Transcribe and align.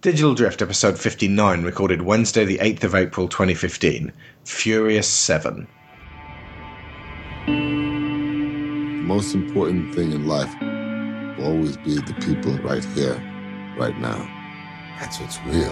Digital 0.00 0.32
Drift, 0.32 0.62
episode 0.62 0.98
59, 0.98 1.62
recorded 1.62 2.00
Wednesday, 2.00 2.46
the 2.46 2.56
8th 2.56 2.84
of 2.84 2.94
April 2.94 3.28
2015. 3.28 4.10
Furious 4.44 5.06
7. 5.06 5.68
The 7.44 7.52
most 9.04 9.34
important 9.34 9.94
thing 9.94 10.12
in 10.12 10.26
life 10.26 10.50
will 11.36 11.48
always 11.48 11.76
be 11.76 11.96
the 11.96 12.14
people 12.14 12.56
right 12.60 12.82
here, 12.82 13.22
right 13.76 13.98
now. 13.98 14.26
That's 14.98 15.20
what's 15.20 15.38
real. 15.42 15.68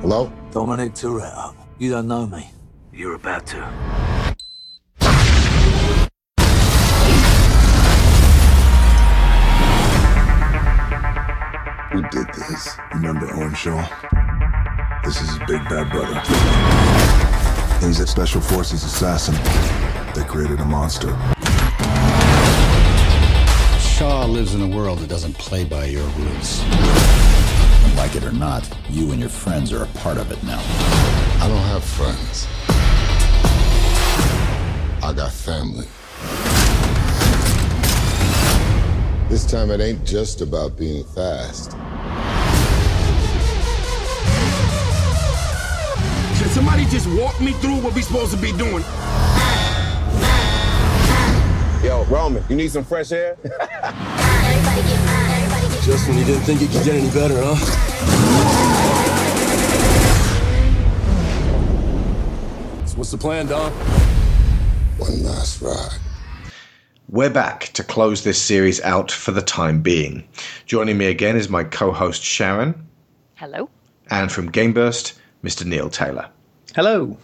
Hello? 0.00 0.32
Dominic 0.52 0.94
Toretto. 0.94 1.54
You 1.78 1.90
don't 1.90 2.08
know 2.08 2.26
me. 2.26 2.50
You're 2.90 3.16
about 3.16 3.46
to. 3.48 4.09
Who 12.00 12.08
did 12.08 12.32
this? 12.32 12.78
Remember 12.94 13.30
Owen 13.34 13.52
Shaw? 13.52 13.86
This 15.04 15.20
is 15.20 15.28
his 15.28 15.38
big 15.40 15.62
bad 15.68 15.90
brother. 15.90 16.18
He's 17.86 18.00
a 18.00 18.06
special 18.06 18.40
forces 18.40 18.84
assassin. 18.84 19.34
They 20.14 20.26
created 20.26 20.60
a 20.60 20.64
monster. 20.64 21.08
Shaw 23.78 24.24
lives 24.24 24.54
in 24.54 24.62
a 24.62 24.74
world 24.74 25.00
that 25.00 25.10
doesn't 25.10 25.34
play 25.34 25.64
by 25.64 25.84
your 25.84 26.06
rules. 26.16 26.62
And 26.62 27.96
like 27.96 28.16
it 28.16 28.24
or 28.24 28.32
not, 28.32 28.66
you 28.88 29.12
and 29.12 29.20
your 29.20 29.28
friends 29.28 29.70
are 29.70 29.82
a 29.82 29.88
part 29.98 30.16
of 30.16 30.32
it 30.32 30.42
now. 30.42 30.62
I 31.42 31.48
don't 31.48 31.68
have 31.68 31.84
friends. 31.84 32.46
I 35.04 35.12
got 35.12 35.32
family. 35.32 35.86
This 39.28 39.44
time 39.44 39.70
it 39.70 39.82
ain't 39.82 40.06
just 40.06 40.40
about 40.40 40.78
being 40.78 41.04
fast. 41.04 41.76
Can 46.50 46.64
somebody 46.66 46.84
just 46.86 47.06
walk 47.16 47.40
me 47.40 47.52
through 47.52 47.76
what 47.76 47.94
we 47.94 48.02
supposed 48.02 48.32
to 48.32 48.36
be 48.36 48.50
doing? 48.50 48.82
Yo, 51.80 52.04
Roman, 52.10 52.42
you 52.48 52.56
need 52.56 52.72
some 52.72 52.82
fresh 52.82 53.12
air? 53.12 53.36
Just 55.84 56.08
when 56.08 56.18
you 56.18 56.24
didn't 56.24 56.42
think 56.42 56.60
it 56.60 56.72
could 56.72 56.84
get 56.84 56.96
any 56.96 57.08
better, 57.10 57.36
huh? 57.40 57.54
So 62.84 62.96
what's 62.98 63.12
the 63.12 63.16
plan, 63.16 63.46
Dom? 63.46 63.70
One 64.98 65.22
last 65.22 65.62
ride. 65.62 66.00
We're 67.08 67.30
back 67.30 67.66
to 67.74 67.84
close 67.84 68.24
this 68.24 68.42
series 68.42 68.80
out 68.80 69.12
for 69.12 69.30
the 69.30 69.40
time 69.40 69.82
being. 69.82 70.26
Joining 70.66 70.98
me 70.98 71.06
again 71.06 71.36
is 71.36 71.48
my 71.48 71.62
co 71.62 71.92
host 71.92 72.24
Sharon, 72.24 72.88
Hello. 73.36 73.70
and 74.10 74.32
from 74.32 74.50
Gameburst, 74.50 75.12
Mr. 75.44 75.64
Neil 75.64 75.88
Taylor. 75.88 76.28
Hello. 76.76 77.16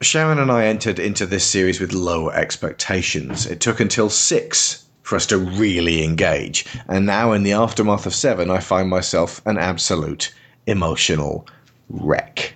Sharon 0.00 0.38
and 0.38 0.50
I 0.50 0.64
entered 0.64 0.98
into 0.98 1.26
this 1.26 1.44
series 1.44 1.78
with 1.78 1.92
low 1.92 2.30
expectations. 2.30 3.44
It 3.44 3.60
took 3.60 3.80
until 3.80 4.08
six 4.08 4.86
for 5.02 5.16
us 5.16 5.26
to 5.26 5.36
really 5.36 6.02
engage, 6.02 6.64
and 6.88 7.04
now 7.04 7.32
in 7.32 7.42
the 7.42 7.52
aftermath 7.52 8.06
of 8.06 8.14
seven, 8.14 8.50
I 8.50 8.60
find 8.60 8.88
myself 8.88 9.42
an 9.44 9.58
absolute 9.58 10.32
emotional 10.66 11.46
wreck. 11.90 12.54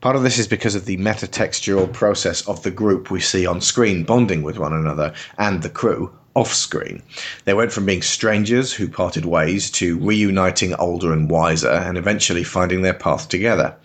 Part 0.00 0.16
of 0.16 0.24
this 0.24 0.36
is 0.36 0.48
because 0.48 0.74
of 0.74 0.84
the 0.84 0.96
metatextual 0.96 1.92
process 1.92 2.42
of 2.48 2.64
the 2.64 2.72
group 2.72 3.08
we 3.08 3.20
see 3.20 3.46
on 3.46 3.60
screen 3.60 4.02
bonding 4.02 4.42
with 4.42 4.58
one 4.58 4.72
another 4.72 5.14
and 5.38 5.62
the 5.62 5.70
crew 5.70 6.12
off 6.34 6.52
screen. 6.52 7.04
They 7.44 7.54
went 7.54 7.70
from 7.70 7.86
being 7.86 8.02
strangers 8.02 8.72
who 8.72 8.88
parted 8.88 9.26
ways 9.26 9.70
to 9.72 9.96
reuniting 10.00 10.74
older 10.74 11.12
and 11.12 11.30
wiser 11.30 11.70
and 11.70 11.96
eventually 11.96 12.42
finding 12.42 12.82
their 12.82 12.94
path 12.94 13.28
together. 13.28 13.76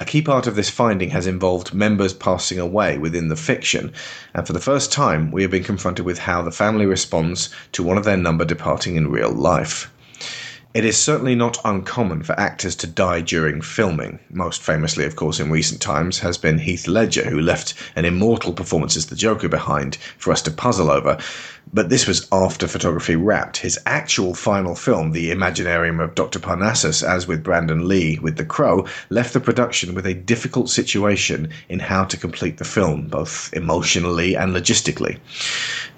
A 0.00 0.06
key 0.06 0.22
part 0.22 0.46
of 0.46 0.56
this 0.56 0.70
finding 0.70 1.10
has 1.10 1.26
involved 1.26 1.74
members 1.74 2.14
passing 2.14 2.58
away 2.58 2.96
within 2.96 3.28
the 3.28 3.36
fiction, 3.36 3.92
and 4.32 4.46
for 4.46 4.54
the 4.54 4.58
first 4.58 4.90
time, 4.90 5.30
we 5.30 5.42
have 5.42 5.50
been 5.50 5.62
confronted 5.62 6.06
with 6.06 6.20
how 6.20 6.40
the 6.40 6.50
family 6.50 6.86
responds 6.86 7.50
to 7.72 7.82
one 7.82 7.98
of 7.98 8.04
their 8.04 8.16
number 8.16 8.46
departing 8.46 8.96
in 8.96 9.10
real 9.10 9.30
life. 9.30 9.92
It 10.72 10.86
is 10.86 10.96
certainly 10.96 11.34
not 11.34 11.58
uncommon 11.66 12.22
for 12.22 12.38
actors 12.40 12.76
to 12.76 12.86
die 12.86 13.20
during 13.20 13.60
filming. 13.60 14.20
Most 14.30 14.62
famously, 14.62 15.04
of 15.04 15.16
course, 15.16 15.38
in 15.38 15.50
recent 15.50 15.82
times 15.82 16.20
has 16.20 16.38
been 16.38 16.58
Heath 16.58 16.86
Ledger, 16.86 17.28
who 17.28 17.40
left 17.40 17.74
an 17.94 18.06
immortal 18.06 18.54
performance 18.54 18.96
as 18.96 19.06
the 19.06 19.16
Joker 19.16 19.48
behind 19.48 19.96
for 20.16 20.32
us 20.32 20.40
to 20.42 20.50
puzzle 20.50 20.90
over. 20.90 21.18
But 21.72 21.88
this 21.88 22.06
was 22.06 22.26
after 22.32 22.66
photography 22.66 23.14
wrapped. 23.14 23.58
His 23.58 23.78
actual 23.86 24.34
final 24.34 24.74
film, 24.74 25.12
The 25.12 25.30
Imaginarium 25.30 26.02
of 26.02 26.16
Dr. 26.16 26.40
Parnassus, 26.40 27.02
as 27.02 27.28
with 27.28 27.44
Brandon 27.44 27.86
Lee 27.86 28.18
with 28.20 28.36
The 28.36 28.44
Crow, 28.44 28.86
left 29.08 29.32
the 29.32 29.40
production 29.40 29.94
with 29.94 30.04
a 30.04 30.14
difficult 30.14 30.68
situation 30.68 31.50
in 31.68 31.78
how 31.78 32.04
to 32.04 32.16
complete 32.16 32.58
the 32.58 32.64
film, 32.64 33.06
both 33.06 33.50
emotionally 33.52 34.34
and 34.34 34.52
logistically. 34.52 35.18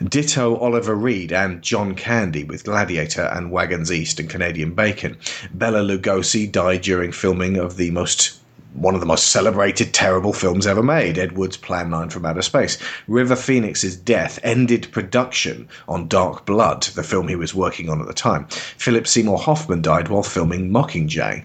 Ditto 0.06 0.56
Oliver 0.56 0.95
Reed 0.95 1.33
and 1.33 1.62
John 1.62 1.94
Candy 1.94 2.44
with 2.44 2.65
Gladiator 2.65 3.23
and 3.33 3.50
Wagons 3.50 3.91
East 3.91 4.21
and 4.21 4.29
Canadian 4.29 4.75
Bacon. 4.75 5.17
Bela 5.55 5.81
Lugosi 5.81 6.50
died 6.50 6.83
during 6.83 7.12
filming 7.12 7.56
of 7.56 7.77
the 7.77 7.91
most 7.93 8.42
one 8.75 8.94
of 8.94 9.00
the 9.00 9.06
most 9.06 9.28
celebrated 9.28 9.93
terrible 9.93 10.33
films 10.33 10.66
ever 10.66 10.83
made, 10.83 11.19
Ed 11.19 11.33
Wood's 11.33 11.56
Plan 11.56 11.91
9 11.91 12.09
from 12.09 12.25
Outer 12.25 12.43
Space. 12.43 12.78
River 13.06 13.37
Phoenix's 13.37 13.97
death 13.97 14.38
ended 14.43 14.88
production 14.93 15.69
on 15.87 16.09
Dark 16.09 16.47
Blood, 16.47 16.82
the 16.84 17.03
film 17.03 17.28
he 17.28 17.37
was 17.37 17.55
working 17.55 17.91
on 17.91 18.00
at 18.00 18.06
the 18.06 18.15
time. 18.15 18.47
Philip 18.49 19.06
Seymour 19.06 19.38
Hoffman 19.38 19.82
died 19.82 20.09
while 20.09 20.22
filming 20.22 20.71
Mockingjay. 20.71 21.44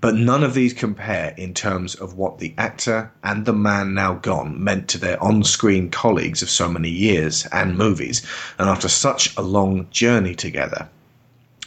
But 0.00 0.14
none 0.14 0.42
of 0.42 0.54
these 0.54 0.72
compare 0.72 1.34
in 1.36 1.52
terms 1.52 1.94
of 1.94 2.14
what 2.14 2.38
the 2.38 2.54
actor 2.56 3.12
and 3.22 3.44
the 3.44 3.52
man 3.52 3.92
now 3.92 4.14
gone 4.14 4.64
meant 4.64 4.88
to 4.88 4.98
their 4.98 5.22
on 5.22 5.44
screen 5.44 5.90
colleagues 5.90 6.40
of 6.40 6.48
so 6.48 6.70
many 6.70 6.88
years 6.88 7.46
and 7.52 7.76
movies, 7.76 8.22
and 8.58 8.70
after 8.70 8.88
such 8.88 9.36
a 9.36 9.42
long 9.42 9.88
journey 9.90 10.34
together. 10.34 10.88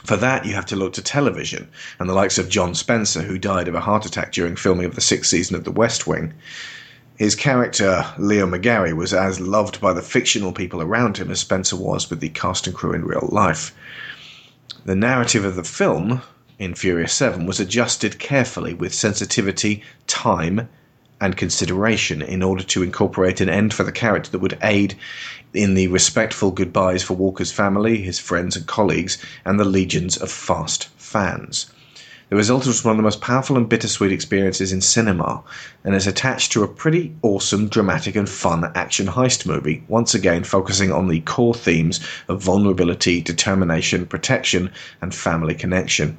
For 0.04 0.18
that, 0.18 0.46
you 0.46 0.54
have 0.54 0.66
to 0.66 0.76
look 0.76 0.94
to 0.94 1.02
television, 1.02 1.70
and 1.98 2.10
the 2.10 2.14
likes 2.14 2.38
of 2.38 2.50
John 2.50 2.76
Spencer, 2.76 3.22
who 3.22 3.38
died 3.38 3.70
of 3.70 3.76
a 3.76 3.80
heart 3.80 4.06
attack 4.06 4.34
during 4.34 4.58
filming 4.58 4.86
of 4.86 4.96
the 4.96 5.02
sixth 5.02 5.30
season 5.30 5.56
of 5.56 5.64
The 5.64 5.72
West 5.72 6.06
Wing. 6.06 6.34
His 7.16 7.36
character, 7.36 8.06
Leo 8.18 8.46
McGarry, 8.46 8.94
was 8.94 9.14
as 9.14 9.40
loved 9.40 9.80
by 9.80 9.94
the 9.94 10.02
fictional 10.02 10.52
people 10.52 10.82
around 10.82 11.18
him 11.18 11.32
as 11.32 11.40
Spencer 11.40 11.78
was 11.78 12.10
with 12.10 12.20
the 12.20 12.30
cast 12.30 12.68
and 12.68 12.76
crew 12.76 12.92
in 12.92 13.06
real 13.06 13.30
life. 13.32 13.74
The 14.84 14.96
narrative 14.96 15.46
of 15.46 15.56
the 15.56 15.64
film, 15.64 16.22
in 16.60 16.76
Furious 16.76 17.14
7, 17.14 17.46
was 17.46 17.62
adjusted 17.62 18.20
carefully 18.20 18.74
with 18.74 18.94
sensitivity, 18.94 19.84
time, 20.08 20.68
and 21.24 21.38
consideration 21.38 22.22
in 22.22 22.44
order 22.44 22.64
to 22.64 22.84
incorporate 22.84 23.40
an 23.40 23.48
end 23.48 23.74
for 23.74 23.84
the 23.86 23.94
character 23.94 24.30
that 24.30 24.40
would 24.40 24.58
aid 24.62 24.94
in 25.54 25.74
the 25.74 25.88
respectful 25.88 26.52
goodbyes 26.52 27.02
for 27.02 27.14
Walker's 27.14 27.52
family, 27.52 28.02
his 28.02 28.20
friends 28.20 28.58
and 28.58 28.68
colleagues, 28.68 29.18
and 29.46 29.58
the 29.58 29.64
legions 29.64 30.18
of 30.18 30.30
Fast 30.30 30.90
fans. 30.98 31.72
The 32.28 32.36
result 32.36 32.68
was 32.68 32.84
one 32.84 32.92
of 32.92 32.98
the 32.98 33.04
most 33.04 33.22
powerful 33.22 33.56
and 33.56 33.70
bittersweet 33.70 34.12
experiences 34.12 34.74
in 34.74 34.82
cinema, 34.82 35.44
and 35.86 35.96
is 35.96 36.08
attached 36.08 36.52
to 36.52 36.64
a 36.64 36.68
pretty 36.68 37.16
awesome, 37.22 37.70
dramatic, 37.70 38.18
and 38.18 38.28
fun 38.28 38.70
action 38.76 39.08
heist 39.08 39.46
movie, 39.46 39.82
once 39.88 40.14
again 40.14 40.44
focusing 40.44 40.92
on 40.92 41.08
the 41.08 41.22
core 41.22 41.54
themes 41.54 42.06
of 42.28 42.44
vulnerability, 42.44 43.22
determination, 43.22 44.06
protection, 44.06 44.72
and 45.02 45.16
family 45.16 45.56
connection. 45.56 46.18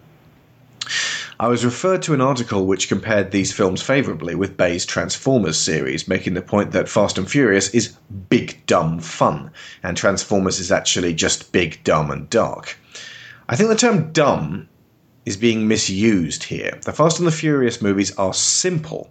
I 1.40 1.48
was 1.48 1.64
referred 1.64 2.02
to 2.02 2.14
an 2.14 2.20
article 2.20 2.64
which 2.64 2.88
compared 2.88 3.32
these 3.32 3.52
films 3.52 3.82
favourably 3.82 4.36
with 4.36 4.56
Bay's 4.56 4.86
Transformers 4.86 5.58
series, 5.58 6.06
making 6.06 6.34
the 6.34 6.42
point 6.42 6.70
that 6.70 6.88
Fast 6.88 7.18
and 7.18 7.28
Furious 7.28 7.70
is 7.70 7.96
big, 8.28 8.64
dumb 8.66 9.00
fun, 9.00 9.50
and 9.82 9.96
Transformers 9.96 10.60
is 10.60 10.70
actually 10.70 11.12
just 11.12 11.50
big, 11.50 11.82
dumb, 11.82 12.12
and 12.12 12.30
dark. 12.30 12.78
I 13.48 13.56
think 13.56 13.68
the 13.68 13.74
term 13.74 14.12
dumb 14.12 14.68
is 15.26 15.36
being 15.36 15.66
misused 15.66 16.44
here. 16.44 16.78
The 16.82 16.92
Fast 16.92 17.18
and 17.18 17.26
the 17.26 17.32
Furious 17.32 17.82
movies 17.82 18.16
are 18.16 18.32
simple. 18.32 19.10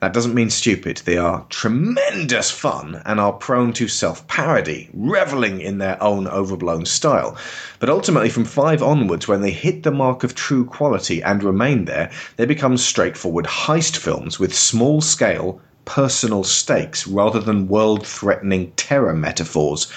That 0.00 0.14
doesn't 0.14 0.34
mean 0.34 0.48
stupid. 0.48 1.02
They 1.04 1.18
are 1.18 1.44
tremendous 1.50 2.50
fun 2.50 3.02
and 3.04 3.20
are 3.20 3.34
prone 3.34 3.74
to 3.74 3.88
self 3.88 4.26
parody, 4.26 4.88
reveling 4.94 5.60
in 5.60 5.76
their 5.76 6.02
own 6.02 6.26
overblown 6.26 6.86
style. 6.86 7.36
But 7.78 7.90
ultimately, 7.90 8.30
from 8.30 8.46
5 8.46 8.82
onwards, 8.82 9.28
when 9.28 9.42
they 9.42 9.50
hit 9.50 9.82
the 9.82 9.90
mark 9.90 10.24
of 10.24 10.34
true 10.34 10.64
quality 10.64 11.22
and 11.22 11.42
remain 11.42 11.84
there, 11.84 12.10
they 12.36 12.46
become 12.46 12.78
straightforward 12.78 13.44
heist 13.44 13.98
films 13.98 14.38
with 14.38 14.54
small 14.54 15.02
scale, 15.02 15.60
personal 15.84 16.42
stakes 16.42 17.06
rather 17.06 17.38
than 17.38 17.68
world 17.68 18.06
threatening 18.06 18.72
terror 18.76 19.12
metaphors. 19.12 19.88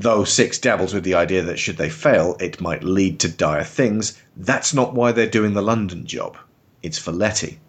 Though 0.00 0.24
Six 0.24 0.58
dabbles 0.58 0.92
with 0.92 1.04
the 1.04 1.14
idea 1.14 1.42
that 1.42 1.60
should 1.60 1.76
they 1.76 1.90
fail, 1.90 2.36
it 2.40 2.60
might 2.60 2.82
lead 2.82 3.20
to 3.20 3.28
dire 3.28 3.62
things, 3.62 4.18
that's 4.36 4.74
not 4.74 4.94
why 4.94 5.12
they're 5.12 5.26
doing 5.26 5.54
the 5.54 5.62
London 5.62 6.06
job. 6.06 6.36
It's 6.82 6.98
for 6.98 7.12
Letty. 7.12 7.60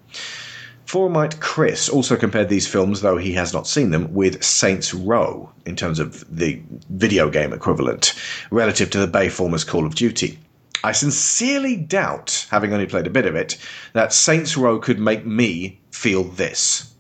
Forumite 0.87 1.41
Chris 1.41 1.89
also 1.89 2.15
compared 2.15 2.47
these 2.47 2.65
films, 2.65 3.01
though 3.01 3.17
he 3.17 3.33
has 3.33 3.51
not 3.51 3.67
seen 3.67 3.91
them, 3.91 4.13
with 4.13 4.41
Saints 4.41 4.93
Row 4.93 5.51
in 5.65 5.75
terms 5.75 5.99
of 5.99 6.23
the 6.33 6.61
video 6.89 7.29
game 7.29 7.51
equivalent, 7.51 8.13
relative 8.51 8.89
to 8.91 9.05
the 9.05 9.07
Bayformers 9.07 9.67
Call 9.67 9.85
of 9.85 9.95
Duty. 9.95 10.39
I 10.85 10.93
sincerely 10.93 11.75
doubt, 11.75 12.47
having 12.49 12.71
only 12.71 12.85
played 12.85 13.05
a 13.05 13.09
bit 13.09 13.25
of 13.25 13.35
it, 13.35 13.57
that 13.91 14.13
Saints 14.13 14.55
Row 14.55 14.79
could 14.79 14.97
make 14.97 15.25
me 15.25 15.81
feel 15.91 16.23
this. 16.23 16.93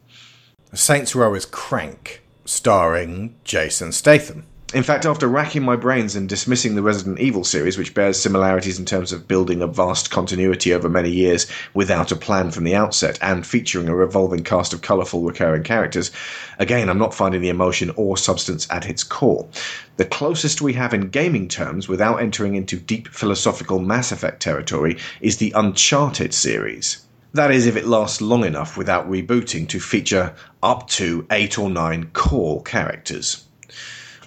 Saints 0.73 1.15
Row 1.15 1.33
is 1.33 1.45
Crank, 1.45 2.21
starring 2.43 3.35
Jason 3.45 3.93
Statham. 3.93 4.45
In 4.73 4.83
fact, 4.83 5.05
after 5.05 5.29
racking 5.29 5.63
my 5.63 5.77
brains 5.77 6.17
and 6.17 6.27
dismissing 6.27 6.75
the 6.75 6.81
Resident 6.81 7.19
Evil 7.19 7.45
series, 7.45 7.77
which 7.77 7.93
bears 7.93 8.19
similarities 8.19 8.77
in 8.77 8.83
terms 8.83 9.13
of 9.13 9.25
building 9.25 9.61
a 9.61 9.67
vast 9.67 10.11
continuity 10.11 10.73
over 10.73 10.89
many 10.89 11.09
years 11.09 11.47
without 11.73 12.11
a 12.11 12.17
plan 12.17 12.51
from 12.51 12.65
the 12.65 12.75
outset 12.75 13.17
and 13.21 13.47
featuring 13.47 13.87
a 13.87 13.95
revolving 13.95 14.43
cast 14.43 14.73
of 14.73 14.81
colourful 14.81 15.21
recurring 15.21 15.63
characters, 15.63 16.11
again, 16.59 16.89
I'm 16.89 16.97
not 16.97 17.13
finding 17.13 17.39
the 17.39 17.47
emotion 17.47 17.93
or 17.95 18.17
substance 18.17 18.67
at 18.69 18.89
its 18.89 19.05
core. 19.05 19.47
The 19.95 20.03
closest 20.03 20.61
we 20.61 20.73
have 20.73 20.93
in 20.93 21.11
gaming 21.11 21.47
terms, 21.47 21.87
without 21.87 22.17
entering 22.17 22.55
into 22.55 22.75
deep 22.75 23.07
philosophical 23.07 23.79
Mass 23.79 24.11
Effect 24.11 24.41
territory, 24.41 24.97
is 25.21 25.37
the 25.37 25.53
Uncharted 25.55 26.33
series. 26.33 27.05
That 27.31 27.51
is, 27.51 27.67
if 27.67 27.77
it 27.77 27.87
lasts 27.87 28.19
long 28.19 28.43
enough 28.43 28.75
without 28.75 29.09
rebooting 29.09 29.69
to 29.69 29.79
feature 29.79 30.35
up 30.61 30.89
to 30.89 31.25
eight 31.31 31.57
or 31.57 31.69
nine 31.69 32.09
core 32.11 32.61
characters. 32.63 33.46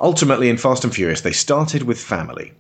Ultimately, 0.01 0.49
in 0.49 0.57
Fast 0.57 0.83
and 0.83 0.95
Furious, 0.95 1.21
they 1.21 1.33
started 1.33 1.83
with 1.83 2.01
family. 2.01 2.55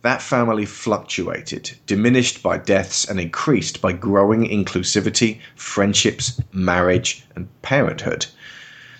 That 0.00 0.22
family 0.22 0.64
fluctuated, 0.64 1.72
diminished 1.86 2.42
by 2.42 2.56
deaths 2.56 3.04
and 3.04 3.20
increased 3.20 3.82
by 3.82 3.92
growing 3.92 4.48
inclusivity, 4.48 5.40
friendships, 5.54 6.40
marriage, 6.50 7.26
and 7.36 7.48
parenthood. 7.60 8.24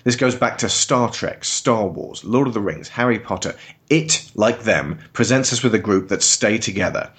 This 0.03 0.15
goes 0.15 0.35
back 0.35 0.59
to 0.59 0.69
Star 0.69 1.09
Trek, 1.09 1.43
Star 1.43 1.87
Wars, 1.87 2.23
Lord 2.23 2.47
of 2.47 2.53
the 2.53 2.61
Rings, 2.61 2.89
Harry 2.89 3.17
Potter. 3.17 3.55
It, 3.89 4.29
like 4.35 4.63
them, 4.63 4.99
presents 5.13 5.51
us 5.51 5.63
with 5.63 5.73
a 5.73 5.79
group 5.79 6.09
that 6.09 6.21
stay 6.21 6.57
together 6.57 7.11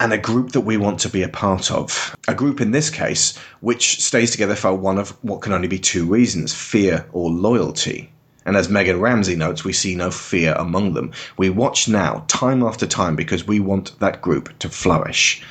and 0.00 0.12
a 0.12 0.18
group 0.18 0.50
that 0.52 0.62
we 0.62 0.76
want 0.76 0.98
to 1.00 1.08
be 1.08 1.22
a 1.22 1.28
part 1.28 1.70
of. 1.70 2.16
A 2.26 2.34
group 2.34 2.60
in 2.60 2.72
this 2.72 2.90
case 2.90 3.38
which 3.60 4.02
stays 4.02 4.32
together 4.32 4.56
for 4.56 4.74
one 4.74 4.98
of 4.98 5.10
what 5.22 5.42
can 5.42 5.52
only 5.52 5.68
be 5.68 5.78
two 5.78 6.06
reasons 6.06 6.52
fear 6.52 7.06
or 7.12 7.30
loyalty. 7.30 8.11
And 8.44 8.56
as 8.56 8.68
Megan 8.68 9.00
Ramsey 9.00 9.36
notes, 9.36 9.64
we 9.64 9.72
see 9.72 9.94
no 9.94 10.10
fear 10.10 10.54
among 10.58 10.94
them. 10.94 11.12
We 11.36 11.50
watch 11.50 11.88
now, 11.88 12.24
time 12.28 12.62
after 12.62 12.86
time, 12.86 13.16
because 13.16 13.46
we 13.46 13.60
want 13.60 13.98
that 14.00 14.20
group 14.20 14.58
to 14.58 14.68
flourish. 14.68 15.42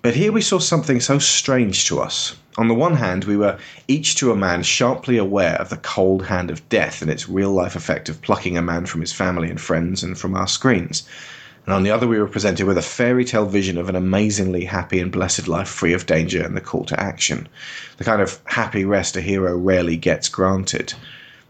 But 0.00 0.14
here 0.14 0.32
we 0.32 0.40
saw 0.40 0.58
something 0.58 1.00
so 1.00 1.18
strange 1.18 1.86
to 1.86 2.00
us. 2.00 2.36
On 2.56 2.68
the 2.68 2.74
one 2.74 2.96
hand, 2.96 3.24
we 3.24 3.36
were 3.36 3.58
each 3.88 4.16
to 4.16 4.32
a 4.32 4.36
man 4.36 4.62
sharply 4.62 5.16
aware 5.16 5.54
of 5.56 5.68
the 5.68 5.76
cold 5.76 6.26
hand 6.26 6.50
of 6.50 6.68
death 6.68 7.02
and 7.02 7.10
its 7.10 7.28
real 7.28 7.52
life 7.52 7.76
effect 7.76 8.08
of 8.08 8.22
plucking 8.22 8.56
a 8.56 8.62
man 8.62 8.86
from 8.86 9.00
his 9.00 9.12
family 9.12 9.50
and 9.50 9.60
friends 9.60 10.02
and 10.02 10.18
from 10.18 10.34
our 10.34 10.48
screens. 10.48 11.06
And 11.66 11.74
on 11.74 11.82
the 11.82 11.90
other, 11.90 12.08
we 12.08 12.18
were 12.18 12.26
presented 12.26 12.66
with 12.66 12.78
a 12.78 12.82
fairy 12.82 13.24
tale 13.24 13.44
vision 13.44 13.76
of 13.76 13.88
an 13.88 13.96
amazingly 13.96 14.64
happy 14.64 15.00
and 15.00 15.12
blessed 15.12 15.46
life 15.46 15.68
free 15.68 15.92
of 15.92 16.06
danger 16.06 16.42
and 16.42 16.56
the 16.56 16.60
call 16.60 16.84
to 16.86 16.98
action. 16.98 17.46
The 17.98 18.04
kind 18.04 18.22
of 18.22 18.40
happy 18.46 18.84
rest 18.84 19.16
a 19.16 19.20
hero 19.20 19.56
rarely 19.56 19.96
gets 19.96 20.28
granted. 20.28 20.94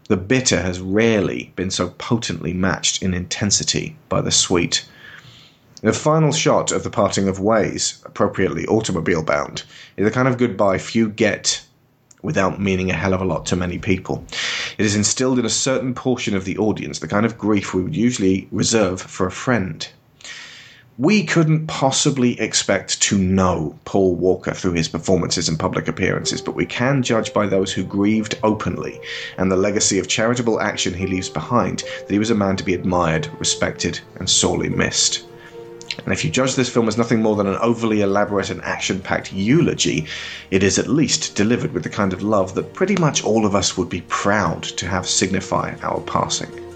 The 0.09 0.17
bitter 0.17 0.63
has 0.63 0.79
rarely 0.79 1.53
been 1.55 1.69
so 1.69 1.89
potently 1.99 2.51
matched 2.51 3.03
in 3.03 3.13
intensity 3.13 3.95
by 4.09 4.21
the 4.21 4.31
sweet. 4.31 4.83
The 5.83 5.93
final 5.93 6.31
shot 6.31 6.71
of 6.71 6.81
the 6.81 6.89
parting 6.89 7.27
of 7.27 7.39
ways, 7.39 8.01
appropriately 8.03 8.65
automobile 8.65 9.21
bound, 9.21 9.61
is 9.97 10.05
the 10.05 10.11
kind 10.11 10.27
of 10.27 10.39
goodbye 10.39 10.79
few 10.79 11.09
get 11.09 11.63
without 12.23 12.59
meaning 12.59 12.89
a 12.89 12.95
hell 12.95 13.13
of 13.13 13.21
a 13.21 13.25
lot 13.25 13.45
to 13.45 13.55
many 13.55 13.77
people. 13.77 14.25
It 14.79 14.85
is 14.87 14.95
instilled 14.95 15.37
in 15.37 15.45
a 15.45 15.49
certain 15.49 15.93
portion 15.93 16.35
of 16.35 16.43
the 16.43 16.57
audience, 16.57 16.97
the 16.97 17.07
kind 17.07 17.23
of 17.23 17.37
grief 17.37 17.75
we 17.75 17.83
would 17.83 17.95
usually 17.95 18.47
reserve 18.51 18.99
for 18.99 19.27
a 19.27 19.31
friend 19.31 19.87
we 20.99 21.23
couldn't 21.23 21.65
possibly 21.65 22.37
expect 22.41 23.01
to 23.01 23.17
know 23.17 23.73
Paul 23.85 24.15
Walker 24.15 24.51
through 24.51 24.73
his 24.73 24.89
performances 24.89 25.47
and 25.47 25.57
public 25.57 25.87
appearances, 25.87 26.41
but 26.41 26.55
we 26.55 26.65
can 26.65 27.01
judge 27.01 27.33
by 27.33 27.47
those 27.47 27.71
who 27.71 27.85
grieved 27.85 28.37
openly 28.43 28.99
and 29.37 29.49
the 29.49 29.55
legacy 29.55 29.97
of 29.97 30.09
charitable 30.09 30.59
action 30.59 30.93
he 30.93 31.07
leaves 31.07 31.29
behind 31.29 31.85
that 31.99 32.11
he 32.11 32.19
was 32.19 32.31
a 32.31 32.35
man 32.35 32.57
to 32.57 32.65
be 32.65 32.73
admired, 32.73 33.29
respected, 33.39 33.97
and 34.17 34.29
sorely 34.29 34.67
missed. 34.67 35.25
And 36.03 36.11
if 36.11 36.25
you 36.25 36.31
judge 36.31 36.55
this 36.55 36.69
film 36.69 36.89
as 36.89 36.97
nothing 36.97 37.21
more 37.21 37.37
than 37.37 37.47
an 37.47 37.59
overly 37.61 38.01
elaborate 38.01 38.49
and 38.49 38.61
action 38.63 38.99
packed 38.99 39.31
eulogy, 39.31 40.05
it 40.51 40.63
is 40.63 40.77
at 40.77 40.89
least 40.89 41.33
delivered 41.33 41.71
with 41.71 41.83
the 41.83 41.89
kind 41.89 42.11
of 42.11 42.23
love 42.23 42.55
that 42.55 42.73
pretty 42.73 42.97
much 42.97 43.23
all 43.23 43.45
of 43.45 43.55
us 43.55 43.77
would 43.77 43.89
be 43.89 44.01
proud 44.09 44.63
to 44.63 44.85
have 44.85 45.07
signify 45.07 45.73
our 45.81 46.01
passing. 46.01 46.68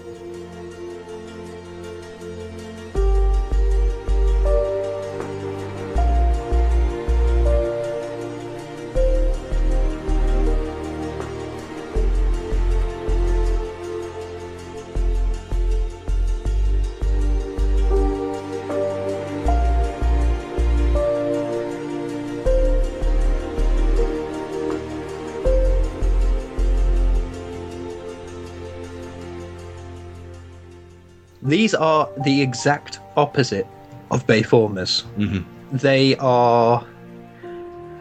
The 32.18 32.40
exact 32.40 33.00
opposite 33.16 33.66
of 34.10 34.26
Bayformers. 34.26 35.04
Mm-hmm. 35.16 35.76
They 35.76 36.16
are. 36.16 36.86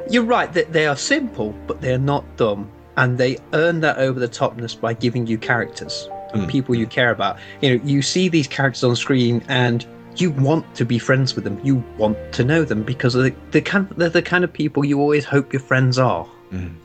You're 0.09 0.23
right 0.23 0.51
that 0.53 0.73
they 0.73 0.85
are 0.85 0.97
simple, 0.97 1.53
but 1.65 1.81
they're 1.81 1.97
not 1.97 2.23
dumb, 2.37 2.69
and 2.97 3.17
they 3.17 3.37
earn 3.53 3.79
that 3.81 3.97
over 3.97 4.19
the 4.19 4.27
topness 4.27 4.79
by 4.79 4.93
giving 4.93 5.25
you 5.27 5.37
characters 5.37 6.09
and 6.33 6.43
mm. 6.43 6.49
people 6.49 6.75
you 6.75 6.85
care 6.85 7.11
about. 7.11 7.37
You 7.61 7.77
know, 7.77 7.83
you 7.85 8.01
see 8.01 8.27
these 8.27 8.47
characters 8.47 8.83
on 8.83 8.95
screen, 8.95 9.43
and 9.47 9.85
you 10.17 10.31
want 10.31 10.75
to 10.75 10.85
be 10.85 10.99
friends 10.99 11.35
with 11.35 11.45
them. 11.45 11.59
You 11.63 11.83
want 11.97 12.17
to 12.33 12.43
know 12.43 12.63
them 12.63 12.83
because 12.83 13.13
they're 13.13 13.33
the 13.51 13.61
kind, 13.61 13.89
they're 13.91 14.09
the 14.09 14.21
kind 14.21 14.43
of 14.43 14.51
people 14.51 14.83
you 14.83 14.99
always 14.99 15.25
hope 15.25 15.53
your 15.53 15.61
friends 15.61 15.97
are. 15.97 16.27
Mm. 16.51 16.75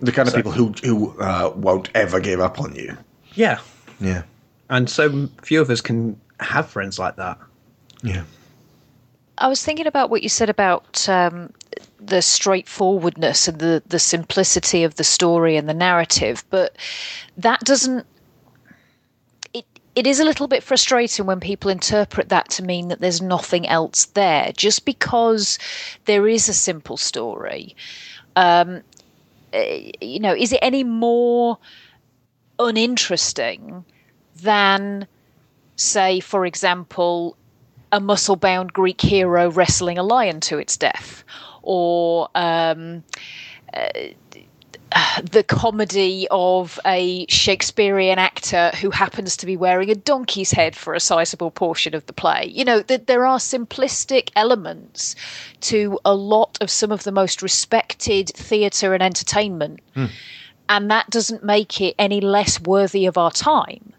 The 0.00 0.12
kind 0.12 0.28
of 0.28 0.32
so, 0.32 0.38
people 0.38 0.52
who 0.52 0.72
who 0.84 1.18
uh, 1.20 1.52
won't 1.56 1.88
ever 1.94 2.20
give 2.20 2.40
up 2.40 2.60
on 2.60 2.74
you. 2.74 2.96
Yeah. 3.34 3.60
Yeah 3.98 4.22
and 4.72 4.88
so 4.88 5.28
few 5.42 5.60
of 5.60 5.68
us 5.68 5.82
can 5.82 6.18
have 6.40 6.66
friends 6.66 6.98
like 6.98 7.16
that. 7.16 7.38
Yeah. 8.02 8.24
I 9.36 9.48
was 9.48 9.62
thinking 9.62 9.86
about 9.86 10.08
what 10.08 10.22
you 10.22 10.30
said 10.30 10.48
about 10.48 11.06
um, 11.10 11.52
the 12.00 12.22
straightforwardness 12.22 13.48
and 13.48 13.58
the, 13.58 13.82
the 13.86 13.98
simplicity 13.98 14.82
of 14.82 14.94
the 14.94 15.04
story 15.04 15.56
and 15.58 15.68
the 15.68 15.74
narrative, 15.74 16.42
but 16.48 16.74
that 17.36 17.60
doesn't. 17.60 18.06
It, 19.52 19.66
it 19.94 20.06
is 20.06 20.20
a 20.20 20.24
little 20.24 20.48
bit 20.48 20.62
frustrating 20.62 21.26
when 21.26 21.38
people 21.38 21.70
interpret 21.70 22.30
that 22.30 22.48
to 22.50 22.64
mean 22.64 22.88
that 22.88 23.00
there's 23.00 23.20
nothing 23.20 23.68
else 23.68 24.06
there. 24.06 24.52
Just 24.56 24.86
because 24.86 25.58
there 26.06 26.26
is 26.26 26.48
a 26.48 26.54
simple 26.54 26.96
story, 26.96 27.76
um, 28.36 28.80
eh, 29.52 29.90
you 30.00 30.18
know, 30.18 30.34
is 30.34 30.50
it 30.50 30.60
any 30.62 30.82
more 30.82 31.58
uninteresting 32.58 33.84
than, 34.42 35.06
say, 35.76 36.20
for 36.20 36.46
example, 36.46 37.36
a 37.90 38.00
muscle 38.00 38.36
bound 38.36 38.72
Greek 38.72 39.00
hero 39.00 39.50
wrestling 39.50 39.98
a 39.98 40.02
lion 40.02 40.40
to 40.40 40.58
its 40.58 40.76
death, 40.76 41.24
or 41.62 42.28
um, 42.34 43.04
uh, 43.74 43.88
the 45.30 45.42
comedy 45.42 46.26
of 46.30 46.78
a 46.84 47.26
Shakespearean 47.28 48.18
actor 48.18 48.70
who 48.80 48.90
happens 48.90 49.36
to 49.38 49.46
be 49.46 49.56
wearing 49.56 49.90
a 49.90 49.94
donkey's 49.94 50.50
head 50.50 50.74
for 50.76 50.94
a 50.94 51.00
sizable 51.00 51.50
portion 51.50 51.94
of 51.94 52.04
the 52.06 52.12
play. 52.12 52.46
You 52.46 52.64
know, 52.64 52.80
that 52.80 53.06
there 53.06 53.26
are 53.26 53.38
simplistic 53.38 54.30
elements 54.36 55.14
to 55.62 55.98
a 56.04 56.14
lot 56.14 56.58
of 56.60 56.70
some 56.70 56.92
of 56.92 57.04
the 57.04 57.12
most 57.12 57.42
respected 57.42 58.28
theatre 58.34 58.94
and 58.94 59.02
entertainment. 59.02 59.80
Hmm. 59.94 60.06
And 60.68 60.90
that 60.90 61.10
doesn't 61.10 61.44
make 61.44 61.80
it 61.80 61.94
any 61.98 62.20
less 62.20 62.60
worthy 62.60 63.06
of 63.06 63.18
our 63.18 63.30
time 63.30 63.92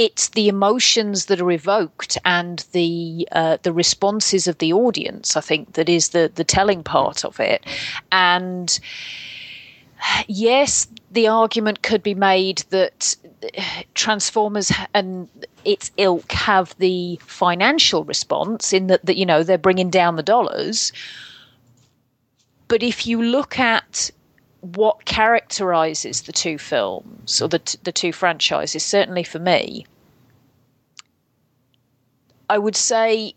it's 0.00 0.30
the 0.30 0.48
emotions 0.48 1.26
that 1.26 1.42
are 1.42 1.50
evoked 1.50 2.16
and 2.24 2.64
the 2.72 3.28
uh, 3.32 3.58
the 3.62 3.72
responses 3.72 4.48
of 4.48 4.56
the 4.56 4.72
audience. 4.72 5.36
I 5.36 5.42
think 5.42 5.74
that 5.74 5.90
is 5.90 6.08
the 6.08 6.32
the 6.34 6.42
telling 6.42 6.82
part 6.82 7.22
of 7.22 7.38
it, 7.38 7.62
and 8.10 8.80
yes, 10.26 10.88
the 11.10 11.28
argument 11.28 11.82
could 11.82 12.02
be 12.02 12.14
made 12.14 12.64
that 12.70 13.14
Transformers 13.94 14.72
and 14.94 15.28
its 15.66 15.90
ilk 15.98 16.32
have 16.32 16.74
the 16.78 17.20
financial 17.22 18.04
response 18.04 18.72
in 18.72 18.86
that, 18.86 19.04
that 19.04 19.18
you 19.18 19.26
know 19.26 19.42
they're 19.42 19.58
bringing 19.58 19.90
down 19.90 20.16
the 20.16 20.22
dollars. 20.22 20.92
But 22.68 22.82
if 22.82 23.06
you 23.06 23.22
look 23.22 23.58
at 23.58 24.10
what 24.62 25.04
characterizes 25.04 26.22
the 26.22 26.32
two 26.32 26.56
films 26.56 27.42
or 27.42 27.48
the 27.48 27.58
t- 27.58 27.78
the 27.82 27.92
two 27.92 28.12
franchises 28.12 28.82
certainly 28.82 29.24
for 29.24 29.38
me 29.38 29.86
I 32.50 32.58
would 32.58 32.74
say 32.74 33.34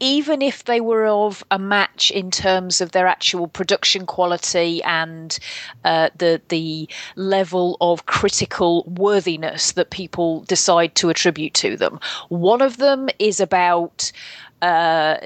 even 0.00 0.40
if 0.40 0.64
they 0.64 0.80
were 0.80 1.06
of 1.06 1.44
a 1.50 1.58
match 1.58 2.10
in 2.10 2.30
terms 2.30 2.80
of 2.80 2.90
their 2.90 3.06
actual 3.06 3.46
production 3.46 4.06
quality 4.06 4.82
and 4.84 5.38
uh, 5.84 6.08
the 6.16 6.40
the 6.48 6.88
level 7.14 7.76
of 7.80 8.06
critical 8.06 8.84
worthiness 8.84 9.72
that 9.72 9.90
people 9.90 10.40
decide 10.48 10.94
to 10.96 11.10
attribute 11.10 11.54
to 11.54 11.76
them. 11.76 12.00
One 12.30 12.62
of 12.62 12.78
them 12.78 13.10
is 13.18 13.38
about 13.38 14.10
uh, 14.62 15.18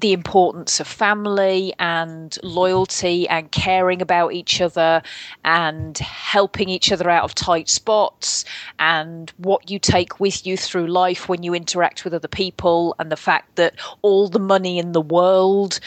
the 0.00 0.12
importance 0.12 0.80
of 0.80 0.86
family 0.86 1.74
and 1.78 2.38
loyalty 2.42 3.28
and 3.28 3.52
caring 3.52 4.00
about 4.00 4.32
each 4.32 4.60
other 4.60 5.02
and 5.44 5.98
helping 5.98 6.68
each 6.68 6.90
other 6.90 7.10
out 7.10 7.24
of 7.24 7.34
tight 7.34 7.68
spots 7.68 8.44
and 8.78 9.30
what 9.36 9.70
you 9.70 9.78
take 9.78 10.18
with 10.18 10.46
you 10.46 10.56
through 10.56 10.86
life 10.86 11.28
when 11.28 11.42
you 11.42 11.54
interact 11.54 12.04
with 12.04 12.14
other 12.14 12.28
people 12.28 12.94
and 12.98 13.12
the 13.12 13.16
fact 13.16 13.56
that 13.56 13.74
all 14.02 14.28
the 14.28 14.38
money 14.38 14.78
in 14.78 14.92
the 14.92 15.00
world 15.00 15.80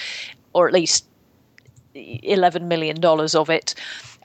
or 0.53 0.67
at 0.67 0.73
least 0.73 1.05
11 1.95 2.67
million 2.67 2.99
dollars 2.99 3.33
of 3.35 3.49
it 3.49 3.75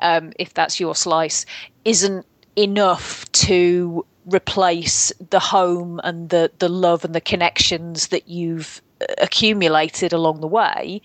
um, 0.01 0.33
if 0.39 0.55
that's 0.55 0.79
your 0.79 0.95
slice 0.95 1.47
isn't 1.85 2.27
enough 2.57 3.31
to 3.33 4.05
replace 4.27 5.13
the 5.31 5.39
home 5.39 6.01
and 6.05 6.29
the 6.29 6.51
the 6.59 6.69
love 6.69 7.05
and 7.05 7.15
the 7.15 7.21
connections 7.21 8.09
that 8.09 8.29
you've 8.29 8.83
accumulated 9.19 10.13
along 10.13 10.41
the 10.41 10.47
way. 10.47 11.01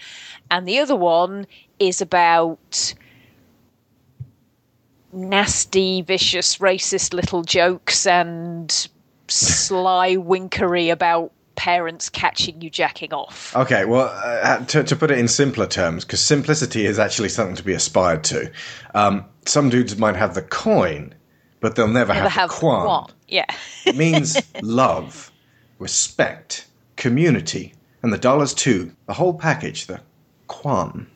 And 0.51 0.67
the 0.67 0.79
other 0.79 0.95
one 0.95 1.47
is 1.79 2.01
about 2.01 2.93
nasty, 5.11 6.01
vicious, 6.01 6.57
racist 6.57 7.13
little 7.13 7.43
jokes 7.43 8.05
and 8.07 8.87
sly 9.27 10.15
winkery 10.17 10.91
about 10.91 11.31
parents 11.55 12.09
catching 12.09 12.61
you 12.61 12.69
jacking 12.69 13.13
off. 13.13 13.55
Okay, 13.55 13.85
well, 13.85 14.07
uh, 14.23 14.65
to, 14.65 14.83
to 14.83 14.95
put 14.95 15.11
it 15.11 15.19
in 15.19 15.27
simpler 15.27 15.67
terms, 15.67 16.03
because 16.03 16.19
simplicity 16.19 16.85
is 16.85 16.97
actually 16.97 17.29
something 17.29 17.55
to 17.55 17.63
be 17.63 17.73
aspired 17.73 18.23
to. 18.25 18.51
Um, 18.95 19.23
some 19.45 19.69
dudes 19.69 19.97
might 19.97 20.15
have 20.15 20.33
the 20.33 20.41
coin, 20.41 21.13
but 21.59 21.75
they'll 21.75 21.87
never, 21.87 22.13
Never 22.13 22.27
have, 22.27 22.31
have 22.31 22.49
the 22.49 22.55
quan. 22.55 23.07
Yeah. 23.27 23.45
it 23.85 23.95
means 23.95 24.35
love, 24.63 25.31
respect, 25.77 26.65
community, 26.95 27.73
and 28.03 28.13
the 28.13 28.17
dollars 28.17 28.53
too. 28.53 28.91
The 29.07 29.13
whole 29.13 29.33
package, 29.33 29.87
the 29.87 30.01
quan. 30.47 31.07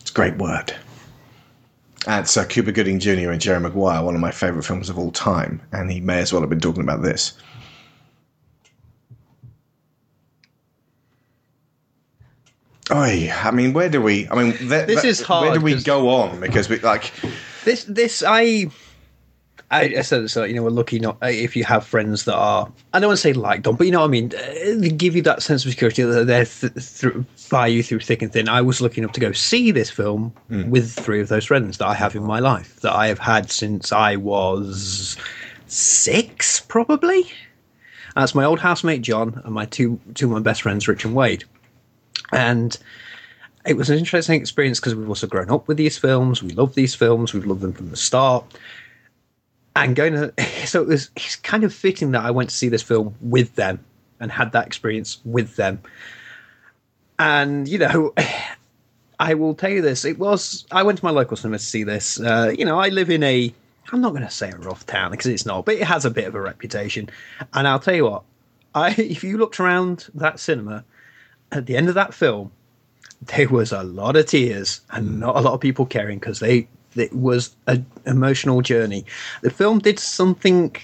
It's 0.00 0.10
a 0.10 0.14
great 0.14 0.36
word. 0.36 0.74
That's 2.06 2.36
uh, 2.36 2.44
Cuba 2.44 2.72
Gooding 2.72 3.00
Jr. 3.00 3.30
and 3.30 3.40
Jerry 3.40 3.60
Maguire, 3.60 4.02
one 4.02 4.14
of 4.14 4.20
my 4.20 4.30
favourite 4.30 4.64
films 4.64 4.88
of 4.88 4.98
all 4.98 5.10
time, 5.10 5.60
and 5.72 5.90
he 5.90 6.00
may 6.00 6.20
as 6.20 6.32
well 6.32 6.40
have 6.42 6.48
been 6.50 6.60
talking 6.60 6.82
about 6.82 7.02
this. 7.02 7.32
Oi, 12.90 13.30
I 13.30 13.50
mean, 13.50 13.74
where 13.74 13.90
do 13.90 14.00
we? 14.00 14.26
I 14.30 14.34
mean, 14.34 14.52
th- 14.56 14.86
This 14.86 15.02
th- 15.02 15.04
is 15.04 15.20
hard, 15.20 15.48
Where 15.50 15.58
do 15.58 15.60
we 15.64 15.82
go 15.82 16.08
on? 16.08 16.40
Because 16.40 16.68
we 16.70 16.78
like, 16.78 17.12
This 17.64 17.84
this 17.84 18.22
I. 18.26 18.68
I, 19.70 19.82
I 19.98 20.00
said 20.00 20.30
so. 20.30 20.44
You 20.44 20.54
know, 20.54 20.62
we're 20.62 20.70
lucky 20.70 20.98
not 20.98 21.18
uh, 21.22 21.26
if 21.26 21.54
you 21.54 21.62
have 21.64 21.86
friends 21.86 22.24
that 22.24 22.34
are. 22.34 22.70
I 22.94 23.00
don't 23.00 23.08
want 23.08 23.18
to 23.18 23.22
say 23.22 23.34
like 23.34 23.62
Dom, 23.62 23.76
but 23.76 23.84
you 23.86 23.92
know 23.92 24.00
what 24.00 24.06
I 24.06 24.08
mean. 24.08 24.32
Uh, 24.34 24.78
They 24.80 24.88
give 24.88 25.14
you 25.14 25.20
that 25.22 25.42
sense 25.42 25.64
of 25.64 25.70
security 25.70 26.02
that 26.04 26.26
they're 26.26 26.46
th- 26.46 26.72
through, 26.72 27.26
by 27.50 27.66
you 27.66 27.82
through 27.82 28.00
thick 28.00 28.22
and 28.22 28.32
thin. 28.32 28.48
I 28.48 28.62
was 28.62 28.80
lucky 28.80 29.00
enough 29.02 29.12
to 29.12 29.20
go 29.20 29.32
see 29.32 29.70
this 29.70 29.90
film 29.90 30.32
with 30.70 30.92
three 30.92 31.20
of 31.20 31.28
those 31.28 31.44
friends 31.44 31.76
that 31.78 31.86
I 31.86 31.94
have 31.94 32.14
in 32.16 32.22
my 32.24 32.38
life 32.38 32.80
that 32.80 32.94
I 32.94 33.08
have 33.08 33.18
had 33.18 33.50
since 33.50 33.92
I 33.92 34.16
was 34.16 35.18
six, 35.66 36.60
probably. 36.60 37.30
That's 38.16 38.34
my 38.34 38.44
old 38.44 38.58
housemate 38.60 39.02
John 39.02 39.40
and 39.44 39.54
my 39.54 39.66
two 39.66 40.00
two 40.14 40.26
of 40.26 40.32
my 40.32 40.40
best 40.40 40.62
friends, 40.62 40.88
Rich 40.88 41.04
and 41.04 41.14
Wade, 41.14 41.44
and 42.32 42.76
it 43.66 43.76
was 43.76 43.90
an 43.90 43.98
interesting 43.98 44.40
experience 44.40 44.80
because 44.80 44.94
we've 44.94 45.08
also 45.08 45.26
grown 45.26 45.50
up 45.50 45.68
with 45.68 45.76
these 45.76 45.98
films. 45.98 46.42
We 46.42 46.50
love 46.52 46.74
these 46.74 46.94
films. 46.94 47.34
We've 47.34 47.44
loved 47.44 47.60
them 47.60 47.74
from 47.74 47.90
the 47.90 47.96
start. 47.96 48.44
And 49.76 49.94
going 49.94 50.12
to, 50.14 50.32
so 50.66 50.82
it 50.82 50.88
was 50.88 51.10
it's 51.16 51.36
kind 51.36 51.64
of 51.64 51.72
fitting 51.72 52.12
that 52.12 52.24
I 52.24 52.30
went 52.30 52.50
to 52.50 52.56
see 52.56 52.68
this 52.68 52.82
film 52.82 53.14
with 53.20 53.54
them 53.54 53.84
and 54.20 54.32
had 54.32 54.52
that 54.52 54.66
experience 54.66 55.20
with 55.24 55.56
them. 55.56 55.80
And, 57.18 57.68
you 57.68 57.78
know, 57.78 58.14
I 59.20 59.34
will 59.34 59.54
tell 59.54 59.70
you 59.70 59.82
this. 59.82 60.04
It 60.04 60.18
was, 60.18 60.64
I 60.70 60.84
went 60.84 60.98
to 60.98 61.04
my 61.04 61.10
local 61.10 61.36
cinema 61.36 61.58
to 61.58 61.64
see 61.64 61.82
this. 61.82 62.20
Uh, 62.20 62.54
you 62.56 62.64
know, 62.64 62.78
I 62.78 62.88
live 62.88 63.10
in 63.10 63.22
a, 63.22 63.52
I'm 63.92 64.00
not 64.00 64.10
going 64.10 64.22
to 64.22 64.30
say 64.30 64.50
a 64.50 64.56
rough 64.56 64.86
town 64.86 65.10
because 65.10 65.26
it's 65.26 65.46
not, 65.46 65.64
but 65.64 65.74
it 65.74 65.84
has 65.84 66.04
a 66.04 66.10
bit 66.10 66.26
of 66.26 66.34
a 66.34 66.40
reputation. 66.40 67.10
And 67.52 67.66
I'll 67.66 67.80
tell 67.80 67.94
you 67.94 68.04
what, 68.04 68.22
I, 68.74 68.90
if 68.98 69.24
you 69.24 69.38
looked 69.38 69.58
around 69.58 70.08
that 70.14 70.38
cinema 70.38 70.84
at 71.50 71.66
the 71.66 71.76
end 71.76 71.88
of 71.88 71.94
that 71.94 72.14
film, 72.14 72.52
there 73.22 73.48
was 73.48 73.72
a 73.72 73.82
lot 73.82 74.14
of 74.14 74.26
tears 74.26 74.80
and 74.90 75.18
not 75.18 75.36
a 75.36 75.40
lot 75.40 75.54
of 75.54 75.60
people 75.60 75.86
caring 75.86 76.18
because 76.20 76.38
they 76.38 76.68
it 76.96 77.12
was 77.12 77.54
an 77.66 77.86
emotional 78.06 78.60
journey. 78.60 79.04
The 79.42 79.50
film 79.50 79.78
did 79.78 79.98
something 79.98 80.74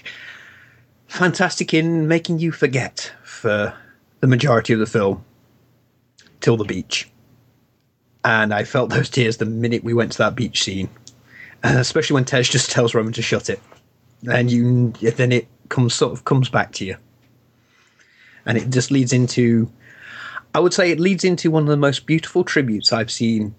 fantastic 1.07 1.73
in 1.73 2.07
making 2.07 2.39
you 2.39 2.51
forget 2.51 3.11
for 3.23 3.73
the 4.19 4.27
majority 4.27 4.73
of 4.73 4.79
the 4.79 4.85
film 4.85 5.23
till 6.41 6.57
the 6.57 6.63
beach. 6.63 7.09
And 8.23 8.53
I 8.53 8.63
felt 8.63 8.89
those 8.89 9.09
tears 9.09 9.37
the 9.37 9.45
minute 9.45 9.83
we 9.83 9.93
went 9.93 10.11
to 10.13 10.17
that 10.19 10.35
beach 10.35 10.63
scene, 10.63 10.89
especially 11.63 12.15
when 12.15 12.25
Tej 12.25 12.43
just 12.43 12.71
tells 12.71 12.93
Roman 12.93 13.13
to 13.13 13.21
shut 13.21 13.49
it, 13.49 13.61
and 14.31 14.49
you 14.49 14.91
then 14.91 15.31
it 15.31 15.47
comes 15.69 15.93
sort 15.93 16.13
of 16.13 16.25
comes 16.25 16.49
back 16.49 16.71
to 16.73 16.85
you, 16.85 16.97
and 18.45 18.57
it 18.57 18.71
just 18.71 18.89
leads 18.89 19.13
into 19.13 19.69
I 20.55 20.59
would 20.59 20.73
say 20.73 20.89
it 20.89 20.99
leads 20.99 21.23
into 21.23 21.51
one 21.51 21.63
of 21.63 21.69
the 21.69 21.77
most 21.77 22.07
beautiful 22.07 22.43
tributes 22.43 22.91
I've 22.91 23.11
seen 23.11 23.53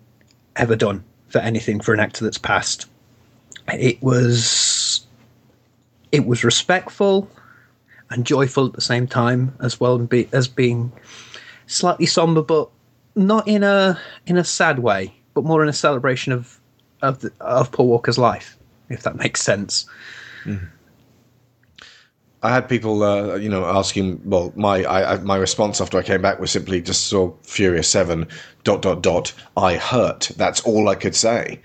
ever 0.56 0.74
done 0.74 1.04
for 1.28 1.38
anything 1.38 1.80
for 1.80 1.94
an 1.94 2.00
actor 2.00 2.24
that's 2.24 2.38
passed. 2.38 2.86
It 3.68 4.02
was 4.02 5.06
it 6.12 6.26
was 6.26 6.44
respectful 6.44 7.28
and 8.10 8.24
joyful 8.24 8.66
at 8.66 8.72
the 8.74 8.80
same 8.80 9.06
time 9.06 9.54
as 9.60 9.80
well 9.80 9.98
be- 9.98 10.28
as 10.32 10.46
being 10.46 10.92
slightly 11.66 12.06
somber 12.06 12.42
but 12.42 12.68
not 13.16 13.46
in 13.48 13.64
a 13.64 13.98
in 14.26 14.36
a 14.36 14.44
sad 14.44 14.78
way 14.78 15.12
but 15.34 15.44
more 15.44 15.62
in 15.62 15.68
a 15.68 15.72
celebration 15.72 16.32
of 16.32 16.60
of 17.02 17.20
the, 17.20 17.32
of 17.40 17.72
Paul 17.72 17.88
Walker's 17.88 18.18
life 18.18 18.56
if 18.88 19.02
that 19.02 19.16
makes 19.16 19.42
sense. 19.42 19.86
Mm-hmm. 20.44 20.66
I 22.42 22.50
had 22.52 22.68
people, 22.68 23.02
uh, 23.02 23.36
you 23.36 23.48
know, 23.48 23.64
asking. 23.64 24.20
Well, 24.24 24.52
my 24.56 24.84
I, 24.84 25.18
my 25.18 25.36
response 25.36 25.80
after 25.80 25.98
I 25.98 26.02
came 26.02 26.22
back 26.22 26.38
was 26.38 26.50
simply 26.50 26.80
just 26.82 27.06
saw 27.06 27.32
Furious 27.42 27.88
Seven. 27.88 28.28
Dot 28.62 28.82
dot 28.82 29.02
dot. 29.02 29.32
I 29.56 29.76
hurt. 29.76 30.30
That's 30.36 30.60
all 30.60 30.88
I 30.88 30.94
could 30.96 31.14
say. 31.14 31.60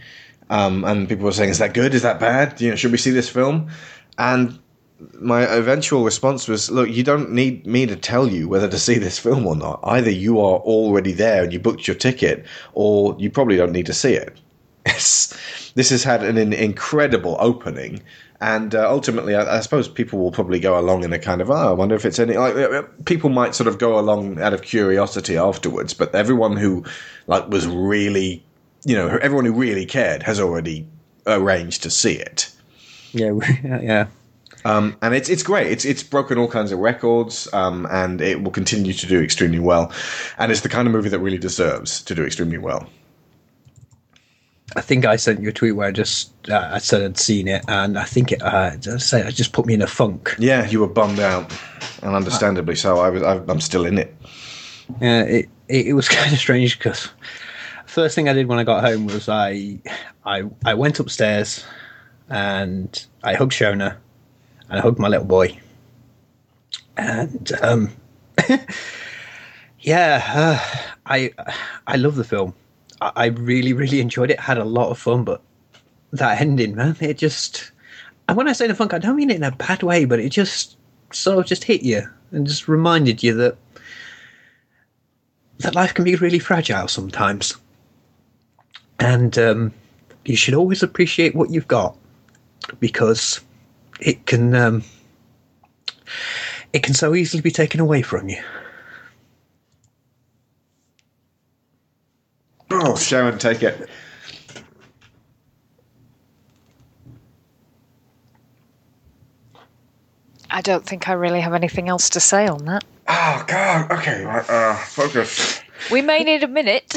Um, 0.50 0.84
and 0.86 1.10
people 1.10 1.26
were 1.26 1.32
saying, 1.34 1.50
"Is 1.50 1.60
that 1.60 1.74
good? 1.74 1.94
Is 1.94 2.04
that 2.04 2.20
bad? 2.20 2.60
You 2.62 2.70
know, 2.70 2.76
should 2.76 2.92
we 2.92 2.98
see 2.98 3.12
this 3.12 3.30
film?" 3.30 3.70
And 4.18 4.60
my 5.20 5.42
eventual 5.42 6.04
response 6.04 6.48
was, 6.48 6.72
"Look, 6.72 6.90
you 6.90 7.04
don't 7.04 7.32
need 7.32 7.68
me 7.68 7.86
to 7.86 7.96
tell 7.96 8.28
you 8.28 8.48
whether 8.48 8.68
to 8.68 8.80
see 8.80 8.98
this 8.98 9.20
film 9.20 9.46
or 9.46 9.56
not. 9.56 9.80
Either 9.84 10.12
you 10.12 10.40
are 10.40 10.60
already 10.60 11.12
there 11.12 11.44
and 11.44 11.52
you 11.52 11.60
booked 11.60 11.88
your 11.88 11.96
ticket, 11.96 12.46
or 12.74 13.16
you 13.20 13.30
probably 13.30 13.58
don't 13.58 13.74
need 13.74 13.88
to 13.88 13.94
see 13.94 14.14
it." 14.14 14.38
This 15.74 15.90
has 15.90 16.04
had 16.04 16.22
an, 16.22 16.38
an 16.38 16.52
incredible 16.52 17.38
opening, 17.40 18.02
and 18.42 18.74
uh, 18.74 18.90
ultimately, 18.90 19.36
I, 19.36 19.58
I 19.58 19.60
suppose 19.60 19.88
people 19.88 20.18
will 20.18 20.32
probably 20.32 20.60
go 20.60 20.80
along 20.80 21.04
in 21.04 21.14
a 21.14 21.20
kind 21.20 21.42
of, 21.42 21.52
oh, 21.52 21.54
I 21.54 21.72
wonder 21.72 21.94
if 21.94 22.06
it's 22.06 22.18
any. 22.18 22.36
Like 22.36 22.56
uh, 22.56 22.82
people 23.06 23.30
might 23.30 23.54
sort 23.54 23.68
of 23.68 23.78
go 23.78 24.00
along 24.00 24.42
out 24.42 24.52
of 24.52 24.64
curiosity 24.64 25.38
afterwards, 25.38 25.94
but 25.94 26.14
everyone 26.16 26.58
who 26.58 26.84
like 27.28 27.48
was 27.50 27.68
really, 27.68 28.44
you 28.84 28.96
know, 28.96 29.20
everyone 29.22 29.46
who 29.46 29.54
really 29.54 29.86
cared 29.86 30.24
has 30.24 30.40
already 30.40 30.88
arranged 31.28 31.84
to 31.84 31.92
see 31.92 32.14
it. 32.14 32.52
Yeah, 33.14 33.34
yeah. 33.64 34.08
Um, 34.66 34.98
and 35.04 35.14
it's 35.14 35.30
it's 35.30 35.44
great. 35.44 35.72
It's 35.72 35.86
it's 35.86 36.02
broken 36.02 36.40
all 36.40 36.48
kinds 36.48 36.72
of 36.72 36.80
records, 36.80 37.48
um, 37.54 37.88
and 37.92 38.22
it 38.22 38.42
will 38.42 38.52
continue 38.52 38.94
to 38.94 39.06
do 39.06 39.22
extremely 39.22 39.60
well. 39.60 39.94
And 40.40 40.52
it's 40.52 40.62
the 40.62 40.70
kind 40.70 40.88
of 40.88 40.94
movie 40.94 41.10
that 41.10 41.20
really 41.20 41.38
deserves 41.38 42.02
to 42.04 42.16
do 42.16 42.26
extremely 42.26 42.58
well. 42.58 42.90
I 44.76 44.82
think 44.82 45.06
I 45.06 45.18
sent 45.18 45.42
you 45.42 45.50
a 45.50 45.52
tweet 45.52 45.76
where 45.76 45.88
I 45.88 45.92
just 45.92 46.32
uh, 46.50 46.70
I 46.72 46.78
said 46.78 47.02
I'd 47.04 47.18
seen 47.18 47.48
it, 47.48 47.64
and 47.68 47.98
I 47.98 48.06
think 48.06 48.32
it 48.32 48.42
uh, 48.42 48.78
just 48.78 49.10
say 49.10 49.22
it 49.22 49.34
just 49.34 49.52
put 49.52 49.66
me 49.66 49.74
in 49.74 49.82
a 49.82 49.88
funk. 49.88 50.36
Yeah, 50.40 50.66
you 50.68 50.80
were 50.80 50.88
bummed 50.88 51.20
out, 51.20 51.52
and 52.02 52.16
understandably 52.16 52.76
so. 52.76 53.00
I 53.00 53.10
was. 53.10 53.22
I, 53.22 53.38
I'm 53.48 53.60
still 53.60 53.86
in 53.86 53.98
it. 53.98 54.16
Yeah, 55.02 55.24
it, 55.24 55.50
it 55.68 55.88
it 55.88 55.94
was 55.94 56.08
kind 56.18 56.32
of 56.32 56.40
strange 56.40 56.78
because 56.78 57.10
first 57.86 58.16
thing 58.16 58.30
I 58.30 58.34
did 58.34 58.48
when 58.48 58.60
I 58.60 58.64
got 58.64 58.84
home 58.84 59.08
was 59.08 59.28
I 59.28 59.80
I 60.26 60.44
I 60.64 60.74
went 60.74 61.00
upstairs 61.00 61.66
and 62.30 63.06
I 63.24 63.34
hugged 63.34 63.52
Shona 63.52 63.98
and 64.70 64.80
I 64.80 64.82
hugged 64.82 65.00
my 65.00 65.10
little 65.10 65.26
boy, 65.26 65.60
and 66.96 67.52
um, 67.62 67.90
yeah, 69.82 70.24
uh, 70.34 70.86
I 71.06 71.34
I 71.88 71.98
love 71.98 72.16
the 72.16 72.24
film. 72.24 72.54
I, 73.02 73.28
really 73.28 73.74
really 73.74 74.00
enjoyed 74.00 74.30
it. 74.30 74.40
Had 74.40 74.58
a 74.58 74.64
lot 74.64 74.90
of 74.90 74.98
fun, 74.98 75.24
but 75.24 75.42
that 76.14 76.40
ending, 76.40 76.76
man, 76.76 76.96
it 77.00 77.18
just. 77.18 77.72
And 78.28 78.38
when 78.38 78.48
I 78.48 78.54
say 78.54 78.68
the 78.68 78.76
funk, 78.76 78.94
I 78.94 79.00
don't 79.00 79.16
mean 79.16 79.30
it 79.30 79.38
in 79.38 79.44
a 79.44 79.52
bad 79.52 79.84
way, 79.84 80.06
but 80.06 80.20
it 80.20 80.30
just 80.30 80.78
sort 81.12 81.40
of 81.40 81.46
just 81.46 81.64
hit 81.64 81.82
you 81.82 82.08
and 82.32 82.48
just 82.48 82.68
reminded 82.68 83.24
you 83.24 83.34
that 83.36 83.58
that 85.60 85.76
life 85.76 85.94
can 85.94 86.06
be 86.06 86.16
really 86.16 86.40
fragile 86.40 86.88
sometimes, 86.88 87.56
and 89.00 89.38
um, 89.38 89.74
you 90.26 90.36
should 90.36 90.54
always 90.54 90.84
appreciate 90.84 91.36
what 91.36 91.50
you've 91.50 91.68
got 91.68 91.98
because 92.80 93.42
it 94.00 94.26
can 94.28 94.54
um, 94.56 94.84
it 96.74 96.84
can 96.84 96.94
so 96.94 97.16
easily 97.16 97.42
be 97.42 97.52
taken 97.52 97.80
away 97.80 98.02
from 98.02 98.30
you. 98.30 98.42
Oh, 102.84 102.96
Sharon, 102.96 103.38
take 103.38 103.62
it. 103.62 103.88
I 110.50 110.62
don't 110.62 110.86
think 110.86 111.08
I 111.08 111.14
really 111.14 111.40
have 111.42 111.54
anything 111.54 111.88
else 111.90 112.10
to 112.12 112.20
say 112.20 112.48
on 112.48 112.66
that. 112.66 112.84
Oh 113.08 113.44
God. 113.48 113.92
Okay. 113.92 114.24
Right, 114.26 114.50
uh, 114.50 114.76
focus. 114.76 115.62
We 115.92 116.02
may 116.02 116.24
need 116.24 116.44
a 116.44 116.48
minute. 116.48 116.86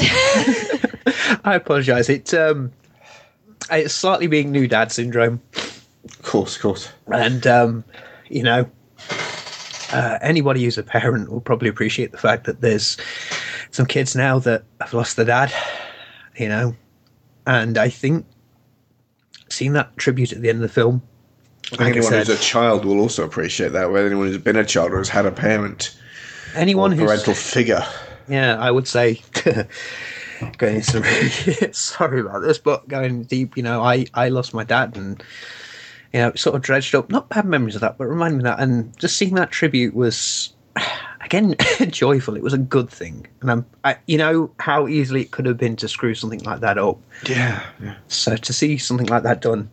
I 1.45 1.55
apologise. 1.55 2.09
It's 2.09 2.33
um, 2.33 2.71
it's 3.71 3.93
slightly 3.93 4.27
being 4.27 4.51
new 4.51 4.67
dad 4.67 4.91
syndrome, 4.91 5.41
Of 5.55 6.21
course, 6.23 6.55
of 6.55 6.61
course. 6.61 6.89
and 7.11 7.45
um, 7.47 7.83
you 8.29 8.43
know, 8.43 8.69
uh, 9.91 10.19
anybody 10.21 10.63
who's 10.63 10.77
a 10.77 10.83
parent 10.83 11.31
will 11.31 11.41
probably 11.41 11.69
appreciate 11.69 12.11
the 12.11 12.17
fact 12.17 12.45
that 12.45 12.61
there's 12.61 12.97
some 13.71 13.85
kids 13.85 14.15
now 14.15 14.39
that 14.39 14.63
have 14.81 14.93
lost 14.93 15.15
their 15.15 15.25
dad. 15.25 15.51
You 16.37 16.49
know, 16.49 16.75
and 17.47 17.77
I 17.77 17.89
think 17.89 18.25
seeing 19.49 19.73
that 19.73 19.95
tribute 19.97 20.33
at 20.33 20.41
the 20.41 20.49
end 20.49 20.57
of 20.57 20.63
the 20.63 20.73
film, 20.73 21.01
I 21.65 21.69
think 21.69 21.79
like 21.79 21.87
I 21.87 21.91
anyone 21.91 22.11
said, 22.11 22.27
who's 22.27 22.39
a 22.39 22.41
child 22.41 22.85
will 22.85 22.99
also 22.99 23.23
appreciate 23.23 23.71
that. 23.73 23.91
Whether 23.91 24.07
anyone 24.07 24.27
who's 24.27 24.37
been 24.37 24.55
a 24.55 24.65
child 24.65 24.91
or 24.91 24.97
has 24.97 25.09
had 25.09 25.25
a 25.25 25.31
parent 25.31 25.95
anyone 26.55 26.91
who's 26.91 27.05
parental 27.05 27.33
figure. 27.33 27.85
Yeah, 28.27 28.57
I 28.57 28.71
would 28.71 28.87
say 28.87 29.21
going 30.57 30.77
into 30.77 31.01
really, 31.01 31.29
sorry 31.73 32.21
about 32.21 32.41
this, 32.41 32.57
but 32.57 32.87
going 32.87 33.23
deep, 33.23 33.55
you 33.57 33.63
know, 33.63 33.81
I 33.81 34.05
I 34.13 34.29
lost 34.29 34.53
my 34.53 34.63
dad 34.63 34.97
and 34.97 35.23
you 36.13 36.19
know, 36.21 36.33
sort 36.35 36.55
of 36.55 36.61
dredged 36.61 36.95
up 36.95 37.09
not 37.09 37.29
bad 37.29 37.45
memories 37.45 37.75
of 37.75 37.81
that, 37.81 37.97
but 37.97 38.05
reminded 38.05 38.37
me 38.37 38.43
that 38.43 38.59
and 38.59 38.97
just 38.97 39.17
seeing 39.17 39.35
that 39.35 39.51
tribute 39.51 39.93
was 39.93 40.53
again 41.25 41.55
joyful. 41.89 42.35
It 42.35 42.43
was 42.43 42.53
a 42.53 42.57
good 42.57 42.89
thing. 42.89 43.27
And 43.41 43.51
I'm 43.51 43.65
I, 43.83 43.97
you 44.07 44.17
know 44.17 44.49
how 44.59 44.87
easily 44.87 45.21
it 45.21 45.31
could 45.31 45.45
have 45.45 45.57
been 45.57 45.75
to 45.77 45.87
screw 45.87 46.15
something 46.15 46.39
like 46.41 46.61
that 46.61 46.77
up. 46.77 46.97
Yeah. 47.27 47.63
yeah. 47.81 47.95
So 48.07 48.37
to 48.37 48.53
see 48.53 48.77
something 48.77 49.07
like 49.07 49.23
that 49.23 49.41
done 49.41 49.69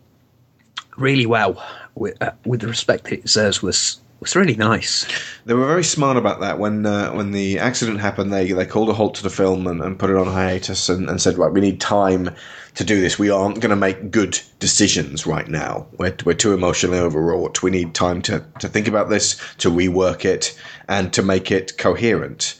really 0.97 1.25
well 1.25 1.63
with 1.95 2.21
uh, 2.21 2.31
with 2.45 2.61
the 2.61 2.67
respect 2.67 3.05
that 3.05 3.13
it 3.13 3.21
deserves 3.23 3.61
was 3.61 3.99
was 4.19 4.35
really 4.35 4.55
nice. 4.55 5.05
They 5.45 5.53
were 5.53 5.67
very 5.67 5.83
smart 5.83 6.17
about 6.17 6.39
that. 6.39 6.57
When 6.59 6.85
uh, 6.85 7.11
when 7.11 7.31
the 7.31 7.59
accident 7.59 7.99
happened, 7.99 8.33
they 8.33 8.51
they 8.51 8.65
called 8.65 8.89
a 8.89 8.93
halt 8.93 9.15
to 9.15 9.23
the 9.23 9.29
film 9.29 9.67
and, 9.67 9.81
and 9.81 9.99
put 9.99 10.09
it 10.09 10.15
on 10.15 10.27
hiatus 10.27 10.89
and, 10.89 11.09
and 11.09 11.21
said, 11.21 11.37
right, 11.37 11.51
we 11.51 11.61
need 11.61 11.79
time 11.79 12.29
to 12.75 12.83
do 12.83 12.99
this. 13.01 13.19
We 13.19 13.29
aren't 13.29 13.59
going 13.59 13.69
to 13.69 13.75
make 13.75 14.11
good 14.11 14.39
decisions 14.59 15.27
right 15.27 15.47
now. 15.47 15.85
We're, 15.97 16.15
we're 16.25 16.33
too 16.33 16.53
emotionally 16.53 16.99
overwrought. 16.99 17.61
We 17.61 17.71
need 17.71 17.93
time 17.93 18.21
to, 18.23 18.43
to 18.59 18.67
think 18.67 18.87
about 18.87 19.09
this, 19.09 19.39
to 19.59 19.69
rework 19.69 20.25
it, 20.25 20.59
and 20.87 21.13
to 21.13 21.21
make 21.21 21.51
it 21.51 21.77
coherent. 21.77 22.59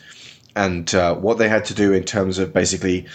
And 0.55 0.93
uh, 0.93 1.15
what 1.15 1.39
they 1.39 1.49
had 1.49 1.65
to 1.65 1.73
do 1.73 1.93
in 1.93 2.03
terms 2.03 2.37
of 2.37 2.53
basically 2.53 3.07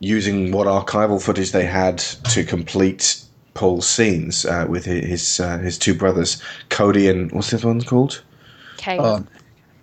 using 0.00 0.52
what 0.52 0.66
archival 0.66 1.20
footage 1.20 1.50
they 1.50 1.66
had 1.66 1.98
to 1.98 2.44
complete 2.44 3.20
Paul's 3.54 3.88
scenes 3.88 4.44
uh, 4.44 4.66
with 4.68 4.84
his 4.84 5.04
his, 5.04 5.40
uh, 5.40 5.58
his 5.58 5.76
two 5.76 5.94
brothers, 5.94 6.40
Cody 6.68 7.08
and 7.08 7.32
what's 7.32 7.50
this 7.50 7.64
one 7.64 7.82
called? 7.82 8.22
Caleb. 8.76 9.28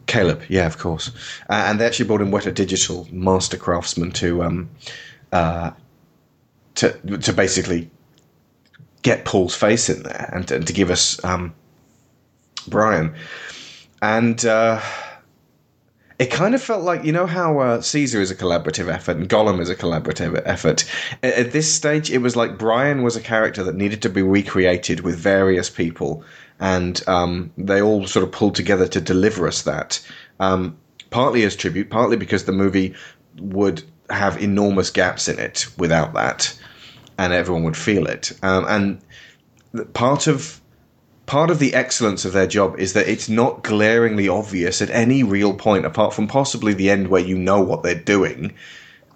Caleb, 0.08 0.44
yeah, 0.48 0.66
of 0.66 0.78
course. 0.78 1.12
Uh, 1.50 1.66
and 1.68 1.80
they 1.80 1.86
actually 1.86 2.06
brought 2.06 2.22
in 2.22 2.32
Weta 2.32 2.54
Digital 2.54 3.06
master 3.12 3.58
craftsmen 3.58 4.12
to 4.12 4.44
um, 4.44 4.70
uh, 5.34 5.72
to 6.76 6.92
to 7.18 7.34
basically 7.34 7.90
get 9.02 9.24
Paul's 9.26 9.56
face 9.56 9.90
in 9.90 10.04
there 10.04 10.30
and, 10.34 10.50
and 10.50 10.66
to 10.66 10.74
give 10.74 10.90
us 10.90 11.24
um, 11.24 11.54
Brian. 12.68 13.14
And 14.02 14.44
uh, 14.44 14.82
it 16.18 16.32
kind 16.32 16.56
of 16.56 16.62
felt 16.62 16.84
like 16.84 17.04
you 17.04 17.12
know 17.12 17.26
how 17.26 17.60
uh, 17.60 17.82
Caesar 17.82 18.22
is 18.22 18.32
a 18.32 18.36
collaborative 18.36 18.92
effort 18.92 19.18
and 19.18 19.30
Gollum 19.30 19.60
is 19.60 19.70
a 19.70 19.76
collaborative 19.76 20.42
effort. 20.46 20.86
At, 21.22 21.34
at 21.34 21.52
this 21.52 21.72
stage, 21.72 22.10
it 22.10 22.20
was 22.20 22.36
like 22.36 22.58
Brian 22.58 23.04
was 23.04 23.16
a 23.16 23.22
character 23.22 23.64
that 23.64 23.76
needed 23.76 24.02
to 24.04 24.10
be 24.10 24.22
recreated 24.22 25.02
with 25.02 25.18
various 25.18 25.70
people, 25.70 26.24
and 26.60 27.02
um, 27.08 27.52
they 27.58 27.82
all 27.82 28.08
sort 28.08 28.24
of 28.24 28.32
pulled 28.32 28.56
together 28.56 28.88
to 28.88 29.02
deliver 29.02 29.48
us 29.48 29.62
that. 29.64 30.06
Um, 30.40 30.78
partly 31.10 31.44
as 31.44 31.56
tribute, 31.56 31.90
partly 31.90 32.18
because 32.18 32.46
the 32.46 32.52
movie 32.52 32.96
would 33.40 33.84
have 34.10 34.42
enormous 34.42 34.90
gaps 34.90 35.28
in 35.28 35.40
it 35.40 35.68
without 35.78 36.14
that, 36.14 36.58
and 37.18 37.34
everyone 37.34 37.64
would 37.64 37.78
feel 37.78 38.06
it. 38.08 38.32
Um, 38.44 38.66
and 38.68 39.94
part 39.94 40.28
of 40.28 40.62
part 41.26 41.50
of 41.50 41.60
the 41.60 41.74
excellence 41.74 42.24
of 42.24 42.34
their 42.34 42.48
job 42.48 42.80
is 42.80 42.94
that 42.94 43.08
it's 43.08 43.28
not 43.28 43.64
glaringly 43.64 44.28
obvious 44.28 44.82
at 44.82 44.90
any 44.92 45.24
real 45.24 45.54
point, 45.54 45.86
apart 45.86 46.14
from 46.14 46.28
possibly 46.28 46.74
the 46.74 46.90
end 46.90 47.08
where 47.08 47.22
you 47.22 47.38
know 47.38 47.62
what 47.62 47.84
they're 47.84 47.96
doing, 47.96 48.54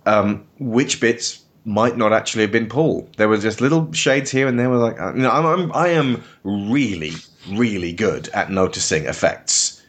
um, 0.05 0.43
which 0.59 0.99
bits 0.99 1.43
might 1.65 1.97
not 1.97 2.11
actually 2.13 2.41
have 2.41 2.51
been 2.51 2.67
Paul. 2.67 3.07
There 3.17 3.29
were 3.29 3.37
just 3.37 3.61
little 3.61 3.91
shades 3.93 4.31
here 4.31 4.47
and 4.47 4.59
there. 4.59 4.69
Were 4.69 4.77
like, 4.77 4.99
uh, 4.99 5.13
you 5.13 5.21
know, 5.21 5.31
I'm, 5.31 5.45
I'm 5.45 5.71
I 5.73 5.89
am 5.89 6.23
really, 6.43 7.13
really 7.51 7.93
good 7.93 8.29
at 8.29 8.49
noticing 8.49 9.05
effects. 9.05 9.83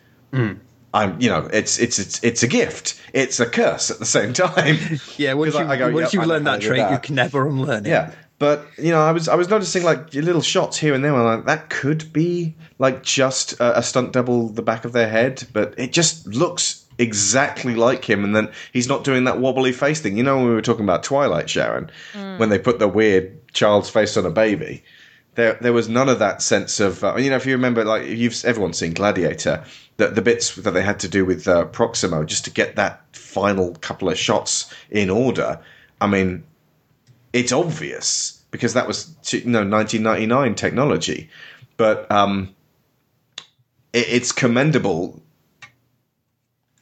I'm, 0.92 1.20
you 1.20 1.28
know, 1.28 1.48
it's 1.52 1.78
it's 1.78 1.98
it's 1.98 2.22
it's 2.22 2.42
a 2.42 2.48
gift. 2.48 3.00
It's 3.12 3.38
a 3.40 3.46
curse 3.46 3.90
at 3.90 3.98
the 3.98 4.06
same 4.06 4.32
time. 4.34 4.76
Yeah, 5.16 5.34
once 5.34 5.52
'Cause 5.52 5.60
you 5.60 5.66
I- 5.66 5.72
I 5.72 5.76
go, 5.76 5.90
once 5.92 6.12
"Yep, 6.12 6.12
you've 6.12 6.22
I 6.22 6.24
know 6.26 6.32
learned 6.34 6.46
how 6.46 6.52
that 6.52 6.60
to 6.62 6.68
do 6.68 6.74
trait, 6.74 6.90
you 6.90 6.98
can 6.98 7.14
never 7.14 7.46
unlearn 7.46 7.86
it. 7.86 7.90
Yeah, 7.90 8.10
but 8.38 8.66
you 8.78 8.90
know, 8.90 9.00
I 9.00 9.12
was 9.12 9.28
I 9.28 9.34
was 9.36 9.48
noticing 9.48 9.84
like 9.84 10.12
little 10.14 10.42
shots 10.42 10.76
here 10.78 10.94
and 10.94 11.04
there. 11.04 11.12
Where 11.12 11.22
I'm 11.22 11.36
like 11.38 11.46
that 11.46 11.70
could 11.70 12.12
be 12.12 12.56
like 12.78 13.02
just 13.02 13.52
a, 13.60 13.78
a 13.78 13.82
stunt 13.82 14.12
double 14.12 14.48
the 14.48 14.62
back 14.62 14.84
of 14.84 14.92
their 14.92 15.08
head, 15.08 15.44
but 15.52 15.74
it 15.78 15.92
just 15.92 16.26
looks 16.26 16.84
exactly 16.98 17.74
like 17.74 18.04
him. 18.04 18.24
And 18.24 18.34
then 18.34 18.50
he's 18.72 18.88
not 18.88 19.04
doing 19.04 19.24
that 19.24 19.40
wobbly 19.40 19.72
face 19.72 20.00
thing. 20.00 20.16
You 20.16 20.22
know, 20.22 20.36
when 20.36 20.46
we 20.46 20.54
were 20.54 20.62
talking 20.62 20.84
about 20.84 21.02
Twilight, 21.02 21.48
Sharon, 21.48 21.90
mm. 22.12 22.38
when 22.38 22.48
they 22.48 22.58
put 22.58 22.78
the 22.78 22.88
weird 22.88 23.52
child's 23.52 23.88
face 23.90 24.16
on 24.16 24.26
a 24.26 24.30
baby. 24.30 24.82
There, 25.40 25.56
there 25.58 25.72
was 25.72 25.88
none 25.88 26.10
of 26.10 26.18
that 26.18 26.42
sense 26.42 26.80
of 26.80 27.02
uh, 27.02 27.16
you 27.16 27.30
know 27.30 27.36
if 27.36 27.46
you 27.46 27.52
remember 27.52 27.82
like 27.82 28.06
you've 28.06 28.44
everyone's 28.44 28.76
seen 28.76 28.92
Gladiator 28.92 29.64
the, 29.96 30.08
the 30.08 30.20
bits 30.20 30.54
that 30.56 30.72
they 30.72 30.82
had 30.82 31.00
to 31.00 31.08
do 31.08 31.24
with 31.24 31.48
uh, 31.48 31.64
Proximo 31.64 32.24
just 32.24 32.44
to 32.44 32.50
get 32.50 32.76
that 32.76 33.04
final 33.16 33.74
couple 33.76 34.10
of 34.10 34.18
shots 34.18 34.70
in 34.90 35.08
order 35.08 35.58
I 35.98 36.08
mean 36.08 36.44
it's 37.32 37.52
obvious 37.52 38.42
because 38.50 38.74
that 38.74 38.86
was 38.86 39.14
you 39.32 39.44
know 39.44 39.64
1999 39.64 40.54
technology, 40.56 41.30
but 41.78 42.10
um, 42.10 42.54
it, 43.94 44.06
it's 44.08 44.32
commendable 44.32 45.22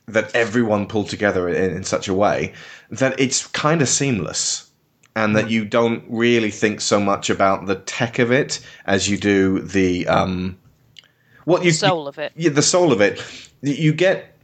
that 0.07 0.35
everyone 0.35 0.87
pulled 0.87 1.11
together 1.11 1.49
in, 1.49 1.77
in 1.77 1.85
such 1.85 2.09
a 2.09 2.14
way 2.14 2.55
that 2.90 3.21
it's 3.21 3.47
kind 3.49 3.83
of 3.83 3.88
seamless 3.88 4.67
and 5.18 5.35
that 5.35 5.50
you 5.50 5.64
don't 5.64 6.04
really 6.09 6.50
think 6.50 6.81
so 6.81 7.00
much 7.00 7.28
about 7.28 7.66
the 7.66 7.74
tech 7.74 8.20
of 8.20 8.31
it 8.31 8.61
as 8.87 9.09
you 9.09 9.16
do 9.16 9.61
the 9.61 10.07
um, 10.07 10.57
what 11.44 11.64
you 11.64 11.72
soul 11.72 12.07
of 12.07 12.18
it. 12.18 12.33
yeah, 12.37 12.50
the 12.50 12.62
soul 12.62 12.92
of 12.92 13.00
it. 13.00 13.20
You 13.61 13.92
get 13.92 14.37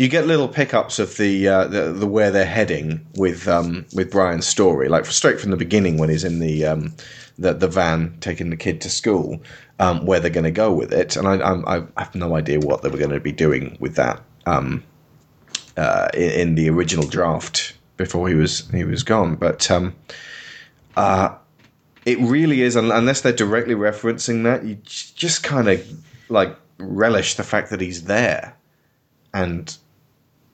you 0.00 0.08
get 0.08 0.26
little 0.26 0.48
pickups 0.48 0.98
of 0.98 1.16
the 1.16 1.46
uh, 1.46 1.68
the, 1.68 1.92
the 1.92 2.08
where 2.08 2.32
they're 2.32 2.44
heading 2.44 3.06
with 3.14 3.46
um, 3.46 3.86
with 3.94 4.10
Brian's 4.10 4.48
story, 4.48 4.88
like 4.88 5.06
straight 5.06 5.40
from 5.40 5.52
the 5.52 5.56
beginning 5.56 5.96
when 5.96 6.08
he's 6.08 6.24
in 6.24 6.40
the 6.40 6.66
um, 6.66 6.92
the, 7.38 7.54
the 7.54 7.68
van 7.68 8.16
taking 8.20 8.50
the 8.50 8.56
kid 8.56 8.80
to 8.80 8.90
school, 8.90 9.40
um, 9.78 10.04
where 10.04 10.18
they're 10.18 10.28
going 10.28 10.42
to 10.42 10.50
go 10.50 10.72
with 10.72 10.92
it, 10.92 11.16
and 11.16 11.28
I, 11.28 11.34
I'm, 11.34 11.64
I 11.68 11.84
have 12.02 12.16
no 12.16 12.34
idea 12.34 12.58
what 12.58 12.82
they 12.82 12.88
were 12.88 12.98
going 12.98 13.10
to 13.10 13.20
be 13.20 13.30
doing 13.30 13.76
with 13.78 13.94
that 13.94 14.20
um, 14.44 14.82
uh, 15.76 16.08
in, 16.14 16.30
in 16.30 16.54
the 16.56 16.68
original 16.68 17.06
draft 17.06 17.74
before 17.98 18.28
he 18.28 18.34
was 18.34 18.68
he 18.70 18.84
was 18.84 19.02
gone, 19.02 19.36
but. 19.36 19.70
Um, 19.70 19.94
uh, 20.96 21.36
it 22.04 22.18
really 22.20 22.62
is, 22.62 22.74
unless 22.74 23.20
they're 23.20 23.32
directly 23.34 23.74
referencing 23.74 24.44
that, 24.44 24.64
you 24.64 24.78
just 24.82 25.42
kind 25.42 25.68
of 25.68 25.86
like 26.30 26.56
relish 26.78 27.34
the 27.34 27.42
fact 27.44 27.68
that 27.68 27.82
he's 27.82 28.04
there, 28.04 28.56
and 29.34 29.76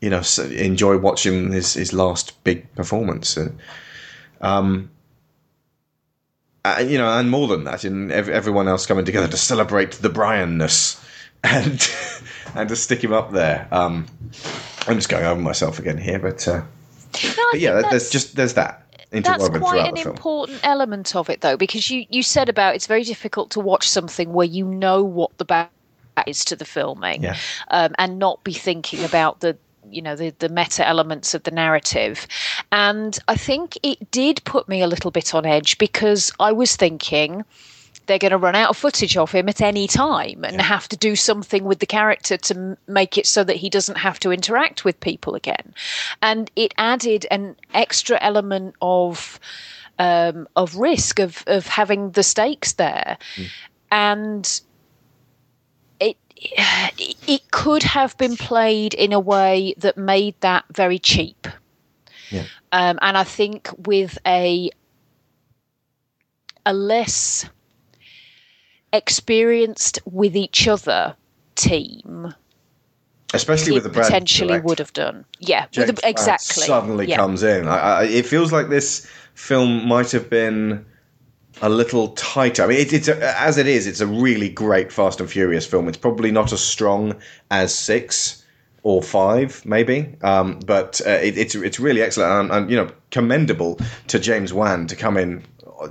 you 0.00 0.10
know 0.10 0.22
enjoy 0.50 0.98
watching 0.98 1.52
his 1.52 1.74
his 1.74 1.92
last 1.92 2.42
big 2.42 2.74
performance. 2.74 3.36
And, 3.36 3.58
um, 4.40 4.90
you 6.80 6.98
know, 6.98 7.08
and 7.08 7.30
more 7.30 7.46
than 7.46 7.64
that, 7.64 7.84
in 7.84 8.10
ev- 8.10 8.28
everyone 8.28 8.66
else 8.66 8.84
coming 8.84 9.04
together 9.04 9.28
to 9.28 9.36
celebrate 9.36 9.92
the 9.92 10.10
Brianness 10.10 11.00
and 11.44 11.88
and 12.56 12.68
to 12.68 12.74
stick 12.74 13.04
him 13.04 13.12
up 13.12 13.30
there. 13.30 13.68
Um, 13.70 14.06
I'm 14.88 14.96
just 14.96 15.08
going 15.08 15.24
over 15.24 15.40
myself 15.40 15.78
again 15.78 15.98
here, 15.98 16.18
but, 16.18 16.46
uh, 16.48 16.62
No, 17.22 17.44
but 17.52 17.60
yeah, 17.60 17.82
there's 17.90 18.10
just 18.10 18.36
there's 18.36 18.54
that 18.54 18.82
That's 19.10 19.48
quite 19.48 19.88
an 19.88 19.96
important 19.98 20.60
element 20.62 21.14
of 21.14 21.30
it, 21.30 21.40
though, 21.40 21.56
because 21.56 21.90
you, 21.90 22.06
you 22.10 22.22
said 22.22 22.48
about 22.48 22.74
it's 22.74 22.86
very 22.86 23.04
difficult 23.04 23.50
to 23.52 23.60
watch 23.60 23.88
something 23.88 24.32
where 24.32 24.46
you 24.46 24.64
know 24.64 25.02
what 25.04 25.36
the 25.38 25.44
back 25.44 25.70
is 26.26 26.44
to 26.46 26.56
the 26.56 26.64
filming, 26.64 27.22
Yeah. 27.22 27.36
um, 27.68 27.94
and 27.98 28.18
not 28.18 28.42
be 28.44 28.52
thinking 28.52 29.04
about 29.04 29.40
the 29.40 29.56
you 29.90 30.02
know 30.02 30.16
the 30.16 30.30
the 30.38 30.48
meta 30.48 30.86
elements 30.86 31.34
of 31.34 31.42
the 31.42 31.50
narrative 31.50 32.26
and 32.72 33.18
i 33.28 33.36
think 33.36 33.78
it 33.82 34.10
did 34.10 34.42
put 34.44 34.66
me 34.66 34.80
a 34.80 34.86
little 34.86 35.10
bit 35.10 35.34
on 35.34 35.44
edge 35.44 35.76
because 35.76 36.32
i 36.40 36.50
was 36.50 36.74
thinking 36.74 37.44
they're 38.06 38.18
going 38.18 38.30
to 38.30 38.38
run 38.38 38.54
out 38.54 38.70
of 38.70 38.76
footage 38.76 39.16
of 39.16 39.32
him 39.32 39.48
at 39.48 39.60
any 39.60 39.86
time 39.86 40.44
and 40.44 40.60
have 40.60 40.88
to 40.88 40.96
do 40.96 41.16
something 41.16 41.64
with 41.64 41.78
the 41.78 41.86
character 41.86 42.36
to 42.36 42.76
make 42.86 43.16
it 43.18 43.26
so 43.26 43.44
that 43.44 43.56
he 43.56 43.70
doesn't 43.70 43.96
have 43.96 44.18
to 44.20 44.30
interact 44.30 44.84
with 44.84 44.98
people 45.00 45.34
again 45.34 45.74
and 46.22 46.50
it 46.56 46.74
added 46.78 47.26
an 47.30 47.56
extra 47.72 48.18
element 48.20 48.74
of 48.80 49.38
um, 49.98 50.48
of 50.56 50.76
risk 50.76 51.18
of 51.20 51.44
of 51.46 51.66
having 51.66 52.10
the 52.10 52.22
stakes 52.22 52.72
there 52.74 53.16
and 53.90 54.60
it 56.00 56.16
it 57.26 57.50
could 57.50 57.82
have 57.82 58.16
been 58.18 58.36
played 58.36 58.94
in 58.94 59.12
a 59.12 59.20
way 59.20 59.74
that 59.78 59.96
made 59.96 60.34
that 60.40 60.64
very 60.70 60.98
cheap. 60.98 61.46
Yeah. 62.30 62.44
Um, 62.72 62.98
and 63.00 63.16
I 63.16 63.24
think 63.24 63.70
with 63.86 64.18
a 64.26 64.70
a 66.66 66.72
less 66.72 67.46
experienced 68.96 69.98
with 70.04 70.36
each 70.36 70.68
other 70.68 71.16
team, 71.54 72.34
Especially 73.32 73.72
it 73.72 73.74
with 73.74 73.82
the 73.84 73.88
Brad 73.88 74.06
potentially 74.06 74.60
would 74.60 74.78
have 74.78 74.92
done. 74.92 75.24
Yeah, 75.40 75.66
with 75.76 75.96
the, 75.96 76.08
exactly. 76.08 76.64
suddenly 76.64 77.08
yeah. 77.08 77.16
comes 77.16 77.42
in. 77.42 77.66
I, 77.66 77.78
I, 77.78 78.04
it 78.04 78.26
feels 78.26 78.52
like 78.52 78.68
this 78.68 79.06
film 79.34 79.86
might 79.88 80.12
have 80.12 80.30
been 80.30 80.86
a 81.62 81.68
little 81.68 82.08
tighter. 82.08 82.62
I 82.62 82.66
mean, 82.68 82.78
it, 82.78 82.92
it's 82.92 83.08
a, 83.08 83.40
as 83.40 83.58
it 83.58 83.66
is. 83.66 83.86
It's 83.86 84.00
a 84.00 84.06
really 84.06 84.48
great 84.48 84.92
Fast 84.92 85.20
and 85.20 85.30
Furious 85.30 85.66
film. 85.66 85.88
It's 85.88 85.98
probably 85.98 86.30
not 86.30 86.52
as 86.52 86.60
strong 86.60 87.16
as 87.50 87.74
six 87.74 88.44
or 88.84 89.02
five, 89.02 89.64
maybe, 89.64 90.14
um, 90.22 90.60
but 90.66 91.00
uh, 91.06 91.10
it, 91.10 91.38
it's 91.38 91.54
it's 91.54 91.80
really 91.80 92.02
excellent 92.02 92.30
and, 92.30 92.50
and 92.52 92.70
you 92.70 92.76
know 92.76 92.90
commendable 93.10 93.78
to 94.08 94.18
James 94.18 94.52
Wan 94.52 94.86
to 94.86 94.96
come 94.96 95.16
in. 95.16 95.42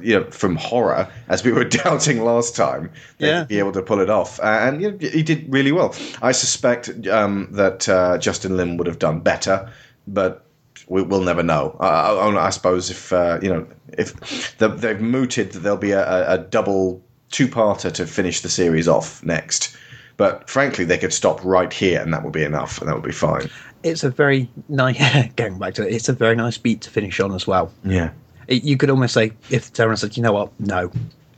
You 0.02 0.20
know, 0.20 0.24
from 0.32 0.56
horror, 0.56 1.08
as 1.28 1.44
we 1.44 1.52
were 1.52 1.64
doubting 1.84 2.24
last 2.24 2.56
time, 2.56 2.90
that 3.20 3.28
Yeah. 3.28 3.44
be 3.44 3.60
able 3.60 3.74
to 3.74 3.82
pull 3.82 4.00
it 4.00 4.10
off, 4.10 4.40
Uh, 4.40 4.44
and 4.62 4.82
you 4.82 4.92
know, 4.92 4.98
he 5.00 5.24
did 5.24 5.52
really 5.52 5.72
well. 5.72 5.94
I 6.22 6.32
suspect 6.32 6.90
um, 7.08 7.50
that 7.52 7.88
uh, 7.90 8.18
Justin 8.18 8.56
Lin 8.58 8.78
would 8.78 8.88
have 8.88 9.00
done 9.00 9.20
better, 9.20 9.70
but 10.08 10.46
we, 10.88 11.02
we'll 11.02 11.22
never 11.22 11.44
know. 11.44 11.76
I, 11.80 11.88
I, 11.88 12.46
I 12.48 12.50
suppose 12.50 12.90
if 12.90 13.12
uh, 13.14 13.40
you 13.42 13.50
know 13.50 13.68
if 13.98 14.58
the, 14.58 14.70
they've 14.70 15.00
mooted 15.02 15.52
that 15.52 15.60
there'll 15.60 15.78
be 15.78 15.92
a, 15.92 16.04
a, 16.04 16.34
a 16.36 16.38
double 16.38 17.02
two-parter 17.32 17.92
to 17.92 18.06
finish 18.08 18.42
the 18.42 18.50
series 18.50 18.88
off 18.88 19.24
next, 19.24 19.76
but 20.18 20.50
frankly, 20.50 20.86
they 20.86 20.98
could 20.98 21.14
stop 21.14 21.44
right 21.44 21.74
here, 21.74 22.00
and 22.02 22.14
that 22.14 22.24
would 22.24 22.34
be 22.34 22.44
enough, 22.44 22.80
and 22.80 22.88
that 22.88 22.96
would 22.96 23.04
be 23.04 23.12
fine. 23.12 23.50
It's 23.84 24.04
a 24.04 24.10
very 24.10 24.50
nice. 24.70 24.98
Going 25.36 25.60
back 25.60 25.74
to 25.76 25.88
it, 25.88 25.94
it's 25.94 26.08
a 26.10 26.14
very 26.14 26.36
nice 26.36 26.58
beat 26.58 26.82
to 26.82 26.90
finish 26.90 27.20
on 27.20 27.34
as 27.34 27.46
well. 27.46 27.72
Yeah. 27.84 28.12
It, 28.48 28.64
you 28.64 28.78
could 28.78 28.90
almost 28.90 29.14
say 29.14 29.34
if 29.50 29.72
Terran 29.74 29.98
said, 29.98 30.18
"You 30.18 30.24
know 30.24 30.34
what? 30.34 30.52
No," 30.60 30.92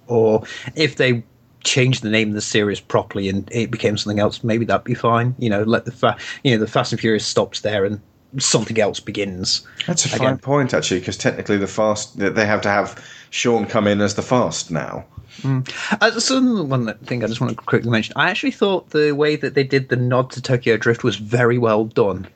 or 0.07 0.43
if 0.75 0.95
they 0.97 1.23
changed 1.63 2.03
the 2.03 2.09
name 2.09 2.29
of 2.29 2.35
the 2.35 2.41
series 2.41 2.79
properly 2.79 3.27
and 3.27 3.49
it 3.51 3.71
became 3.71 3.97
something 3.97 4.19
else, 4.19 4.43
maybe 4.43 4.65
that'd 4.65 4.83
be 4.83 4.93
fine. 4.93 5.33
You 5.39 5.49
know, 5.49 5.63
let 5.63 5.85
the 5.85 5.91
fa- 5.91 6.17
you 6.43 6.51
know 6.51 6.59
the 6.59 6.67
Fast 6.67 6.91
and 6.91 7.01
Furious 7.01 7.25
stops 7.25 7.61
there 7.61 7.85
and 7.85 7.99
something 8.37 8.79
else 8.79 8.99
begins. 8.99 9.65
That's 9.87 10.05
a 10.05 10.09
Again. 10.09 10.19
fine 10.19 10.37
point, 10.37 10.73
actually, 10.73 10.99
because 10.99 11.17
technically 11.17 11.57
the 11.57 11.67
fast 11.67 12.17
they 12.17 12.45
have 12.45 12.61
to 12.61 12.69
have 12.69 13.03
Sean 13.29 13.65
come 13.65 13.87
in 13.87 14.01
as 14.01 14.15
the 14.15 14.21
fast 14.21 14.71
now. 14.71 15.05
Uh, 16.01 16.11
so 16.19 16.41
one 16.63 16.93
thing 16.99 17.23
I 17.23 17.27
just 17.27 17.41
want 17.41 17.57
to 17.57 17.61
quickly 17.63 17.89
mention, 17.89 18.13
I 18.15 18.29
actually 18.29 18.51
thought 18.51 18.91
the 18.91 19.11
way 19.13 19.35
that 19.35 19.53
they 19.53 19.63
did 19.63 19.89
the 19.89 19.95
nod 19.97 20.31
to 20.31 20.41
Tokyo 20.41 20.77
Drift 20.77 21.03
was 21.03 21.17
very 21.17 21.57
well 21.57 21.85
done 21.85 22.27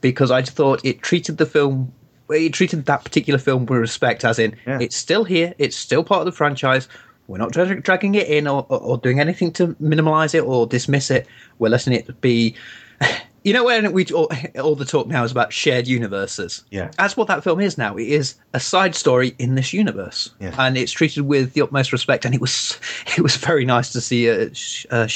because 0.00 0.30
I 0.30 0.42
thought 0.42 0.84
it 0.84 1.02
treated 1.02 1.38
the 1.38 1.46
film, 1.46 1.92
it 2.30 2.52
treated 2.52 2.86
that 2.86 3.04
particular 3.04 3.38
film 3.38 3.66
with 3.66 3.78
respect, 3.80 4.24
as 4.24 4.38
in 4.38 4.54
Yeah. 4.66 4.78
it's 4.80 4.96
still 4.96 5.24
here, 5.24 5.54
it's 5.58 5.76
still 5.76 6.04
part 6.04 6.20
of 6.20 6.26
the 6.26 6.32
franchise. 6.32 6.88
We're 7.26 7.38
not 7.38 7.52
dra- 7.52 7.80
dragging 7.80 8.14
it 8.14 8.26
in 8.28 8.46
or, 8.46 8.64
or, 8.68 8.80
or 8.80 8.98
doing 8.98 9.20
anything 9.20 9.52
to 9.52 9.76
minimize 9.80 10.34
it 10.34 10.44
or 10.44 10.66
dismiss 10.66 11.10
it. 11.10 11.26
We're 11.58 11.68
letting 11.68 11.92
it 11.92 12.20
be. 12.20 12.54
You 13.44 13.54
know 13.54 13.64
when 13.64 13.92
we 13.92 14.04
all, 14.06 14.28
all 14.60 14.74
the 14.74 14.84
talk 14.84 15.06
now 15.06 15.22
is 15.24 15.30
about 15.30 15.52
shared 15.52 15.86
universes. 15.86 16.64
Yeah. 16.70 16.90
that's 16.98 17.16
what 17.16 17.28
that 17.28 17.44
film 17.44 17.60
is 17.60 17.78
now. 17.78 17.96
It 17.96 18.08
is 18.08 18.34
a 18.52 18.58
side 18.60 18.94
story 18.96 19.34
in 19.38 19.54
this 19.54 19.72
universe, 19.72 20.30
Yeah. 20.40 20.54
and 20.58 20.76
it's 20.76 20.90
treated 20.92 21.22
with 21.22 21.52
the 21.54 21.62
utmost 21.62 21.92
respect. 21.92 22.24
And 22.26 22.34
it 22.34 22.40
was 22.42 22.78
it 23.16 23.20
was 23.22 23.36
very 23.36 23.64
nice 23.64 23.90
to 23.92 24.00
see. 24.02 24.28
Uh, 24.28 24.50
sh- 24.52 24.84
uh, 24.90 25.06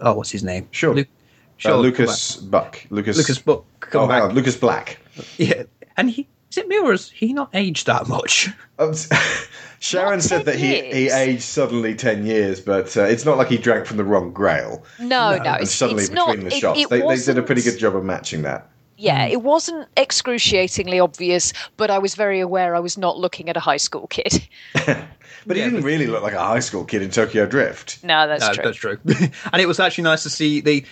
oh, 0.00 0.12
what's 0.12 0.30
his 0.30 0.44
name? 0.44 0.68
Sure. 0.70 0.96
Uh, 0.96 1.04
Sure, 1.56 1.72
come 1.72 1.80
Lucas 1.82 2.36
Buck. 2.36 2.86
Lucas. 2.90 3.16
Lucas 3.16 3.38
Buck. 3.38 3.64
Oh, 3.94 4.06
hang 4.06 4.22
on, 4.22 4.34
Lucas 4.34 4.56
Black. 4.56 4.98
Yeah, 5.36 5.64
and 5.96 6.10
he 6.10 6.28
is 6.50 6.58
it 6.58 6.68
me 6.68 6.78
or 6.78 6.90
has 6.90 7.10
he 7.10 7.32
not 7.32 7.50
aged 7.54 7.86
that 7.86 8.08
much? 8.08 8.48
Um, 8.78 8.92
Sharon 9.78 10.14
Not 10.18 10.22
said 10.22 10.44
10 10.44 10.46
that 10.46 10.56
he, 10.56 10.82
he 10.92 11.08
aged 11.10 11.42
suddenly 11.42 11.94
10 11.94 12.26
years, 12.26 12.60
but 12.60 12.94
uh, 12.96 13.04
it's 13.04 13.24
not 13.24 13.38
like 13.38 13.48
he 13.48 13.56
drank 13.56 13.86
from 13.86 13.96
the 13.96 14.04
wrong 14.04 14.32
grail. 14.32 14.84
No, 14.98 15.36
no, 15.36 15.42
and 15.42 15.62
it's, 15.62 15.72
suddenly 15.72 16.02
it's 16.02 16.10
between 16.10 16.40
not. 16.40 16.50
the 16.50 16.56
it- 16.56 16.60
shots. 16.60 16.80
it 16.80 16.90
they, 16.90 17.00
they 17.00 17.16
did 17.16 17.38
a 17.38 17.42
pretty 17.42 17.62
good 17.62 17.78
job 17.78 17.96
of 17.96 18.04
matching 18.04 18.42
that. 18.42 18.68
Yeah, 18.98 19.24
it 19.24 19.40
wasn't 19.42 19.88
excruciatingly 19.96 21.00
obvious, 21.00 21.54
but 21.78 21.90
I 21.90 21.98
was 21.98 22.14
very 22.14 22.40
aware 22.40 22.76
I 22.76 22.80
was 22.80 22.98
not 22.98 23.16
looking 23.16 23.48
at 23.48 23.56
a 23.56 23.60
high 23.60 23.78
school 23.78 24.06
kid. 24.08 24.46
But 25.46 25.56
he 25.56 25.62
didn't 25.62 25.82
really 25.82 26.06
look 26.06 26.22
like 26.22 26.34
a 26.34 26.38
high 26.38 26.60
school 26.60 26.84
kid 26.84 27.00
in 27.00 27.10
Tokyo 27.10 27.46
Drift. 27.46 28.04
No, 28.04 28.26
that's 28.26 28.46
No, 28.46 28.52
true. 28.52 28.64
That's 28.64 28.76
true. 28.76 28.98
and 29.52 29.62
it 29.62 29.66
was 29.66 29.80
actually 29.80 30.04
nice 30.04 30.22
to 30.24 30.30
see 30.30 30.60
they 30.60 30.84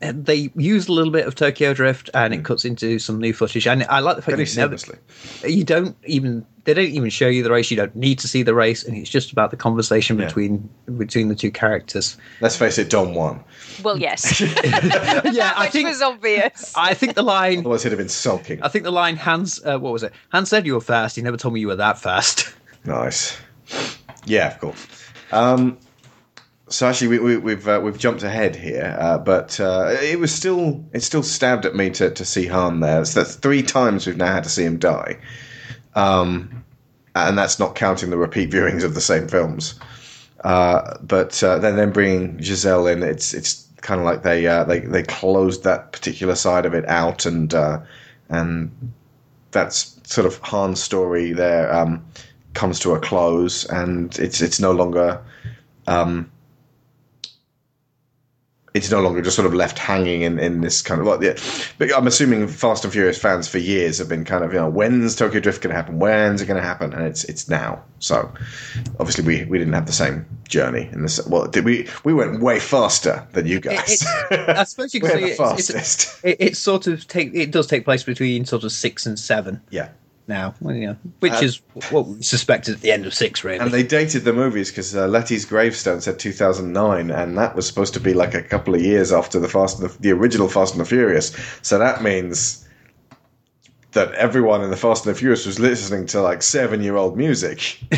they 0.00 0.50
used 0.56 0.88
a 0.88 0.92
little 0.92 1.12
bit 1.12 1.26
of 1.26 1.34
Tokyo 1.34 1.72
Drift 1.74 2.10
and 2.14 2.34
it 2.34 2.44
cuts 2.44 2.64
into 2.64 2.98
some 2.98 3.18
new 3.20 3.32
footage. 3.32 3.66
And 3.66 3.84
I 3.84 4.00
like 4.00 4.16
the 4.16 4.22
fact 4.22 4.32
Very 4.36 4.44
that 4.44 4.52
you 4.52 4.58
never, 4.58 5.48
you 5.48 5.64
don't 5.64 5.96
even 6.04 6.44
they 6.64 6.74
don't 6.74 6.84
even 6.86 7.08
show 7.10 7.28
you 7.28 7.42
the 7.42 7.50
race. 7.50 7.70
You 7.70 7.76
don't 7.76 7.94
need 7.96 8.18
to 8.18 8.28
see 8.28 8.42
the 8.42 8.54
race, 8.54 8.84
and 8.84 8.96
it's 8.96 9.08
just 9.08 9.32
about 9.32 9.50
the 9.50 9.56
conversation 9.56 10.18
Yeah. 10.18 10.26
between 10.26 10.68
between 10.98 11.28
the 11.28 11.34
two 11.34 11.50
characters. 11.50 12.16
Let's 12.40 12.56
face 12.56 12.78
it, 12.78 12.90
Dom 12.90 13.14
won. 13.14 13.42
Well, 13.82 13.98
yes, 13.98 14.40
yeah, 14.64 15.52
I 15.56 15.64
which 15.64 15.72
think 15.72 15.88
was 15.88 16.02
obvious. 16.02 16.72
I 16.76 16.94
think 16.94 17.14
the 17.14 17.22
line. 17.22 17.60
Otherwise, 17.60 17.82
he'd 17.82 17.90
have 17.92 17.98
been 17.98 18.08
sulking. 18.08 18.62
I 18.62 18.68
think 18.68 18.84
the 18.84 18.92
line 18.92 19.16
Hans. 19.16 19.60
Uh, 19.64 19.78
what 19.78 19.92
was 19.92 20.02
it? 20.02 20.12
Hans 20.30 20.48
said 20.50 20.66
you 20.66 20.74
were 20.74 20.80
fast. 20.80 21.16
He 21.16 21.22
never 21.22 21.36
told 21.36 21.54
me 21.54 21.60
you 21.60 21.68
were 21.68 21.76
that 21.76 21.98
fast. 21.98 22.52
Nice. 22.84 23.38
Yeah, 24.26 24.48
of 24.54 24.58
course. 24.60 24.86
Um, 25.32 25.78
so 26.70 26.86
actually, 26.86 27.08
we, 27.08 27.18
we, 27.18 27.36
we've 27.36 27.66
uh, 27.68 27.80
we've 27.82 27.98
jumped 27.98 28.22
ahead 28.22 28.54
here, 28.54 28.96
uh, 28.98 29.18
but 29.18 29.58
uh, 29.58 29.96
it 30.00 30.20
was 30.20 30.32
still 30.32 30.84
it 30.92 31.02
still 31.02 31.24
stabbed 31.24 31.66
at 31.66 31.74
me 31.74 31.90
to, 31.90 32.10
to 32.10 32.24
see 32.24 32.46
Han 32.46 32.78
there. 32.78 33.04
So 33.04 33.20
that's 33.20 33.34
three 33.34 33.62
times 33.62 34.06
we've 34.06 34.16
now 34.16 34.32
had 34.32 34.44
to 34.44 34.50
see 34.50 34.64
him 34.64 34.78
die, 34.78 35.18
um, 35.96 36.64
and 37.16 37.36
that's 37.36 37.58
not 37.58 37.74
counting 37.74 38.10
the 38.10 38.16
repeat 38.16 38.50
viewings 38.50 38.84
of 38.84 38.94
the 38.94 39.00
same 39.00 39.26
films. 39.26 39.80
Uh, 40.44 40.96
but 41.02 41.42
uh, 41.42 41.58
then 41.58 41.74
then 41.74 41.90
bringing 41.90 42.40
Giselle 42.40 42.86
in, 42.86 43.02
it's 43.02 43.34
it's 43.34 43.66
kind 43.80 44.00
of 44.00 44.06
like 44.06 44.22
they 44.22 44.46
uh, 44.46 44.62
they 44.62 44.78
they 44.78 45.02
closed 45.02 45.64
that 45.64 45.90
particular 45.90 46.36
side 46.36 46.66
of 46.66 46.74
it 46.74 46.88
out, 46.88 47.26
and 47.26 47.52
and 48.28 48.92
that's 49.50 49.98
sort 50.04 50.24
of 50.24 50.38
Han's 50.38 50.80
story 50.80 51.32
there 51.32 51.74
um, 51.74 52.04
comes 52.54 52.78
to 52.80 52.92
a 52.92 53.00
close, 53.00 53.64
and 53.64 54.16
it's 54.20 54.40
it's 54.40 54.60
no 54.60 54.70
longer 54.70 55.20
um, 55.88 56.29
it's 58.72 58.90
no 58.90 59.00
longer 59.00 59.20
just 59.20 59.34
sort 59.36 59.46
of 59.46 59.54
left 59.54 59.78
hanging 59.78 60.22
in, 60.22 60.38
in 60.38 60.60
this 60.60 60.80
kind 60.82 61.00
of 61.00 61.06
like 61.06 61.20
yeah. 61.20 61.36
But 61.78 61.94
I'm 61.96 62.06
assuming 62.06 62.46
Fast 62.46 62.84
and 62.84 62.92
Furious 62.92 63.18
fans 63.18 63.48
for 63.48 63.58
years 63.58 63.98
have 63.98 64.08
been 64.08 64.24
kind 64.24 64.44
of 64.44 64.52
you 64.52 64.58
know 64.58 64.68
when's 64.68 65.16
Tokyo 65.16 65.40
Drift 65.40 65.62
going 65.62 65.70
to 65.70 65.76
happen? 65.76 65.98
When's 65.98 66.40
it 66.40 66.46
going 66.46 66.60
to 66.60 66.66
happen? 66.66 66.92
And 66.92 67.04
it's 67.04 67.24
it's 67.24 67.48
now. 67.48 67.82
So 67.98 68.32
obviously 68.98 69.24
we, 69.24 69.44
we 69.44 69.58
didn't 69.58 69.74
have 69.74 69.86
the 69.86 69.92
same 69.92 70.24
journey 70.48 70.88
in 70.92 71.02
this. 71.02 71.24
Well, 71.26 71.46
did 71.46 71.64
we? 71.64 71.88
We 72.04 72.14
went 72.14 72.40
way 72.40 72.60
faster 72.60 73.26
than 73.32 73.46
you 73.46 73.60
guys. 73.60 74.02
It's- 74.02 74.48
I 74.48 74.64
suppose 74.64 74.94
you 74.94 75.00
could 75.00 75.10
say 75.10 75.22
it's, 75.22 75.40
it's, 75.40 75.72
fastest. 75.72 76.24
it, 76.24 76.36
it's 76.40 76.58
sort 76.58 76.86
of 76.86 77.06
take 77.08 77.34
it 77.34 77.50
does 77.50 77.66
take 77.66 77.84
place 77.84 78.02
between 78.04 78.44
sort 78.44 78.64
of 78.64 78.72
six 78.72 79.06
and 79.06 79.18
seven 79.18 79.60
yeah. 79.70 79.88
Now, 80.30 80.54
well, 80.60 80.76
you 80.76 80.86
know, 80.86 80.96
which 81.18 81.32
Uh, 81.32 81.40
is 81.42 81.60
what 81.90 82.06
we 82.06 82.22
suspected 82.22 82.76
at 82.76 82.82
the 82.82 82.92
end 82.92 83.04
of 83.04 83.12
six, 83.12 83.42
really. 83.42 83.58
And 83.58 83.72
they 83.72 83.82
dated 83.82 84.22
the 84.22 84.32
movies 84.32 84.70
because 84.70 84.94
uh, 84.94 85.08
Letty's 85.08 85.44
gravestone 85.44 86.00
said 86.00 86.20
2009, 86.20 87.10
and 87.10 87.36
that 87.36 87.56
was 87.56 87.66
supposed 87.66 87.94
to 87.94 88.00
be 88.00 88.14
like 88.14 88.32
a 88.32 88.42
couple 88.42 88.72
of 88.72 88.80
years 88.80 89.12
after 89.12 89.40
the 89.40 89.48
Fast 89.48 89.80
and 89.80 89.90
the, 89.90 89.98
the 89.98 90.12
original 90.12 90.48
Fast 90.48 90.74
and 90.74 90.80
the 90.80 90.84
Furious. 90.88 91.36
So 91.62 91.78
that 91.80 92.04
means 92.04 92.64
that 93.90 94.12
everyone 94.12 94.62
in 94.62 94.70
the 94.70 94.76
Fast 94.76 95.04
and 95.04 95.12
the 95.12 95.18
Furious 95.18 95.44
was 95.46 95.58
listening 95.58 96.06
to 96.06 96.22
like 96.22 96.42
seven 96.42 96.80
year 96.80 96.94
old 96.94 97.16
music. 97.16 97.80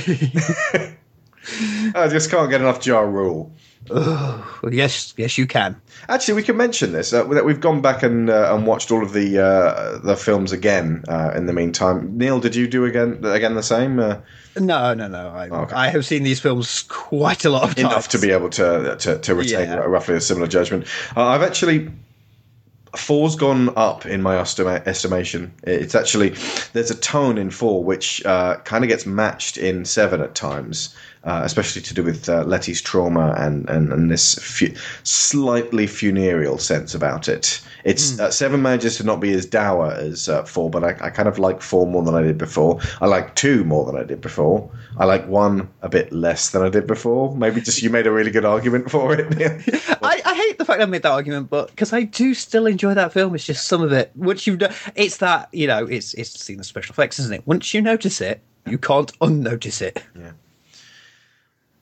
I 1.95 2.09
just 2.09 2.31
can't 2.31 2.49
get 2.49 2.63
enough 2.63 2.87
Ja 2.87 3.01
Rule. 3.01 3.53
Well, 3.91 4.73
yes, 4.73 5.13
yes, 5.17 5.37
you 5.39 5.47
can. 5.47 5.81
Actually, 6.09 6.35
we 6.35 6.43
can 6.45 6.57
mention 6.57 6.93
this 6.93 7.13
uh, 7.13 7.25
that 7.25 7.45
we've 7.45 7.61
gone 7.61 7.81
back 7.83 8.03
and 8.03 8.31
uh, 8.31 8.55
and 8.55 8.67
watched 8.67 8.91
all 8.91 9.03
of 9.03 9.13
the 9.13 9.39
uh, 9.45 9.99
the 9.99 10.17
films 10.17 10.53
again. 10.53 11.05
Uh, 11.09 11.33
in 11.35 11.47
the 11.47 11.53
meantime, 11.53 12.17
Neil, 12.17 12.39
did 12.41 12.55
you 12.55 12.67
do 12.69 12.85
again 12.85 13.25
again 13.25 13.55
the 13.55 13.63
same? 13.63 13.99
Uh, 13.99 14.17
No, 14.57 14.95
no, 14.95 15.09
no. 15.09 15.29
I, 15.31 15.49
Okay. 15.49 15.75
I 15.75 15.89
have 15.89 16.07
seen 16.07 16.23
these 16.23 16.39
films 16.41 16.83
quite 16.89 17.45
a 17.45 17.51
lot 17.51 17.65
of 17.65 17.75
times. 17.75 17.81
enough 17.93 18.09
to 18.11 18.19
be 18.19 18.31
able 18.31 18.51
to 18.51 18.97
to, 19.01 19.19
to 19.19 19.35
retain 19.35 19.69
Yeah. 19.69 19.77
roughly 19.79 20.15
a 20.15 20.21
similar 20.21 20.47
judgment. 20.47 20.87
Uh, 21.17 21.25
I've 21.27 21.43
actually 21.43 21.91
four's 22.97 23.37
gone 23.37 23.71
up 23.77 24.05
in 24.05 24.21
my 24.23 24.37
estima- 24.37 24.87
estimation. 24.87 25.51
It's 25.65 25.95
actually 25.95 26.35
there's 26.73 26.91
a 26.91 26.95
tone 26.95 27.39
in 27.39 27.51
four 27.51 27.83
which 27.83 28.25
uh, 28.27 28.57
kind 28.65 28.85
of 28.85 28.89
gets 28.89 29.07
matched 29.07 29.57
in 29.57 29.85
seven 29.87 30.21
at 30.21 30.35
times, 30.35 30.95
uh, 31.25 31.43
especially 31.45 31.83
to 31.83 31.95
do 31.95 32.03
with 32.03 32.29
uh, 32.29 32.45
Letty's 32.45 32.81
trauma 32.81 33.35
and 33.39 33.69
and, 33.69 33.93
and 33.93 34.11
this 34.11 34.35
fu- 34.37 34.75
slightly 35.05 35.87
funereal 35.87 36.59
sense 36.59 36.95
about 36.95 37.29
it. 37.29 37.61
It's 37.85 38.19
uh, 38.21 38.31
seven 38.31 38.63
manages 38.63 38.97
to 38.99 39.05
not 39.05 39.21
be 39.21 39.33
as 39.33 39.45
dour 39.45 39.93
as 39.93 40.29
uh, 40.29 40.45
four, 40.45 40.71
but 40.71 40.85
I, 40.85 41.07
I 41.07 41.11
kind 41.11 41.29
of 41.29 41.39
like 41.39 41.61
four 41.61 41.87
more 41.87 42.03
than 42.03 42.15
I 42.15 42.23
did 42.23 42.39
before. 42.39 42.81
I 43.01 43.07
like 43.07 43.35
two 43.35 43.65
more 43.65 43.85
than 43.85 43.97
I 43.97 44.05
did 44.05 44.21
before. 44.21 44.71
I 44.99 45.05
like 45.05 45.27
one 45.27 45.69
a 45.83 45.89
bit 45.89 46.13
less 46.13 46.51
than 46.51 46.63
I 46.63 46.69
did 46.69 46.87
before. 46.87 47.35
Maybe 47.35 47.61
just 47.61 47.83
you 47.83 47.91
made 47.91 48.07
a 48.07 48.13
really 48.13 48.31
good 48.31 48.45
argument 48.45 48.91
for 48.91 49.15
it. 49.15 49.27
I, 50.03 50.23
I 50.25 50.35
hate 50.35 50.59
the 50.59 50.65
fact 50.65 50.81
I 50.81 50.85
made 50.87 51.03
that 51.03 51.11
argument, 51.11 51.51
but 51.51 51.71
because 51.71 51.93
I 51.93 52.03
do 52.03 52.35
still 52.35 52.67
enjoy 52.67 52.95
that 52.95 53.13
film, 53.13 53.35
it's 53.35 53.45
just 53.45 53.67
some 53.67 53.83
of 53.83 53.93
it. 53.93 54.13
Once 54.15 54.47
you've 54.47 54.59
done, 54.59 54.75
it's 54.95 55.17
that 55.19 55.49
you 55.53 55.67
know, 55.67 55.87
it's 55.87 56.15
it's 56.15 56.39
seen 56.39 56.59
the 56.59 56.65
special 56.65 56.93
effects, 56.93 57.19
isn't 57.19 57.33
it? 57.33 57.47
Once 57.47 57.75
you 57.75 57.81
notice 57.81 58.21
it, 58.21 58.41
you 58.67 58.79
can't 58.79 59.13
unnotice 59.21 59.83
it. 59.83 60.03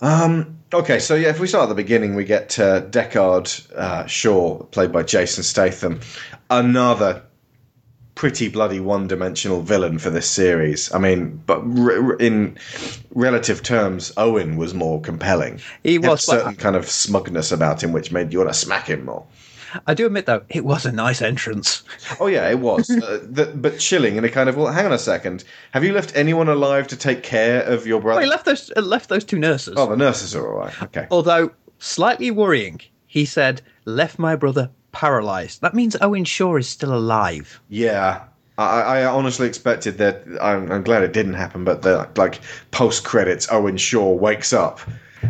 Um, 0.01 0.59
okay, 0.73 0.99
so 0.99 1.15
yeah, 1.15 1.29
if 1.29 1.41
we 1.41 1.47
start 1.47 1.65
at 1.65 1.69
the 1.69 1.75
beginning, 1.75 2.15
we 2.15 2.25
get 2.25 2.59
uh, 2.59 2.83
Deckard 2.83 3.71
uh, 3.75 4.07
Shaw, 4.07 4.63
played 4.65 4.93
by 4.93 5.03
Jason 5.03 5.43
Statham, 5.43 6.01
another 6.49 7.23
pretty 8.15 8.49
bloody 8.49 8.81
one-dimensional 8.81 9.63
villain 9.63 9.99
for 9.99 10.11
this 10.11 10.29
series. 10.29 10.93
I 10.93 10.99
mean, 10.99 11.43
but 11.47 11.61
r- 11.61 12.03
r- 12.05 12.17
in 12.17 12.59
relative 13.15 13.63
terms, 13.63 14.13
Owen 14.17 14.57
was 14.57 14.75
more 14.75 15.01
compelling. 15.01 15.61
He 15.83 15.95
had 15.95 16.05
a 16.05 16.09
was, 16.11 16.27
but- 16.27 16.39
certain 16.41 16.57
kind 16.57 16.77
of 16.77 16.89
smugness 16.89 17.51
about 17.53 17.83
him, 17.83 17.93
which 17.93 18.13
made 18.13 18.33
you 18.33 18.41
want 18.41 18.51
to 18.51 18.59
smack 18.59 18.89
him 18.89 19.07
more. 19.07 19.25
I 19.87 19.95
do 19.95 20.07
admit 20.07 20.27
though, 20.27 20.43
it 20.49 20.65
was 20.65 20.85
a 20.87 20.93
nice 20.93 21.23
entrance. 21.23 21.83
Oh 22.19 22.27
yeah, 22.27 22.49
it 22.49 22.59
was, 22.59 22.91
uh, 22.91 23.27
th- 23.35 23.51
but 23.55 23.79
chilling 23.79 24.17
in 24.17 24.25
a 24.25 24.29
kind 24.29 24.49
of. 24.49 24.57
Well, 24.57 24.73
hang 24.73 24.87
on 24.87 24.93
a 24.93 24.99
second. 24.99 25.45
Have 25.73 25.85
you 25.85 25.93
left 25.93 26.13
anyone 26.17 26.49
alive 26.49 26.87
to 26.89 26.97
take 26.97 27.23
care 27.23 27.63
of 27.63 27.87
your 27.87 28.01
brother? 28.01 28.21
Well, 28.21 28.25
he 28.25 28.31
left 28.31 28.45
those 28.45 28.71
uh, 28.77 28.81
left 28.81 29.09
those 29.09 29.25
two 29.25 29.39
nurses. 29.39 29.75
oh, 29.77 29.87
the 29.89 29.97
nurses 29.97 30.35
are 30.35 30.47
all 30.47 30.59
right. 30.59 30.83
Okay. 30.83 31.07
Although 31.11 31.51
slightly 31.79 32.31
worrying, 32.31 32.81
he 33.07 33.25
said, 33.25 33.63
"Left 33.85 34.19
my 34.19 34.37
brother 34.37 34.71
paralyzed." 34.93 35.61
That 35.61 35.75
means 35.75 35.97
Owen 36.01 36.25
Shaw 36.25 36.57
is 36.57 36.69
still 36.69 36.95
alive. 36.95 37.61
Yeah, 37.69 38.25
I, 38.59 38.83
I 38.83 39.05
honestly 39.05 39.47
expected 39.47 39.99
that. 39.99 40.25
I'm, 40.41 40.71
I'm 40.71 40.83
glad 40.83 41.03
it 41.03 41.13
didn't 41.13 41.35
happen, 41.35 41.65
but 41.65 41.83
the 41.83 42.09
like 42.17 42.41
post 42.71 43.05
credits, 43.05 43.47
Owen 43.51 43.77
Shaw 43.77 44.13
wakes 44.13 44.53
up. 44.53 44.81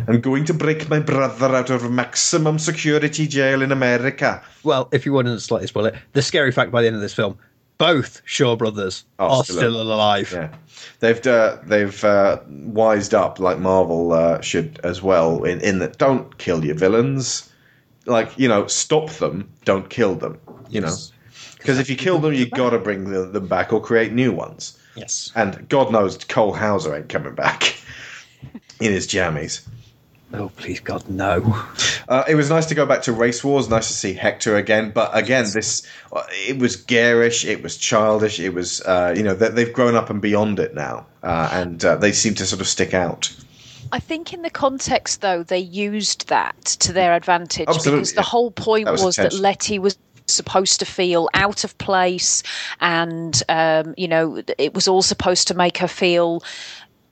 I'm 0.07 0.21
going 0.21 0.45
to 0.45 0.53
break 0.53 0.89
my 0.89 0.99
brother 0.99 1.55
out 1.55 1.69
of 1.69 1.89
maximum 1.91 2.59
security 2.59 3.27
jail 3.27 3.61
in 3.61 3.71
America. 3.71 4.43
Well, 4.63 4.87
if 4.91 5.05
you 5.05 5.13
want 5.13 5.27
to 5.27 5.39
slightly 5.39 5.67
spoil 5.67 5.85
it, 5.87 5.95
the 6.13 6.21
scary 6.21 6.51
fact 6.51 6.71
by 6.71 6.81
the 6.81 6.87
end 6.87 6.95
of 6.95 7.01
this 7.01 7.13
film, 7.13 7.37
both 7.77 8.21
Shaw 8.25 8.55
brothers 8.55 9.05
Are 9.19 9.29
are 9.29 9.43
still 9.43 9.57
still, 9.57 9.81
alive. 9.81 10.31
Yeah, 10.31 10.53
they've 10.99 11.25
uh, 11.25 11.57
they've 11.63 12.03
uh, 12.03 12.39
wised 12.47 13.13
up 13.13 13.39
like 13.39 13.59
Marvel 13.59 14.13
uh, 14.13 14.39
should 14.41 14.79
as 14.83 15.01
well. 15.01 15.43
In 15.43 15.59
in 15.61 15.79
that, 15.79 15.97
don't 15.97 16.37
kill 16.37 16.63
your 16.63 16.75
villains. 16.75 17.49
Like 18.05 18.37
you 18.37 18.47
know, 18.47 18.67
stop 18.67 19.09
them. 19.09 19.49
Don't 19.65 19.89
kill 19.89 20.15
them. 20.15 20.39
You 20.69 20.81
know, 20.81 20.95
because 21.57 21.79
if 21.79 21.89
you 21.89 21.95
kill 21.95 22.19
them, 22.19 22.33
you 22.33 22.47
got 22.47 22.69
to 22.69 22.79
bring 22.79 23.09
the, 23.11 23.25
them 23.25 23.47
back 23.47 23.73
or 23.73 23.81
create 23.81 24.13
new 24.13 24.31
ones. 24.31 24.77
Yes. 24.95 25.31
And 25.35 25.67
God 25.69 25.91
knows 25.91 26.17
Cole 26.25 26.53
Hauser 26.53 26.95
ain't 26.95 27.09
coming 27.09 27.35
back 27.35 27.75
in 28.79 28.91
his 28.91 29.07
jammies. 29.07 29.67
Oh, 30.33 30.49
please 30.55 30.79
God, 30.79 31.07
no. 31.09 31.41
Uh, 32.07 32.23
it 32.27 32.35
was 32.35 32.49
nice 32.49 32.65
to 32.67 32.75
go 32.75 32.85
back 32.85 33.01
to 33.03 33.11
Race 33.11 33.43
Wars. 33.43 33.69
Nice 33.69 33.87
to 33.87 33.93
see 33.93 34.13
Hector 34.13 34.55
again. 34.55 34.91
But 34.91 35.15
again, 35.15 35.45
this 35.53 35.85
uh, 36.13 36.23
it 36.31 36.57
was 36.57 36.75
garish. 36.75 37.45
It 37.45 37.61
was 37.61 37.77
childish. 37.77 38.39
It 38.39 38.53
was 38.53 38.81
uh, 38.81 39.13
you 39.15 39.23
know 39.23 39.33
they, 39.33 39.49
they've 39.49 39.73
grown 39.73 39.95
up 39.95 40.09
and 40.09 40.21
beyond 40.21 40.59
it 40.59 40.73
now, 40.73 41.05
uh, 41.23 41.49
and 41.51 41.83
uh, 41.83 41.95
they 41.97 42.11
seem 42.11 42.33
to 42.35 42.45
sort 42.45 42.61
of 42.61 42.67
stick 42.67 42.93
out. 42.93 43.33
I 43.91 43.99
think 43.99 44.33
in 44.33 44.41
the 44.41 44.49
context, 44.49 45.19
though, 45.19 45.43
they 45.43 45.59
used 45.59 46.29
that 46.29 46.63
to 46.63 46.93
their 46.93 47.13
advantage 47.13 47.67
Absolutely, 47.67 47.99
because 47.99 48.13
the 48.13 48.21
yeah. 48.21 48.25
whole 48.25 48.51
point 48.51 48.85
That 48.85 48.91
was 48.91 49.03
was, 49.03 49.15
that. 49.17 49.33
Letty 49.33 49.79
was 49.79 49.97
supposed 50.27 50.79
to 50.79 50.85
feel 50.85 51.29
out 51.33 51.63
of 51.63 51.77
place, 51.77 52.41
and 52.79 53.41
um, 53.49 53.93
you 53.97 54.07
know, 54.07 54.41
it 54.57 54.73
was 54.73 54.87
all 54.87 55.01
supposed 55.01 55.49
to 55.49 55.53
make 55.53 55.77
her 55.77 55.87
feel 55.87 56.43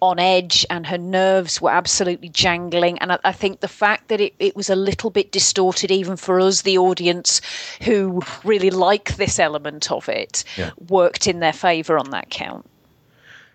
on 0.01 0.19
edge 0.19 0.65
and 0.69 0.87
her 0.87 0.97
nerves 0.97 1.61
were 1.61 1.71
absolutely 1.71 2.29
jangling 2.29 2.97
and 2.99 3.11
I, 3.11 3.19
I 3.23 3.31
think 3.31 3.59
the 3.59 3.67
fact 3.67 4.07
that 4.09 4.21
it, 4.21 4.33
it 4.39 4.55
was 4.55 4.69
a 4.69 4.75
little 4.75 5.09
bit 5.09 5.31
distorted 5.31 5.91
even 5.91 6.15
for 6.15 6.39
us 6.39 6.61
the 6.61 6.77
audience 6.77 7.41
who 7.81 8.21
really 8.43 8.69
like 8.69 9.17
this 9.17 9.39
element 9.39 9.91
of 9.91 10.07
it 10.07 10.43
Yeah. 10.57 10.71
worked 10.89 11.27
in 11.27 11.39
their 11.39 11.53
favour 11.53 11.97
on 11.97 12.11
that 12.11 12.29
count 12.29 12.68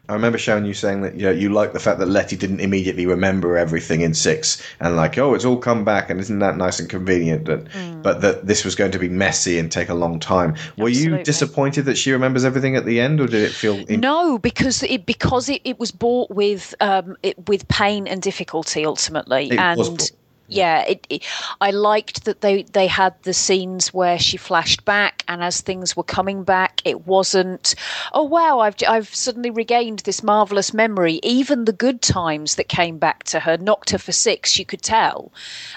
I 0.08 0.12
remember 0.12 0.36
showing 0.36 0.66
you 0.66 0.74
saying 0.74 1.00
that 1.00 1.14
you 1.14 1.22
know, 1.22 1.30
you 1.30 1.48
like 1.48 1.72
the 1.72 1.80
fact 1.80 1.98
that 1.98 2.06
Letty 2.06 2.36
didn't 2.36 2.60
immediately 2.60 3.06
remember 3.06 3.56
everything 3.56 4.02
in 4.02 4.12
six, 4.12 4.62
and 4.78 4.96
like, 4.96 5.16
oh, 5.16 5.32
it's 5.32 5.46
all 5.46 5.56
come 5.56 5.82
back, 5.82 6.10
and 6.10 6.20
isn't 6.20 6.40
that 6.40 6.58
nice 6.58 6.78
and 6.78 6.90
convenient? 6.90 7.46
That, 7.46 8.02
But 8.02 8.20
that 8.20 8.46
this 8.46 8.66
was 8.66 8.74
going 8.74 8.90
to 8.90 8.98
be 8.98 9.08
messy 9.08 9.58
and 9.58 9.72
take 9.72 9.88
a 9.88 9.94
long 9.94 10.20
time. 10.20 10.56
Were 10.76 10.90
you 10.90 11.22
disappointed 11.22 11.86
that 11.86 11.96
she 11.96 12.12
remembers 12.12 12.44
everything 12.44 12.76
at 12.76 12.84
the 12.84 13.00
end, 13.00 13.18
or 13.20 13.26
did 13.26 13.42
it 13.42 13.52
feel? 13.52 13.82
In- 13.86 14.00
No, 14.00 14.38
because 14.38 14.82
it 14.82 15.06
because 15.06 15.48
it, 15.48 15.62
it 15.64 15.78
was 15.78 15.90
bought 15.90 16.30
with 16.30 16.74
um 16.80 17.16
it, 17.22 17.48
with 17.48 17.66
pain 17.68 18.06
and 18.06 18.20
difficulty 18.20 18.84
ultimately, 18.84 19.52
It 19.52 19.58
and 19.58 20.10
yeah, 20.54 20.82
it, 20.82 21.06
it, 21.10 21.24
I 21.60 21.70
liked 21.70 22.24
that 22.24 22.40
they 22.40 22.62
they 22.62 22.86
had 22.86 23.14
the 23.22 23.34
scenes 23.34 23.92
where 23.92 24.18
she 24.18 24.36
flashed 24.36 24.84
back, 24.84 25.24
and 25.28 25.42
as 25.42 25.60
things 25.60 25.96
were 25.96 26.04
coming 26.04 26.44
back, 26.44 26.80
it 26.84 27.06
wasn't 27.06 27.74
oh 28.12 28.24
wow 28.24 28.60
I've 28.60 28.76
I've 28.88 29.14
suddenly 29.14 29.50
regained 29.50 30.00
this 30.00 30.22
marvelous 30.22 30.72
memory. 30.72 31.20
Even 31.22 31.64
the 31.64 31.72
good 31.72 32.02
times 32.02 32.54
that 32.54 32.68
came 32.68 32.98
back 32.98 33.24
to 33.24 33.40
her 33.40 33.56
knocked 33.56 33.90
her 33.90 33.98
for 33.98 34.12
six. 34.12 34.58
You 34.58 34.64
could 34.64 34.82
tell. 34.82 35.32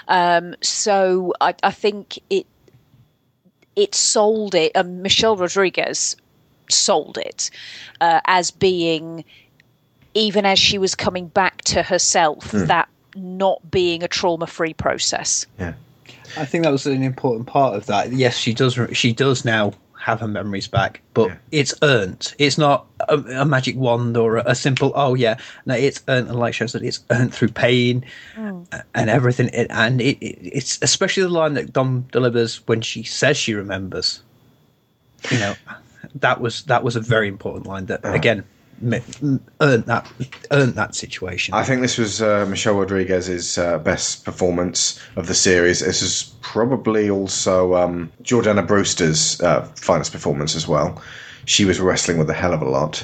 Um, 0.06 0.54
so 0.60 1.34
I, 1.40 1.54
I 1.62 1.70
think 1.70 2.18
it 2.30 2.46
it 3.76 3.94
sold 3.94 4.54
it. 4.54 4.72
Um, 4.76 5.02
Michelle 5.02 5.36
Rodriguez 5.36 6.16
sold 6.68 7.18
it 7.18 7.50
uh, 8.00 8.20
as 8.26 8.50
being, 8.50 9.24
even 10.14 10.44
as 10.44 10.58
she 10.58 10.78
was 10.78 10.94
coming 10.94 11.28
back 11.28 11.62
to 11.62 11.82
herself, 11.82 12.50
that 12.52 12.88
not 13.18 13.70
being 13.70 14.02
a 14.02 14.08
trauma 14.08 14.46
free 14.46 14.74
process. 14.74 15.46
yeah. 15.58 15.74
I 16.36 16.44
think 16.44 16.64
that 16.64 16.70
was 16.70 16.86
an 16.86 17.02
important 17.02 17.46
part 17.46 17.74
of 17.74 17.86
that. 17.86 18.12
Yes, 18.12 18.36
she 18.36 18.52
does. 18.52 18.78
She 18.92 19.12
does 19.14 19.46
now 19.46 19.72
have 19.98 20.20
her 20.20 20.28
memories 20.28 20.68
back, 20.68 21.00
but 21.14 21.28
Yeah. 21.28 21.36
it's 21.52 21.74
earned. 21.82 22.34
It's 22.38 22.58
not 22.58 22.86
a, 23.08 23.16
a 23.16 23.44
magic 23.46 23.76
wand 23.76 24.14
or 24.16 24.36
a, 24.36 24.42
a 24.50 24.54
simple. 24.54 24.92
Oh 24.94 25.14
yeah, 25.14 25.38
no, 25.64 25.74
it's 25.74 26.02
earned. 26.06 26.28
And 26.28 26.38
like 26.38 26.52
shows 26.52 26.72
that 26.72 26.82
it's 26.82 27.00
earned 27.10 27.32
through 27.34 27.48
pain 27.48 28.04
a- 28.36 28.82
and 28.94 29.08
everything. 29.08 29.48
It, 29.54 29.68
and 29.70 30.02
it, 30.02 30.18
it, 30.20 30.38
it's 30.42 30.78
especially 30.82 31.22
the 31.22 31.30
line 31.30 31.54
that 31.54 31.72
Dom 31.72 32.06
delivers 32.12 32.56
when 32.68 32.82
she 32.82 33.02
says 33.04 33.38
she 33.38 33.54
remembers. 33.54 34.20
You 35.30 35.38
know, 35.38 35.54
that 36.16 36.40
was 36.42 36.62
that 36.64 36.84
was 36.84 36.94
a 36.94 37.00
very 37.00 37.26
important 37.26 37.66
line. 37.66 37.86
That 37.86 38.00
ah. 38.04 38.12
again 38.12 38.38
me- 38.38 38.44
earned 39.60 39.84
that 39.86 40.10
earned 40.50 40.74
that 40.74 40.94
situation. 40.94 41.54
I 41.54 41.64
think 41.64 41.80
this 41.82 41.98
was 41.98 42.22
uh, 42.22 42.46
Michelle 42.48 42.74
Rodriguez's 42.74 43.58
uh, 43.58 43.78
best 43.78 44.24
performance 44.24 45.00
of 45.16 45.26
the 45.26 45.34
series. 45.34 45.80
This 45.80 46.02
is 46.02 46.34
probably 46.40 47.10
also 47.10 47.74
um, 47.74 48.10
Jordana 48.22 48.66
Brewster's 48.66 49.40
uh, 49.40 49.62
finest 49.76 50.12
performance 50.12 50.54
as 50.56 50.66
well. 50.68 51.00
She 51.44 51.64
was 51.64 51.80
wrestling 51.80 52.18
with 52.18 52.28
a 52.30 52.34
hell 52.34 52.52
of 52.52 52.62
a 52.62 52.68
lot. 52.68 53.02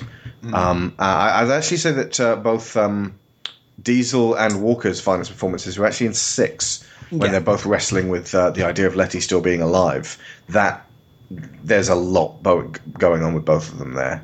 Um, 0.52 0.94
I, 0.98 1.42
I'd 1.42 1.50
actually 1.50 1.78
say 1.78 1.92
that 1.92 2.20
uh, 2.20 2.36
both 2.36 2.76
um, 2.76 3.18
Diesel 3.82 4.34
and 4.34 4.62
Walker's 4.62 5.00
finest 5.00 5.30
performances 5.30 5.78
were 5.78 5.86
actually 5.86 6.08
in 6.08 6.14
six 6.14 6.84
when 7.10 7.22
Yeah. 7.22 7.30
they're 7.32 7.40
both 7.40 7.64
wrestling 7.64 8.08
with 8.10 8.34
uh, 8.34 8.50
the 8.50 8.64
idea 8.66 8.86
of 8.86 8.94
Letty 8.96 9.20
still 9.20 9.40
being 9.40 9.62
alive. 9.62 10.18
That 10.50 10.84
there's 11.30 11.88
a 11.88 11.94
lot 11.94 12.42
going 12.42 13.22
on 13.22 13.32
with 13.34 13.44
both 13.46 13.72
of 13.72 13.78
them 13.78 13.94
there. 13.94 14.22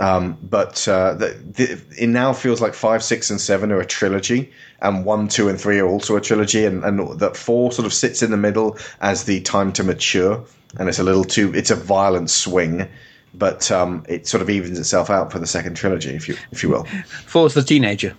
Um, 0.00 0.38
but 0.42 0.88
uh, 0.88 1.12
the, 1.12 1.28
the, 1.28 1.80
it 1.98 2.06
now 2.06 2.32
feels 2.32 2.62
like 2.62 2.72
five, 2.72 3.04
six, 3.04 3.28
and 3.28 3.38
seven 3.38 3.70
are 3.70 3.80
a 3.80 3.86
trilogy, 3.86 4.50
and 4.80 5.04
one, 5.04 5.28
two, 5.28 5.50
and 5.50 5.60
three 5.60 5.78
are 5.78 5.86
also 5.86 6.16
a 6.16 6.22
trilogy, 6.22 6.64
and, 6.64 6.82
and 6.84 7.20
that 7.20 7.36
four 7.36 7.70
sort 7.70 7.84
of 7.84 7.92
sits 7.92 8.22
in 8.22 8.30
the 8.30 8.38
middle 8.38 8.78
as 9.02 9.24
the 9.24 9.42
time 9.42 9.72
to 9.74 9.84
mature, 9.84 10.42
and 10.78 10.88
it's 10.88 10.98
a 10.98 11.02
little 11.02 11.24
too. 11.24 11.52
It's 11.54 11.70
a 11.70 11.76
violent 11.76 12.30
swing, 12.30 12.88
but 13.34 13.70
um, 13.70 14.02
it 14.08 14.26
sort 14.26 14.40
of 14.40 14.48
evens 14.48 14.78
itself 14.78 15.10
out 15.10 15.30
for 15.30 15.38
the 15.38 15.46
second 15.46 15.74
trilogy, 15.76 16.14
if 16.14 16.28
you 16.28 16.36
if 16.50 16.62
you 16.62 16.70
will. 16.70 16.84
Four's 17.26 17.52
the 17.52 17.62
teenager. 17.62 18.16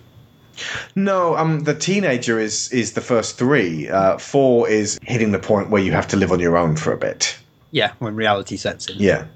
No, 0.94 1.36
um, 1.36 1.64
the 1.64 1.74
teenager 1.74 2.38
is 2.38 2.70
is 2.70 2.92
the 2.92 3.00
first 3.00 3.38
three. 3.38 3.88
Uh, 3.88 4.18
four 4.18 4.68
is 4.68 5.00
hitting 5.02 5.32
the 5.32 5.40
point 5.40 5.70
where 5.70 5.82
you 5.82 5.90
have 5.90 6.06
to 6.08 6.16
live 6.16 6.30
on 6.30 6.38
your 6.38 6.56
own 6.56 6.76
for 6.76 6.92
a 6.92 6.96
bit. 6.96 7.36
Yeah, 7.72 7.92
when 7.98 8.14
reality 8.14 8.56
sets 8.56 8.88
in. 8.88 8.98
Yeah. 8.98 9.26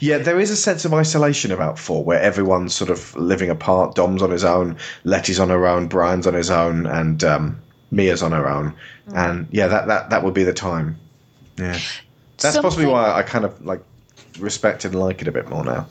Yeah, 0.00 0.18
there 0.18 0.40
is 0.40 0.50
a 0.50 0.56
sense 0.56 0.84
of 0.84 0.94
isolation 0.94 1.52
about 1.52 1.78
four 1.78 2.04
where 2.04 2.20
everyone's 2.20 2.74
sort 2.74 2.90
of 2.90 3.14
living 3.16 3.50
apart. 3.50 3.94
Dom's 3.94 4.22
on 4.22 4.30
his 4.30 4.44
own, 4.44 4.76
Letty's 5.04 5.40
on 5.40 5.48
her 5.50 5.66
own, 5.66 5.88
Brian's 5.88 6.26
on 6.26 6.34
his 6.34 6.50
own, 6.50 6.86
and 6.86 7.22
um, 7.24 7.60
Mia's 7.90 8.22
on 8.22 8.32
her 8.32 8.48
own. 8.48 8.74
And 9.14 9.46
yeah, 9.50 9.66
that, 9.68 9.88
that, 9.88 10.10
that 10.10 10.24
would 10.24 10.34
be 10.34 10.44
the 10.44 10.52
time. 10.52 10.98
Yeah. 11.58 11.78
That's 12.38 12.58
possibly 12.58 12.86
why 12.86 13.12
I 13.12 13.22
kind 13.22 13.44
of 13.44 13.64
like 13.64 13.82
respect 14.38 14.84
and 14.84 14.94
like 14.94 15.22
it 15.22 15.28
a 15.28 15.32
bit 15.32 15.48
more 15.48 15.64
now. 15.64 15.86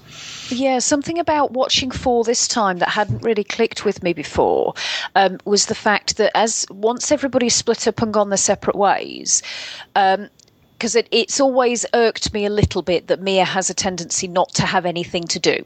Yeah, 0.50 0.80
something 0.80 1.18
about 1.18 1.52
watching 1.52 1.92
four 1.92 2.24
this 2.24 2.48
time 2.48 2.80
that 2.80 2.90
hadn't 2.90 3.24
really 3.24 3.44
clicked 3.44 3.86
with 3.86 4.04
me 4.04 4.12
before 4.12 4.74
um, 5.16 5.38
was 5.46 5.68
the 5.68 5.76
fact 5.76 6.18
that 6.18 6.36
as 6.36 6.66
once 6.70 7.12
everybody 7.12 7.48
split 7.48 7.88
up 7.88 8.02
and 8.02 8.14
gone 8.14 8.30
their 8.30 8.38
separate 8.38 8.76
ways, 8.76 9.42
because 10.82 10.96
it, 10.96 11.08
it's 11.12 11.40
always 11.40 11.86
irked 11.94 12.34
me 12.34 12.44
a 12.44 12.50
little 12.50 12.82
bit 12.82 13.06
that 13.06 13.22
Mia 13.22 13.46
has 13.46 13.70
a 13.70 13.74
tendency 13.76 14.28
not 14.28 14.50
to 14.56 14.64
have 14.64 14.84
anything 14.84 15.26
to 15.26 15.38
do. 15.38 15.64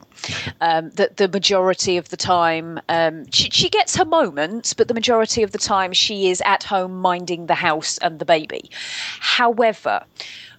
Um, 0.60 0.89
that 0.95 1.15
the 1.15 1.30
majority 1.30 1.95
of 1.95 2.10
the 2.10 2.17
time, 2.17 2.82
um, 2.89 3.32
she, 3.32 3.49
she 3.49 3.69
gets 3.69 3.95
her 3.95 4.04
moments, 4.04 4.73
but 4.73 4.89
the 4.89 4.93
majority 4.93 5.41
of 5.41 5.54
the 5.54 5.58
time 5.58 5.93
she 5.93 6.30
is 6.30 6.41
at 6.41 6.63
home 6.63 6.99
minding 6.99 7.45
the 7.45 7.56
house 7.56 7.97
and 7.99 8.19
the 8.19 8.25
baby. 8.25 8.69
However, 9.21 10.04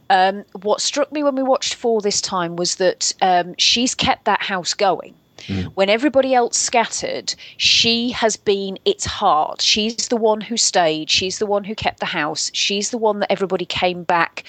um, 0.09 0.47
what 0.63 0.81
struck 0.81 1.13
me 1.13 1.23
when 1.23 1.35
we 1.35 1.43
watched 1.43 1.75
Four 1.75 2.01
this 2.01 2.23
time 2.23 2.57
was 2.57 2.77
that 2.77 3.13
um, 3.21 3.55
she's 3.59 3.95
kept 3.95 4.25
that 4.25 4.41
house 4.41 4.73
going. 4.73 5.15
Mm. 5.49 5.73
When 5.75 5.89
everybody 5.89 6.35
else 6.35 6.57
scattered, 6.57 7.35
she 7.57 8.11
has 8.11 8.37
been 8.37 8.79
its 8.85 9.05
heart. 9.05 9.61
She's 9.61 10.09
the 10.09 10.17
one 10.17 10.41
who 10.41 10.57
stayed. 10.57 11.11
She's 11.11 11.39
the 11.39 11.47
one 11.47 11.65
who 11.65 11.75
kept 11.75 12.01
the 12.01 12.07
house. 12.07 12.51
She's 12.55 12.91
the 12.91 12.99
one 12.99 13.21
that 13.21 13.33
everybody 13.33 13.65
came 13.65 14.03
back 14.03 14.45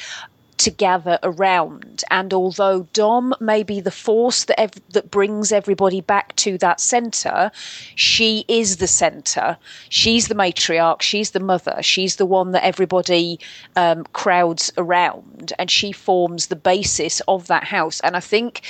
to 0.58 0.72
gather 0.72 1.20
around. 1.24 2.04
And 2.10 2.34
although 2.34 2.88
Dom 2.94 3.34
may 3.40 3.64
be 3.64 3.80
the 3.80 3.92
force 3.92 4.46
that 4.46 4.60
ev- 4.60 4.90
that 4.92 5.12
brings 5.12 5.52
everybody 5.52 6.02
back 6.02 6.36
to 6.38 6.58
that 6.60 6.80
center, 6.80 7.52
she 7.96 8.46
is 8.48 8.78
the 8.78 8.88
center. 8.88 9.58
She's 9.90 10.28
the 10.28 10.36
matriarch. 10.36 11.02
She's 11.02 11.32
the 11.32 11.40
mother. 11.40 11.78
She's 11.82 12.16
the 12.16 12.26
one 12.26 12.52
that 12.52 12.64
everybody 12.64 13.40
um, 13.76 14.04
crowds 14.14 14.72
around, 14.78 15.54
and 15.60 15.70
she 15.70 15.92
forms 15.92 16.48
the 16.48 16.56
basis 16.56 17.22
of 17.28 17.48
that 17.48 17.64
house. 17.66 18.00
And 18.02 18.16
I 18.16 18.20
think 18.20 18.62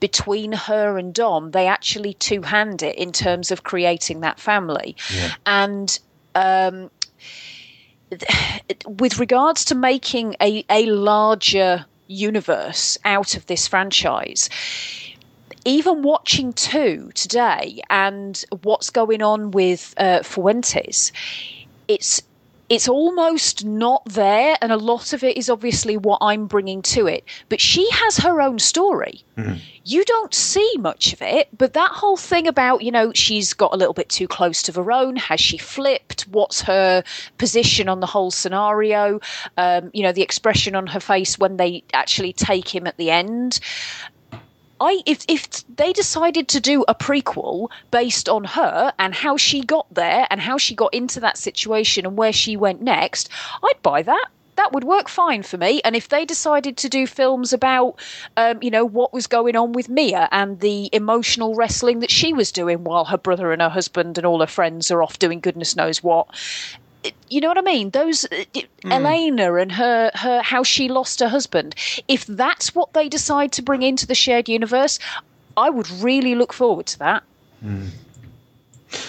between 0.00 0.52
her 0.52 0.98
and 0.98 1.12
Dom, 1.14 1.50
they 1.50 1.66
actually 1.66 2.14
two 2.14 2.42
hand 2.42 2.82
it 2.82 2.96
in 2.96 3.12
terms 3.12 3.50
of 3.50 3.64
creating 3.64 4.20
that 4.20 4.38
family. 4.38 4.96
And 5.44 5.98
um, 6.34 6.90
with 8.86 9.18
regards 9.18 9.64
to 9.66 9.74
making 9.74 10.36
a, 10.40 10.64
a 10.70 10.86
larger 10.86 11.86
universe 12.06 12.98
out 13.04 13.36
of 13.36 13.46
this 13.46 13.66
franchise, 13.66 14.48
even 15.64 16.02
watching 16.02 16.52
two 16.52 17.10
today 17.14 17.82
and 17.90 18.44
what's 18.62 18.90
going 18.90 19.22
on 19.22 19.50
with 19.50 19.94
uh, 19.96 20.22
Fuentes, 20.22 21.12
it's 21.88 22.22
it's 22.68 22.88
almost 22.88 23.64
not 23.64 24.04
there, 24.06 24.56
and 24.60 24.72
a 24.72 24.76
lot 24.76 25.12
of 25.12 25.22
it 25.22 25.36
is 25.36 25.48
obviously 25.48 25.96
what 25.96 26.18
I'm 26.20 26.46
bringing 26.46 26.82
to 26.82 27.06
it. 27.06 27.24
But 27.48 27.60
she 27.60 27.88
has 27.90 28.18
her 28.18 28.40
own 28.40 28.58
story. 28.58 29.22
You 29.84 30.04
don't 30.04 30.34
see 30.34 30.72
much 30.78 31.12
of 31.12 31.22
it, 31.22 31.48
but 31.56 31.74
that 31.74 31.92
whole 31.92 32.16
thing 32.16 32.48
about, 32.48 32.82
you 32.82 32.90
know, 32.90 33.12
she's 33.12 33.52
got 33.52 33.72
a 33.72 33.76
little 33.76 33.94
bit 33.94 34.08
too 34.08 34.26
close 34.26 34.62
to 34.64 34.72
her 34.72 34.90
own. 34.90 35.16
Has 35.16 35.40
she 35.40 35.58
flipped? 35.58 36.22
What's 36.22 36.62
her 36.62 37.04
position 37.38 37.88
on 37.88 38.00
the 38.00 38.06
whole 38.06 38.30
scenario? 38.30 39.20
Um, 39.56 39.90
you 39.92 40.02
know, 40.02 40.12
the 40.12 40.22
expression 40.22 40.74
on 40.74 40.88
her 40.88 41.00
face 41.00 41.38
when 41.38 41.58
they 41.58 41.84
actually 41.92 42.32
take 42.32 42.74
him 42.74 42.86
at 42.86 42.96
the 42.96 43.10
end. 43.10 43.60
I 44.80 45.02
if 45.06 45.24
if 45.28 45.48
they 45.74 45.92
decided 45.92 46.48
to 46.48 46.60
do 46.60 46.84
a 46.88 46.94
prequel 46.94 47.68
based 47.90 48.28
on 48.28 48.44
her 48.44 48.92
and 48.98 49.14
how 49.14 49.36
she 49.36 49.62
got 49.62 49.86
there 49.92 50.26
and 50.30 50.40
how 50.40 50.58
she 50.58 50.74
got 50.74 50.94
into 50.94 51.20
that 51.20 51.38
situation 51.38 52.06
and 52.06 52.16
where 52.16 52.32
she 52.32 52.56
went 52.56 52.82
next, 52.82 53.28
I'd 53.62 53.82
buy 53.82 54.02
that. 54.02 54.26
That 54.56 54.72
would 54.72 54.84
work 54.84 55.08
fine 55.08 55.42
for 55.42 55.58
me. 55.58 55.82
And 55.84 55.94
if 55.94 56.08
they 56.08 56.24
decided 56.24 56.78
to 56.78 56.88
do 56.88 57.06
films 57.06 57.52
about, 57.52 58.00
um, 58.38 58.62
you 58.62 58.70
know, 58.70 58.86
what 58.86 59.12
was 59.12 59.26
going 59.26 59.54
on 59.54 59.72
with 59.72 59.90
Mia 59.90 60.28
and 60.32 60.60
the 60.60 60.88
emotional 60.94 61.54
wrestling 61.54 62.00
that 62.00 62.10
she 62.10 62.32
was 62.32 62.50
doing 62.52 62.82
while 62.82 63.04
her 63.04 63.18
brother 63.18 63.52
and 63.52 63.60
her 63.60 63.68
husband 63.68 64.16
and 64.16 64.26
all 64.26 64.40
her 64.40 64.46
friends 64.46 64.90
are 64.90 65.02
off 65.02 65.18
doing 65.18 65.40
goodness 65.40 65.76
knows 65.76 66.02
what, 66.02 66.28
you 67.28 67.40
know 67.40 67.48
what 67.48 67.58
I 67.58 67.62
mean? 67.62 67.90
Those 67.90 68.24
uh, 68.24 68.44
Elena 68.84 69.54
and 69.54 69.72
her 69.72 70.10
her 70.14 70.42
how 70.42 70.62
she 70.62 70.88
lost 70.88 71.20
her 71.20 71.28
husband. 71.28 71.74
If 72.08 72.26
that's 72.26 72.74
what 72.74 72.92
they 72.92 73.08
decide 73.08 73.52
to 73.52 73.62
bring 73.62 73.82
into 73.82 74.06
the 74.06 74.14
shared 74.14 74.48
universe, 74.48 74.98
I 75.56 75.70
would 75.70 75.90
really 75.90 76.34
look 76.34 76.52
forward 76.52 76.86
to 76.86 76.98
that. 77.00 77.22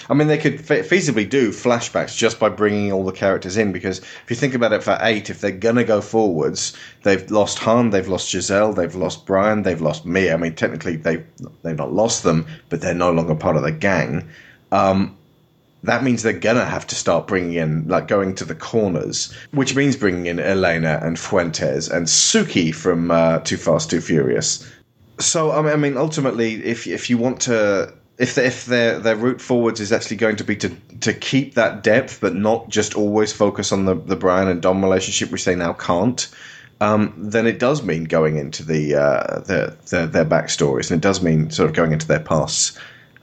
I 0.09 0.13
mean, 0.13 0.27
they 0.27 0.37
could 0.37 0.59
fe- 0.59 0.81
feasibly 0.81 1.29
do 1.29 1.51
flashbacks 1.51 2.17
just 2.17 2.39
by 2.39 2.49
bringing 2.49 2.91
all 2.91 3.05
the 3.05 3.11
characters 3.11 3.57
in. 3.57 3.71
Because 3.71 3.99
if 3.99 4.25
you 4.29 4.35
think 4.35 4.53
about 4.53 4.73
it, 4.73 4.83
for 4.83 4.97
eight, 5.01 5.29
if 5.29 5.41
they're 5.41 5.51
gonna 5.51 5.83
go 5.83 6.01
forwards, 6.01 6.73
they've 7.03 7.29
lost 7.29 7.59
Han, 7.59 7.91
they've 7.91 8.07
lost 8.07 8.29
Giselle, 8.29 8.73
they've 8.73 8.95
lost 8.95 9.25
Brian, 9.25 9.63
they've 9.63 9.81
lost 9.81 10.05
me. 10.05 10.31
I 10.31 10.37
mean, 10.37 10.55
technically, 10.55 10.95
they 10.95 11.23
they've 11.63 11.77
not 11.77 11.93
lost 11.93 12.23
them, 12.23 12.47
but 12.69 12.81
they're 12.81 12.93
no 12.93 13.11
longer 13.11 13.35
part 13.35 13.55
of 13.55 13.63
the 13.63 13.71
gang. 13.71 14.27
Um, 14.71 15.16
that 15.83 16.03
means 16.03 16.23
they're 16.23 16.33
gonna 16.33 16.65
have 16.65 16.87
to 16.87 16.95
start 16.95 17.27
bringing 17.27 17.53
in, 17.53 17.87
like, 17.87 18.07
going 18.07 18.35
to 18.35 18.45
the 18.45 18.55
corners, 18.55 19.31
which 19.51 19.75
means 19.75 19.95
bringing 19.95 20.25
in 20.25 20.39
Elena 20.39 20.99
and 21.01 21.17
Fuentes 21.19 21.87
and 21.87 22.07
Suki 22.07 22.73
from 22.73 23.11
uh, 23.11 23.39
Too 23.39 23.57
Fast, 23.57 23.89
Too 23.89 24.01
Furious. 24.01 24.67
So 25.19 25.51
I 25.51 25.75
mean, 25.75 25.97
ultimately, 25.97 26.63
if 26.63 26.85
if 26.85 27.09
you 27.09 27.17
want 27.17 27.41
to, 27.41 27.93
if 28.17 28.35
the, 28.35 28.45
if 28.45 28.65
their 28.65 28.99
their 28.99 29.15
route 29.15 29.41
forwards 29.41 29.79
is 29.79 29.91
actually 29.91 30.17
going 30.17 30.35
to 30.35 30.43
be 30.43 30.55
to 30.57 30.69
to 31.01 31.13
keep 31.13 31.55
that 31.55 31.83
depth, 31.83 32.19
but 32.21 32.35
not 32.35 32.69
just 32.69 32.95
always 32.95 33.33
focus 33.33 33.71
on 33.71 33.85
the 33.85 33.95
the 33.95 34.15
Brian 34.15 34.47
and 34.47 34.61
Dom 34.61 34.83
relationship, 34.83 35.31
which 35.31 35.45
they 35.45 35.55
now 35.55 35.73
can't. 35.73 36.29
Um, 36.79 37.13
then 37.17 37.47
it 37.47 37.57
does 37.57 37.81
mean 37.81 38.03
going 38.03 38.37
into 38.37 38.63
the, 38.63 38.93
uh, 38.93 39.39
the, 39.39 39.75
the 39.89 40.05
their 40.05 40.25
backstories, 40.25 40.91
and 40.91 40.99
it 40.99 41.01
does 41.01 41.23
mean 41.23 41.49
sort 41.49 41.69
of 41.69 41.75
going 41.75 41.91
into 41.91 42.07
their 42.07 42.19
pasts 42.19 42.77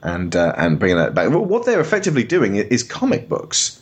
and 0.05 0.35
uh, 0.35 0.53
and 0.57 0.79
bringing 0.79 0.97
that 0.97 1.13
back. 1.13 1.29
What 1.31 1.65
they're 1.65 1.81
effectively 1.81 2.23
doing 2.23 2.55
is 2.55 2.83
comic 2.83 3.27
books. 3.27 3.81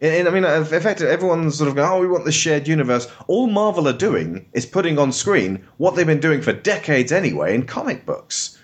And, 0.00 0.14
and 0.14 0.28
I 0.28 0.30
mean, 0.30 0.44
effectively, 0.44 1.12
everyone's 1.12 1.56
sort 1.56 1.68
of 1.68 1.76
going, 1.76 1.88
"Oh, 1.88 2.00
we 2.00 2.08
want 2.08 2.24
the 2.24 2.32
shared 2.32 2.66
universe." 2.66 3.06
All 3.26 3.46
Marvel 3.46 3.86
are 3.86 3.96
doing 3.96 4.46
is 4.54 4.64
putting 4.64 4.98
on 4.98 5.12
screen 5.12 5.62
what 5.76 5.94
they've 5.94 6.06
been 6.06 6.18
doing 6.20 6.40
for 6.40 6.52
decades 6.54 7.12
anyway 7.12 7.54
in 7.54 7.66
comic 7.66 8.06
books. 8.06 8.58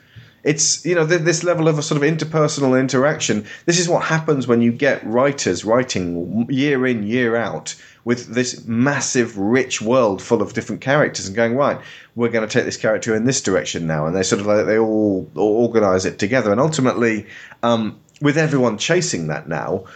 It's 0.47 0.87
you 0.87 0.95
know 0.95 1.07
th- 1.07 1.23
this 1.23 1.43
level 1.43 1.69
of 1.69 1.79
a 1.79 1.83
sort 1.83 2.03
of 2.03 2.09
interpersonal 2.09 2.79
interaction. 2.79 3.45
This 3.67 3.79
is 3.79 3.89
what 3.89 4.05
happens 4.05 4.47
when 4.47 4.63
you 4.63 4.73
get 4.73 5.05
writers 5.05 5.65
writing 5.65 6.47
year 6.49 6.87
in 6.87 7.03
year 7.03 7.37
out 7.37 7.75
with 8.07 8.29
this 8.29 8.65
massive, 8.65 9.37
rich 9.37 9.83
world 9.83 10.23
full 10.23 10.41
of 10.41 10.53
different 10.53 10.81
characters 10.81 11.27
and 11.27 11.35
going 11.35 11.57
right. 11.57 11.81
We're 12.15 12.29
going 12.29 12.49
to 12.49 12.53
take 12.53 12.65
this 12.65 12.77
character 12.77 13.17
in 13.17 13.25
this 13.25 13.41
direction 13.41 13.89
now, 13.89 14.07
and 14.07 14.15
they 14.15 14.23
sort 14.23 14.41
of 14.41 14.47
like 14.47 14.65
they 14.67 14.79
all, 14.79 15.29
all 15.35 15.67
organize 15.67 16.05
it 16.05 16.21
together. 16.21 16.53
And 16.53 16.61
ultimately, 16.61 17.27
um, 17.65 17.99
with 18.21 18.39
everyone 18.39 18.79
chasing 18.79 19.27
that 19.27 19.49
now, 19.49 19.87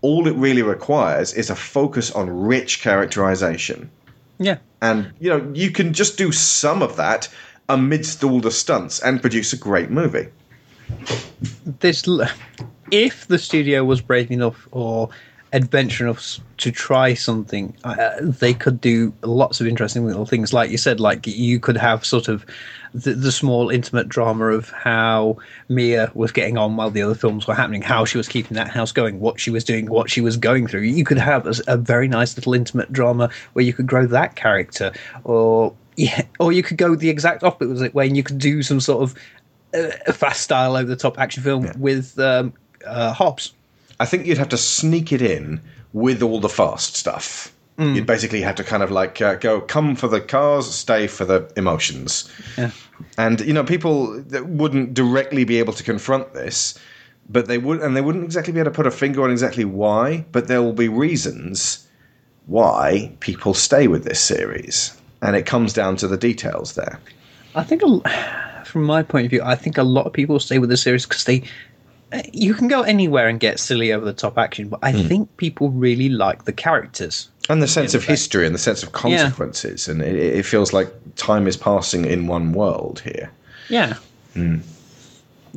all 0.00 0.26
it 0.26 0.34
really 0.34 0.62
requires 0.62 1.32
is 1.32 1.48
a 1.48 1.54
focus 1.54 2.10
on 2.10 2.28
rich 2.28 2.82
characterization. 2.82 3.88
Yeah. 4.40 4.58
And 4.82 5.12
you 5.20 5.30
know, 5.30 5.52
you 5.54 5.70
can 5.70 5.92
just 5.92 6.18
do 6.18 6.32
some 6.32 6.82
of 6.82 6.96
that 6.96 7.28
amidst 7.70 8.24
all 8.24 8.40
the 8.40 8.50
stunts 8.50 9.00
and 9.00 9.20
produce 9.20 9.52
a 9.52 9.56
great 9.56 9.90
movie. 9.90 10.28
This, 11.80 12.06
if 12.90 13.26
the 13.28 13.38
studio 13.38 13.84
was 13.84 14.00
brave 14.00 14.30
enough 14.30 14.68
or 14.72 15.08
adventurous 15.52 16.38
enough 16.38 16.46
to 16.58 16.70
try 16.70 17.14
something, 17.14 17.74
uh, 17.84 18.10
they 18.20 18.54
could 18.54 18.80
do 18.80 19.12
lots 19.22 19.60
of 19.60 19.66
interesting 19.66 20.04
little 20.04 20.26
things. 20.26 20.52
Like 20.52 20.70
you 20.70 20.78
said, 20.78 21.00
like 21.00 21.26
you 21.26 21.58
could 21.58 21.76
have 21.76 22.04
sort 22.04 22.28
of 22.28 22.44
the, 22.92 23.14
the 23.14 23.32
small 23.32 23.70
intimate 23.70 24.08
drama 24.08 24.46
of 24.46 24.70
how 24.70 25.38
Mia 25.68 26.10
was 26.14 26.32
getting 26.32 26.58
on 26.58 26.76
while 26.76 26.90
the 26.90 27.02
other 27.02 27.14
films 27.14 27.46
were 27.46 27.54
happening, 27.54 27.82
how 27.82 28.04
she 28.04 28.18
was 28.18 28.28
keeping 28.28 28.56
that 28.56 28.68
house 28.68 28.92
going, 28.92 29.20
what 29.20 29.40
she 29.40 29.50
was 29.50 29.64
doing, 29.64 29.86
what 29.86 30.10
she 30.10 30.20
was 30.20 30.36
going 30.36 30.66
through. 30.66 30.82
You 30.82 31.04
could 31.04 31.18
have 31.18 31.60
a 31.66 31.76
very 31.76 32.08
nice 32.08 32.36
little 32.36 32.54
intimate 32.54 32.92
drama 32.92 33.30
where 33.52 33.64
you 33.64 33.72
could 33.72 33.86
grow 33.86 34.06
that 34.06 34.36
character, 34.36 34.92
or 35.24 35.74
yeah, 36.00 36.22
or 36.38 36.50
you 36.50 36.62
could 36.62 36.78
go 36.78 36.94
the 36.94 37.10
exact 37.10 37.44
opposite 37.44 37.84
it, 37.84 37.94
when 37.94 38.14
you 38.14 38.22
could 38.22 38.38
do 38.38 38.62
some 38.62 38.80
sort 38.80 39.02
of 39.02 39.14
uh, 39.74 40.12
fast 40.12 40.40
style 40.40 40.74
over 40.74 40.88
the 40.88 40.96
top 40.96 41.18
action 41.18 41.42
film 41.42 41.70
with 41.78 42.18
um, 42.18 42.54
uh, 42.86 43.12
Hobbs. 43.12 43.52
I 44.00 44.06
think 44.06 44.24
you'd 44.24 44.38
have 44.38 44.48
to 44.48 44.56
sneak 44.56 45.12
it 45.12 45.20
in 45.20 45.60
with 45.92 46.22
all 46.22 46.40
the 46.40 46.48
fast 46.48 46.96
stuff. 46.96 47.52
You'd 47.80 48.04
basically 48.04 48.42
have 48.42 48.56
to 48.56 48.64
kind 48.64 48.82
of 48.82 48.90
like 48.90 49.22
uh, 49.22 49.36
go, 49.36 49.62
come 49.62 49.96
for 49.96 50.06
the 50.06 50.20
cars, 50.20 50.70
stay 50.70 51.06
for 51.06 51.24
the 51.24 51.50
emotions. 51.56 52.30
Yeah. 52.58 52.72
And 53.16 53.40
you 53.40 53.54
know, 53.54 53.64
people 53.64 54.22
wouldn't 54.44 54.92
directly 54.92 55.44
be 55.44 55.58
able 55.58 55.72
to 55.72 55.82
confront 55.82 56.34
this, 56.34 56.78
but 57.30 57.48
they 57.48 57.56
would, 57.56 57.80
and 57.80 57.96
they 57.96 58.02
wouldn't 58.02 58.24
exactly 58.24 58.52
be 58.52 58.60
able 58.60 58.70
to 58.70 58.76
put 58.76 58.86
a 58.86 58.90
finger 58.90 59.22
on 59.22 59.30
exactly 59.30 59.64
why. 59.64 60.26
But 60.30 60.46
there 60.46 60.62
will 60.62 60.74
be 60.74 60.88
reasons 60.88 61.86
why 62.44 63.16
people 63.20 63.54
stay 63.54 63.88
with 63.88 64.04
this 64.04 64.20
series, 64.20 64.99
and 65.22 65.36
it 65.36 65.46
comes 65.46 65.72
down 65.72 65.96
to 65.96 66.08
the 66.08 66.16
details 66.16 66.74
there. 66.74 66.98
I 67.54 67.64
think, 67.64 67.82
from 68.66 68.84
my 68.84 69.02
point 69.02 69.26
of 69.26 69.30
view, 69.30 69.42
I 69.42 69.54
think 69.56 69.76
a 69.78 69.82
lot 69.82 70.06
of 70.06 70.12
people 70.12 70.38
stay 70.38 70.58
with 70.58 70.70
the 70.70 70.76
series 70.76 71.04
because 71.06 71.24
they. 71.24 71.42
uh, 72.12 72.22
You 72.32 72.54
can 72.54 72.68
go 72.68 72.82
anywhere 72.82 73.28
and 73.28 73.40
get 73.40 73.58
silly 73.58 73.92
over 73.92 74.04
the 74.04 74.12
top 74.12 74.38
action, 74.38 74.68
but 74.68 74.80
I 74.82 74.92
think 74.92 75.36
people 75.36 75.70
really 75.70 76.08
like 76.08 76.44
the 76.44 76.52
characters. 76.52 77.28
and 77.48 77.60
the 77.62 77.66
sense 77.68 77.94
of 77.94 78.04
history 78.04 78.46
and 78.46 78.54
the 78.54 78.58
sense 78.60 78.82
of 78.84 78.92
consequences, 78.92 79.88
and 79.88 80.00
it, 80.02 80.14
it 80.14 80.46
feels 80.46 80.72
like 80.72 80.88
time 81.16 81.48
is 81.48 81.56
passing 81.56 82.04
in 82.04 82.28
one 82.28 82.52
world 82.52 83.00
here. 83.00 83.30
Yeah. 83.68 83.94
Mm. 84.36 84.62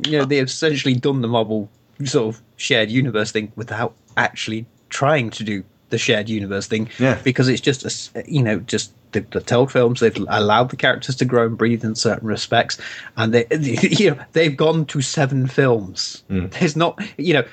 You 0.04 0.18
know, 0.18 0.24
they've 0.24 0.44
essentially 0.44 0.94
done 0.94 1.20
the 1.22 1.28
Marvel 1.28 1.68
sort 2.04 2.34
of 2.34 2.42
shared 2.56 2.90
universe 2.90 3.30
thing 3.30 3.52
without 3.54 3.94
actually 4.16 4.66
trying 4.88 5.30
to 5.30 5.44
do 5.44 5.62
the 5.90 5.98
shared 5.98 6.28
universe 6.28 6.66
thing. 6.66 6.88
Yeah. 6.98 7.18
Because 7.22 7.48
it's 7.48 7.60
just 7.60 7.84
a, 8.16 8.24
you 8.26 8.42
know 8.42 8.58
just 8.58 8.92
the, 9.14 9.20
the 9.30 9.40
told 9.40 9.72
films. 9.72 10.00
They've 10.00 10.16
allowed 10.28 10.70
the 10.70 10.76
characters 10.76 11.16
to 11.16 11.24
grow 11.24 11.46
and 11.46 11.56
breathe 11.56 11.84
in 11.84 11.94
certain 11.94 12.28
respects, 12.28 12.78
and 13.16 13.32
they 13.32 13.46
you 13.58 14.10
know 14.10 14.24
they've 14.32 14.56
gone 14.56 14.84
to 14.86 15.00
seven 15.00 15.46
films. 15.46 16.22
Mm. 16.28 16.50
There's 16.50 16.76
not 16.76 17.00
you 17.16 17.34
know. 17.34 17.44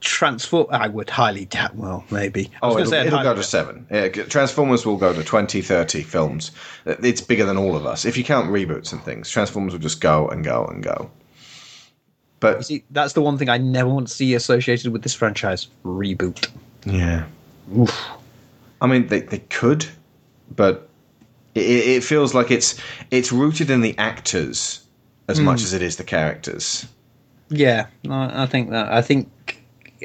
Transform. 0.00 0.66
I 0.72 0.88
would 0.88 1.08
highly 1.08 1.44
doubt. 1.44 1.76
Well, 1.76 2.04
maybe. 2.10 2.50
Oh, 2.60 2.76
it'll, 2.76 2.92
it'll 2.92 3.22
go 3.22 3.36
to 3.36 3.42
seven. 3.44 3.86
Yeah, 3.88 4.08
Transformers 4.08 4.84
will 4.84 4.96
go 4.96 5.12
to 5.12 5.22
20, 5.22 5.62
30 5.62 6.02
films. 6.02 6.50
It's 6.84 7.20
bigger 7.20 7.44
than 7.44 7.56
all 7.56 7.76
of 7.76 7.86
us. 7.86 8.04
If 8.04 8.16
you 8.16 8.24
count 8.24 8.50
reboots 8.50 8.92
and 8.92 9.00
things, 9.04 9.30
Transformers 9.30 9.74
will 9.74 9.78
just 9.78 10.00
go 10.00 10.26
and 10.26 10.42
go 10.42 10.64
and 10.64 10.82
go. 10.82 11.08
But 12.40 12.56
You 12.56 12.62
see, 12.64 12.84
that's 12.90 13.12
the 13.12 13.22
one 13.22 13.38
thing 13.38 13.48
I 13.48 13.58
never 13.58 13.88
want 13.88 14.08
to 14.08 14.12
see 14.12 14.34
associated 14.34 14.92
with 14.92 15.02
this 15.02 15.14
franchise: 15.14 15.68
reboot. 15.84 16.48
Yeah. 16.84 17.26
I 18.80 18.88
mean, 18.88 19.06
they, 19.06 19.20
they 19.20 19.38
could, 19.38 19.86
but 20.54 20.88
it, 21.54 21.60
it 21.60 22.04
feels 22.04 22.34
like 22.34 22.50
it's 22.50 22.78
it's 23.10 23.32
rooted 23.32 23.70
in 23.70 23.80
the 23.80 23.96
actors 23.98 24.84
as 25.28 25.38
Mm. 25.38 25.44
much 25.44 25.62
as 25.62 25.72
it 25.72 25.82
is 25.82 25.96
the 25.96 26.04
characters. 26.04 26.86
Yeah, 27.48 27.86
I 28.08 28.44
I 28.44 28.46
think 28.46 28.70
that. 28.70 28.92
I 28.92 29.02
think. 29.02 29.28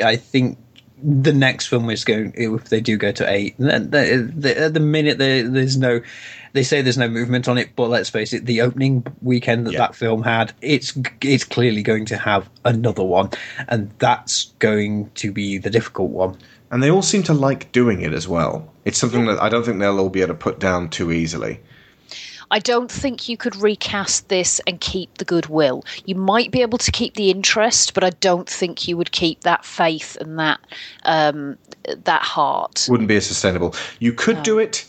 I 0.03 0.15
think 0.15 0.59
the 1.01 1.33
next 1.33 1.67
film 1.67 1.89
is 1.89 2.03
going. 2.05 2.33
If 2.35 2.65
they 2.69 2.81
do 2.81 2.97
go 2.97 3.11
to 3.13 3.29
eight, 3.31 3.55
then 3.57 3.89
the, 3.89 4.31
the, 4.35 4.59
at 4.59 4.73
the 4.73 4.79
minute 4.79 5.17
there, 5.17 5.47
there's 5.47 5.77
no. 5.77 6.01
They 6.53 6.63
say 6.63 6.81
there's 6.81 6.97
no 6.97 7.07
movement 7.07 7.47
on 7.47 7.57
it, 7.57 7.69
but 7.75 7.89
let's 7.89 8.09
face 8.09 8.33
it. 8.33 8.45
The 8.45 8.61
opening 8.61 9.05
weekend 9.21 9.65
that 9.67 9.75
that 9.77 9.95
film 9.95 10.23
had, 10.23 10.53
it's 10.61 10.97
it's 11.21 11.43
clearly 11.43 11.83
going 11.83 12.05
to 12.05 12.17
have 12.17 12.49
another 12.65 13.03
one, 13.03 13.29
and 13.67 13.91
that's 13.99 14.51
going 14.59 15.09
to 15.15 15.31
be 15.31 15.57
the 15.57 15.69
difficult 15.69 16.11
one. 16.11 16.37
And 16.71 16.83
they 16.83 16.91
all 16.91 17.01
seem 17.01 17.23
to 17.23 17.33
like 17.33 17.71
doing 17.71 18.01
it 18.01 18.13
as 18.13 18.27
well. 18.27 18.71
It's 18.85 18.97
something 18.97 19.25
that 19.25 19.41
I 19.41 19.49
don't 19.49 19.63
think 19.63 19.79
they'll 19.79 19.99
all 19.99 20.09
be 20.09 20.21
able 20.21 20.33
to 20.33 20.39
put 20.39 20.59
down 20.59 20.89
too 20.89 21.11
easily. 21.11 21.59
I 22.49 22.59
don't 22.59 22.89
think 22.89 23.27
you 23.27 23.35
could 23.35 23.55
recast 23.57 24.29
this 24.29 24.61
and 24.65 24.79
keep 24.79 25.17
the 25.17 25.25
goodwill. 25.25 25.83
You 26.05 26.15
might 26.15 26.51
be 26.51 26.61
able 26.61 26.77
to 26.77 26.91
keep 26.91 27.15
the 27.15 27.29
interest, 27.29 27.93
but 27.93 28.03
I 28.03 28.11
don't 28.11 28.49
think 28.49 28.87
you 28.87 28.95
would 28.95 29.11
keep 29.11 29.41
that 29.41 29.65
faith 29.65 30.15
and 30.21 30.39
that 30.39 30.59
um, 31.03 31.57
that 32.05 32.21
heart. 32.21 32.87
Wouldn't 32.89 33.09
be 33.09 33.17
as 33.17 33.25
sustainable. 33.25 33.75
You 33.99 34.13
could 34.13 34.43
do 34.43 34.59
it 34.59 34.85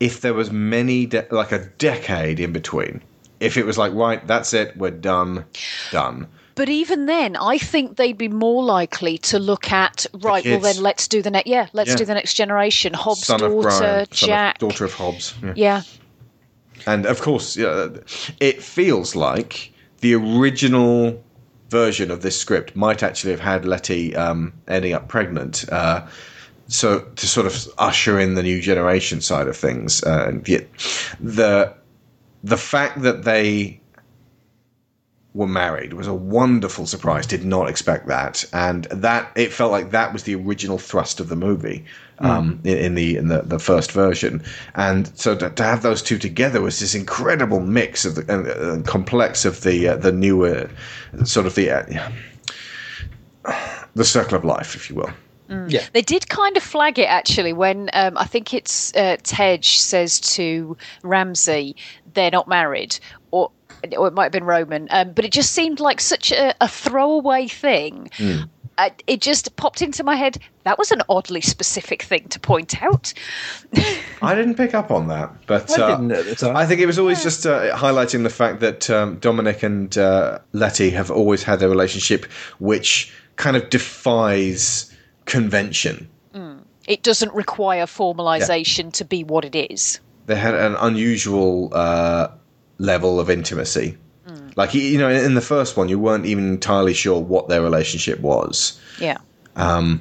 if 0.00 0.20
there 0.20 0.34
was 0.34 0.50
many, 0.50 1.06
de- 1.06 1.26
like 1.30 1.52
a 1.52 1.66
decade 1.78 2.40
in 2.40 2.52
between. 2.52 3.02
If 3.38 3.56
it 3.56 3.66
was 3.66 3.78
like, 3.78 3.92
right, 3.92 4.26
that's 4.26 4.52
it, 4.52 4.76
we're 4.76 4.90
done, 4.90 5.44
done. 5.92 6.26
But 6.56 6.68
even 6.68 7.06
then, 7.06 7.36
I 7.36 7.58
think 7.58 7.96
they'd 7.96 8.16
be 8.18 8.28
more 8.28 8.64
likely 8.64 9.18
to 9.18 9.38
look 9.38 9.70
at 9.70 10.06
right. 10.14 10.44
Well, 10.44 10.58
then 10.58 10.78
let's 10.82 11.06
do 11.06 11.22
the 11.22 11.30
next. 11.30 11.46
Yeah, 11.46 11.68
let's 11.72 11.90
Yeah. 11.90 11.96
do 11.96 12.04
the 12.06 12.14
next 12.14 12.34
generation. 12.34 12.94
Hobbs' 12.94 13.26
Son 13.26 13.42
of 13.42 13.52
daughter, 13.52 13.70
son 13.70 14.00
of- 14.00 14.10
Jack. 14.10 14.58
daughter 14.58 14.84
of 14.86 14.94
Hobbs. 14.94 15.34
Yeah. 15.42 15.52
yeah, 15.54 15.82
And 16.86 17.06
of 17.06 17.20
course, 17.20 17.56
yeah, 17.56 17.88
it 18.40 18.62
feels 18.62 19.14
like 19.14 19.70
the 20.00 20.14
original 20.14 21.22
version 21.68 22.10
of 22.10 22.22
this 22.22 22.40
script 22.40 22.74
might 22.74 23.02
actually 23.02 23.32
have 23.32 23.40
had 23.40 23.64
Letty 23.66 24.16
um, 24.16 24.52
ending 24.66 24.94
up 24.94 25.08
pregnant. 25.08 25.64
Uh, 25.70 26.06
so 26.68 27.00
to 27.16 27.26
sort 27.26 27.46
of 27.46 27.68
usher 27.76 28.18
in 28.18 28.34
the 28.34 28.42
new 28.42 28.60
generation 28.62 29.20
side 29.20 29.46
of 29.46 29.56
things, 29.56 30.02
uh, 30.04 30.24
and 30.28 30.48
yet 30.48 30.66
the 31.20 31.74
the 32.42 32.56
fact 32.56 33.02
that 33.02 33.24
they 33.24 33.80
were 35.36 35.46
married 35.46 35.92
was 35.92 36.06
a 36.06 36.14
wonderful 36.14 36.86
surprise. 36.86 37.26
Did 37.26 37.44
not 37.44 37.68
expect 37.68 38.08
that, 38.08 38.44
and 38.52 38.84
that 38.84 39.30
it 39.36 39.52
felt 39.52 39.70
like 39.70 39.90
that 39.90 40.12
was 40.12 40.22
the 40.22 40.34
original 40.34 40.78
thrust 40.78 41.20
of 41.20 41.28
the 41.28 41.36
movie 41.36 41.84
um, 42.18 42.58
in, 42.64 42.78
in 42.78 42.94
the 42.94 43.16
in 43.16 43.28
the, 43.28 43.42
the 43.42 43.58
first 43.58 43.92
version. 43.92 44.42
And 44.74 45.10
so 45.18 45.36
to, 45.36 45.50
to 45.50 45.62
have 45.62 45.82
those 45.82 46.02
two 46.02 46.18
together 46.18 46.62
was 46.62 46.80
this 46.80 46.94
incredible 46.94 47.60
mix 47.60 48.04
of 48.04 48.14
the 48.14 48.24
and, 48.32 48.48
uh, 48.48 48.90
complex 48.90 49.44
of 49.44 49.62
the 49.62 49.88
uh, 49.88 49.96
the 49.96 50.12
newer 50.12 50.70
sort 51.24 51.46
of 51.46 51.54
the 51.54 51.70
uh, 51.70 52.10
the 53.94 54.04
circle 54.04 54.38
of 54.38 54.44
life, 54.44 54.74
if 54.74 54.88
you 54.88 54.96
will. 54.96 55.10
Yeah. 55.68 55.84
They 55.92 56.02
did 56.02 56.28
kind 56.28 56.56
of 56.56 56.62
flag 56.62 56.98
it 56.98 57.08
actually 57.08 57.52
when 57.52 57.88
um, 57.92 58.18
I 58.18 58.24
think 58.24 58.52
it's 58.52 58.92
uh, 58.96 59.16
Tej 59.22 59.60
says 59.62 60.18
to 60.34 60.76
Ramsey 61.04 61.76
they're 62.14 62.32
not 62.32 62.48
married, 62.48 62.98
or 63.30 63.52
or 63.96 64.08
it 64.08 64.14
might 64.14 64.24
have 64.24 64.32
been 64.32 64.44
Roman, 64.44 64.88
um, 64.90 65.12
but 65.12 65.24
it 65.24 65.32
just 65.32 65.52
seemed 65.52 65.80
like 65.80 66.00
such 66.00 66.32
a, 66.32 66.54
a 66.60 66.68
throwaway 66.68 67.48
thing. 67.48 68.10
Uh, 68.78 68.90
it 69.06 69.22
just 69.22 69.56
popped 69.56 69.80
into 69.80 70.04
my 70.04 70.16
head. 70.16 70.36
That 70.64 70.78
was 70.78 70.90
an 70.90 71.00
oddly 71.08 71.40
specific 71.40 72.02
thing 72.02 72.28
to 72.28 72.38
point 72.38 72.82
out. 72.82 73.14
I 74.20 74.34
didn't 74.34 74.56
pick 74.56 74.74
up 74.74 74.90
on 74.90 75.08
that, 75.08 75.32
but 75.46 75.78
I 75.78 75.82
uh, 75.82 75.90
didn't 75.96 76.12
at 76.12 76.26
the 76.26 76.36
time. 76.36 76.56
I 76.56 76.66
think 76.66 76.80
it 76.80 76.86
was 76.86 76.98
always 76.98 77.22
just 77.22 77.46
uh, 77.46 77.74
highlighting 77.74 78.22
the 78.22 78.30
fact 78.30 78.60
that 78.60 78.90
um, 78.90 79.18
Dominic 79.18 79.62
and 79.62 79.96
uh, 79.96 80.40
Letty 80.52 80.90
have 80.90 81.10
always 81.10 81.42
had 81.42 81.62
a 81.62 81.68
relationship 81.68 82.26
which 82.58 83.14
kind 83.36 83.56
of 83.56 83.70
defies 83.70 84.94
convention. 85.24 86.08
It 86.86 87.02
doesn't 87.02 87.34
require 87.34 87.86
formalization 87.86 88.92
to 88.92 89.04
be 89.04 89.24
what 89.24 89.44
it 89.44 89.54
is. 89.56 89.98
They 90.26 90.36
had 90.36 90.54
an 90.54 90.76
unusual 90.76 91.70
uh, 91.72 92.28
level 92.78 93.20
of 93.20 93.30
intimacy. 93.30 93.96
Like 94.56 94.72
you 94.72 94.98
know, 94.98 95.10
in 95.10 95.34
the 95.34 95.42
first 95.42 95.76
one, 95.76 95.90
you 95.90 95.98
weren't 95.98 96.24
even 96.24 96.48
entirely 96.48 96.94
sure 96.94 97.20
what 97.20 97.48
their 97.48 97.60
relationship 97.62 98.20
was. 98.20 98.80
Yeah. 98.98 99.18
Um, 99.54 100.00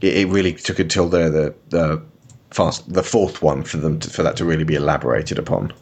it, 0.00 0.16
it 0.16 0.28
really 0.28 0.52
took 0.52 0.80
until 0.80 1.08
the 1.08 1.30
the, 1.30 1.54
the 1.68 2.02
fast 2.50 2.92
the 2.92 3.04
fourth 3.04 3.42
one 3.42 3.62
for 3.62 3.76
them 3.76 4.00
to, 4.00 4.10
for 4.10 4.24
that 4.24 4.36
to 4.36 4.44
really 4.44 4.64
be 4.64 4.74
elaborated 4.74 5.38
upon. 5.38 5.72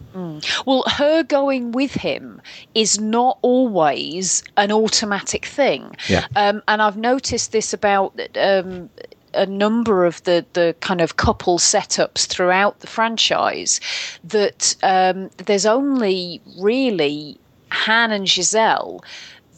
Well, 0.66 0.84
her 0.86 1.22
going 1.22 1.72
with 1.72 1.92
him 1.92 2.40
is 2.74 2.98
not 2.98 3.38
always 3.42 4.42
an 4.56 4.72
automatic 4.72 5.44
thing. 5.44 5.96
Yeah. 6.08 6.26
Um, 6.36 6.62
and 6.68 6.80
I've 6.80 6.96
noticed 6.96 7.52
this 7.52 7.72
about 7.72 8.18
um, 8.36 8.88
a 9.34 9.46
number 9.46 10.04
of 10.04 10.22
the, 10.24 10.44
the 10.52 10.74
kind 10.80 11.00
of 11.00 11.16
couple 11.16 11.58
setups 11.58 12.26
throughout 12.26 12.80
the 12.80 12.86
franchise 12.86 13.80
that 14.24 14.76
um, 14.82 15.30
there's 15.38 15.66
only 15.66 16.40
really 16.58 17.38
Han 17.70 18.12
and 18.12 18.28
Giselle 18.28 19.02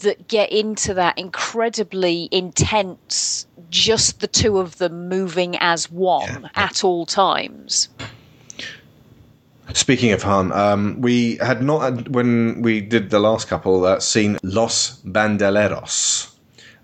that 0.01 0.29
get 0.29 0.51
into 0.51 0.95
that 0.95 1.17
incredibly 1.17 2.29
intense, 2.31 3.47
just 3.71 4.21
the 4.21 4.27
two 4.27 4.59
of 4.59 4.79
them 4.79 5.09
moving 5.09 5.57
as 5.61 5.91
one 5.91 6.51
at 6.55 6.85
all 6.85 7.07
times. 7.07 7.89
Speaking 9.73 10.13
of 10.13 10.23
Han, 10.23 10.53
um, 10.53 11.01
we 11.01 11.37
had 11.37 11.63
not 11.63 11.81
had, 11.81 12.15
when 12.15 12.61
we 12.63 12.81
did 12.81 13.11
the 13.11 13.21
last 13.21 13.49
couple 13.49 13.85
uh, 13.87 14.01
seen 14.01 14.39
Los 14.43 15.01
Bandoleros, 15.03 16.32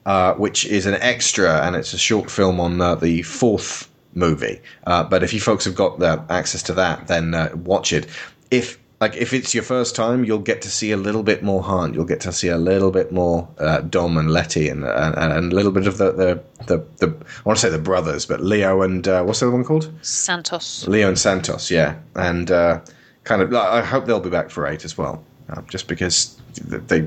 uh, 0.08 0.32
which 0.34 0.64
is 0.64 0.86
an 0.86 0.94
extra 0.94 1.60
and 1.60 1.76
it's 1.76 1.92
a 1.92 1.98
short 1.98 2.30
film 2.30 2.58
on 2.58 2.80
uh, 2.80 2.94
the 2.94 3.20
fourth 3.22 3.90
movie. 4.14 4.58
Uh, 4.86 5.04
but 5.04 5.22
if 5.22 5.34
you 5.34 5.40
folks 5.40 5.66
have 5.66 5.74
got 5.74 6.02
uh, 6.02 6.22
access 6.30 6.62
to 6.62 6.72
that, 6.72 7.06
then 7.08 7.34
uh, 7.34 7.50
watch 7.54 7.92
it. 7.92 8.06
If 8.50 8.78
like 9.02 9.14
if 9.16 9.34
it's 9.34 9.54
your 9.54 9.62
first 9.62 9.94
time, 9.94 10.24
you'll 10.24 10.38
get 10.38 10.62
to 10.62 10.70
see 10.70 10.92
a 10.92 10.96
little 10.96 11.22
bit 11.22 11.42
more 11.42 11.62
Han. 11.62 11.92
You'll 11.92 12.06
get 12.06 12.22
to 12.22 12.32
see 12.32 12.48
a 12.48 12.56
little 12.56 12.90
bit 12.90 13.12
more 13.12 13.46
uh, 13.58 13.82
Dom 13.82 14.16
and 14.16 14.30
Letty, 14.30 14.70
and, 14.70 14.82
and 14.82 15.14
and 15.14 15.52
a 15.52 15.54
little 15.54 15.72
bit 15.72 15.86
of 15.86 15.98
the 15.98 16.10
the, 16.12 16.42
the, 16.64 16.78
the 16.96 17.06
I 17.08 17.42
want 17.44 17.58
to 17.58 17.60
say 17.60 17.68
the 17.68 17.78
brothers, 17.78 18.24
but 18.24 18.40
Leo 18.40 18.80
and 18.80 19.06
uh, 19.06 19.22
what's 19.24 19.40
the 19.40 19.46
other 19.46 19.56
one 19.56 19.64
called? 19.64 19.92
Santos. 20.00 20.88
Leo 20.88 21.08
and 21.08 21.18
Santos, 21.18 21.70
yeah, 21.70 21.96
and 22.16 22.50
uh, 22.50 22.80
kind 23.24 23.42
of. 23.42 23.54
I 23.54 23.82
hope 23.82 24.06
they'll 24.06 24.20
be 24.20 24.30
back 24.30 24.48
for 24.48 24.66
eight 24.66 24.86
as 24.86 24.96
well, 24.96 25.22
uh, 25.50 25.60
just 25.68 25.86
because 25.86 26.40
they 26.64 27.06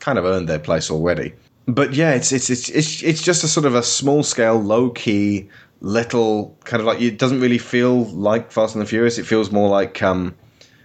kind 0.00 0.18
of 0.18 0.26
earned 0.26 0.50
their 0.50 0.58
place 0.58 0.90
already. 0.90 1.32
But 1.66 1.94
yeah, 1.94 2.12
it's 2.12 2.32
it's 2.32 2.50
it's 2.50 2.68
it's, 2.70 3.02
it's 3.02 3.22
just 3.22 3.44
a 3.44 3.48
sort 3.48 3.66
of 3.66 3.74
a 3.74 3.82
small 3.82 4.22
scale, 4.22 4.60
low 4.60 4.90
key, 4.90 5.48
little 5.80 6.56
kind 6.64 6.80
of 6.80 6.86
like 6.86 7.00
it 7.00 7.18
doesn't 7.18 7.40
really 7.40 7.58
feel 7.58 8.04
like 8.06 8.50
Fast 8.50 8.74
and 8.74 8.82
the 8.82 8.86
Furious. 8.86 9.18
It 9.18 9.26
feels 9.26 9.52
more 9.52 9.68
like 9.68 10.02
um, 10.02 10.34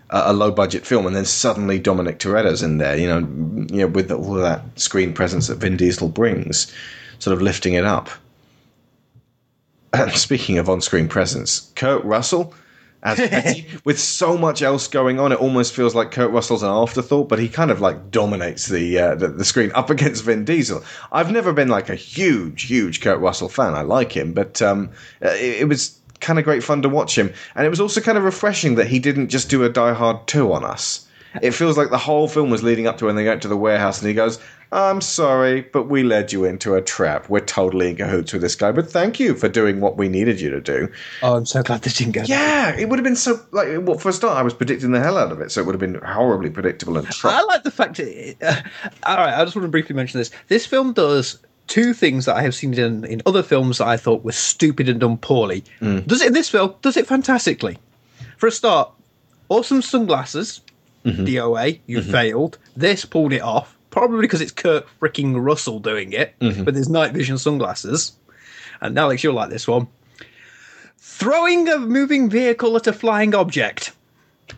a, 0.09 0.23
a 0.28 0.34
low 0.34 0.51
budget 0.51 0.86
film, 0.86 1.05
and 1.07 1.15
then 1.15 1.25
suddenly 1.25 1.80
Dominic 1.80 2.19
Toretto's 2.19 2.61
in 2.61 2.78
there, 2.78 2.97
you 2.97 3.07
know, 3.07 3.19
you 3.71 3.82
know, 3.82 3.88
with 3.88 4.11
all 4.11 4.36
of 4.36 4.41
that 4.41 4.61
screen 4.80 5.13
presence 5.13 5.47
that 5.47 5.57
Vin 5.57 5.78
Diesel 5.78 6.09
brings, 6.09 6.71
sort 7.19 7.34
of 7.34 7.41
lifting 7.41 7.73
it 7.73 7.86
up. 7.86 8.09
And 9.93 10.11
speaking 10.15 10.57
of 10.57 10.69
on-screen 10.69 11.07
presence, 11.07 11.71
Kurt 11.75 12.03
Russell 12.03 12.53
as 13.04 13.18
Petty, 13.30 13.68
with 13.84 14.00
so 14.00 14.38
much 14.38 14.62
else 14.62 14.88
going 14.88 15.20
on, 15.20 15.32
it 15.32 15.39
almost 15.39 15.74
feels 15.74 15.93
like 15.93 16.12
Kurt 16.12 16.32
Russell's 16.32 16.64
an 16.64 16.70
afterthought. 16.70 17.30
But 17.30 17.39
he 17.39 17.50
kind 17.50 17.72
of 17.72 17.82
like 17.82 18.12
dominates 18.12 18.68
the 18.68 18.98
uh, 19.00 19.16
the, 19.16 19.28
the 19.30 19.45
screen 19.45 19.72
up 19.74 19.89
against 19.95 20.24
Vin 20.24 20.45
Diesel. 20.45 20.84
I've 21.12 21.32
never 21.32 21.54
been 21.54 21.70
like 21.70 21.89
a 21.89 21.95
huge, 21.95 22.64
huge 22.64 23.02
Kurt 23.02 23.20
Russell 23.20 23.50
fan. 23.50 23.76
I 23.76 23.82
like 23.82 24.12
him, 24.12 24.34
but 24.34 24.62
um, 24.62 24.89
it, 25.22 25.62
it 25.62 25.68
was 25.68 26.00
kind 26.20 26.39
of 26.39 26.45
great 26.45 26.64
fun 26.64 26.82
to 26.82 26.89
watch 26.89 27.18
him, 27.18 27.32
and 27.56 27.66
it 27.66 27.70
was 27.70 27.80
also 27.80 28.02
kind 28.02 28.18
of 28.18 28.24
refreshing 28.24 28.76
that 28.76 28.88
he 28.88 29.00
didn't 29.00 29.30
just 29.30 29.50
do 29.50 29.64
a 29.64 29.70
Die 29.70 29.93
Hard 29.93 30.28
two 30.28 30.52
on 30.52 30.64
us. 30.64 31.08
It 31.41 31.52
feels 31.52 31.78
like 31.78 31.89
the 31.89 31.98
whole 31.98 32.28
film 32.28 32.50
was 32.50 32.64
leading 32.64 32.88
up 32.88 32.98
to 32.98 33.06
when 33.06 33.16
they 33.16 33.24
go 33.24 33.38
to 33.38 33.48
the 33.48 33.58
warehouse, 33.58 34.00
and 34.00 34.08
he 34.08 34.14
goes, 34.14 34.39
"I'm 34.72 35.01
sorry, 35.01 35.61
but 35.61 35.84
we 35.84 36.03
led 36.03 36.32
you 36.32 36.45
into 36.45 36.76
a 36.76 36.82
trap. 36.82 37.30
We're 37.30 37.39
totally 37.39 37.89
in 37.89 37.97
cahoots 37.97 38.34
with 38.34 38.41
this 38.41 38.55
guy, 38.55 38.72
but 38.72 38.89
thank 38.89 39.20
you 39.20 39.36
for 39.36 39.47
doing 39.47 39.80
what 39.82 39.97
we 39.97 40.09
needed 40.09 40.41
you 40.41 40.49
to 40.51 40.61
do." 40.61 40.89
Oh, 41.22 41.36
I'm 41.38 41.45
so 41.45 41.63
glad 41.63 41.82
this 41.82 41.93
didn't 41.93 42.13
go. 42.13 42.24
Yeah, 42.24 42.76
it 42.76 42.89
would 42.89 42.99
have 42.99 43.03
been 43.03 43.15
so 43.15 43.39
like. 43.51 43.68
Well, 43.82 43.97
for 43.97 44.09
a 44.09 44.13
start, 44.13 44.38
I 44.38 44.41
was 44.41 44.53
predicting 44.53 44.91
the 44.91 44.99
hell 44.99 45.18
out 45.18 45.32
of 45.32 45.41
it, 45.41 45.51
so 45.51 45.61
it 45.61 45.65
would 45.65 45.74
have 45.74 45.80
been 45.80 46.01
horribly 46.01 46.49
predictable 46.49 46.97
and. 46.97 47.07
I 47.24 47.43
like 47.43 47.63
the 47.63 47.72
fact. 47.72 47.97
That, 47.97 48.36
uh, 48.41 48.61
all 49.03 49.18
right, 49.18 49.34
I 49.34 49.43
just 49.43 49.55
want 49.55 49.65
to 49.65 49.70
briefly 49.70 49.95
mention 49.95 50.20
this. 50.20 50.32
This 50.47 50.65
film 50.65 50.93
does 50.93 51.39
two 51.68 51.93
things 51.93 52.26
that 52.26 52.36
I 52.36 52.41
have 52.41 52.55
seen 52.55 52.74
in, 52.74 53.05
in 53.05 53.22
other 53.26 53.43
films 53.43 53.78
that 53.78 53.88
I 53.88 53.97
thought 53.97 54.24
were 54.24 54.32
stupid 54.32 54.89
and 54.89 54.99
done 54.99 55.18
poorly. 55.18 55.63
Mm. 55.82 56.07
Does 56.07 56.22
it 56.22 56.28
in 56.28 56.34
this 56.34 56.49
film? 56.49 56.76
Does 56.82 56.97
it 56.97 57.07
fantastically. 57.07 57.78
For 58.38 58.47
a 58.47 58.51
start, 58.51 58.91
awesome 59.49 59.82
sunglasses. 59.82 60.61
Mm-hmm. 61.05 61.26
DOA, 61.26 61.80
you 61.86 61.99
mm-hmm. 61.99 62.11
failed. 62.11 62.57
This 62.76 63.05
pulled 63.05 63.32
it 63.32 63.41
off, 63.41 63.76
probably 63.98 64.22
because 64.22 64.41
it's 64.41 64.52
Kurt 64.52 64.86
freaking 65.02 65.43
Russell 65.43 65.80
doing 65.80 66.14
it 66.14 66.38
mm-hmm. 66.39 66.66
with 66.66 66.76
his 66.76 66.88
night 66.88 67.14
vision 67.14 67.39
sunglasses. 67.39 68.12
And 68.80 68.98
Alex, 68.98 69.24
you'll 69.24 69.34
like 69.34 69.50
this 69.50 69.68
one. 69.68 69.88
Throwing 70.98 71.68
a 71.68 71.80
moving 71.80 72.30
vehicle 72.30 72.76
at 72.76 72.86
a 72.86 72.93
flying 72.93 73.34
object. 73.34 73.93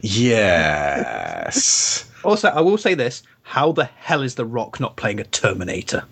yes. 0.02 2.06
Also, 2.22 2.50
I 2.50 2.60
will 2.60 2.78
say 2.78 2.96
this: 2.96 3.24
How 3.44 3.72
the 3.72 3.86
hell 3.86 4.24
is 4.24 4.36
The 4.36 4.46
Rock 4.46 4.82
not 4.82 4.98
playing 4.98 5.22
a 5.22 5.24
Terminator? 5.24 6.04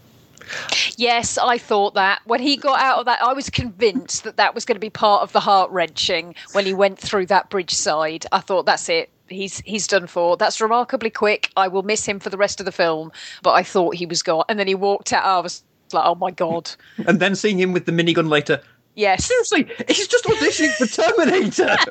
Yes, 0.95 1.37
I 1.37 1.57
thought 1.57 1.95
that. 1.95 2.21
When 2.23 2.39
he 2.39 2.55
got 2.55 2.79
out 2.79 2.99
of 2.99 3.05
that, 3.07 3.21
I 3.21 3.33
was 3.33 3.49
convinced 3.49 4.23
that 4.23 4.37
that 4.37 4.55
was 4.55 4.63
going 4.63 4.77
to 4.77 4.79
be 4.79 4.89
part 4.89 5.23
of 5.23 5.33
the 5.33 5.41
heart 5.41 5.69
wrenching 5.69 6.33
when 6.53 6.65
he 6.65 6.73
went 6.73 6.97
through 6.97 7.25
that 7.25 7.49
bridge 7.49 7.73
side. 7.73 8.25
I 8.31 8.39
thought, 8.39 8.65
that's 8.65 8.87
it. 8.87 9.09
He's 9.29 9.59
he's 9.61 9.87
done 9.87 10.07
for. 10.07 10.37
That's 10.37 10.61
remarkably 10.61 11.09
quick. 11.09 11.51
I 11.57 11.67
will 11.67 11.83
miss 11.83 12.05
him 12.05 12.19
for 12.19 12.29
the 12.29 12.37
rest 12.37 12.59
of 12.59 12.65
the 12.65 12.71
film. 12.71 13.11
But 13.43 13.51
I 13.51 13.63
thought 13.63 13.95
he 13.95 14.05
was 14.05 14.21
gone. 14.21 14.45
And 14.49 14.59
then 14.59 14.67
he 14.67 14.75
walked 14.75 15.13
out. 15.13 15.25
I 15.25 15.39
was 15.39 15.63
like, 15.93 16.05
oh 16.05 16.15
my 16.15 16.31
God. 16.31 16.71
And 17.07 17.19
then 17.19 17.35
seeing 17.35 17.59
him 17.59 17.73
with 17.73 17.85
the 17.85 17.91
minigun 17.91 18.29
later. 18.29 18.61
Yes. 18.95 19.25
Seriously, 19.25 19.69
he's 19.87 20.07
just 20.07 20.25
auditioning 20.25 20.73
for 20.73 20.87
Terminator. 20.87 21.75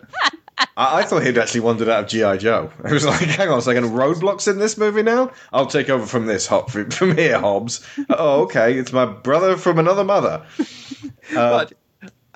I, 0.58 1.00
I 1.00 1.02
thought 1.02 1.24
he'd 1.24 1.38
actually 1.38 1.60
wandered 1.60 1.88
out 1.88 2.04
of 2.04 2.08
GI 2.08 2.38
Joe. 2.38 2.70
It 2.84 2.92
was 2.92 3.04
like, 3.04 3.20
hang 3.20 3.48
on 3.48 3.58
a 3.58 3.62
second, 3.62 3.84
Roadblock's 3.84 4.48
in 4.48 4.58
this 4.58 4.78
movie 4.78 5.02
now? 5.02 5.30
I'll 5.52 5.66
take 5.66 5.90
over 5.90 6.06
from 6.06 6.26
this 6.26 6.46
hop 6.46 6.70
from 6.70 7.16
here, 7.16 7.38
Hobbs. 7.38 7.86
Oh, 8.10 8.42
okay, 8.42 8.78
it's 8.78 8.92
my 8.92 9.06
brother 9.06 9.56
from 9.56 9.78
another 9.78 10.04
mother. 10.04 10.44
but 11.34 11.72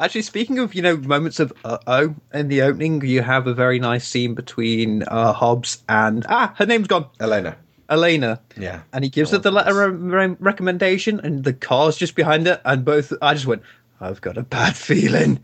actually, 0.00 0.22
speaking 0.22 0.58
of 0.58 0.74
you 0.74 0.82
know 0.82 0.96
moments 0.96 1.38
of 1.38 1.52
uh 1.64 1.78
oh 1.86 2.14
in 2.34 2.48
the 2.48 2.62
opening, 2.62 3.04
you 3.04 3.22
have 3.22 3.46
a 3.46 3.54
very 3.54 3.78
nice 3.78 4.06
scene 4.06 4.34
between 4.34 5.04
uh, 5.04 5.32
Hobbs 5.32 5.82
and 5.88 6.26
ah, 6.28 6.54
her 6.56 6.66
name's 6.66 6.88
gone, 6.88 7.06
Elena. 7.20 7.56
Elena. 7.88 8.40
Yeah. 8.56 8.82
And 8.92 9.04
he 9.04 9.10
gives 9.10 9.32
her 9.32 9.38
the 9.38 9.50
letter 9.50 9.74
re- 9.90 10.26
re- 10.28 10.36
recommendation, 10.38 11.20
and 11.20 11.44
the 11.44 11.52
car's 11.52 11.96
just 11.96 12.14
behind 12.14 12.46
her, 12.46 12.60
and 12.64 12.84
both. 12.84 13.12
I 13.20 13.34
just 13.34 13.46
went, 13.46 13.62
I've 14.00 14.20
got 14.20 14.38
a 14.38 14.42
bad 14.42 14.76
feeling. 14.76 15.40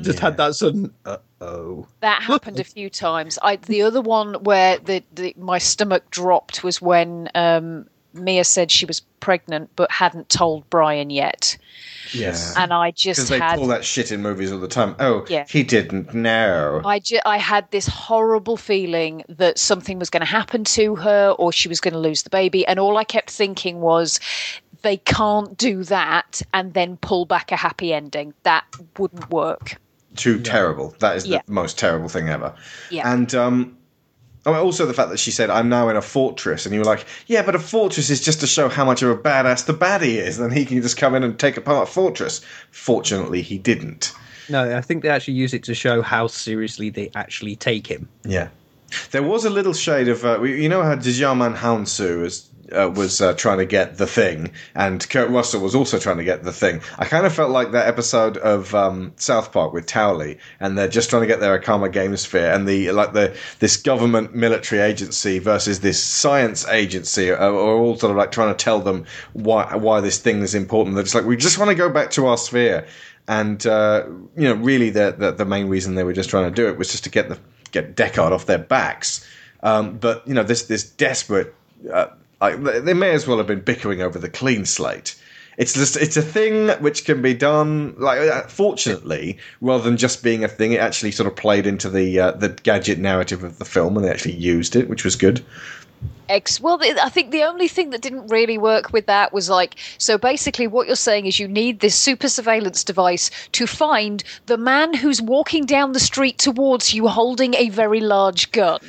Just 0.00 0.20
had 0.20 0.36
that 0.38 0.54
sudden 0.54 0.92
uh 1.04 1.18
oh. 1.40 1.86
That 2.00 2.22
happened 2.22 2.58
a 2.58 2.64
few 2.64 2.88
times. 2.88 3.38
I 3.42 3.56
the 3.56 3.82
other 3.82 4.00
one 4.00 4.34
where 4.42 4.78
the, 4.78 5.02
the 5.12 5.34
my 5.36 5.58
stomach 5.58 6.10
dropped 6.10 6.64
was 6.64 6.80
when 6.80 7.28
um, 7.34 7.88
Mia 8.14 8.44
said 8.44 8.70
she 8.70 8.86
was 8.86 9.00
pregnant 9.20 9.70
but 9.76 9.90
hadn't 9.90 10.28
told 10.28 10.68
Brian 10.70 11.10
yet, 11.10 11.56
Yes. 12.12 12.54
and 12.56 12.72
I 12.72 12.88
Because 12.90 13.00
just 13.02 13.28
they 13.28 13.38
had 13.38 13.58
pull 13.58 13.68
that 13.68 13.84
shit 13.84 14.10
in 14.12 14.20
movies 14.22 14.50
all 14.52 14.58
the 14.58 14.68
time. 14.68 14.96
Oh, 14.98 15.24
Yeah. 15.28 15.44
he 15.48 15.62
didn't 15.62 16.12
know. 16.14 16.80
I, 16.84 16.98
ju- 16.98 17.20
I 17.24 17.38
had 17.38 17.70
this 17.70 17.86
horrible 17.86 18.56
feeling 18.56 19.24
that 19.28 19.58
something 19.58 19.98
was 19.98 20.10
going 20.10 20.20
to 20.20 20.26
happen 20.26 20.64
to 20.64 20.96
her 20.96 21.34
or 21.38 21.52
she 21.52 21.68
was 21.68 21.80
going 21.80 21.94
to 21.94 22.00
lose 22.00 22.22
the 22.24 22.30
baby. 22.30 22.66
And 22.66 22.78
all 22.78 22.96
I 22.96 23.04
kept 23.04 23.30
thinking 23.30 23.80
was, 23.80 24.18
they 24.82 24.96
can't 24.96 25.56
do 25.56 25.84
that 25.84 26.42
and 26.52 26.74
then 26.74 26.96
pull 26.96 27.24
back 27.24 27.52
a 27.52 27.56
happy 27.56 27.94
ending. 27.94 28.34
That 28.42 28.64
wouldn't 28.98 29.30
work. 29.30 29.76
Too 30.16 30.40
terrible. 30.40 30.94
That 30.98 31.16
is 31.16 31.24
Yeah. 31.26 31.40
the 31.46 31.52
most 31.52 31.78
terrible 31.78 32.08
thing 32.08 32.28
ever. 32.28 32.52
Yeah. 32.90 33.10
And 33.10 33.32
um, 33.34 33.78
oh, 34.46 34.54
also 34.54 34.86
the 34.86 34.94
fact 34.94 35.10
that 35.10 35.18
she 35.18 35.30
said, 35.30 35.50
"I'm 35.50 35.68
now 35.68 35.88
in 35.88 35.96
a 35.96 36.02
fortress," 36.02 36.66
and 36.66 36.74
you 36.74 36.80
were 36.80 36.86
like, 36.86 37.04
"Yeah, 37.26 37.42
but 37.42 37.54
a 37.54 37.58
fortress 37.58 38.10
is 38.10 38.20
just 38.20 38.40
to 38.40 38.46
show 38.46 38.68
how 38.68 38.84
much 38.84 39.02
of 39.02 39.10
a 39.10 39.16
badass 39.16 39.66
the 39.66 39.74
baddie 39.74 40.16
is. 40.16 40.38
Then 40.38 40.50
he 40.50 40.64
can 40.64 40.80
just 40.82 40.96
come 40.96 41.14
in 41.14 41.22
and 41.22 41.38
take 41.38 41.56
apart 41.56 41.88
a 41.88 41.92
fortress." 41.92 42.40
Fortunately, 42.70 43.42
he 43.42 43.58
didn't. 43.58 44.12
No, 44.48 44.76
I 44.76 44.80
think 44.80 45.02
they 45.02 45.08
actually 45.08 45.34
use 45.34 45.54
it 45.54 45.62
to 45.64 45.74
show 45.74 46.02
how 46.02 46.26
seriously 46.26 46.90
they 46.90 47.10
actually 47.14 47.56
take 47.56 47.86
him. 47.86 48.08
Yeah. 48.24 48.48
There 49.10 49.22
was 49.22 49.44
a 49.44 49.50
little 49.50 49.72
shade 49.72 50.08
of, 50.08 50.24
uh, 50.24 50.42
you 50.42 50.68
know 50.68 50.82
how 50.82 50.96
Djimon 50.96 51.56
Hounsou 51.56 52.20
was, 52.20 52.48
uh, 52.72 52.88
was 52.88 53.20
uh, 53.20 53.34
trying 53.34 53.58
to 53.58 53.66
get 53.66 53.98
the 53.98 54.06
thing, 54.06 54.52
and 54.74 55.08
Kurt 55.08 55.30
Russell 55.30 55.60
was 55.60 55.74
also 55.74 55.98
trying 55.98 56.18
to 56.18 56.24
get 56.24 56.42
the 56.42 56.52
thing. 56.52 56.80
I 56.98 57.04
kind 57.04 57.26
of 57.26 57.34
felt 57.34 57.50
like 57.50 57.72
that 57.72 57.86
episode 57.86 58.36
of 58.38 58.74
um, 58.74 59.12
South 59.16 59.52
Park 59.52 59.72
with 59.72 59.86
Towelie, 59.86 60.38
and 60.60 60.76
they're 60.76 60.88
just 60.88 61.10
trying 61.10 61.22
to 61.22 61.28
get 61.28 61.40
their 61.40 61.58
Okama 61.58 61.92
Game 61.92 62.16
Sphere, 62.16 62.52
and 62.52 62.68
the 62.68 62.90
like 62.92 63.12
the 63.12 63.36
this 63.58 63.76
government 63.76 64.34
military 64.34 64.80
agency 64.80 65.38
versus 65.38 65.80
this 65.80 66.02
science 66.02 66.66
agency 66.68 67.30
are, 67.30 67.36
are 67.36 67.52
all 67.52 67.96
sort 67.96 68.10
of 68.10 68.16
like 68.16 68.32
trying 68.32 68.54
to 68.54 68.64
tell 68.64 68.80
them 68.80 69.04
why 69.32 69.76
why 69.76 70.00
this 70.00 70.18
thing 70.18 70.42
is 70.42 70.54
important. 70.54 70.94
They're 70.94 71.04
just 71.04 71.14
like, 71.14 71.24
we 71.24 71.36
just 71.36 71.58
want 71.58 71.70
to 71.70 71.74
go 71.74 71.88
back 71.90 72.10
to 72.12 72.26
our 72.26 72.36
sphere. 72.36 72.86
And 73.28 73.64
uh, 73.66 74.04
you 74.36 74.48
know, 74.48 74.54
really, 74.54 74.90
the, 74.90 75.14
the 75.16 75.32
the 75.32 75.44
main 75.44 75.68
reason 75.68 75.94
they 75.94 76.04
were 76.04 76.12
just 76.12 76.28
trying 76.28 76.50
to 76.50 76.54
do 76.54 76.68
it 76.68 76.76
was 76.76 76.90
just 76.90 77.04
to 77.04 77.10
get 77.10 77.28
the 77.28 77.38
get 77.70 77.96
Deckard 77.96 78.32
off 78.32 78.46
their 78.46 78.58
backs. 78.58 79.26
Um, 79.62 79.98
but 79.98 80.26
you 80.26 80.34
know, 80.34 80.42
this 80.42 80.64
this 80.64 80.88
desperate, 80.88 81.54
uh, 81.92 82.06
like, 82.50 82.84
they 82.84 82.94
may 82.94 83.10
as 83.10 83.26
well 83.26 83.38
have 83.38 83.46
been 83.46 83.60
bickering 83.60 84.02
over 84.02 84.18
the 84.18 84.28
clean 84.28 84.64
slate. 84.64 85.14
It's 85.58 85.74
just 85.74 85.96
it's 85.96 86.16
a 86.16 86.22
thing 86.22 86.70
which 86.82 87.04
can 87.04 87.20
be 87.20 87.34
done 87.34 87.94
like 87.98 88.20
uh, 88.20 88.42
fortunately 88.48 89.38
rather 89.60 89.84
than 89.84 89.98
just 89.98 90.22
being 90.22 90.44
a 90.44 90.48
thing. 90.48 90.72
It 90.72 90.80
actually 90.80 91.12
sort 91.12 91.26
of 91.26 91.36
played 91.36 91.66
into 91.66 91.90
the 91.90 92.18
uh, 92.18 92.30
the 92.32 92.48
gadget 92.48 92.98
narrative 92.98 93.44
of 93.44 93.58
the 93.58 93.64
film, 93.64 93.96
and 93.96 94.04
they 94.04 94.10
actually 94.10 94.34
used 94.34 94.76
it, 94.76 94.88
which 94.88 95.04
was 95.04 95.14
good. 95.14 95.44
Well, 96.62 96.78
I 96.82 97.10
think 97.10 97.30
the 97.30 97.42
only 97.42 97.68
thing 97.68 97.90
that 97.90 98.00
didn't 98.00 98.28
really 98.28 98.56
work 98.56 98.90
with 98.90 99.04
that 99.04 99.34
was 99.34 99.50
like, 99.50 99.74
so 99.98 100.16
basically, 100.16 100.66
what 100.66 100.86
you're 100.86 100.96
saying 100.96 101.26
is 101.26 101.38
you 101.38 101.46
need 101.46 101.80
this 101.80 101.94
super 101.94 102.26
surveillance 102.26 102.82
device 102.84 103.30
to 103.52 103.66
find 103.66 104.24
the 104.46 104.56
man 104.56 104.94
who's 104.94 105.20
walking 105.20 105.66
down 105.66 105.92
the 105.92 106.00
street 106.00 106.38
towards 106.38 106.94
you 106.94 107.06
holding 107.06 107.52
a 107.54 107.68
very 107.68 108.00
large 108.00 108.50
gun. 108.50 108.80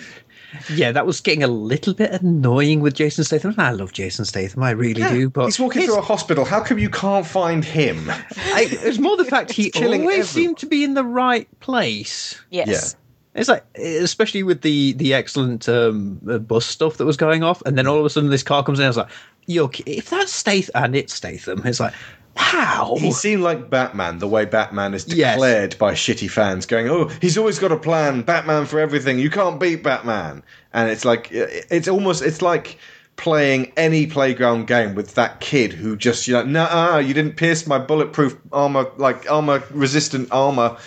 Yeah, 0.70 0.92
that 0.92 1.06
was 1.06 1.22
getting 1.22 1.44
a 1.44 1.48
little 1.48 1.94
bit 1.94 2.12
annoying 2.12 2.80
with 2.80 2.94
Jason 2.94 3.24
Statham. 3.24 3.56
I 3.58 3.72
love 3.72 3.94
Jason 3.94 4.26
Statham, 4.26 4.64
I 4.64 4.72
really 4.72 5.02
do. 5.02 5.30
But 5.30 5.46
He's 5.46 5.60
walking 5.60 5.84
through 5.84 5.98
a 5.98 6.02
hospital. 6.02 6.46
How 6.46 6.62
come 6.62 6.80
you 6.80 6.90
can't 6.90 7.26
find 7.26 7.64
him? 7.64 8.10
I, 8.10 8.68
it's 8.70 9.00
more 9.00 9.18
the 9.18 9.26
fact 9.26 9.52
he 9.54 9.70
killing 9.70 10.02
always 10.02 10.30
everyone. 10.30 10.48
seemed 10.48 10.58
to 10.60 10.66
be 10.66 10.84
in 10.84 10.94
the 10.94 11.04
right 11.04 11.48
place. 11.60 12.40
Yes. 12.50 12.96
It's 13.36 13.50
like, 13.50 13.66
especially 13.78 14.44
with 14.44 14.62
the 14.62 14.94
the 14.94 15.14
excellent 15.14 15.68
um, 15.68 16.20
uh, 16.30 16.38
bus 16.38 16.66
stuff 16.68 16.98
that 16.98 17.06
was 17.06 17.18
going 17.18 17.44
off, 17.44 17.64
and 17.66 17.78
then 17.78 17.88
all 17.88 17.98
of 18.00 18.06
a 18.06 18.10
sudden 18.10 18.30
this 18.30 18.44
car 18.44 18.64
comes 18.64 18.78
in. 18.78 18.86
I 18.86 18.90
was 18.90 18.98
like, 18.98 19.10
"Yo, 19.48 19.72
if 19.88 20.12
that's 20.12 20.32
Statham 20.32 20.84
and 20.84 20.96
it's 20.96 21.16
Statham, 21.16 21.64
it's 21.66 21.80
like, 21.80 21.94
how?" 22.36 22.96
He 22.98 23.12
seemed 23.12 23.44
like 23.44 23.70
Batman, 23.70 24.20
the 24.20 24.28
way 24.28 24.46
Batman 24.46 24.94
is 24.94 25.06
Yes. 25.08 25.36
declared 25.36 25.78
by 25.78 25.94
shitty 25.94 26.30
fans, 26.30 26.66
going, 26.66 26.90
"Oh, 26.90 27.10
he's 27.22 27.38
always 27.38 27.60
got 27.60 27.72
a 27.72 27.78
plan. 27.78 28.22
Batman 28.22 28.66
for 28.66 28.80
everything. 28.80 29.20
You 29.20 29.30
can't 29.30 29.60
beat 29.60 29.84
Batman." 29.84 30.44
And 30.74 30.90
it's 30.90 31.06
like, 31.06 31.30
it's 31.32 31.88
almost, 31.88 32.22
it's 32.24 32.42
like 32.42 32.78
playing 33.16 33.72
any 33.78 34.08
playground 34.08 34.66
game 34.66 34.96
with 34.96 35.14
that 35.16 35.40
kid 35.40 35.72
who 35.72 35.96
just, 35.96 36.28
you 36.28 36.34
know, 36.34 36.44
nah, 36.44 36.98
you 36.98 37.14
didn't 37.14 37.38
pierce 37.38 37.68
my 37.68 37.78
bulletproof 37.78 38.36
armor, 38.52 38.88
like 38.98 39.30
armor 39.30 39.64
resistant 39.72 40.30
armor. 40.32 40.78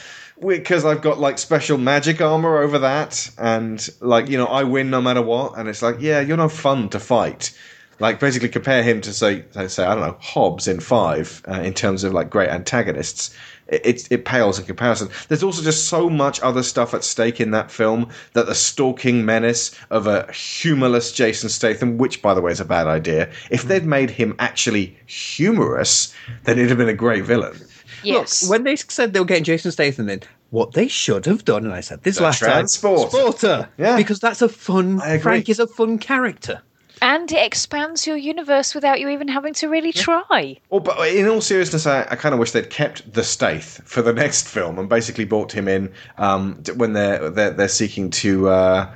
Because 0.47 0.85
I've 0.85 1.01
got 1.01 1.19
like 1.19 1.39
special 1.39 1.79
magic 1.79 2.21
armor 2.21 2.59
over 2.59 2.81
that, 2.81 3.31
and 3.39 3.89
like 4.01 4.29
you 4.29 4.37
know, 4.37 4.45
I 4.45 4.65
win 4.65 4.91
no 4.91 5.01
matter 5.01 5.23
what. 5.23 5.57
And 5.57 5.67
it's 5.67 5.81
like, 5.81 5.97
yeah, 6.01 6.21
you're 6.21 6.37
no 6.37 6.51
fun 6.51 6.91
to 6.91 7.01
fight. 7.01 7.53
Like 7.99 8.21
basically 8.21 8.49
compare 8.51 8.83
him 8.83 9.01
to 9.03 9.13
say, 9.13 9.45
say 9.69 9.85
I 9.85 9.95
don't 9.95 10.07
know, 10.07 10.17
Hobbs 10.21 10.69
in 10.69 10.81
Five 10.81 11.43
uh, 11.49 11.61
in 11.63 11.73
terms 11.73 12.05
of 12.05 12.13
like 12.13 12.29
great 12.31 12.51
antagonists. 12.51 13.35
It, 13.69 13.85
it 13.85 14.09
it 14.13 14.25
pales 14.25 14.59
in 14.59 14.67
comparison. 14.67 15.09
There's 15.29 15.43
also 15.43 15.63
just 15.63 15.89
so 15.89 16.09
much 16.11 16.41
other 16.43 16.63
stuff 16.63 16.95
at 16.95 17.03
stake 17.05 17.41
in 17.41 17.51
that 17.53 17.71
film 17.71 18.11
that 18.35 18.47
the 18.47 18.55
stalking 18.55 19.25
menace 19.25 19.75
of 19.91 20.07
a 20.07 20.31
humorless 20.31 21.11
Jason 21.11 21.49
Statham, 21.49 21.99
which 21.99 22.23
by 22.23 22.35
the 22.35 22.41
way 22.41 22.53
is 22.53 22.61
a 22.61 22.65
bad 22.65 22.87
idea. 22.87 23.31
If 23.51 23.65
they'd 23.65 23.85
made 23.85 24.11
him 24.11 24.37
actually 24.39 24.97
humorous, 25.07 26.15
then 26.45 26.59
it'd 26.59 26.69
have 26.69 26.79
been 26.79 26.89
a 26.89 26.95
great 26.95 27.25
villain. 27.25 27.59
Yes. 28.03 28.43
Look, 28.43 28.51
when 28.51 28.65
they 28.65 28.77
said 28.77 29.13
they 29.13 29.21
were 29.21 29.27
getting 29.27 29.43
Jason 29.45 29.73
Statham 29.73 30.09
in, 30.09 30.23
what 30.51 30.73
they 30.75 30.87
should 30.87 31.27
have 31.27 31.45
done, 31.45 31.65
and 31.65 31.75
I 31.75 31.81
said 31.81 32.03
this 32.05 32.19
The 32.19 32.23
last 32.23 32.39
transporter. 32.39 33.11
time, 33.11 33.33
Sporter, 33.33 33.69
Yeah. 33.79 33.97
because 33.97 34.21
that's 34.21 34.43
a 34.43 34.49
fun. 34.49 35.01
I 35.01 35.15
agree. 35.15 35.23
Frank 35.23 35.49
is 35.49 35.59
a 35.59 35.67
fun 35.67 35.99
character. 35.99 36.63
And 37.03 37.31
it 37.31 37.45
expands 37.45 38.07
your 38.07 38.17
universe 38.17 38.75
without 38.75 39.01
you 39.01 39.09
even 39.11 39.29
having 39.29 39.53
to 39.55 39.69
really 39.69 39.93
try. 39.93 40.59
Well, 40.71 40.81
but 40.81 40.99
in 41.09 41.29
all 41.29 41.41
seriousness, 41.41 41.87
I, 41.87 42.03
I 42.11 42.17
kind 42.17 42.33
of 42.33 42.39
wish 42.39 42.53
they'd 42.53 42.71
kept 42.71 43.13
the 43.13 43.23
Staith 43.23 43.81
for 43.85 44.03
the 44.03 44.13
next 44.25 44.49
film 44.49 44.79
and 44.79 44.89
basically 44.89 45.25
brought 45.25 45.53
him 45.53 45.69
in 45.69 45.93
um, 46.19 46.63
when 46.77 46.93
they're 46.95 47.31
they're, 47.31 47.51
they're 47.51 47.69
seeking 47.69 48.11
to 48.11 48.49
uh, 48.49 48.95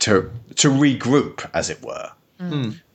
to 0.00 0.30
to 0.56 0.68
regroup, 0.70 1.48
as 1.54 1.68
it 1.70 1.82
were. 1.82 2.10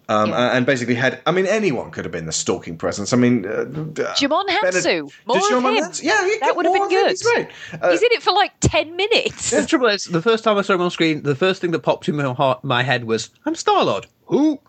Um, 0.10 0.30
Yeah. 0.30 0.56
And 0.56 0.66
basically 0.66 0.96
had, 0.96 1.22
I 1.26 1.32
mean, 1.32 1.46
anyone 1.48 1.92
could 1.92 2.06
have 2.06 2.14
been 2.14 2.28
the 2.28 2.32
stalking 2.32 2.78
presence. 2.78 3.12
I 3.12 3.18
mean, 3.18 3.46
uh, 3.46 3.66
Djimon 3.66 4.48
Hounsou, 4.48 5.12
more 5.26 5.38
Did 5.38 5.52
of 5.52 5.64
him. 5.64 5.84
Hansu- 5.84 6.04
yeah, 6.04 6.26
he- 6.26 6.38
that 6.40 6.56
would 6.56 6.66
have 6.66 6.74
been 6.74 6.88
good. 6.90 7.10
he's 7.10 7.24
great. 7.24 7.50
Uh, 7.82 7.92
He's 7.92 8.02
in 8.02 8.08
it 8.12 8.24
for 8.24 8.32
like 8.32 8.54
ten 8.62 8.96
minutes. 8.96 9.52
The 9.52 9.66
trouble 9.66 9.88
is, 9.88 10.06
the 10.06 10.22
first 10.22 10.44
time 10.46 10.58
I 10.58 10.62
saw 10.62 10.74
him 10.76 10.82
on 10.82 10.92
screen, 10.92 11.24
the 11.24 11.36
first 11.36 11.60
thing 11.62 11.72
that 11.72 11.80
popped 11.80 12.08
in 12.08 12.16
my, 12.16 12.34
heart, 12.34 12.64
my 12.64 12.84
head 12.84 13.04
was, 13.04 13.30
"I'm 13.46 13.56
Star 13.56 13.84
Lord." 13.84 14.08
Who? 14.28 14.60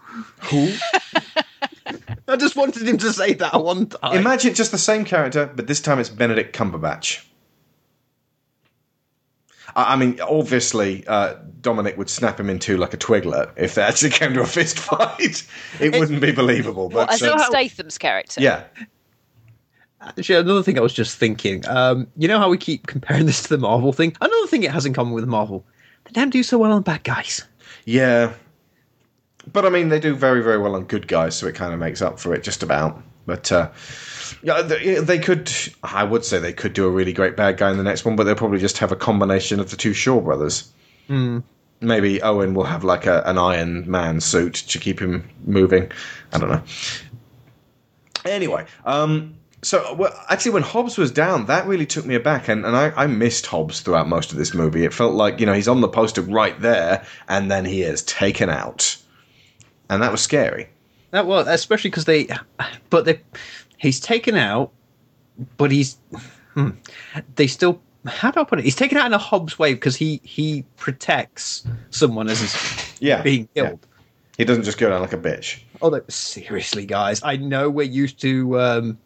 Who? 0.50 0.72
I 2.28 2.36
just 2.36 2.56
wanted 2.56 2.86
him 2.86 2.98
to 2.98 3.12
say 3.12 3.34
that 3.34 3.62
one 3.62 3.86
time. 3.86 4.16
Imagine 4.18 4.54
just 4.54 4.70
the 4.70 4.78
same 4.78 5.04
character, 5.04 5.50
but 5.54 5.66
this 5.66 5.80
time 5.80 5.98
it's 5.98 6.11
Benedict 6.11 6.54
Cumberbatch. 6.54 7.24
I 9.74 9.94
I 9.94 9.96
mean, 9.96 10.20
obviously, 10.20 11.06
uh, 11.06 11.36
Dominic 11.61 11.96
would 11.96 12.11
snap 12.11 12.38
him 12.38 12.50
in 12.50 12.59
two 12.59 12.76
like 12.76 12.92
a 12.94 12.96
twiglet 12.98 13.50
if 13.56 13.74
they 13.74 13.82
actually 13.82 14.11
came 14.11 14.34
to 14.34 14.42
a 14.42 14.46
fist 14.46 14.78
fight. 14.78 15.46
It 15.80 15.98
wouldn't 15.98 16.20
be 16.20 16.32
believable. 16.32 16.88
But 16.88 17.12
As 17.12 17.22
uh, 17.22 17.38
Statham's 17.38 17.98
character. 17.98 18.40
yeah, 18.40 18.64
Actually, 20.00 20.38
another 20.38 20.62
thing 20.62 20.78
I 20.78 20.82
was 20.82 20.92
just 20.92 21.16
thinking. 21.18 21.66
Um, 21.66 22.06
you 22.16 22.28
know 22.28 22.38
how 22.38 22.48
we 22.48 22.56
keep 22.59 22.86
comparing 22.86 23.26
this 23.26 23.42
to 23.44 23.48
the 23.48 23.59
Marvel 23.59 23.92
thing? 23.92 24.16
Another 24.20 24.46
thing 24.46 24.62
it 24.62 24.70
has 24.70 24.86
in 24.86 24.92
common 24.92 25.12
with 25.12 25.26
Marvel: 25.26 25.64
they 26.04 26.12
don't 26.12 26.30
do 26.30 26.42
so 26.42 26.59
well 26.59 26.72
on 26.72 26.82
bad 26.82 27.02
guys. 27.04 27.44
yeah. 27.84 28.32
But 29.53 29.64
I 29.64 29.70
mean, 29.70 29.88
they 29.88 30.01
do 30.01 30.14
very, 30.14 30.42
very 30.42 30.59
well 30.59 30.74
on 30.74 30.84
good 30.84 31.09
guys, 31.09 31.36
so 31.36 31.46
it 31.46 31.55
kind 31.55 31.72
of 31.72 31.78
makes 31.78 32.03
up 32.03 32.18
for 32.18 32.34
it 32.34 32.42
just 32.42 32.62
about. 32.62 33.03
But 33.26 33.53
uh, 33.53 33.70
yeah, 34.42 34.62
they, 34.62 35.18
could. 35.18 35.51
I 35.82 36.05
would 36.05 36.24
say 36.24 36.38
they 36.38 36.53
could 36.53 36.72
do 36.72 36.86
a 36.86 36.90
really 36.90 37.12
great 37.12 37.36
bad 37.36 37.57
guy 37.57 37.70
in 37.70 37.76
the 37.76 37.82
next 37.84 38.05
one, 38.05 38.16
but 38.16 38.24
they'll 38.24 38.34
probably 38.34 38.59
just 38.59 38.78
have 38.78 38.92
a 38.92 38.96
combination 38.96 39.61
of 39.61 39.70
the 39.70 39.76
two 39.76 39.92
Shaw 39.92 40.20
brothers. 40.20 40.70
Maybe 41.80 42.20
Owen 42.22 42.55
will 42.55 42.64
have 42.64 42.84
like 42.84 43.07
a, 43.07 43.22
an 43.24 43.38
Iron 43.38 43.88
Man 43.88 44.20
suit 44.20 44.55
to 44.55 44.78
keep 44.78 45.01
him 45.01 45.28
moving. 45.44 45.90
I 46.32 46.38
don't 46.38 46.51
know. 46.51 46.62
Anyway, 48.24 48.66
um, 48.84 49.34
so 49.62 49.94
well, 49.94 50.12
actually, 50.28 50.53
when 50.53 50.62
Hobbs 50.62 50.96
was 50.99 51.11
down, 51.11 51.46
that 51.46 51.66
really 51.66 51.86
took 51.86 52.05
me 52.05 52.14
aback, 52.14 52.49
and, 52.49 52.64
and 52.64 52.76
I, 52.76 52.92
I 52.96 53.07
missed 53.07 53.46
Hobbs 53.46 53.80
throughout 53.80 54.09
most 54.09 54.32
of 54.32 54.38
this 54.38 54.55
movie. 54.55 54.84
It 54.84 54.94
felt 54.94 55.14
like 55.14 55.40
you 55.40 55.46
know 55.46 55.53
he's 55.53 55.68
on 55.68 55.80
the 55.80 55.88
poster 55.88 56.22
right 56.22 56.59
there, 56.61 57.05
and 57.28 57.51
then 57.51 57.64
he 57.64 57.82
is 57.82 58.03
taken 58.03 58.51
out, 58.51 58.96
and 59.89 60.03
that 60.03 60.12
was 60.12 60.20
scary. 60.20 60.68
That 61.11 61.26
was 61.26 61.47
especially 61.49 61.91
because 61.91 62.05
they, 62.05 62.28
but 62.91 63.05
they, 63.05 63.20
he's 63.78 64.01
taken 64.01 64.36
out, 64.36 64.72
but 65.57 65.70
he's, 65.70 65.99
hmm, 66.55 66.70
they 67.36 67.47
still. 67.47 67.80
How 68.07 68.30
do 68.30 68.41
I 68.41 68.45
put 68.45 68.59
it? 68.59 68.64
He's 68.64 68.76
taken 68.76 68.97
out 68.97 69.07
in 69.07 69.12
a 69.12 69.18
Hobbs 69.18 69.59
way 69.59 69.74
because 69.74 69.97
he 69.97 70.20
he 70.22 70.64
protects 70.76 71.64
someone 71.91 72.28
as 72.28 72.41
he's 72.41 73.01
Yeah, 73.01 73.22
being 73.22 73.49
yeah. 73.55 73.68
killed. 73.68 73.86
He 74.36 74.45
doesn't 74.45 74.62
just 74.62 74.78
go 74.78 74.89
down 74.89 75.01
like 75.01 75.12
a 75.12 75.18
bitch. 75.18 75.61
Although 75.82 76.05
seriously, 76.09 76.86
guys, 76.86 77.20
I 77.24 77.36
know 77.36 77.68
we're 77.68 77.82
used 77.82 78.20
to 78.20 78.61
um, 78.61 78.99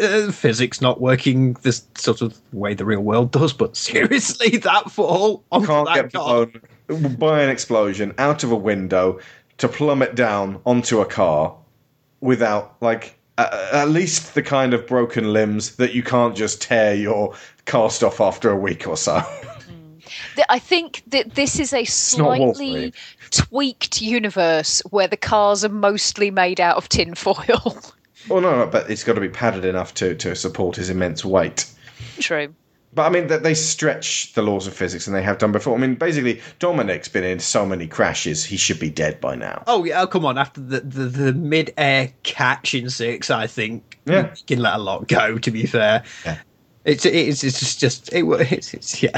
uh, 0.00 0.30
physics 0.30 0.80
not 0.80 1.00
working 1.00 1.54
this 1.62 1.86
sort 1.96 2.20
of 2.20 2.38
way 2.52 2.74
the 2.74 2.84
real 2.84 3.00
world 3.00 3.30
does, 3.32 3.52
but 3.54 3.76
seriously, 3.76 4.56
that 4.58 4.90
fall 4.90 5.42
onto 5.50 5.66
Can't 5.68 5.86
that 5.86 5.94
get 5.94 6.12
blown 6.12 7.16
by 7.18 7.42
an 7.42 7.48
explosion 7.48 8.14
out 8.18 8.44
of 8.44 8.52
a 8.52 8.56
window 8.56 9.18
to 9.58 9.68
plummet 9.68 10.14
down 10.14 10.60
onto 10.64 11.00
a 11.00 11.06
car 11.06 11.56
without 12.20 12.76
like 12.80 13.18
at 13.38 13.88
least 13.88 14.34
the 14.34 14.42
kind 14.42 14.74
of 14.74 14.86
broken 14.86 15.32
limbs 15.32 15.76
that 15.76 15.94
you 15.94 16.02
can't 16.02 16.36
just 16.36 16.60
tear 16.60 16.94
your 16.94 17.34
cast 17.66 18.02
off 18.02 18.20
after 18.20 18.50
a 18.50 18.56
week 18.56 18.86
or 18.88 18.96
so. 18.96 19.18
Mm. 19.18 20.02
I 20.48 20.58
think 20.58 21.02
that 21.08 21.34
this 21.34 21.60
is 21.60 21.72
a 21.72 21.84
slightly 21.84 22.92
tweaked 23.30 24.00
universe 24.02 24.82
where 24.90 25.06
the 25.06 25.16
cars 25.16 25.64
are 25.64 25.68
mostly 25.68 26.30
made 26.30 26.60
out 26.60 26.76
of 26.76 26.88
tinfoil. 26.88 27.78
well, 28.28 28.40
no, 28.40 28.64
no, 28.64 28.66
but 28.66 28.90
it's 28.90 29.04
got 29.04 29.14
to 29.14 29.20
be 29.20 29.28
padded 29.28 29.64
enough 29.64 29.94
to, 29.94 30.14
to 30.16 30.34
support 30.34 30.76
his 30.76 30.90
immense 30.90 31.24
weight. 31.24 31.66
True. 32.18 32.54
But 32.98 33.06
I 33.06 33.10
mean, 33.10 33.28
that 33.28 33.44
they 33.44 33.54
stretch 33.54 34.32
the 34.34 34.42
laws 34.42 34.66
of 34.66 34.74
physics, 34.74 35.06
and 35.06 35.14
they 35.14 35.22
have 35.22 35.38
done 35.38 35.52
before. 35.52 35.76
I 35.76 35.78
mean, 35.80 35.94
basically, 35.94 36.40
Dominic's 36.58 37.06
been 37.06 37.22
in 37.22 37.38
so 37.38 37.64
many 37.64 37.86
crashes; 37.86 38.44
he 38.44 38.56
should 38.56 38.80
be 38.80 38.90
dead 38.90 39.20
by 39.20 39.36
now. 39.36 39.62
Oh 39.68 39.84
yeah, 39.84 40.02
oh, 40.02 40.08
come 40.08 40.26
on! 40.26 40.36
After 40.36 40.60
the, 40.60 40.80
the, 40.80 41.04
the 41.04 41.32
mid-air 41.32 42.12
catch 42.24 42.74
in 42.74 42.90
six, 42.90 43.30
I 43.30 43.46
think 43.46 44.00
Yeah. 44.04 44.34
you 44.34 44.42
can 44.48 44.58
let 44.58 44.74
a 44.74 44.78
lot 44.78 45.06
go. 45.06 45.38
To 45.38 45.50
be 45.52 45.64
fair, 45.64 46.02
Yeah. 46.24 46.38
it's 46.84 47.06
it's 47.06 47.44
it's 47.44 47.60
just, 47.60 47.78
just 47.78 48.12
it, 48.12 48.24
wa- 48.24 48.38
it's, 48.40 48.74
it's 48.74 49.00
yeah. 49.00 49.10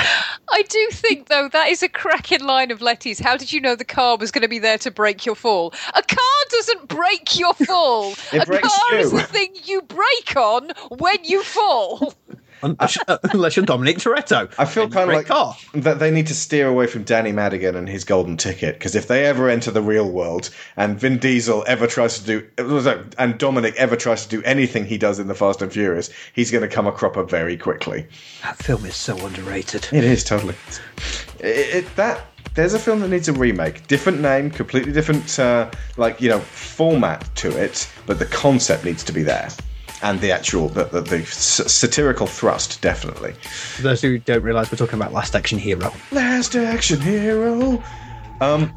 I 0.50 0.60
do 0.68 0.88
think, 0.92 1.28
though, 1.28 1.48
that 1.48 1.68
is 1.68 1.82
a 1.82 1.88
cracking 1.88 2.44
line 2.44 2.70
of 2.70 2.82
Letty's. 2.82 3.18
How 3.18 3.38
did 3.38 3.50
you 3.50 3.62
know 3.62 3.76
the 3.76 3.84
car 3.86 4.18
was 4.18 4.30
going 4.30 4.42
to 4.42 4.48
be 4.48 4.58
there 4.58 4.76
to 4.76 4.90
break 4.90 5.24
your 5.24 5.36
fall? 5.36 5.72
A 5.94 6.02
car 6.02 6.40
doesn't 6.50 6.86
break 6.88 7.38
your 7.38 7.54
fall. 7.54 8.10
It 8.34 8.42
a 8.42 8.46
breaks 8.46 8.68
car 8.68 8.98
is 8.98 9.10
the 9.10 9.22
thing 9.22 9.54
you 9.64 9.80
break 9.80 10.36
on 10.36 10.70
when 10.98 11.24
you 11.24 11.42
fall. 11.42 12.12
Unless, 12.62 12.98
unless 13.32 13.56
you're 13.56 13.64
Dominic 13.64 13.98
Toretto, 13.98 14.52
I 14.58 14.64
feel 14.64 14.88
kind 14.88 15.10
of 15.10 15.16
like 15.16 15.26
car. 15.26 15.56
that 15.74 15.98
they 15.98 16.10
need 16.10 16.26
to 16.28 16.34
steer 16.34 16.68
away 16.68 16.86
from 16.86 17.04
Danny 17.04 17.32
Madigan 17.32 17.76
and 17.76 17.88
his 17.88 18.04
golden 18.04 18.36
ticket 18.36 18.74
because 18.74 18.94
if 18.94 19.08
they 19.08 19.26
ever 19.26 19.48
enter 19.48 19.70
the 19.70 19.82
real 19.82 20.10
world 20.10 20.50
and 20.76 20.98
Vin 20.98 21.18
Diesel 21.18 21.64
ever 21.66 21.86
tries 21.86 22.18
to 22.18 22.26
do 22.26 22.46
uh, 22.58 23.02
and 23.18 23.38
Dominic 23.38 23.74
ever 23.76 23.96
tries 23.96 24.24
to 24.24 24.28
do 24.28 24.42
anything 24.44 24.84
he 24.84 24.98
does 24.98 25.18
in 25.18 25.26
the 25.26 25.34
Fast 25.34 25.62
and 25.62 25.72
Furious, 25.72 26.10
he's 26.34 26.50
going 26.50 26.62
to 26.62 26.68
come 26.68 26.86
a 26.86 26.92
cropper 26.92 27.22
very 27.22 27.56
quickly. 27.56 28.06
That 28.42 28.56
film 28.56 28.84
is 28.84 28.96
so 28.96 29.16
underrated. 29.26 29.88
It 29.92 30.04
is 30.04 30.24
totally. 30.24 30.54
It, 31.40 31.74
it, 31.74 31.96
that 31.96 32.26
there's 32.54 32.74
a 32.74 32.78
film 32.78 33.00
that 33.00 33.08
needs 33.08 33.28
a 33.28 33.32
remake, 33.32 33.86
different 33.86 34.20
name, 34.20 34.50
completely 34.50 34.92
different 34.92 35.38
uh, 35.38 35.70
like 35.96 36.20
you 36.20 36.28
know 36.28 36.40
format 36.40 37.28
to 37.36 37.50
it, 37.56 37.90
but 38.06 38.18
the 38.18 38.26
concept 38.26 38.84
needs 38.84 39.04
to 39.04 39.12
be 39.12 39.22
there. 39.22 39.48
And 40.02 40.20
the 40.20 40.32
actual, 40.32 40.68
the, 40.68 40.84
the, 40.84 41.00
the 41.02 41.24
satirical 41.26 42.26
thrust, 42.26 42.80
definitely. 42.80 43.32
For 43.32 43.82
those 43.82 44.00
who 44.00 44.18
don't 44.18 44.42
realise, 44.42 44.72
we're 44.72 44.78
talking 44.78 44.98
about 44.98 45.12
Last 45.12 45.34
Action 45.36 45.58
Hero. 45.58 45.92
Last 46.10 46.56
action 46.56 47.00
hero. 47.00 47.82
Um, 48.40 48.72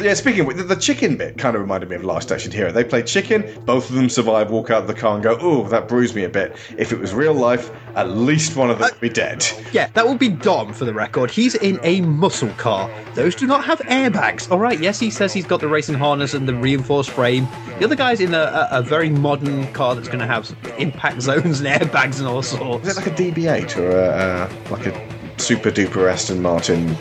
yeah, 0.00 0.14
speaking 0.14 0.40
of 0.40 0.46
which, 0.46 0.56
the, 0.56 0.64
the 0.64 0.76
chicken 0.76 1.16
bit 1.16 1.38
kind 1.38 1.56
of 1.56 1.62
reminded 1.62 1.88
me 1.88 1.96
of 1.96 2.04
Last 2.04 2.30
Action 2.30 2.52
Hero. 2.52 2.70
They 2.70 2.84
play 2.84 3.02
chicken, 3.02 3.44
both 3.64 3.88
of 3.88 3.96
them 3.96 4.08
survive, 4.08 4.50
walk 4.50 4.70
out 4.70 4.82
of 4.82 4.86
the 4.86 4.94
car 4.94 5.14
and 5.14 5.22
go, 5.22 5.36
oh, 5.40 5.66
that 5.68 5.88
bruised 5.88 6.14
me 6.14 6.24
a 6.24 6.28
bit. 6.28 6.56
If 6.76 6.92
it 6.92 6.98
was 6.98 7.14
real 7.14 7.34
life, 7.34 7.70
at 7.94 8.10
least 8.10 8.56
one 8.56 8.70
of 8.70 8.78
them 8.78 8.90
would 8.92 9.00
be 9.00 9.08
dead. 9.08 9.46
Yeah, 9.72 9.88
that 9.94 10.06
would 10.06 10.18
be 10.18 10.28
Dom 10.28 10.72
for 10.72 10.84
the 10.84 10.92
record. 10.92 11.30
He's 11.30 11.54
in 11.56 11.80
a 11.82 12.00
muscle 12.02 12.50
car. 12.50 12.90
Those 13.14 13.34
do 13.34 13.46
not 13.46 13.64
have 13.64 13.78
airbags. 13.80 14.50
All 14.50 14.58
right, 14.58 14.78
yes, 14.78 15.00
he 15.00 15.10
says 15.10 15.32
he's 15.32 15.46
got 15.46 15.60
the 15.60 15.68
racing 15.68 15.96
harness 15.96 16.34
and 16.34 16.48
the 16.48 16.54
reinforced 16.54 17.10
frame. 17.10 17.48
The 17.78 17.84
other 17.84 17.96
guy's 17.96 18.20
in 18.20 18.34
a, 18.34 18.38
a, 18.38 18.68
a 18.78 18.82
very 18.82 19.10
modern 19.10 19.72
car 19.72 19.94
that's 19.94 20.08
going 20.08 20.20
to 20.20 20.26
have 20.26 20.54
impact 20.78 21.22
zones 21.22 21.60
and 21.60 21.68
airbags 21.68 22.18
and 22.18 22.28
all 22.28 22.42
sorts. 22.42 22.86
Is 22.86 22.96
it 22.96 23.00
like 23.00 23.06
a 23.06 23.22
DB8 23.22 23.76
or 23.76 23.90
a, 23.90 24.04
uh, 24.04 24.52
like 24.70 24.86
a 24.86 25.40
super 25.40 25.70
duper 25.70 26.10
Aston 26.10 26.42
Martin? 26.42 26.96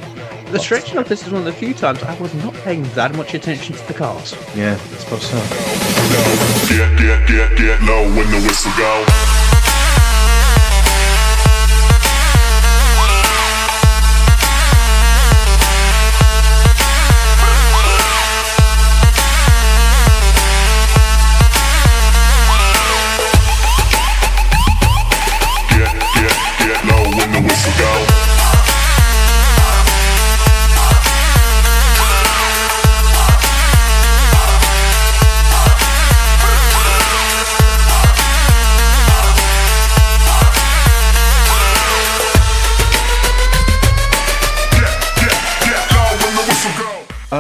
The 0.52 0.60
strange 0.60 0.92
enough, 0.92 1.10
this 1.10 1.26
is 1.26 1.34
one 1.34 1.40
of 1.40 1.46
the 1.46 1.54
few 1.54 1.74
times 1.74 2.02
I 2.04 2.18
was 2.20 2.34
not 2.36 2.54
paying 2.54 2.84
that 2.94 3.16
much 3.16 3.34
attention 3.34 3.76
to 3.76 3.88
the 3.88 3.94
cars. 3.94 4.34
Yeah, 4.56 4.74
I 4.74 4.98
suppose 4.98 5.26
so. 5.26 5.38
Get, 6.70 6.98
get, 6.98 7.28
get, 7.28 7.58
get 7.58 7.82
low 7.82 8.04
when 8.16 8.30
the 8.32 8.40
whistle 8.48 8.72
go. 8.78 9.45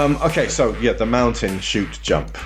Um, 0.06 0.18
okay, 0.18 0.47
so 0.47 0.78
yeah, 0.78 0.93
the 0.93 1.06
mountain 1.08 1.60
shoot 1.60 1.99
jump. 2.03 2.38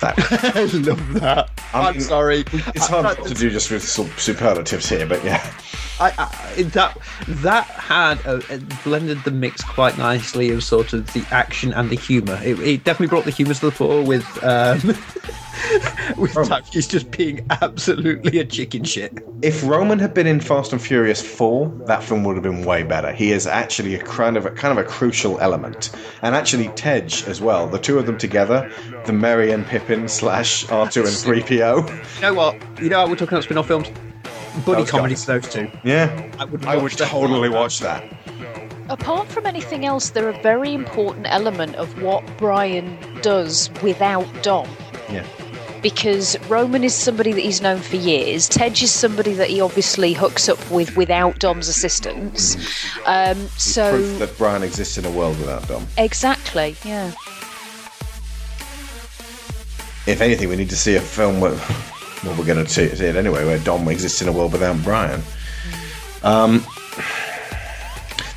That 0.00 0.14
I 0.56 0.64
love 0.64 1.14
that. 1.14 1.50
I 1.72 1.88
I'm 1.88 1.94
mean, 1.94 2.00
sorry. 2.00 2.40
it's 2.74 2.88
hard 2.88 3.04
not 3.04 3.24
to 3.26 3.34
do 3.34 3.48
just 3.48 3.70
with 3.70 3.84
superlatives 3.84 4.88
here, 4.88 5.06
but 5.06 5.24
yeah. 5.24 5.52
I, 6.00 6.12
I, 6.18 6.62
that 6.62 6.98
that 7.28 7.64
had 7.66 8.18
a, 8.26 8.38
it 8.52 8.82
blended 8.82 9.22
the 9.22 9.30
mix 9.30 9.62
quite 9.62 9.96
nicely 9.98 10.50
of 10.50 10.64
sort 10.64 10.92
of 10.94 11.12
the 11.12 11.24
action 11.30 11.72
and 11.72 11.90
the 11.90 11.96
humour. 11.96 12.40
It, 12.42 12.58
it 12.58 12.82
definitely 12.82 13.06
brought 13.06 13.24
the 13.24 13.30
humour 13.30 13.54
to 13.54 13.66
the 13.66 13.70
fore 13.70 14.02
with 14.02 14.26
um, 14.42 14.80
with 16.16 16.34
Tyrese 16.34 16.88
just 16.88 17.10
being 17.10 17.46
absolutely 17.62 18.38
a 18.38 18.44
chicken 18.44 18.84
shit. 18.84 19.18
If 19.42 19.64
Roman 19.64 19.98
had 19.98 20.14
been 20.14 20.26
in 20.26 20.40
Fast 20.40 20.72
and 20.72 20.80
Furious 20.80 21.20
4, 21.20 21.68
that 21.86 22.02
film 22.02 22.24
would 22.24 22.36
have 22.36 22.42
been 22.42 22.64
way 22.64 22.82
better. 22.82 23.12
He 23.12 23.32
is 23.32 23.46
actually 23.46 23.94
a 23.94 24.02
kind 24.02 24.36
of 24.36 24.46
a, 24.46 24.50
kind 24.50 24.76
of 24.78 24.84
a 24.84 24.88
crucial 24.88 25.38
element. 25.40 25.90
And 26.22 26.34
actually 26.34 26.68
Tej 26.68 27.24
as 27.26 27.40
well. 27.40 27.68
The 27.68 27.78
two 27.78 27.98
of 27.98 28.06
them 28.06 28.18
together, 28.18 28.70
the 29.04 29.12
Merry 29.12 29.50
and 29.52 29.66
Pippin 29.66 30.08
slash 30.08 30.66
R2 30.66 30.96
and 30.96 31.44
3PO. 31.44 32.16
You 32.16 32.22
know 32.22 32.34
what? 32.34 32.80
You 32.80 32.88
know, 32.88 33.00
what 33.00 33.10
we're 33.10 33.16
talking 33.16 33.34
about 33.34 33.44
spin-off 33.44 33.66
films. 33.66 33.88
Buddy 34.64 34.84
comedy 34.84 34.86
comedies, 34.86 35.24
guys. 35.24 35.42
those 35.42 35.52
two. 35.52 35.70
Yeah. 35.84 36.32
I 36.38 36.44
would, 36.44 36.64
I 36.64 36.76
would 36.76 36.92
totally 36.92 37.48
watch 37.48 37.80
that. 37.80 38.04
Apart 38.88 39.28
from 39.28 39.46
anything 39.46 39.84
else, 39.84 40.10
they're 40.10 40.30
a 40.30 40.42
very 40.42 40.72
important 40.72 41.26
element 41.28 41.74
of 41.76 42.00
what 42.02 42.24
Brian 42.38 42.98
does 43.20 43.70
without 43.82 44.26
Dom. 44.42 44.68
Yeah. 45.10 45.26
Because 45.82 46.38
Roman 46.48 46.84
is 46.84 46.94
somebody 46.94 47.32
that 47.32 47.40
he's 47.40 47.60
known 47.60 47.80
for 47.80 47.96
years. 47.96 48.48
Tej 48.48 48.82
is 48.82 48.92
somebody 48.92 49.32
that 49.34 49.48
he 49.48 49.60
obviously 49.60 50.12
hooks 50.12 50.48
up 50.48 50.70
with 50.70 50.96
without 50.96 51.38
Dom's 51.38 51.68
assistance. 51.68 52.56
Um, 53.06 53.48
so 53.56 53.90
Proof 53.92 54.18
that 54.18 54.38
Brian 54.38 54.62
exists 54.62 54.98
in 54.98 55.04
a 55.04 55.10
world 55.10 55.38
without 55.38 55.66
Dom. 55.68 55.86
exactly, 55.96 56.76
yeah. 56.84 57.12
If 60.06 60.20
anything, 60.22 60.48
we 60.48 60.56
need 60.56 60.70
to 60.70 60.76
see 60.76 60.96
a 60.96 61.00
film 61.00 61.40
where, 61.40 61.52
well, 62.24 62.36
we're 62.38 62.46
going 62.46 62.64
to 62.64 62.70
see 62.70 62.88
see 62.88 63.04
it 63.04 63.16
anyway, 63.16 63.44
where 63.44 63.58
Dom 63.58 63.86
exists 63.88 64.22
in 64.22 64.28
a 64.28 64.32
world 64.32 64.52
without 64.52 64.82
Brian. 64.82 65.20
Um, 66.22 66.64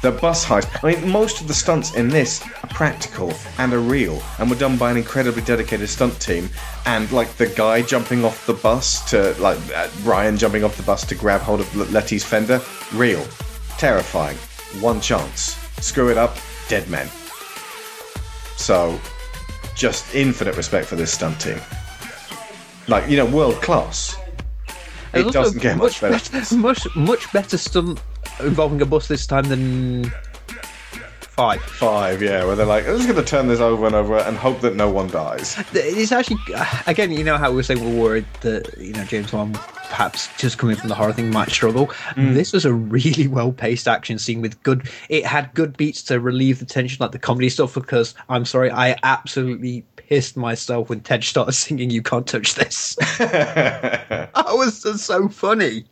the 0.01 0.11
bus 0.11 0.43
heist. 0.43 0.83
I 0.83 0.93
mean, 0.93 1.09
most 1.09 1.41
of 1.41 1.47
the 1.47 1.53
stunts 1.53 1.95
in 1.95 2.09
this 2.09 2.41
are 2.63 2.69
practical 2.69 3.33
and 3.57 3.71
are 3.73 3.79
real, 3.79 4.21
and 4.39 4.49
were 4.49 4.55
done 4.55 4.77
by 4.77 4.91
an 4.91 4.97
incredibly 4.97 5.41
dedicated 5.43 5.89
stunt 5.89 6.19
team. 6.19 6.49
And 6.85 7.11
like 7.11 7.35
the 7.37 7.47
guy 7.47 7.81
jumping 7.83 8.25
off 8.25 8.45
the 8.45 8.53
bus 8.53 9.07
to 9.11 9.33
like 9.39 9.57
uh, 9.75 9.89
Ryan 10.03 10.37
jumping 10.37 10.63
off 10.63 10.75
the 10.75 10.83
bus 10.83 11.05
to 11.07 11.15
grab 11.15 11.41
hold 11.41 11.61
of 11.61 11.91
Letty's 11.91 12.23
fender, 12.23 12.61
real, 12.93 13.23
terrifying. 13.77 14.37
One 14.81 15.01
chance, 15.01 15.55
screw 15.81 16.09
it 16.09 16.17
up, 16.17 16.35
dead 16.67 16.89
men. 16.89 17.07
So, 18.57 18.99
just 19.75 20.13
infinite 20.15 20.55
respect 20.55 20.87
for 20.87 20.95
this 20.95 21.13
stunt 21.13 21.39
team. 21.39 21.59
Like 22.87 23.09
you 23.09 23.17
know, 23.17 23.25
world 23.25 23.61
class. 23.61 24.17
It 25.13 25.31
doesn't 25.33 25.61
get 25.61 25.77
much 25.77 25.99
better. 25.99 26.31
better. 26.31 26.55
Much 26.55 26.95
much 26.95 27.33
better 27.33 27.57
stunt 27.57 27.99
involving 28.39 28.81
a 28.81 28.85
bus 28.85 29.07
this 29.07 29.27
time 29.27 29.45
than 29.45 30.11
five. 31.31 31.61
Five, 31.61 32.21
yeah, 32.21 32.45
where 32.45 32.55
they're 32.55 32.65
like, 32.65 32.87
I'm 32.87 32.97
just 32.97 33.07
going 33.07 33.23
to 33.23 33.29
turn 33.29 33.47
this 33.47 33.59
over 33.59 33.85
and 33.85 33.95
over 33.95 34.17
and 34.17 34.37
hope 34.37 34.61
that 34.61 34.75
no 34.75 34.89
one 34.89 35.07
dies. 35.07 35.57
It's 35.73 36.11
actually 36.11 36.37
again, 36.87 37.11
you 37.11 37.23
know 37.23 37.37
how 37.37 37.49
we 37.49 37.57
were 37.57 37.63
saying 37.63 37.83
we're 37.83 38.01
worried 38.01 38.25
that 38.41 38.77
you 38.77 38.93
know 38.93 39.03
James 39.05 39.33
Wan 39.33 39.53
perhaps 39.91 40.29
just 40.37 40.57
coming 40.57 40.75
from 40.75 40.87
the 40.89 40.95
horror 40.95 41.13
thing 41.13 41.29
might 41.31 41.49
struggle. 41.49 41.87
Mm. 42.15 42.33
This 42.33 42.53
was 42.53 42.63
a 42.63 42.73
really 42.73 43.27
well 43.37 43.51
paced 43.51 43.87
action 43.87 44.19
scene 44.19 44.41
with 44.41 44.61
good. 44.63 44.89
It 45.09 45.25
had 45.25 45.53
good 45.53 45.75
beats 45.77 46.01
to 46.03 46.19
relieve 46.19 46.59
the 46.59 46.65
tension, 46.65 46.97
like 46.99 47.11
the 47.11 47.19
comedy 47.19 47.49
stuff. 47.49 47.73
Because 47.73 48.13
I'm 48.29 48.45
sorry, 48.45 48.71
I 48.71 48.97
absolutely 49.03 49.83
pissed 49.95 50.37
myself 50.37 50.89
when 50.89 51.01
Ted 51.01 51.23
started 51.23 51.51
singing 51.53 51.89
"You 51.89 52.01
Can't 52.01 52.27
Touch 52.27 52.55
This." 52.55 52.95
that 53.17 54.31
was 54.35 54.83
just 54.83 55.05
so 55.05 55.27
funny. 55.27 55.85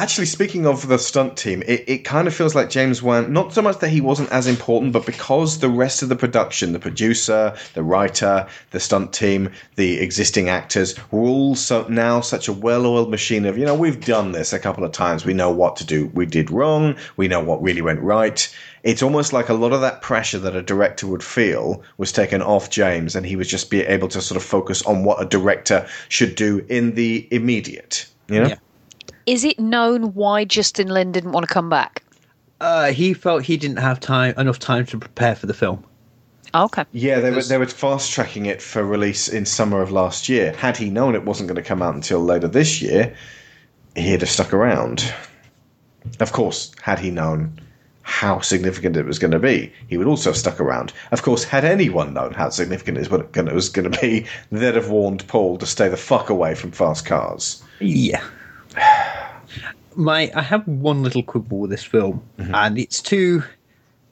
Actually, 0.00 0.24
speaking 0.24 0.66
of 0.66 0.88
the 0.88 0.98
stunt 0.98 1.36
team, 1.36 1.62
it, 1.66 1.84
it 1.86 1.98
kind 2.06 2.26
of 2.26 2.34
feels 2.34 2.54
like 2.54 2.70
James 2.70 3.02
Wan, 3.02 3.34
not 3.34 3.52
so 3.52 3.60
much 3.60 3.80
that 3.80 3.90
he 3.90 4.00
wasn't 4.00 4.32
as 4.32 4.46
important, 4.46 4.94
but 4.94 5.04
because 5.04 5.58
the 5.58 5.68
rest 5.68 6.02
of 6.02 6.08
the 6.08 6.16
production, 6.16 6.72
the 6.72 6.78
producer, 6.78 7.54
the 7.74 7.82
writer, 7.82 8.46
the 8.70 8.80
stunt 8.80 9.12
team, 9.12 9.52
the 9.76 10.00
existing 10.00 10.48
actors, 10.48 10.94
were 11.10 11.28
all 11.28 11.54
so 11.54 11.86
now 11.88 12.22
such 12.22 12.48
a 12.48 12.52
well 12.54 12.86
oiled 12.86 13.10
machine 13.10 13.44
of, 13.44 13.58
you 13.58 13.66
know, 13.66 13.74
we've 13.74 14.02
done 14.02 14.32
this 14.32 14.54
a 14.54 14.58
couple 14.58 14.84
of 14.84 14.92
times. 14.92 15.26
We 15.26 15.34
know 15.34 15.50
what 15.50 15.76
to 15.76 15.84
do. 15.84 16.06
We 16.14 16.24
did 16.24 16.50
wrong. 16.50 16.96
We 17.18 17.28
know 17.28 17.40
what 17.40 17.62
really 17.62 17.82
went 17.82 18.00
right. 18.00 18.56
It's 18.82 19.02
almost 19.02 19.34
like 19.34 19.50
a 19.50 19.54
lot 19.54 19.74
of 19.74 19.82
that 19.82 20.00
pressure 20.00 20.38
that 20.38 20.56
a 20.56 20.62
director 20.62 21.08
would 21.08 21.22
feel 21.22 21.82
was 21.98 22.10
taken 22.10 22.40
off 22.40 22.70
James, 22.70 23.14
and 23.14 23.26
he 23.26 23.36
was 23.36 23.48
just 23.48 23.68
be 23.68 23.82
able 23.82 24.08
to 24.08 24.22
sort 24.22 24.40
of 24.40 24.44
focus 24.44 24.80
on 24.80 25.04
what 25.04 25.20
a 25.20 25.26
director 25.26 25.86
should 26.08 26.36
do 26.36 26.64
in 26.70 26.94
the 26.94 27.28
immediate. 27.30 28.06
You 28.28 28.40
know? 28.40 28.48
Yeah. 28.48 28.56
Is 29.26 29.44
it 29.44 29.58
known 29.58 30.14
why 30.14 30.44
Justin 30.44 30.88
Lin 30.88 31.12
didn't 31.12 31.32
want 31.32 31.46
to 31.46 31.52
come 31.52 31.68
back? 31.68 32.02
Uh, 32.60 32.92
he 32.92 33.14
felt 33.14 33.42
he 33.42 33.56
didn't 33.56 33.78
have 33.78 34.00
time 34.00 34.34
enough 34.36 34.58
time 34.58 34.84
to 34.86 34.98
prepare 34.98 35.34
for 35.34 35.46
the 35.46 35.54
film. 35.54 35.84
Okay. 36.54 36.84
Yeah, 36.92 37.20
they 37.20 37.30
were 37.30 37.42
they 37.42 37.58
were 37.58 37.66
fast 37.66 38.12
tracking 38.12 38.46
it 38.46 38.60
for 38.60 38.84
release 38.84 39.28
in 39.28 39.46
summer 39.46 39.80
of 39.80 39.92
last 39.92 40.28
year. 40.28 40.52
Had 40.52 40.76
he 40.76 40.90
known 40.90 41.14
it 41.14 41.24
wasn't 41.24 41.48
going 41.48 41.62
to 41.62 41.68
come 41.68 41.80
out 41.80 41.94
until 41.94 42.20
later 42.20 42.48
this 42.48 42.82
year, 42.82 43.14
he'd 43.94 44.20
have 44.20 44.30
stuck 44.30 44.52
around. 44.52 45.12
Of 46.18 46.32
course, 46.32 46.72
had 46.82 46.98
he 46.98 47.10
known 47.10 47.60
how 48.02 48.40
significant 48.40 48.96
it 48.96 49.06
was 49.06 49.18
going 49.18 49.30
to 49.30 49.38
be, 49.38 49.72
he 49.86 49.96
would 49.96 50.08
also 50.08 50.30
have 50.30 50.36
stuck 50.36 50.58
around. 50.58 50.92
Of 51.12 51.22
course, 51.22 51.44
had 51.44 51.64
anyone 51.64 52.14
known 52.14 52.32
how 52.32 52.48
significant 52.48 52.96
it 52.98 53.08
was 53.08 53.24
gonna- 53.30 53.50
it 53.50 53.54
was 53.54 53.68
going 53.68 53.90
to 53.90 54.00
be, 54.00 54.26
they'd 54.50 54.74
have 54.74 54.90
warned 54.90 55.28
Paul 55.28 55.56
to 55.58 55.66
stay 55.66 55.88
the 55.88 55.96
fuck 55.96 56.30
away 56.30 56.54
from 56.56 56.72
fast 56.72 57.06
cars. 57.06 57.62
Yeah. 57.78 58.24
My, 60.00 60.30
I 60.34 60.42
have 60.42 60.66
one 60.66 61.02
little 61.02 61.22
quibble 61.22 61.58
with 61.58 61.70
this 61.70 61.84
film, 61.84 62.22
and 62.38 62.78
it's 62.78 63.00
two 63.02 63.42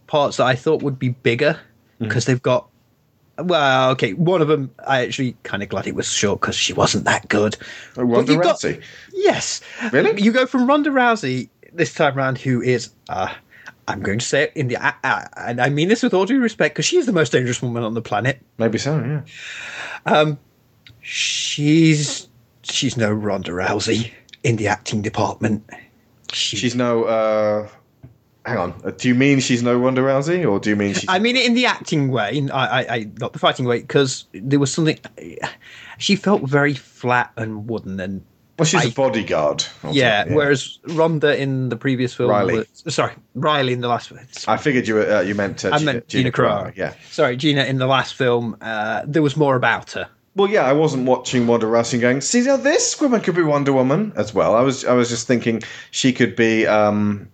parts 0.06 0.36
that 0.36 0.46
I 0.46 0.54
thought 0.54 0.82
would 0.82 0.98
be 0.98 1.10
bigger 1.10 1.58
because 1.98 2.26
they've 2.26 2.42
got. 2.42 2.68
Well, 3.38 3.90
okay, 3.92 4.14
one 4.14 4.42
of 4.42 4.48
them 4.48 4.70
I 4.86 5.04
actually 5.04 5.36
kind 5.44 5.62
of 5.62 5.68
glad 5.68 5.86
it 5.86 5.94
was 5.94 6.06
short 6.12 6.40
because 6.40 6.56
she 6.56 6.72
wasn't 6.72 7.04
that 7.04 7.28
good. 7.28 7.56
Ronda 7.96 8.16
But 8.26 8.32
you've 8.32 8.42
got- 8.42 8.56
Rousey. 8.58 8.82
Yes, 9.12 9.60
Really? 9.92 10.20
You 10.20 10.32
go 10.32 10.44
from 10.44 10.66
Ronda 10.66 10.90
Rousey 10.90 11.48
this 11.72 11.94
time 11.94 12.14
round, 12.16 12.38
who 12.38 12.60
is, 12.60 12.90
uh, 13.08 13.32
I'm 13.86 14.00
going 14.00 14.18
to 14.18 14.24
say 14.26 14.42
it 14.42 14.52
in 14.56 14.66
the, 14.68 14.76
uh, 14.76 14.90
uh, 15.04 15.24
and 15.36 15.60
I 15.60 15.68
mean 15.68 15.86
this 15.88 16.02
with 16.02 16.14
all 16.14 16.26
due 16.26 16.40
respect, 16.40 16.74
because 16.74 16.84
she 16.86 16.96
is 16.96 17.06
the 17.06 17.12
most 17.12 17.30
dangerous 17.30 17.62
woman 17.62 17.84
on 17.84 17.94
the 17.94 18.02
planet. 18.02 18.40
Maybe 18.58 18.76
so, 18.78 18.98
yeah. 18.98 19.22
Um, 20.12 20.38
She's 21.00 22.28
she's 22.62 22.96
no 22.96 23.10
Ronda 23.12 23.52
Rousey 23.52 24.10
in 24.44 24.56
the 24.56 24.68
acting 24.68 25.02
department. 25.02 25.64
She, 26.32 26.56
She's 26.56 26.74
no. 26.74 27.04
Uh, 27.04 27.68
hang 28.44 28.58
on. 28.58 28.80
Uh, 28.84 28.90
Do 28.90 29.08
you 29.08 29.14
mean 29.14 29.40
she's 29.40 29.62
no 29.62 29.78
Ronda 29.78 30.02
Rousey, 30.02 30.48
or 30.48 30.58
do 30.60 30.70
you 30.70 30.76
mean 30.76 30.94
she's? 30.94 31.08
I 31.08 31.18
mean 31.18 31.36
it 31.36 31.46
in 31.46 31.54
the 31.54 31.66
acting 31.66 32.08
way, 32.10 32.46
I, 32.52 32.66
I, 32.82 32.94
I 32.96 33.10
not 33.18 33.32
the 33.32 33.38
fighting 33.38 33.64
way, 33.64 33.80
because 33.80 34.26
there 34.32 34.58
was 34.58 34.72
something. 34.72 34.98
She 35.98 36.16
felt 36.16 36.42
very 36.42 36.74
flat 36.74 37.32
and 37.36 37.68
wooden, 37.68 37.98
and 37.98 38.22
well, 38.58 38.66
she's 38.66 38.84
I- 38.84 38.88
a 38.88 38.92
bodyguard. 38.92 39.64
or 39.82 39.92
yeah, 39.92 40.24
Whereas 40.32 40.78
Ronda 40.88 41.40
in 41.40 41.70
the 41.70 41.76
previous 41.76 42.14
film, 42.14 42.30
Riley. 42.30 42.64
was, 42.84 42.94
sorry, 42.94 43.14
Riley 43.34 43.72
in 43.72 43.80
the 43.80 43.88
last. 43.88 44.08
Film. 44.08 44.20
I 44.46 44.56
figured 44.58 44.86
you 44.86 44.94
were, 44.96 45.10
uh, 45.10 45.20
you 45.22 45.34
meant 45.34 45.64
uh, 45.64 45.70
I 45.72 45.78
Gina, 45.78 45.92
meant 45.92 46.08
Gina 46.08 46.30
Carano. 46.30 46.76
Yeah. 46.76 46.92
Sorry, 47.10 47.36
Gina 47.36 47.64
in 47.64 47.78
the 47.78 47.86
last 47.86 48.14
film. 48.14 48.56
Uh, 48.60 49.02
there 49.06 49.22
was 49.22 49.36
more 49.36 49.56
about 49.56 49.92
her. 49.92 50.08
Well, 50.34 50.48
yeah, 50.48 50.64
I 50.64 50.72
wasn't 50.72 51.06
watching 51.06 51.46
Wonder 51.46 51.74
and 51.74 52.00
going, 52.00 52.20
see, 52.20 52.42
now 52.42 52.56
this 52.56 53.00
woman 53.00 53.20
could 53.20 53.34
be 53.34 53.42
Wonder 53.42 53.72
Woman 53.72 54.12
as 54.14 54.32
well. 54.32 54.54
I 54.54 54.60
was, 54.60 54.84
I 54.84 54.92
was 54.92 55.08
just 55.08 55.26
thinking 55.26 55.62
she 55.90 56.12
could 56.12 56.36
be 56.36 56.66
um, 56.66 57.28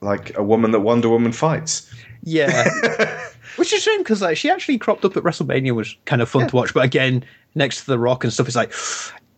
like 0.00 0.36
a 0.36 0.42
woman 0.42 0.70
that 0.70 0.80
Wonder 0.80 1.08
Woman 1.08 1.32
fights. 1.32 1.92
Yeah, 2.22 2.68
which 3.56 3.72
is 3.72 3.80
a 3.80 3.82
shame 3.82 3.98
because 3.98 4.22
like 4.22 4.38
she 4.38 4.48
actually 4.50 4.78
cropped 4.78 5.04
up 5.04 5.16
at 5.16 5.22
WrestleMania, 5.22 5.74
was 5.74 5.96
kind 6.06 6.22
of 6.22 6.28
fun 6.28 6.48
to 6.48 6.56
watch. 6.56 6.72
But 6.72 6.84
again, 6.84 7.24
next 7.54 7.80
to 7.80 7.86
The 7.86 7.98
Rock 7.98 8.24
and 8.24 8.32
stuff, 8.32 8.46
it's 8.46 8.56
like, 8.56 8.72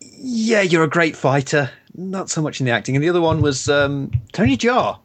yeah, 0.01 0.61
you're 0.61 0.85
a 0.85 0.89
great 0.89 1.17
fighter. 1.17 1.71
Not 1.97 2.31
so 2.31 2.43
much 2.43 2.61
in 2.61 2.67
the 2.67 2.73
acting. 2.73 2.95
And 2.95 3.03
the 3.03 3.09
other 3.09 3.21
one 3.21 3.41
was 3.41 3.69
um, 3.69 4.13
Tony 4.33 4.57
Jaa. 4.57 4.99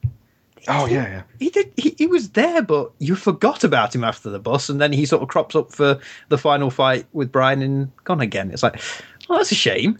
Oh 0.68 0.86
yeah, 0.86 1.08
yeah. 1.08 1.24
He 1.40 1.50
did. 1.50 1.72
He, 1.76 1.96
he 1.98 2.08
was 2.08 2.30
there, 2.32 2.62
but 2.62 2.92
you 3.00 3.16
forgot 3.16 3.64
about 3.64 3.96
him 3.96 4.04
after 4.04 4.30
the 4.30 4.40
bus, 4.40 4.70
and 4.70 4.80
then 4.80 4.94
he 4.94 5.06
sort 5.06 5.22
of 5.22 5.28
crops 5.30 5.56
up 5.56 5.72
for 5.72 6.00
the 6.30 6.38
final 6.38 6.70
fight 6.70 7.06
with 7.14 7.32
Brian 7.32 7.62
and 7.62 7.92
gone 8.04 8.22
again. 8.22 8.52
It's 8.52 8.64
like, 8.64 8.80
oh, 9.30 9.38
that's 9.38 9.52
a 9.52 9.56
shame. 9.56 9.98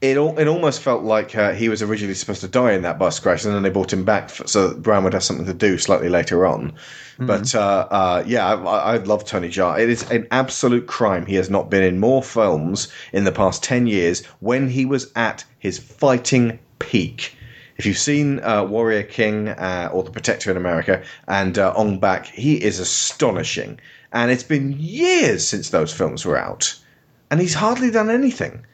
It 0.00 0.16
al- 0.16 0.38
it 0.38 0.46
almost 0.46 0.80
felt 0.80 1.02
like 1.02 1.34
uh, 1.34 1.52
he 1.52 1.68
was 1.68 1.82
originally 1.82 2.14
supposed 2.14 2.40
to 2.42 2.48
die 2.48 2.72
in 2.72 2.82
that 2.82 2.98
bus 2.98 3.18
crash, 3.18 3.44
and 3.44 3.52
then 3.54 3.62
they 3.62 3.70
brought 3.70 3.92
him 3.92 4.04
back 4.04 4.24
f 4.24 4.42
so 4.46 4.68
that 4.68 4.82
Brian 4.82 5.04
would 5.04 5.12
have 5.12 5.24
something 5.24 5.46
to 5.46 5.54
do 5.54 5.76
slightly 5.76 6.08
later 6.08 6.46
on. 6.46 6.72
But 7.18 7.52
uh, 7.52 7.88
uh, 7.90 8.24
yeah, 8.24 8.46
I, 8.46 8.54
I 8.54 8.94
I 8.94 8.96
love 8.98 9.24
Tony 9.24 9.48
Jaa. 9.48 9.80
It 9.80 9.88
is 9.88 10.08
an 10.10 10.28
absolute 10.30 10.86
crime 10.86 11.26
he 11.26 11.34
has 11.34 11.50
not 11.50 11.68
been 11.68 11.82
in 11.82 11.98
more 11.98 12.22
films 12.22 12.92
in 13.12 13.24
the 13.24 13.32
past 13.32 13.64
ten 13.64 13.88
years 13.88 14.24
when 14.38 14.68
he 14.68 14.86
was 14.86 15.10
at 15.16 15.44
his 15.58 15.80
fighting 15.80 16.60
peak. 16.78 17.34
If 17.78 17.86
you've 17.86 17.98
seen 17.98 18.40
uh, 18.40 18.64
Warrior 18.64 19.04
King 19.04 19.48
uh, 19.48 19.90
or 19.92 20.02
The 20.02 20.10
Protector 20.10 20.50
in 20.50 20.56
America 20.56 21.02
and 21.26 21.56
uh, 21.58 21.72
Ong 21.76 21.98
Bak, 22.00 22.26
he 22.26 22.62
is 22.62 22.80
astonishing. 22.80 23.80
And 24.12 24.30
it's 24.30 24.42
been 24.42 24.74
years 24.78 25.46
since 25.46 25.70
those 25.70 25.92
films 25.92 26.24
were 26.24 26.36
out. 26.36 26.74
and 27.30 27.40
he's 27.40 27.54
hardly 27.54 27.90
done 27.90 28.10
anything. 28.10 28.64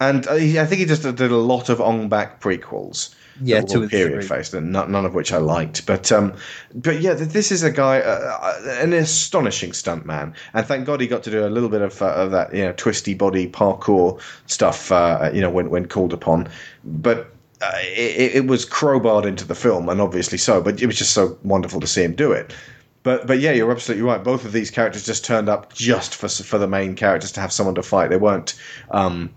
And 0.00 0.26
uh, 0.28 0.34
I 0.34 0.64
think 0.66 0.80
he 0.80 0.84
just 0.86 1.02
did 1.02 1.20
a 1.20 1.36
lot 1.36 1.68
of 1.68 1.80
Ong 1.80 2.08
Bak 2.08 2.40
prequels. 2.40 3.14
Yeah, 3.40 3.60
two 3.60 3.88
period 3.88 4.24
three. 4.24 4.36
faced, 4.38 4.52
none 4.52 5.04
of 5.04 5.14
which 5.14 5.32
I 5.32 5.36
liked. 5.38 5.86
But 5.86 6.10
um, 6.10 6.34
but 6.74 7.00
yeah, 7.00 7.14
this 7.14 7.52
is 7.52 7.62
a 7.62 7.70
guy, 7.70 8.00
uh, 8.00 8.38
uh, 8.42 8.78
an 8.80 8.92
astonishing 8.92 9.70
stuntman, 9.70 10.34
and 10.54 10.66
thank 10.66 10.86
God 10.86 11.00
he 11.00 11.06
got 11.06 11.22
to 11.22 11.30
do 11.30 11.46
a 11.46 11.48
little 11.48 11.68
bit 11.68 11.82
of, 11.82 12.02
uh, 12.02 12.06
of 12.06 12.32
that, 12.32 12.52
you 12.52 12.64
know, 12.64 12.72
twisty 12.76 13.14
body 13.14 13.48
parkour 13.48 14.20
stuff, 14.46 14.90
uh, 14.90 15.30
you 15.32 15.40
know, 15.40 15.50
when 15.50 15.70
when 15.70 15.86
called 15.86 16.12
upon. 16.12 16.48
But 16.84 17.32
uh, 17.60 17.72
it, 17.76 18.36
it 18.36 18.46
was 18.46 18.64
crowbarred 18.64 19.26
into 19.26 19.44
the 19.44 19.54
film, 19.54 19.88
and 19.88 20.00
obviously 20.00 20.38
so. 20.38 20.60
But 20.62 20.80
it 20.80 20.86
was 20.86 20.96
just 20.96 21.12
so 21.12 21.38
wonderful 21.42 21.80
to 21.80 21.86
see 21.86 22.02
him 22.02 22.14
do 22.14 22.32
it. 22.32 22.54
But 23.02 23.26
but 23.26 23.40
yeah, 23.40 23.52
you're 23.52 23.70
absolutely 23.70 24.04
right. 24.04 24.22
Both 24.22 24.44
of 24.44 24.52
these 24.52 24.70
characters 24.70 25.06
just 25.06 25.24
turned 25.24 25.48
up 25.48 25.74
just 25.74 26.14
for 26.14 26.28
for 26.28 26.58
the 26.58 26.68
main 26.68 26.94
characters 26.94 27.32
to 27.32 27.40
have 27.40 27.52
someone 27.52 27.74
to 27.76 27.82
fight. 27.82 28.10
They 28.10 28.16
weren't. 28.16 28.54
Um, 28.90 29.30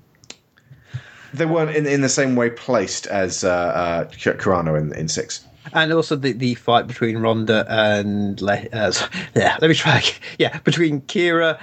they 1.34 1.46
weren't 1.46 1.76
in, 1.76 1.86
in 1.86 2.02
the 2.02 2.10
same 2.10 2.36
way 2.36 2.50
placed 2.50 3.08
as 3.08 3.44
uh, 3.44 4.10
uh, 4.10 4.76
in, 4.76 4.94
in 4.94 5.08
six. 5.08 5.46
And 5.74 5.94
also 5.94 6.16
the, 6.16 6.34
the 6.34 6.56
fight 6.56 6.88
between 6.88 7.20
Ronda 7.20 7.66
and 7.70 8.42
Le- 8.42 8.68
uh, 8.74 8.92
yeah, 9.36 9.58
let 9.62 9.70
me 9.70 9.76
try. 9.76 10.04
Yeah, 10.38 10.60
between 10.60 11.02
Kira 11.02 11.60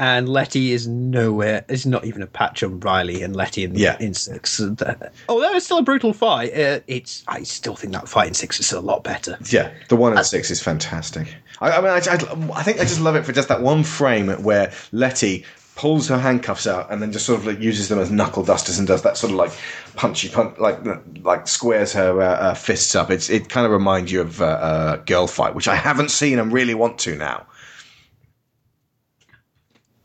and 0.00 0.28
Letty 0.30 0.72
is 0.72 0.88
nowhere. 0.88 1.62
It's 1.68 1.84
not 1.84 2.06
even 2.06 2.22
a 2.22 2.26
patch 2.26 2.62
on 2.62 2.80
Riley 2.80 3.22
and 3.22 3.36
Letty 3.36 3.64
in 3.64 3.74
Yeah. 3.76 3.96
in 4.00 4.14
six. 4.14 4.58
And, 4.58 4.80
uh, 4.82 4.94
although 5.28 5.52
it's 5.54 5.66
still 5.66 5.78
a 5.78 5.82
brutal 5.82 6.14
fight, 6.14 6.52
uh, 6.56 6.80
it's 6.86 7.22
I 7.28 7.42
still 7.42 7.76
think 7.76 7.92
that 7.92 8.08
fight 8.08 8.26
in 8.28 8.34
six 8.34 8.58
is 8.58 8.66
still 8.66 8.80
a 8.80 8.80
lot 8.80 9.04
better. 9.04 9.38
Yeah, 9.50 9.70
the 9.88 9.96
one 9.96 10.16
in 10.16 10.24
six 10.24 10.50
is 10.50 10.62
fantastic. 10.62 11.28
I, 11.60 11.72
I 11.72 11.80
mean, 11.80 11.90
I, 11.90 11.96
I, 11.98 12.58
I 12.60 12.62
think 12.62 12.80
I 12.80 12.84
just 12.84 13.00
love 13.00 13.14
it 13.14 13.26
for 13.26 13.32
just 13.32 13.48
that 13.48 13.60
one 13.60 13.84
frame 13.84 14.28
where 14.42 14.72
Letty 14.90 15.44
pulls 15.76 16.08
her 16.08 16.18
handcuffs 16.18 16.66
out 16.66 16.90
and 16.90 17.00
then 17.02 17.12
just 17.12 17.26
sort 17.26 17.38
of 17.40 17.46
like 17.46 17.60
uses 17.60 17.88
them 17.88 17.98
as 17.98 18.10
knuckle 18.10 18.42
dusters 18.42 18.78
and 18.78 18.88
does 18.88 19.02
that 19.02 19.16
sort 19.18 19.32
of 19.32 19.36
like 19.38 19.52
punchy 19.96 20.30
punch, 20.30 20.58
like 20.58 20.78
like 21.22 21.46
squares 21.46 21.92
her 21.92 22.22
uh, 22.22 22.24
uh, 22.36 22.54
fists 22.54 22.94
up. 22.94 23.10
It's 23.10 23.28
it 23.28 23.50
kind 23.50 23.66
of 23.66 23.72
reminds 23.72 24.10
you 24.10 24.22
of 24.22 24.40
uh, 24.40 24.46
uh, 24.46 24.96
Girl 24.96 25.26
Fight, 25.26 25.54
which 25.54 25.68
I 25.68 25.74
haven't 25.74 26.10
seen 26.10 26.38
and 26.38 26.50
really 26.50 26.74
want 26.74 26.98
to 27.00 27.16
now. 27.16 27.44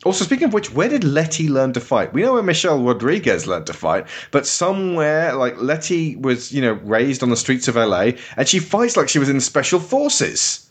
Also, 0.05 0.23
speaking 0.23 0.45
of 0.45 0.53
which, 0.53 0.71
where 0.71 0.87
did 0.87 1.03
Letty 1.03 1.49
learn 1.49 1.73
to 1.73 1.79
fight? 1.79 2.13
We 2.13 2.21
know 2.21 2.33
where 2.33 2.43
Michelle 2.43 2.81
Rodriguez 2.81 3.47
learned 3.47 3.65
to 3.65 3.73
fight, 3.73 4.05
but 4.29 4.45
somewhere 4.45 5.33
like 5.33 5.59
Letty 5.59 6.15
was, 6.15 6.51
you 6.51 6.61
know, 6.61 6.73
raised 6.73 7.23
on 7.23 7.31
the 7.31 7.35
streets 7.35 7.67
of 7.67 7.75
LA, 7.75 8.11
and 8.37 8.47
she 8.47 8.59
fights 8.59 8.95
like 8.95 9.09
she 9.09 9.17
was 9.17 9.29
in 9.29 9.41
special 9.41 9.79
forces. 9.79 10.69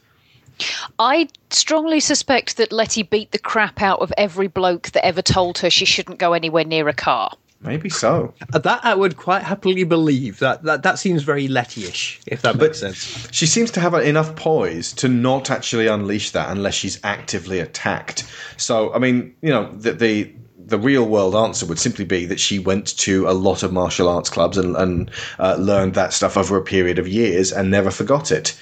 I 1.01 1.29
strongly 1.51 1.99
suspect 1.99 2.59
that 2.59 2.71
Letty 2.71 3.03
beat 3.03 3.33
the 3.33 3.41
crap 3.41 3.83
out 3.83 4.01
of 4.01 4.13
every 4.17 4.47
bloke 4.47 4.93
that 4.93 5.05
ever 5.05 5.21
told 5.21 5.59
her 5.59 5.69
she 5.69 5.85
shouldn't 5.85 6.21
go 6.21 6.33
anywhere 6.33 6.65
near 6.65 6.87
a 6.87 6.95
car. 6.95 7.37
Maybe 7.65 7.89
so. 7.89 8.35
That 8.51 8.85
I 8.85 8.95
would 8.95 9.17
quite 9.17 9.43
happily 9.43 9.85
believe. 9.85 10.39
That 10.39 10.63
that, 10.65 10.83
that 10.83 10.99
seems 10.99 11.23
very 11.23 11.49
Letty-ish, 11.49 12.21
if 12.27 12.43
that 12.43 12.57
makes 12.57 12.81
sense. 12.81 13.27
She 13.33 13.47
seems 13.47 13.71
to 13.73 13.81
have 13.81 13.95
enough 13.95 14.37
poise 14.37 14.93
to 14.95 15.09
not 15.09 15.51
actually 15.51 15.87
unleash 15.87 16.31
that 16.33 16.51
unless 16.51 16.75
she's 16.75 17.01
actively 17.03 17.61
attacked. 17.61 18.25
So, 18.59 18.93
I 18.93 18.99
mean, 18.99 19.35
you 19.41 19.49
know, 19.49 19.73
the 19.73 19.93
the, 19.93 20.33
the 20.59 20.79
real 20.79 21.07
world 21.07 21.35
answer 21.35 21.65
would 21.67 21.79
simply 21.79 22.05
be 22.05 22.27
that 22.27 22.39
she 22.39 22.59
went 22.59 22.97
to 22.99 23.29
a 23.29 23.33
lot 23.33 23.63
of 23.63 23.73
martial 23.73 24.09
arts 24.09 24.29
clubs 24.29 24.59
and, 24.59 24.77
and 24.77 25.11
uh, 25.39 25.57
learned 25.59 25.95
that 25.95 26.13
stuff 26.13 26.37
over 26.37 26.57
a 26.59 26.63
period 26.63 26.99
of 26.99 27.09
years 27.09 27.51
and 27.51 27.71
never 27.71 27.91
forgot 27.91 28.31
it. 28.31 28.59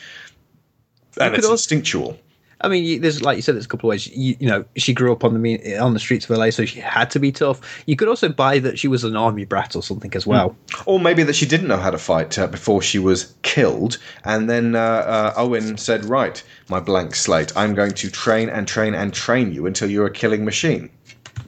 And 1.21 1.35
it's 1.35 1.45
also- 1.45 1.55
instinctual. 1.55 2.19
I 2.63 2.69
mean, 2.69 3.01
there's 3.01 3.23
like 3.23 3.37
you 3.37 3.43
said, 3.43 3.57
there's 3.57 3.65
a 3.65 3.69
couple 3.69 3.89
of 3.89 3.93
ways. 3.93 4.07
You, 4.09 4.37
you 4.39 4.49
know, 4.49 4.65
she 4.77 4.95
grew 4.95 5.13
up 5.13 5.25
on 5.25 5.41
the 5.41 5.77
on 5.79 5.95
the 5.95 6.01
streets 6.01 6.29
of 6.29 6.37
LA, 6.37 6.51
so 6.51 6.65
she 6.65 6.81
had 6.81 7.11
to 7.11 7.19
be 7.19 7.33
tough. 7.33 7.83
You 7.87 7.97
could 7.97 8.09
also 8.09 8.29
buy 8.29 8.59
that 8.61 8.79
she 8.79 8.89
was 8.89 9.05
an 9.05 9.17
army 9.17 9.45
brat 9.45 9.75
or 9.75 9.83
something 9.83 10.15
as 10.15 10.27
well. 10.27 10.57
Or 10.87 11.01
maybe 11.01 11.23
that 11.25 11.35
she 11.35 11.47
didn't 11.47 11.69
know 11.69 11.77
how 11.77 11.91
to 11.91 11.99
fight 11.99 12.39
uh, 12.39 12.47
before 12.47 12.81
she 12.81 12.99
was 12.99 13.35
killed, 13.43 13.99
and 14.25 14.49
then 14.49 14.77
uh, 14.77 14.79
uh, 14.81 15.35
Owen 15.37 15.77
said, 15.77 16.05
"Right, 16.05 16.43
my 16.69 16.81
blank 16.81 17.15
slate. 17.15 17.53
I'm 17.57 17.75
going 17.75 17.93
to 17.93 18.11
train 18.11 18.49
and 18.49 18.67
train 18.69 18.95
and 18.95 19.13
train 19.13 19.53
you 19.53 19.67
until 19.67 19.91
you're 19.91 20.07
a 20.07 20.13
killing 20.13 20.45
machine." 20.45 20.91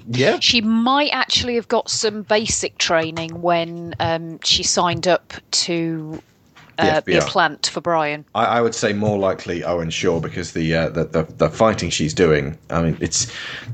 Yeah, 0.07 0.39
She 0.41 0.61
might 0.61 1.11
actually 1.13 1.55
have 1.55 1.69
got 1.69 1.89
some 1.89 2.23
basic 2.23 2.77
training 2.77 3.41
when 3.41 3.95
um, 4.01 4.39
she 4.43 4.63
signed 4.63 5.09
up 5.09 5.33
to 5.53 6.23
uh, 6.79 7.01
be 7.01 7.17
a 7.17 7.23
plant 7.23 7.67
for 7.67 7.81
Brian. 7.81 8.25
I, 8.35 8.45
I 8.45 8.61
would 8.61 8.75
say 8.75 8.93
more 8.93 9.19
likely 9.19 9.65
Owen 9.65 9.91
Shaw 9.91 10.21
because 10.21 10.53
the, 10.53 10.75
uh, 10.75 10.89
the 10.91 11.05
the 11.05 11.23
the 11.23 11.49
fighting 11.51 11.91
she's 11.91 12.15
doing. 12.15 12.59
I 12.71 12.83
mean, 12.83 12.97
it's 13.01 13.31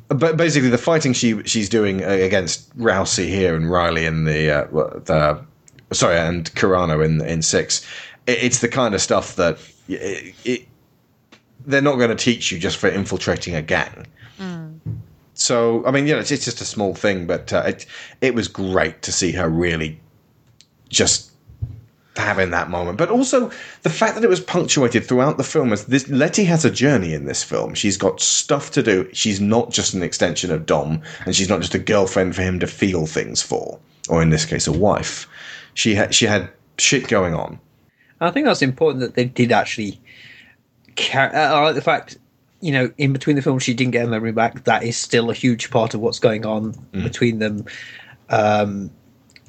but 0.09 0.36
basically 0.36 0.70
the 0.70 0.78
fighting 0.78 1.12
she 1.12 1.42
she's 1.44 1.68
doing 1.68 2.03
against 2.03 2.76
Rousey 2.78 3.28
here 3.28 3.55
and 3.55 3.70
Riley 3.70 4.07
in 4.07 4.24
the 4.24 4.51
uh, 4.51 4.64
the 5.05 5.44
sorry 5.92 6.18
and 6.18 6.53
Carano 6.55 7.05
in 7.05 7.24
in 7.24 7.42
six. 7.42 7.86
It, 8.26 8.42
it's 8.42 8.61
the 8.61 8.68
kind 8.68 8.94
of 8.94 9.01
stuff 9.01 9.36
that 9.36 9.59
it, 9.88 10.34
it, 10.44 10.68
they're 11.66 11.82
not 11.82 11.96
going 11.96 12.11
to 12.11 12.16
teach 12.16 12.53
you 12.53 12.59
just 12.59 12.76
for 12.76 12.88
infiltrating 12.88 13.55
a 13.55 13.62
gang. 13.62 14.07
So 15.40 15.86
I 15.86 15.90
mean, 15.90 16.07
you 16.07 16.12
know, 16.12 16.18
it's, 16.20 16.30
it's 16.30 16.44
just 16.44 16.61
a 16.61 16.66
small 16.66 16.94
thing, 16.94 17.26
but 17.26 17.51
uh, 17.51 17.62
it 17.66 17.86
it 18.20 18.34
was 18.34 18.46
great 18.46 19.01
to 19.03 19.11
see 19.11 19.32
her 19.32 19.48
really 19.48 19.98
just 20.90 21.30
having 22.21 22.51
that 22.51 22.71
moment. 22.71 22.99
But 22.99 23.11
also 23.11 23.51
the 23.83 23.91
fact 23.91 24.14
that 24.14 24.25
it 24.25 24.31
was 24.31 24.41
punctuated 24.41 25.05
throughout 25.05 25.37
the 25.37 25.45
film 25.45 25.73
as 25.73 25.87
this 25.87 26.09
Letty 26.09 26.45
has 26.45 26.64
a 26.64 26.71
journey 26.71 27.14
in 27.14 27.25
this 27.25 27.43
film. 27.43 27.75
She's 27.75 27.97
got 27.97 28.21
stuff 28.21 28.71
to 28.73 28.83
do. 28.83 29.09
She's 29.12 29.41
not 29.41 29.71
just 29.71 29.95
an 29.95 30.03
extension 30.03 30.51
of 30.51 30.66
Dom, 30.66 31.03
and 31.27 31.35
she's 31.35 31.49
not 31.49 31.61
just 31.61 31.75
a 31.75 31.79
girlfriend 31.79 32.37
for 32.37 32.43
him 32.43 32.61
to 32.61 32.66
feel 32.66 33.07
things 33.07 33.43
for, 33.43 33.79
or 34.09 34.23
in 34.23 34.31
this 34.31 34.45
case, 34.45 34.66
a 34.66 34.73
wife. 34.73 35.29
She 35.75 35.95
had 35.95 36.14
she 36.14 36.27
had 36.27 36.51
shit 36.79 37.09
going 37.09 37.35
on. 37.35 37.59
I 38.21 38.31
think 38.31 38.47
that's 38.47 38.62
important 38.62 39.01
that 39.01 39.14
they 39.14 39.25
did 39.25 39.53
actually. 39.53 40.01
Car- 40.97 41.35
uh, 41.35 41.55
I 41.55 41.61
like 41.62 41.75
the 41.75 41.83
fact, 41.83 42.18
you 42.61 42.73
know, 42.73 42.93
in 42.99 43.12
between 43.12 43.37
the 43.37 43.43
films, 43.43 43.62
she 43.62 43.73
didn't 43.73 43.93
get 43.93 44.05
her 44.05 44.11
memory 44.11 44.33
back. 44.33 44.64
That 44.64 44.83
is 44.83 44.97
still 44.97 45.31
a 45.31 45.35
huge 45.35 45.71
part 45.71 45.95
of 45.95 46.01
what's 46.01 46.18
going 46.18 46.45
on 46.45 46.75
between 46.93 47.39
them. 47.39 47.64
Um, 48.29 48.91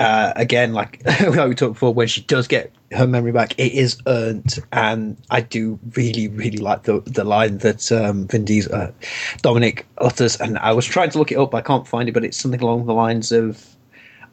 uh, 0.02 0.34
again, 0.36 0.74
like 0.74 1.02
like 1.22 1.50
we 1.50 1.56
talked 1.56 1.74
before, 1.74 1.94
when 1.94 2.08
she 2.08 2.22
does 2.22 2.48
get 2.48 2.72
her 2.92 3.06
memory 3.06 3.32
back, 3.32 3.54
it 3.60 3.72
is 3.72 4.02
earned, 4.08 4.58
and 4.72 5.16
I 5.30 5.42
do 5.42 5.80
really, 5.96 6.28
really 6.28 6.58
like 6.58 6.84
the 6.84 7.02
the 7.02 7.24
line 7.24 7.60
that 7.60 7.92
um, 7.92 8.28
Vin 8.28 8.44
Diesel, 8.44 8.74
uh, 8.74 8.92
Dominic 9.44 9.86
utters, 10.00 10.42
and 10.42 10.58
I 10.58 10.74
was 10.74 10.86
trying 10.86 11.12
to 11.12 11.20
look 11.20 11.32
it 11.32 11.38
up, 11.38 11.54
I 11.54 11.62
can't 11.62 11.88
find 11.88 12.10
it, 12.10 12.14
but 12.14 12.26
it's 12.26 12.38
something 12.38 12.62
along 12.62 12.88
the 12.88 12.94
lines 12.94 13.32
of. 13.32 13.68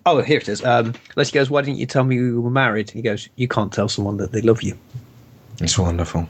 Oh, 0.06 0.22
here 0.22 0.38
it 0.38 0.48
is. 0.48 0.64
Um, 0.64 0.94
Leslie 1.16 1.38
goes, 1.38 1.50
"Why 1.50 1.60
didn't 1.60 1.76
you 1.76 1.84
tell 1.84 2.04
me 2.04 2.18
we 2.18 2.38
were 2.38 2.50
married?" 2.50 2.90
He 2.90 3.02
goes, 3.02 3.28
"You 3.36 3.46
can't 3.46 3.70
tell 3.70 3.90
someone 3.90 4.16
that 4.16 4.32
they 4.32 4.40
love 4.40 4.62
you." 4.62 4.78
It's 5.60 5.78
wonderful. 5.78 6.26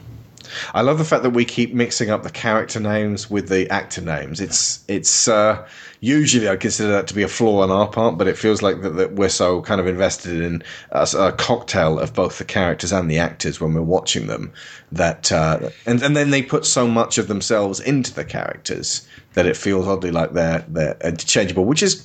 I 0.75 0.83
love 0.83 0.99
the 0.99 1.05
fact 1.05 1.23
that 1.23 1.31
we 1.31 1.45
keep 1.45 1.75
mixing 1.75 2.11
up 2.11 2.23
the 2.23 2.31
character 2.31 2.81
names 2.81 3.31
with 3.31 3.49
the 3.49 3.69
actor 3.71 4.01
names. 4.01 4.41
It's 4.41 4.85
it's 4.89 5.29
uh, 5.29 5.67
usually 6.01 6.49
I 6.49 6.57
consider 6.57 6.91
that 6.93 7.07
to 7.09 7.15
be 7.15 7.23
a 7.23 7.29
flaw 7.29 7.63
on 7.63 7.71
our 7.71 7.89
part, 7.89 8.19
but 8.19 8.29
it 8.29 8.37
feels 8.37 8.63
like 8.63 8.83
that, 8.83 8.91
that 8.91 9.13
we're 9.13 9.29
so 9.29 9.63
kind 9.63 9.81
of 9.81 9.87
invested 9.87 10.41
in 10.41 10.63
a, 10.91 11.09
a 11.19 11.33
cocktail 11.33 11.99
of 11.99 12.15
both 12.15 12.39
the 12.39 12.45
characters 12.45 12.93
and 12.93 13.11
the 13.11 13.19
actors 13.19 13.61
when 13.61 13.75
we're 13.75 13.83
watching 13.83 14.27
them 14.27 14.53
that 14.93 15.31
uh, 15.33 15.71
and 15.87 16.03
and 16.03 16.17
then 16.17 16.31
they 16.31 16.43
put 16.43 16.65
so 16.65 16.87
much 16.87 17.19
of 17.19 17.29
themselves 17.29 17.81
into 17.81 18.15
the 18.15 18.25
characters 18.25 19.07
that 19.35 19.47
it 19.47 19.57
feels 19.57 19.87
oddly 19.87 20.11
like 20.11 20.33
they're 20.33 20.65
they're 20.69 20.97
interchangeable, 21.05 21.65
which 21.65 21.83
is. 21.83 22.05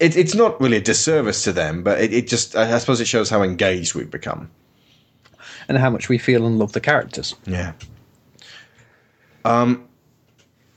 It, 0.00 0.16
it's 0.16 0.34
not 0.34 0.58
really 0.62 0.78
a 0.78 0.80
disservice 0.80 1.44
to 1.44 1.52
them, 1.52 1.82
but 1.82 2.00
it, 2.00 2.14
it 2.14 2.26
just, 2.26 2.56
I 2.56 2.78
suppose 2.78 3.02
it 3.02 3.06
shows 3.06 3.28
how 3.28 3.42
engaged 3.42 3.94
we've 3.94 4.10
become. 4.10 4.50
And 5.70 5.78
how 5.78 5.88
much 5.88 6.08
we 6.08 6.18
feel 6.18 6.46
and 6.46 6.58
love 6.58 6.72
the 6.72 6.80
characters. 6.80 7.36
Yeah. 7.46 7.72
Um. 9.44 9.88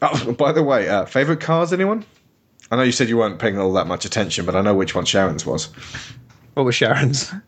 Oh, 0.04 0.34
by 0.34 0.52
the 0.52 0.62
way, 0.62 0.88
uh, 0.88 1.06
favorite 1.06 1.42
cars, 1.42 1.74
anyone? 1.74 2.06
I 2.70 2.76
know 2.76 2.84
you 2.84 2.92
said 2.92 3.10
you 3.10 3.18
weren't 3.18 3.40
paying 3.40 3.58
all 3.58 3.74
that 3.74 3.88
much 3.88 4.06
attention, 4.06 4.46
but 4.46 4.56
I 4.56 4.62
know 4.62 4.76
which 4.76 4.94
one 4.94 5.06
Sharon's 5.06 5.46
was. 5.46 5.66
What 6.54 6.64
was 6.64 6.76
Sharon's? 6.76 7.34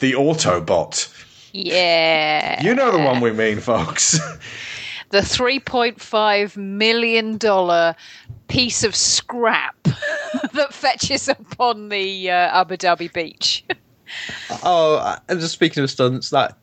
The 0.00 0.12
Autobot. 0.12 1.12
Yeah. 1.52 2.62
You 2.62 2.74
know 2.74 2.90
the 2.90 2.98
one 3.04 3.20
we 3.20 3.32
mean, 3.32 3.60
folks. 3.60 4.12
the 5.10 5.18
$3.5 5.18 6.56
million 6.56 7.38
piece 8.48 8.84
of 8.84 8.96
scrap 8.96 9.76
that 9.84 10.72
fetches 10.72 11.28
up 11.28 11.60
on 11.60 11.90
the 11.90 12.30
uh, 12.30 12.60
Abu 12.60 12.78
Dhabi 12.78 13.12
beach. 13.12 13.62
Oh, 14.62 14.96
uh, 14.96 15.18
and 15.28 15.38
just 15.38 15.52
speaking 15.52 15.82
of 15.82 15.90
stunts, 15.90 16.30
that 16.30 16.56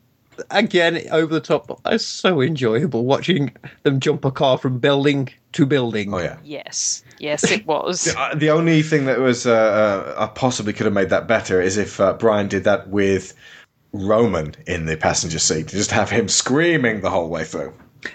again 0.50 1.02
over 1.10 1.32
the 1.32 1.40
top. 1.40 1.80
It's 1.86 2.04
so 2.04 2.40
enjoyable 2.40 3.04
watching 3.04 3.54
them 3.82 4.00
jump 4.00 4.24
a 4.24 4.30
car 4.30 4.58
from 4.58 4.78
building 4.78 5.28
to 5.52 5.66
building. 5.66 6.12
oh 6.12 6.18
yeah. 6.18 6.38
yes. 6.44 7.02
Yes, 7.18 7.50
it 7.50 7.66
was. 7.66 8.14
Uh, 8.16 8.34
the 8.34 8.50
only 8.50 8.82
thing 8.82 9.06
that 9.06 9.18
was 9.20 9.46
uh, 9.46 9.52
uh, 9.52 10.24
I 10.24 10.26
possibly 10.26 10.72
could 10.72 10.86
have 10.86 10.92
made 10.94 11.10
that 11.10 11.26
better 11.26 11.60
is 11.60 11.76
if 11.76 12.00
uh, 12.00 12.12
Brian 12.14 12.48
did 12.48 12.64
that 12.64 12.88
with 12.88 13.34
Roman 13.92 14.54
in 14.66 14.86
the 14.86 14.96
passenger 14.96 15.38
seat. 15.38 15.68
Just 15.68 15.90
have 15.90 16.10
him 16.10 16.28
screaming 16.28 17.00
the 17.00 17.10
whole 17.10 17.28
way 17.28 17.44
through. 17.44 17.72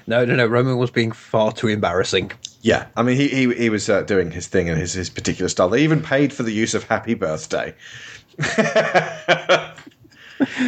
No, 0.07 0.25
no, 0.25 0.35
no. 0.35 0.45
Roman 0.45 0.77
was 0.77 0.91
being 0.91 1.11
far 1.11 1.51
too 1.51 1.67
embarrassing. 1.67 2.31
Yeah, 2.61 2.87
I 2.95 3.03
mean, 3.03 3.17
he 3.17 3.27
he, 3.27 3.53
he 3.53 3.69
was 3.69 3.89
uh, 3.89 4.01
doing 4.03 4.31
his 4.31 4.47
thing 4.47 4.67
in 4.67 4.77
his, 4.77 4.93
his 4.93 5.09
particular 5.09 5.49
style. 5.49 5.69
They 5.69 5.83
even 5.83 6.01
paid 6.01 6.31
for 6.31 6.43
the 6.43 6.53
use 6.53 6.73
of 6.73 6.83
"Happy 6.83 7.15
Birthday," 7.15 7.73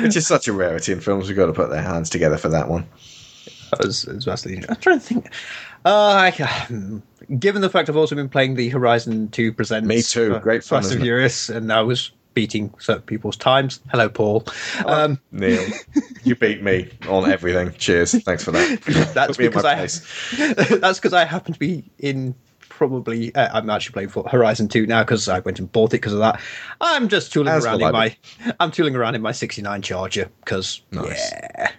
which 0.02 0.16
is 0.16 0.28
such 0.28 0.48
a 0.48 0.54
rarity 0.54 0.92
in 0.92 1.00
films. 1.00 1.28
We've 1.28 1.38
got 1.38 1.48
to 1.48 1.54
put 1.54 1.70
their 1.70 1.82
hands 1.82 2.10
together 2.10 2.38
for 2.38 2.50
that 2.50 2.68
one. 2.70 2.88
That 3.72 3.86
was, 3.88 4.06
it 4.06 4.16
was 4.16 4.26
vastly. 4.26 4.64
I'm 4.70 4.76
trying 4.78 5.00
to 5.00 5.06
think. 5.06 5.32
Uh, 5.86 6.14
I, 6.14 6.32
ca- 6.32 6.68
given 7.40 7.62
the 7.62 7.70
fact 7.70 7.90
I've 7.90 7.98
also 7.98 8.16
been 8.16 8.30
playing 8.30 8.56
the 8.56 8.70
Horizon 8.70 9.30
Two 9.30 9.52
Presents, 9.52 9.88
Me 9.88 10.02
too. 10.02 10.38
Great 10.40 10.64
fun, 10.64 10.78
Fast 10.80 10.88
isn't 10.88 10.98
and? 11.00 11.06
Furious, 11.06 11.50
and 11.50 11.72
I 11.74 11.82
was 11.82 12.12
beating 12.36 12.74
certain 12.80 13.04
people's 13.04 13.38
times. 13.38 13.80
Hello, 13.92 14.10
Paul. 14.10 14.44
Oh. 14.86 15.06
Um, 15.06 15.20
Neil, 15.32 15.64
you 16.24 16.36
beat 16.36 16.64
me 16.64 16.90
on 17.08 17.30
everything. 17.32 17.72
Cheers. 17.78 18.24
Thanks 18.24 18.44
for 18.44 18.52
that. 18.52 18.82
That's 19.14 19.38
Put 19.38 19.40
me 19.40 19.48
because 19.50 19.66
I- 19.66 19.76
place. 19.76 20.00
that's 20.80 21.00
because 21.00 21.14
I 21.14 21.26
happen 21.26 21.54
to 21.54 21.60
be 21.60 21.84
in 22.00 22.34
probably. 22.78 23.34
Uh, 23.36 23.50
I'm 23.54 23.70
actually 23.70 23.94
playing 23.94 24.10
for 24.10 24.28
Horizon 24.28 24.68
Two 24.68 24.86
now 24.86 25.04
because 25.04 25.30
I 25.30 25.40
went 25.40 25.60
and 25.60 25.72
bought 25.72 25.92
it 25.92 26.02
because 26.02 26.14
of 26.14 26.20
that. 26.20 26.42
I'm 26.82 27.08
just 27.08 27.32
tooling 27.32 27.54
As 27.54 27.66
around 27.66 27.82
in 27.82 27.88
I 27.88 27.92
my. 27.92 28.18
I'm 28.60 28.72
tooling 28.72 28.96
around 28.96 29.16
in 29.16 29.22
my 29.22 29.32
'69 29.32 29.82
Charger 29.82 30.30
because 30.44 30.82
yeah, 30.92 31.72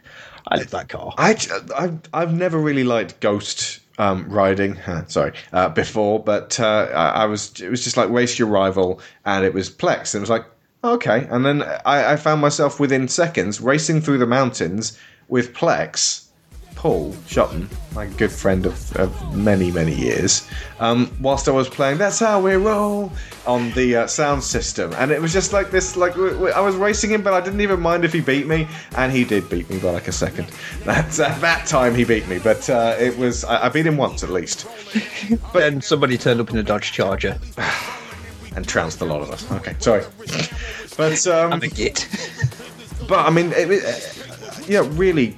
I 0.49 0.57
love 0.57 0.71
that 0.71 0.89
car. 0.89 1.13
I, 1.19 1.37
I've, 1.77 2.01
I've 2.13 2.35
never 2.35 2.59
really 2.59 2.85
liked 2.85 3.21
Ghost 3.21 3.81
um, 3.99 4.29
riding. 4.29 4.75
huh, 4.87 5.07
sorry, 5.07 5.33
uh, 5.53 5.69
before, 5.69 6.23
but 6.23 6.59
uh, 6.61 6.89
I, 6.95 7.09
I 7.09 7.25
was 7.27 7.61
it 7.61 7.71
was 7.71 7.83
just 7.85 7.97
like 7.97 8.11
race 8.11 8.39
your 8.39 8.49
rival, 8.49 9.01
and 9.25 9.45
it 9.45 9.55
was 9.55 9.71
Plex, 9.71 10.15
and 10.15 10.21
it 10.21 10.23
was 10.23 10.31
like 10.31 10.47
okay, 10.83 11.27
and 11.31 11.45
then 11.45 11.63
I, 11.63 12.13
I 12.13 12.17
found 12.17 12.41
myself 12.41 12.79
within 12.79 13.09
seconds 13.09 13.61
racing 13.61 14.01
through 14.01 14.19
the 14.19 14.27
mountains 14.27 14.99
with 15.29 15.55
Plex. 15.55 16.24
Paul 16.85 17.13
Shotton, 17.27 17.67
my 17.95 18.05
good 18.05 18.31
friend 18.31 18.67
of, 18.67 18.95
of 18.97 19.35
many, 19.35 19.73
many 19.73 19.95
years, 19.95 20.47
um, 20.81 21.11
whilst 21.19 21.49
I 21.49 21.51
was 21.51 21.67
playing 21.67 21.97
That's 21.97 22.19
How 22.19 22.43
We 22.43 22.57
Roll 22.57 23.11
on 23.47 23.71
the 23.71 23.97
uh, 23.97 24.07
sound 24.07 24.45
system. 24.45 24.93
And 24.99 25.11
it 25.11 25.19
was 25.19 25.33
just 25.33 25.55
like 25.55 25.71
this, 25.71 25.97
like, 25.97 26.13
w- 26.13 26.35
w- 26.35 26.53
I 26.53 26.61
was 26.61 26.77
racing 26.77 27.11
him, 27.11 27.23
but 27.23 27.33
I 27.33 27.41
didn't 27.41 27.63
even 27.63 27.81
mind 27.81 28.05
if 28.05 28.13
he 28.13 28.21
beat 28.21 28.47
me. 28.47 28.69
And 28.99 29.11
he 29.11 29.25
did 29.25 29.49
beat 29.49 29.71
me 29.71 29.79
by 29.79 29.93
like 29.93 30.09
a 30.09 30.13
second. 30.13 30.49
That's, 30.85 31.21
at 31.21 31.41
that 31.41 31.67
time, 31.67 31.95
he 31.95 32.05
beat 32.05 32.29
me, 32.29 32.39
but 32.39 32.69
uh, 32.69 32.97
it 33.01 33.17
was, 33.17 33.45
I, 33.45 33.65
I 33.65 33.69
beat 33.71 33.87
him 33.87 33.97
once 33.97 34.23
at 34.23 34.29
least. 34.29 34.67
But 35.31 35.53
then 35.61 35.81
somebody 35.81 36.19
turned 36.19 36.39
up 36.39 36.51
in 36.51 36.59
a 36.59 36.63
Dodge 36.63 36.93
Charger. 36.93 37.39
And 38.57 38.69
trounced 38.69 39.01
a 39.01 39.05
lot 39.05 39.21
of 39.21 39.31
us. 39.33 39.51
Okay, 39.53 39.75
sorry. 39.79 40.05
But, 40.97 41.27
um, 41.27 41.55
I'm 41.55 41.63
a 41.63 41.67
git. 41.67 42.07
but 43.09 43.27
I 43.27 43.31
mean, 43.31 43.53
it, 43.53 43.69
it, 43.69 44.69
yeah, 44.69 44.87
really 44.93 45.37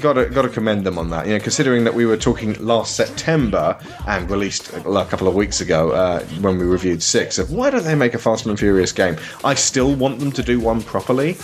got 0.00 0.14
to 0.14 0.26
got 0.26 0.42
to 0.42 0.48
commend 0.48 0.84
them 0.84 0.98
on 0.98 1.10
that. 1.10 1.26
You 1.26 1.34
know, 1.34 1.40
considering 1.40 1.84
that 1.84 1.94
we 1.94 2.06
were 2.06 2.16
talking 2.16 2.54
last 2.64 2.96
September 2.96 3.78
and 4.06 4.30
released 4.30 4.72
a 4.72 4.80
couple 5.08 5.28
of 5.28 5.34
weeks 5.34 5.60
ago 5.60 5.92
uh, 5.92 6.24
when 6.40 6.58
we 6.58 6.64
reviewed 6.64 7.02
six 7.02 7.38
of 7.38 7.50
why 7.52 7.70
don't 7.70 7.84
they 7.84 7.94
make 7.94 8.14
a 8.14 8.18
Fast 8.18 8.46
and 8.46 8.58
Furious 8.58 8.92
game? 8.92 9.16
I 9.44 9.54
still 9.54 9.94
want 9.94 10.18
them 10.20 10.32
to 10.32 10.42
do 10.42 10.58
one 10.60 10.82
properly. 10.82 11.36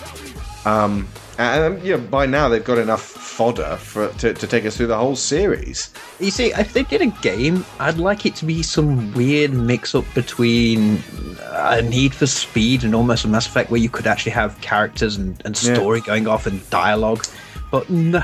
Um, 0.64 1.08
and 1.38 1.80
yeah, 1.84 1.96
by 1.98 2.26
now 2.26 2.48
they've 2.48 2.64
got 2.64 2.78
enough 2.78 3.02
fodder 3.02 3.76
for 3.76 4.08
to, 4.14 4.34
to 4.34 4.46
take 4.48 4.66
us 4.66 4.76
through 4.76 4.88
the 4.88 4.96
whole 4.98 5.14
series. 5.14 5.90
You 6.18 6.32
see, 6.32 6.46
if 6.52 6.72
they 6.72 6.82
did 6.82 7.00
a 7.00 7.06
game, 7.22 7.64
I'd 7.78 7.98
like 7.98 8.26
it 8.26 8.34
to 8.36 8.44
be 8.44 8.64
some 8.64 9.14
weird 9.14 9.52
mix 9.52 9.94
up 9.94 10.04
between 10.14 11.00
a 11.50 11.80
Need 11.80 12.12
for 12.12 12.26
Speed 12.26 12.82
and 12.82 12.92
almost 12.94 13.24
a 13.24 13.28
Mass 13.28 13.46
Effect 13.46 13.70
where 13.70 13.80
you 13.80 13.88
could 13.88 14.08
actually 14.08 14.32
have 14.32 14.60
characters 14.60 15.16
and, 15.16 15.40
and 15.44 15.60
Yeah. 15.62 15.74
story 15.74 16.00
going 16.00 16.26
off 16.26 16.46
and 16.46 16.68
dialogue. 16.70 17.24
But 17.70 17.88
no, 17.90 18.22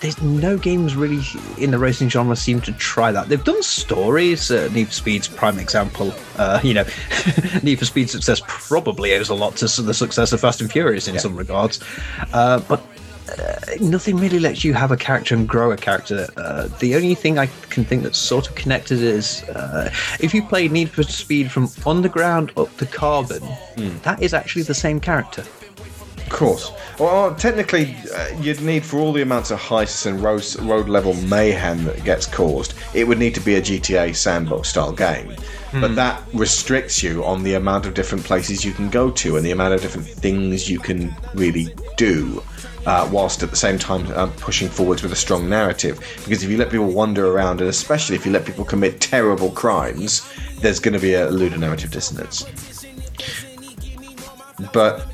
there's 0.00 0.20
no 0.22 0.56
games 0.56 0.94
really 0.94 1.22
in 1.58 1.70
the 1.70 1.78
racing 1.78 2.08
genre 2.08 2.36
seem 2.36 2.60
to 2.62 2.72
try 2.72 3.12
that. 3.12 3.28
They've 3.28 3.42
done 3.42 3.62
stories. 3.62 4.50
Uh, 4.50 4.68
Need 4.72 4.88
for 4.88 4.94
Speed's 4.94 5.28
prime 5.28 5.58
example. 5.58 6.14
Uh, 6.36 6.60
you 6.62 6.74
know, 6.74 6.84
Need 7.62 7.78
for 7.78 7.84
Speed 7.84 8.10
success 8.10 8.40
probably 8.46 9.14
owes 9.14 9.28
a 9.28 9.34
lot 9.34 9.56
to 9.56 9.82
the 9.82 9.94
success 9.94 10.32
of 10.32 10.40
Fast 10.40 10.60
and 10.60 10.70
Furious 10.70 11.08
in 11.08 11.18
some 11.18 11.36
regards. 11.36 11.80
Uh, 12.32 12.60
but 12.60 12.82
nothing 13.80 14.16
really 14.16 14.38
lets 14.38 14.64
you 14.64 14.74
have 14.74 14.90
a 14.90 14.96
character 14.96 15.34
and 15.34 15.48
grow 15.48 15.70
a 15.70 15.76
character. 15.76 16.28
Uh, 16.36 16.68
the 16.78 16.94
only 16.94 17.14
thing 17.14 17.38
I 17.38 17.46
can 17.68 17.84
think 17.84 18.02
that's 18.02 18.18
sort 18.18 18.48
of 18.48 18.54
connected 18.54 19.00
is 19.00 19.42
uh, 19.50 19.90
if 20.20 20.34
you 20.34 20.42
play 20.42 20.68
Need 20.68 20.90
for 20.90 21.02
Speed 21.02 21.50
from 21.50 21.68
Underground 21.86 22.52
up 22.56 22.74
to 22.78 22.86
Carbon, 22.86 23.42
that 24.02 24.22
is 24.22 24.34
actually 24.34 24.62
the 24.62 24.74
same 24.74 25.00
character. 25.00 25.44
Of 26.30 26.36
course. 26.36 26.70
Well, 27.00 27.34
technically, 27.34 27.96
uh, 28.14 28.28
you'd 28.40 28.60
need 28.60 28.84
for 28.84 28.98
all 28.98 29.12
the 29.12 29.20
amounts 29.20 29.50
of 29.50 29.58
heists 29.58 30.06
and 30.06 30.22
road, 30.22 30.44
road 30.60 30.88
level 30.88 31.14
mayhem 31.14 31.84
that 31.84 32.04
gets 32.04 32.24
caused, 32.24 32.74
it 32.94 33.08
would 33.08 33.18
need 33.18 33.34
to 33.34 33.40
be 33.40 33.56
a 33.56 33.60
GTA 33.60 34.14
sandbox 34.14 34.68
style 34.68 34.92
game. 34.92 35.34
But 35.72 35.96
that 35.96 36.22
restricts 36.32 37.02
you 37.02 37.24
on 37.24 37.42
the 37.42 37.54
amount 37.54 37.86
of 37.86 37.94
different 37.94 38.24
places 38.24 38.64
you 38.64 38.72
can 38.72 38.90
go 38.90 39.10
to 39.10 39.36
and 39.36 39.44
the 39.44 39.50
amount 39.50 39.74
of 39.74 39.82
different 39.82 40.06
things 40.06 40.70
you 40.70 40.78
can 40.78 41.14
really 41.34 41.74
do. 41.96 42.42
Uh, 42.86 43.06
whilst 43.12 43.42
at 43.42 43.50
the 43.50 43.56
same 43.56 43.78
time 43.78 44.10
um, 44.16 44.32
pushing 44.38 44.66
forwards 44.66 45.02
with 45.02 45.12
a 45.12 45.16
strong 45.16 45.50
narrative. 45.50 45.98
Because 46.24 46.42
if 46.42 46.48
you 46.48 46.56
let 46.56 46.70
people 46.70 46.90
wander 46.90 47.30
around, 47.30 47.60
and 47.60 47.68
especially 47.68 48.16
if 48.16 48.24
you 48.24 48.32
let 48.32 48.46
people 48.46 48.64
commit 48.64 49.02
terrible 49.02 49.50
crimes, 49.50 50.26
there's 50.60 50.80
going 50.80 50.94
to 50.94 51.00
be 51.00 51.12
a 51.12 51.28
ludonarrative 51.28 51.90
dissonance. 51.90 52.46
But 54.72 55.06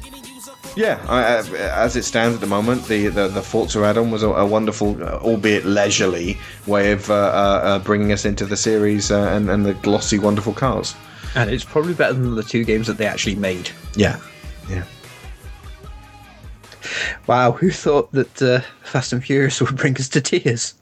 yeah, 0.76 1.04
I, 1.08 1.22
as 1.24 1.96
it 1.96 2.04
stands 2.04 2.34
at 2.34 2.40
the 2.40 2.46
moment, 2.46 2.84
the 2.84 3.08
the, 3.08 3.28
the 3.28 3.42
Forza 3.42 3.82
add-on 3.82 4.10
was 4.10 4.22
a, 4.22 4.28
a 4.28 4.46
wonderful, 4.46 5.02
uh, 5.02 5.18
albeit 5.18 5.64
leisurely, 5.64 6.38
way 6.66 6.92
of 6.92 7.10
uh, 7.10 7.14
uh, 7.14 7.16
uh, 7.64 7.78
bringing 7.78 8.12
us 8.12 8.26
into 8.26 8.44
the 8.44 8.56
series 8.56 9.10
uh, 9.10 9.30
and, 9.32 9.48
and 9.50 9.64
the 9.64 9.74
glossy, 9.74 10.18
wonderful 10.18 10.52
cars. 10.52 10.94
And 11.34 11.50
it's 11.50 11.64
probably 11.64 11.94
better 11.94 12.12
than 12.12 12.34
the 12.34 12.42
two 12.42 12.62
games 12.62 12.86
that 12.86 12.98
they 12.98 13.06
actually 13.06 13.36
made. 13.36 13.70
Yeah, 13.94 14.20
yeah. 14.68 14.84
Wow, 17.26 17.52
who 17.52 17.70
thought 17.70 18.12
that 18.12 18.42
uh, 18.42 18.60
Fast 18.82 19.12
and 19.12 19.24
Furious 19.24 19.60
would 19.62 19.76
bring 19.76 19.96
us 19.96 20.08
to 20.10 20.20
tears? 20.20 20.74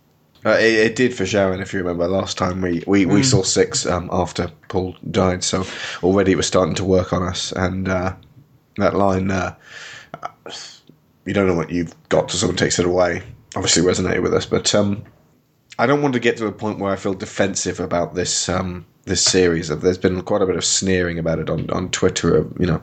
Uh, 0.45 0.59
it, 0.61 0.75
it 0.75 0.97
did 0.97 1.15
for 1.15 1.25
Sharon, 1.25 1.61
if 1.61 1.73
you 1.73 1.79
remember. 1.79 2.07
Last 2.07 2.37
time 2.37 2.61
we, 2.61 2.83
we, 2.87 3.07
we 3.07 3.23
saw 3.23 3.43
six 3.43 3.87
um, 3.87 4.11
after 4.13 4.51
Paul 4.69 4.95
died, 5.11 5.43
so 5.43 5.65
already 6.03 6.33
it 6.33 6.37
was 6.37 6.47
starting 6.47 6.75
to 6.75 6.85
work 6.85 7.13
on 7.15 7.23
us. 7.23 7.53
And 7.53 7.89
uh, 7.89 8.15
that 8.77 8.95
line, 8.95 9.31
uh, 9.31 9.55
you 11.25 11.33
don't 11.33 11.47
know 11.47 11.55
what 11.55 11.71
you've 11.71 11.95
got 12.09 12.29
till 12.29 12.39
someone 12.39 12.57
takes 12.57 12.79
it 12.79 12.87
away, 12.87 13.23
obviously 13.57 13.83
resonated 13.83 14.23
with 14.23 14.35
us. 14.35 14.47
But 14.47 14.75
um, 14.75 15.05
I 15.79 15.87
don't 15.87 16.03
want 16.03 16.15
to 16.15 16.21
get 16.21 16.37
to 16.39 16.47
a 16.47 16.53
point 16.53 16.79
where 16.79 16.93
I 16.93 16.97
feel 16.97 17.15
defensive 17.15 17.81
about 17.81 18.15
this 18.15 18.49
um, 18.49 18.87
this 19.05 19.23
series. 19.23 19.69
There's 19.69 19.99
been 19.99 20.23
quite 20.23 20.43
a 20.43 20.47
bit 20.47 20.57
of 20.57 20.65
sneering 20.65 21.19
about 21.19 21.39
it 21.39 21.51
on, 21.51 21.69
on 21.71 21.91
Twitter. 21.91 22.47
You 22.59 22.67
know, 22.67 22.83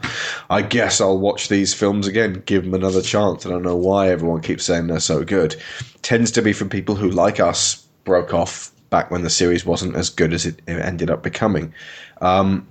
I 0.50 0.62
guess 0.62 1.02
I'll 1.02 1.18
watch 1.18 1.50
these 1.50 1.74
films 1.74 2.08
again, 2.08 2.44
give 2.46 2.64
them 2.64 2.74
another 2.74 3.02
chance. 3.02 3.46
I 3.46 3.50
don't 3.50 3.64
know 3.64 3.76
why 3.76 4.10
everyone 4.10 4.42
keeps 4.42 4.66
saying 4.66 4.88
they're 4.88 5.00
so 5.00 5.24
good. 5.24 5.56
Tends 6.02 6.32
to 6.32 6.42
be 6.42 6.54
from 6.54 6.70
people 6.70 6.96
who, 6.96 7.10
like 7.10 7.40
us, 7.40 7.76
broke 8.04 8.34
off 8.34 8.72
back 8.90 9.10
when 9.10 9.24
the 9.24 9.30
series 9.30 9.66
wasn't 9.66 9.96
as 9.96 10.10
good 10.10 10.34
as 10.34 10.46
it 10.46 10.62
ended 10.68 11.10
up 11.10 11.24
becoming. 11.24 11.74
Um, 12.20 12.68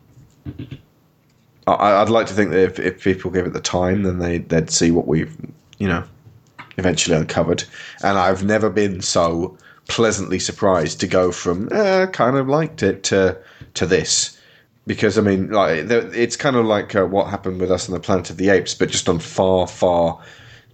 I, 1.66 2.00
I'd 2.00 2.08
like 2.08 2.26
to 2.26 2.34
think 2.34 2.50
that 2.50 2.62
if, 2.62 2.78
if 2.78 3.04
people 3.04 3.30
give 3.30 3.46
it 3.46 3.52
the 3.52 3.60
time, 3.60 4.02
then 4.02 4.18
they, 4.18 4.38
they'd 4.38 4.70
see 4.70 4.90
what 4.90 5.06
we've, 5.06 5.36
you 5.78 5.88
know, 5.88 6.04
eventually 6.78 7.16
uncovered. 7.16 7.64
And 8.02 8.18
I've 8.18 8.44
never 8.44 8.70
been 8.70 9.00
so 9.00 9.56
pleasantly 9.88 10.38
surprised 10.38 11.00
to 11.00 11.06
go 11.06 11.32
from 11.32 11.68
uh, 11.72 12.06
kind 12.12 12.36
of 12.36 12.48
liked 12.48 12.82
it 12.82 13.02
to 13.04 13.36
to 13.74 13.86
this. 13.86 14.38
Because 14.86 15.18
I 15.18 15.20
mean, 15.20 15.50
like 15.50 15.90
it's 15.90 16.36
kind 16.36 16.56
of 16.56 16.64
like 16.64 16.94
uh, 16.94 17.04
what 17.04 17.28
happened 17.28 17.60
with 17.60 17.70
us 17.70 17.88
on 17.88 17.94
the 17.94 18.00
Planet 18.00 18.30
of 18.30 18.36
the 18.36 18.48
Apes, 18.48 18.74
but 18.74 18.88
just 18.88 19.08
on 19.08 19.18
far, 19.18 19.66
far 19.66 20.20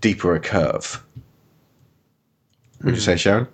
deeper 0.01 0.35
a 0.35 0.41
curve. 0.41 1.03
Would 2.83 2.95
you 2.95 3.01
say, 3.01 3.17
Sharon? 3.17 3.49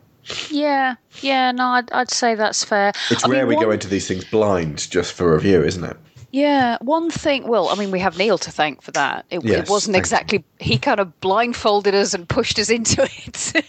Yeah, 0.51 0.95
yeah, 1.20 1.51
no, 1.51 1.68
I'd, 1.68 1.91
I'd 1.91 2.11
say 2.11 2.35
that's 2.35 2.64
fair. 2.64 2.93
It's 3.11 3.24
I 3.24 3.28
mean, 3.28 3.39
rare 3.39 3.47
we 3.47 3.57
go 3.57 3.70
into 3.70 3.89
these 3.89 4.07
things 4.07 4.24
blind 4.24 4.89
just 4.91 5.14
for 5.14 5.35
review, 5.35 5.62
isn't 5.64 5.83
it? 5.83 5.97
Yeah, 6.33 6.78
one 6.80 7.11
thing. 7.11 7.47
Well, 7.47 7.68
I 7.68 7.74
mean, 7.74 7.91
we 7.91 8.01
have 8.01 8.16
Neil 8.16 8.39
to 8.39 8.51
thank 8.51 8.80
for 8.80 8.91
that. 8.93 9.26
It, 9.30 9.45
Yes, 9.45 9.68
it 9.68 9.70
wasn't 9.70 9.97
exactly. 9.97 10.43
He 10.59 10.78
kind 10.78 10.99
of 10.99 11.20
blindfolded 11.20 11.95
us 11.95 12.14
and 12.14 12.26
pushed 12.26 12.59
us 12.59 12.70
into 12.70 13.03
it, 13.26 13.64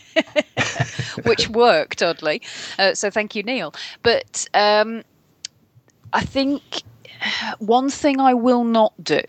which 1.26 1.50
worked 1.50 2.02
oddly. 2.02 2.42
Uh, 2.80 2.94
so 2.94 3.10
thank 3.10 3.36
you, 3.36 3.44
Neil. 3.44 3.74
But 4.02 4.48
um, 4.54 5.04
I 6.14 6.22
think 6.22 6.84
one 7.60 7.90
thing 7.90 8.22
I 8.22 8.34
will 8.34 8.64
not 8.64 8.94
do 9.04 9.22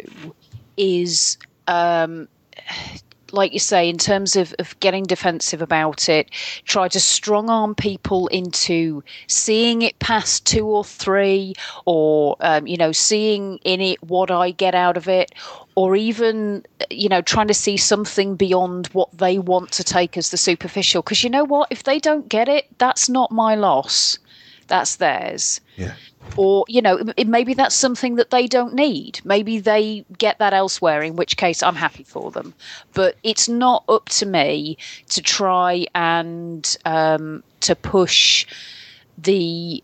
is 0.76 1.36
um, 1.66 2.28
like 3.34 3.52
you 3.52 3.58
say, 3.58 3.88
in 3.88 3.98
terms 3.98 4.36
of, 4.36 4.54
of 4.58 4.78
getting 4.80 5.04
defensive 5.04 5.60
about 5.60 6.08
it, 6.08 6.30
try 6.64 6.88
to 6.88 7.00
strong 7.00 7.50
arm 7.50 7.74
people 7.74 8.28
into 8.28 9.02
seeing 9.26 9.82
it 9.82 9.98
past 9.98 10.46
two 10.46 10.66
or 10.66 10.84
three, 10.84 11.54
or, 11.84 12.36
um, 12.40 12.66
you 12.66 12.76
know, 12.76 12.92
seeing 12.92 13.58
in 13.64 13.80
it 13.80 14.02
what 14.02 14.30
I 14.30 14.52
get 14.52 14.74
out 14.74 14.96
of 14.96 15.08
it, 15.08 15.34
or 15.74 15.96
even, 15.96 16.64
you 16.90 17.08
know, 17.08 17.20
trying 17.20 17.48
to 17.48 17.54
see 17.54 17.76
something 17.76 18.36
beyond 18.36 18.86
what 18.88 19.10
they 19.18 19.38
want 19.38 19.72
to 19.72 19.84
take 19.84 20.16
as 20.16 20.30
the 20.30 20.36
superficial. 20.36 21.02
Because 21.02 21.24
you 21.24 21.30
know 21.30 21.44
what? 21.44 21.68
If 21.70 21.82
they 21.82 21.98
don't 21.98 22.28
get 22.28 22.48
it, 22.48 22.66
that's 22.78 23.08
not 23.08 23.30
my 23.32 23.54
loss, 23.54 24.18
that's 24.68 24.96
theirs. 24.96 25.60
Yeah. 25.76 25.94
or 26.36 26.64
you 26.68 26.80
know 26.80 26.98
it, 27.16 27.28
maybe 27.28 27.54
that's 27.54 27.74
something 27.74 28.16
that 28.16 28.30
they 28.30 28.46
don't 28.46 28.74
need. 28.74 29.20
Maybe 29.24 29.58
they 29.58 30.04
get 30.18 30.38
that 30.38 30.52
elsewhere 30.52 31.02
in 31.02 31.16
which 31.16 31.36
case 31.36 31.62
i'm 31.62 31.76
happy 31.76 32.04
for 32.04 32.30
them. 32.30 32.54
But 32.92 33.16
it's 33.22 33.48
not 33.48 33.84
up 33.88 34.08
to 34.10 34.26
me 34.26 34.78
to 35.10 35.22
try 35.22 35.86
and 35.94 36.76
um, 36.84 37.42
to 37.60 37.74
push 37.76 38.46
the 39.18 39.82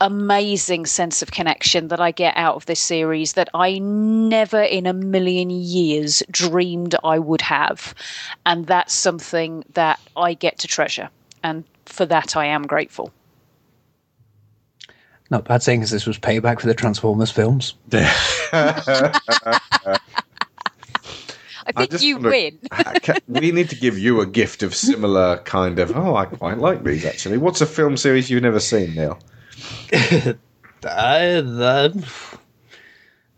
amazing 0.00 0.84
sense 0.84 1.22
of 1.22 1.30
connection 1.30 1.86
that 1.86 2.00
i 2.00 2.10
get 2.10 2.36
out 2.36 2.56
of 2.56 2.66
this 2.66 2.80
series 2.80 3.34
that 3.34 3.48
i 3.54 3.78
never 3.78 4.60
in 4.60 4.84
a 4.84 4.92
million 4.92 5.48
years 5.48 6.24
dreamed 6.30 6.94
i 7.04 7.18
would 7.18 7.40
have. 7.40 7.94
And 8.44 8.66
that's 8.66 8.92
something 8.92 9.64
that 9.74 10.00
i 10.16 10.34
get 10.34 10.58
to 10.58 10.66
treasure. 10.66 11.08
And 11.44 11.64
for 11.86 12.06
that 12.06 12.36
i 12.36 12.46
am 12.46 12.66
grateful 12.66 13.12
Not 15.32 15.44
bad 15.46 15.62
saying, 15.62 15.80
because 15.80 15.90
this 15.90 16.06
was 16.06 16.18
payback 16.18 16.60
for 16.60 16.66
the 16.66 16.74
Transformers 16.74 17.30
films. 17.30 17.72
i 21.64 21.70
think 21.74 21.90
just 21.90 22.04
you 22.04 22.16
wonder- 22.16 22.28
win 22.28 22.58
Ca- 23.02 23.16
we 23.28 23.50
need 23.50 23.70
to 23.70 23.76
give 23.76 23.98
you 23.98 24.20
a 24.20 24.26
gift 24.26 24.62
of 24.62 24.74
similar 24.74 25.38
kind 25.38 25.78
of. 25.78 25.96
Oh, 25.96 26.16
I 26.16 26.26
quite 26.26 26.58
like 26.58 26.84
these 26.84 27.06
actually. 27.06 27.38
What's 27.38 27.62
a 27.62 27.66
film 27.66 27.96
series 27.96 28.28
you've 28.28 28.42
never 28.42 28.60
seen, 28.60 28.94
Neil? 28.94 29.18
Uh, 30.84 31.40
that- 31.40 32.38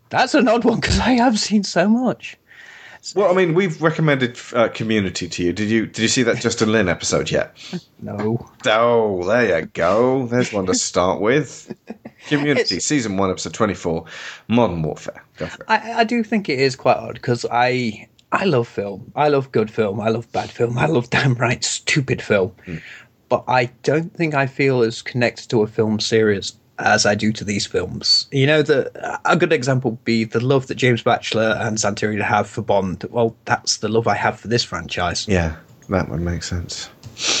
that's 0.09 0.33
an 0.33 0.47
odd 0.49 0.65
one 0.65 0.79
because 0.81 0.99
I 0.99 1.11
have 1.11 1.39
seen 1.39 1.63
so 1.63 1.87
much. 1.87 2.35
Well, 3.13 3.29
I 3.29 3.35
mean, 3.35 3.53
we've 3.53 3.81
recommended 3.81 4.39
uh, 4.53 4.69
Community 4.69 5.27
to 5.27 5.43
you. 5.43 5.53
Did 5.53 5.69
you 5.69 5.85
did 5.85 6.01
you 6.01 6.07
see 6.07 6.23
that 6.23 6.37
Justin 6.37 6.71
Lin 6.71 6.89
episode 6.89 7.29
yet? 7.29 7.55
No. 8.01 8.49
Oh, 8.65 9.23
there 9.23 9.59
you 9.59 9.65
go. 9.67 10.25
There's 10.27 10.51
one 10.51 10.65
to 10.65 10.73
start 10.73 11.21
with. 11.21 11.75
Community, 12.27 12.79
season 12.79 13.17
one, 13.17 13.29
episode 13.29 13.53
twenty-four, 13.53 14.05
Modern 14.47 14.81
Warfare. 14.81 15.23
Go 15.37 15.45
for 15.45 15.61
it. 15.61 15.65
I, 15.67 15.93
I 15.93 16.03
do 16.03 16.23
think 16.23 16.49
it 16.49 16.59
is 16.59 16.75
quite 16.75 16.97
odd 16.97 17.15
because 17.15 17.45
I 17.51 18.07
I 18.31 18.45
love 18.45 18.67
film. 18.67 19.11
I 19.15 19.27
love 19.27 19.51
good 19.51 19.69
film. 19.69 19.99
I 19.99 20.09
love 20.09 20.31
bad 20.31 20.49
film. 20.49 20.77
I 20.77 20.87
love 20.87 21.09
damn 21.09 21.35
right 21.35 21.63
stupid 21.63 22.21
film. 22.21 22.53
But 23.29 23.43
I 23.47 23.65
don't 23.83 24.13
think 24.15 24.33
I 24.33 24.47
feel 24.47 24.81
as 24.81 25.01
connected 25.01 25.49
to 25.49 25.61
a 25.61 25.67
film 25.67 25.99
series 25.99 26.53
as 26.79 27.05
I 27.05 27.15
do 27.15 27.31
to 27.31 27.43
these 27.43 27.65
films. 27.65 28.27
You 28.31 28.47
know, 28.47 28.61
the 28.61 29.19
a 29.25 29.35
good 29.35 29.53
example 29.53 29.91
would 29.91 30.03
be 30.03 30.23
the 30.23 30.43
love 30.43 30.67
that 30.67 30.75
James 30.75 31.01
Batchelor 31.01 31.57
and 31.59 31.77
Santeria 31.77 32.21
have 32.21 32.49
for 32.49 32.61
Bond. 32.61 33.03
Well, 33.09 33.35
that's 33.45 33.77
the 33.77 33.89
love 33.89 34.07
I 34.07 34.15
have 34.15 34.39
for 34.39 34.47
this 34.47 34.63
franchise. 34.63 35.27
Yeah, 35.27 35.55
that 35.89 36.09
would 36.09 36.21
make 36.21 36.43
sense. 36.43 36.89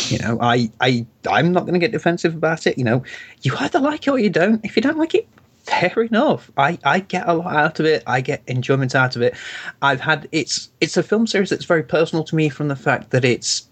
You 0.09 0.19
know, 0.19 0.37
I 0.41 0.69
I 0.79 1.05
I'm 1.29 1.51
not 1.51 1.61
going 1.61 1.73
to 1.73 1.79
get 1.79 1.91
defensive 1.91 2.35
about 2.35 2.65
it. 2.67 2.77
You 2.77 2.83
know, 2.83 3.03
you 3.41 3.53
either 3.59 3.79
like 3.79 4.07
it 4.07 4.11
or 4.11 4.19
you 4.19 4.29
don't. 4.29 4.63
If 4.63 4.75
you 4.75 4.81
don't 4.81 4.97
like 4.97 5.15
it, 5.15 5.27
fair 5.63 6.03
enough. 6.03 6.49
I 6.57 6.79
I 6.83 6.99
get 6.99 7.27
a 7.27 7.33
lot 7.33 7.55
out 7.55 7.79
of 7.79 7.85
it. 7.85 8.03
I 8.07 8.21
get 8.21 8.41
enjoyment 8.47 8.95
out 8.95 9.15
of 9.15 9.21
it. 9.21 9.35
I've 9.81 9.99
had 9.99 10.29
it's 10.31 10.69
it's 10.79 10.95
a 10.95 11.03
film 11.03 11.27
series 11.27 11.49
that's 11.49 11.65
very 11.65 11.83
personal 11.83 12.23
to 12.25 12.35
me 12.35 12.49
from 12.49 12.69
the 12.69 12.75
fact 12.75 13.11
that 13.11 13.25
it's 13.25 13.67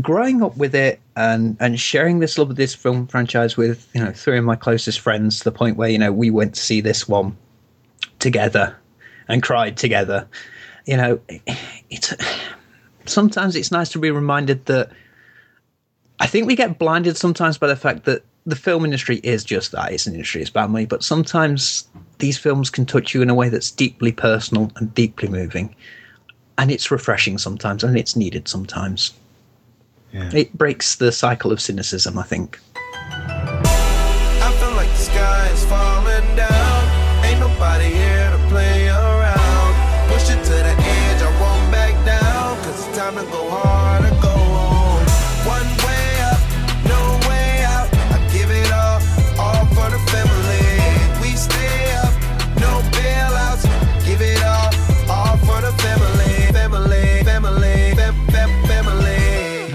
growing 0.00 0.42
up 0.42 0.56
with 0.56 0.74
it 0.74 1.00
and 1.16 1.56
and 1.60 1.78
sharing 1.78 2.18
this 2.18 2.38
love 2.38 2.50
of 2.50 2.56
this 2.56 2.74
film 2.74 3.06
franchise 3.06 3.56
with 3.56 3.88
you 3.94 4.02
know 4.02 4.12
three 4.12 4.38
of 4.38 4.44
my 4.44 4.56
closest 4.56 5.00
friends 5.00 5.38
to 5.38 5.44
the 5.44 5.52
point 5.52 5.76
where 5.76 5.88
you 5.88 5.98
know 5.98 6.12
we 6.12 6.30
went 6.30 6.54
to 6.54 6.60
see 6.60 6.80
this 6.80 7.08
one 7.08 7.36
together 8.18 8.76
and 9.28 9.42
cried 9.42 9.76
together 9.76 10.26
you 10.86 10.96
know 10.96 11.20
it's 11.90 12.14
sometimes 13.06 13.56
it's 13.56 13.70
nice 13.70 13.90
to 13.90 13.98
be 13.98 14.10
reminded 14.10 14.64
that 14.66 14.90
I 16.20 16.26
think 16.26 16.46
we 16.46 16.56
get 16.56 16.78
blinded 16.78 17.16
sometimes 17.16 17.58
by 17.58 17.66
the 17.66 17.76
fact 17.76 18.04
that 18.04 18.22
the 18.46 18.56
film 18.56 18.84
industry 18.84 19.20
is 19.22 19.42
just 19.42 19.72
that. 19.72 19.92
It's 19.92 20.06
an 20.06 20.14
industry, 20.14 20.42
it's 20.42 20.54
money. 20.54 20.86
But 20.86 21.02
sometimes 21.02 21.88
these 22.18 22.38
films 22.38 22.70
can 22.70 22.86
touch 22.86 23.14
you 23.14 23.22
in 23.22 23.30
a 23.30 23.34
way 23.34 23.48
that's 23.48 23.70
deeply 23.70 24.12
personal 24.12 24.70
and 24.76 24.94
deeply 24.94 25.28
moving. 25.28 25.74
And 26.58 26.70
it's 26.70 26.90
refreshing 26.90 27.38
sometimes, 27.38 27.82
and 27.82 27.98
it's 27.98 28.14
needed 28.14 28.46
sometimes. 28.46 29.12
It 30.14 30.56
breaks 30.56 30.96
the 30.96 31.10
cycle 31.12 31.50
of 31.52 31.60
cynicism, 31.60 32.18
I 32.18 32.22
think. 32.22 32.58